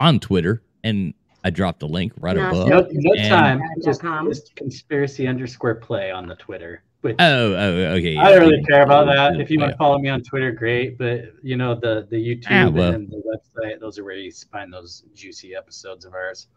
[0.00, 1.12] on Twitter, and
[1.44, 2.68] I dropped the link right No, above.
[2.68, 3.60] No, no time.
[3.84, 6.82] Just, just conspiracy underscore play on the Twitter.
[7.00, 8.16] Which Oh, oh, okay.
[8.18, 9.40] I don't really care about that.
[9.40, 10.98] If you want to follow me on Twitter, great.
[10.98, 12.92] But you know the the YouTube Ah, well.
[12.92, 16.48] and the website; those are where you find those juicy episodes of ours.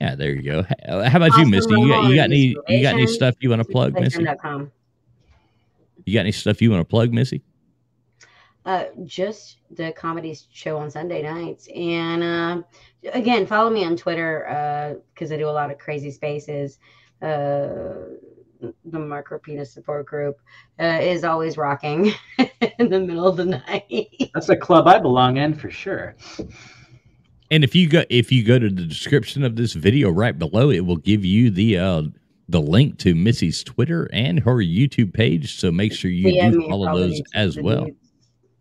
[0.00, 0.62] Yeah, there you go.
[0.86, 1.74] How how about you, Awesome Misty?
[1.74, 4.18] You got, you got any you got any stuff you want to plug, Missy?
[4.18, 4.70] Playtime.com.
[6.04, 7.42] You got any stuff you want to plug, Missy?
[8.64, 11.68] Uh, just the comedy show on Sunday nights.
[11.74, 12.62] And uh,
[13.12, 16.78] again, follow me on Twitter because I do a lot of crazy spaces.
[17.22, 17.86] Uh,
[18.84, 20.38] the micro penis support group
[20.80, 22.12] uh, is always rocking
[22.78, 24.30] in the middle of the night.
[24.34, 26.14] That's a club I belong in for sure.
[27.50, 30.70] And if you go if you go to the description of this video right below,
[30.70, 32.02] it will give you the uh
[32.48, 35.56] the link to Missy's Twitter and her YouTube page.
[35.58, 37.84] So make sure you DM do me, follow follow those as well.
[37.86, 37.96] dudes.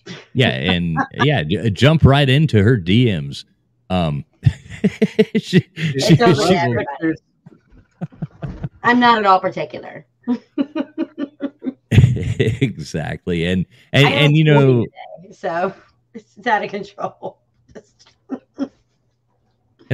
[0.34, 3.44] Yeah, and yeah, j- jump right into her DMs.
[3.90, 4.24] Um,
[5.36, 7.14] she, she- It's over she will- everybody.
[8.86, 10.06] I'm not at all particular.
[11.92, 15.74] exactly, and and and you know, today, so
[16.14, 17.40] it's out of control.
[18.60, 18.70] and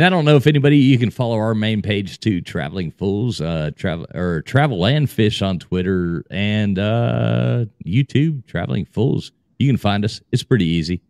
[0.03, 3.71] I don't know if anybody you can follow our main page too, Traveling Fools, uh,
[3.77, 9.31] travel or Travel and Fish on Twitter and uh YouTube, Traveling Fools.
[9.57, 10.19] You can find us.
[10.33, 11.01] It's pretty easy.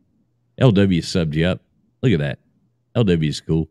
[0.60, 1.62] LW subbed you up.
[2.04, 2.38] Look at that.
[2.96, 3.68] LW is cool.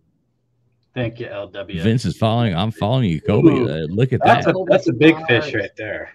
[0.95, 1.83] Thank you, LW.
[1.83, 2.55] Vince is following.
[2.55, 3.49] I'm following you, Colby.
[3.51, 3.69] Ooh.
[3.69, 4.57] Uh, look at That's that.
[4.57, 6.11] a that's a big fish right there.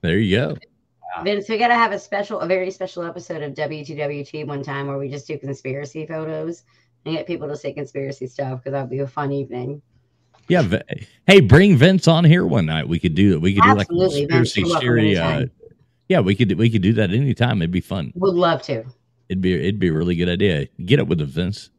[0.00, 0.56] There you go.
[1.24, 4.96] Vince, we gotta have a special, a very special episode of W2WT one time where
[4.98, 6.62] we just do conspiracy photos
[7.04, 9.82] and get people to say conspiracy stuff because that'd be a fun evening.
[10.48, 10.62] Yeah.
[10.62, 10.80] V-
[11.26, 12.88] Hey, bring Vince on here one night.
[12.88, 13.40] We could do it.
[13.40, 15.16] We could do like a conspiracy theory.
[15.16, 15.46] Uh,
[16.08, 17.60] yeah, we could we could do that anytime.
[17.60, 18.12] It'd be fun.
[18.16, 18.84] Would love to.
[19.28, 20.66] It'd be it'd be a really good idea.
[20.84, 21.70] Get up with the Vince.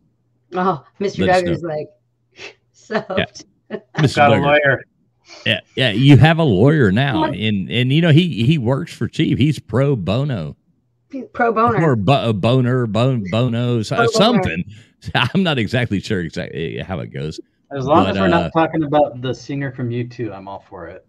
[0.53, 1.25] Oh, Mr.
[1.25, 1.87] Let us Duggar's like,
[2.87, 3.25] so Yeah.
[3.97, 4.15] Mr.
[4.15, 4.83] Got a lawyer.
[5.45, 5.89] Yeah, yeah.
[5.91, 9.37] You have a lawyer now, and and you know he he works for cheap.
[9.39, 10.55] He's pro bono
[11.33, 11.83] pro boner.
[11.83, 14.11] or bo- boner, bon, bono, so- Pro boner.
[14.13, 14.65] something.
[15.15, 17.39] I'm not exactly sure exactly how it goes.
[17.75, 20.63] As long But, as we're uh, not talking about the singer from U2, I'm all
[20.69, 21.05] for it.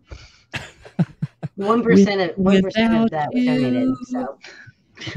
[1.57, 3.95] One percent of one percent of that was donated.
[4.07, 4.39] So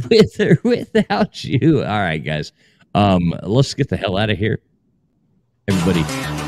[0.10, 1.80] with or without you.
[1.80, 2.52] All right, guys.
[2.94, 4.60] Um, let's get the hell out of here.
[5.68, 6.47] Everybody.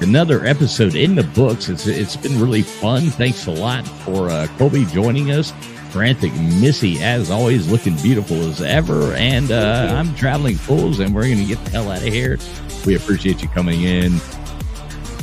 [0.00, 1.68] Another episode in the books.
[1.68, 3.02] It's it's been really fun.
[3.10, 5.52] Thanks a lot for uh, Colby joining us.
[5.90, 9.12] Frantic Missy, as always, looking beautiful as ever.
[9.14, 12.38] And uh, I'm traveling fools, and we're gonna get the hell out of here.
[12.86, 14.12] We appreciate you coming in.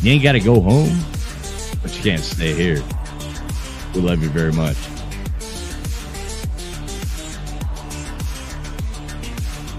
[0.02, 0.96] You ain't got to go home,
[1.82, 2.84] but you can't stay here.
[3.96, 4.78] We love you very much.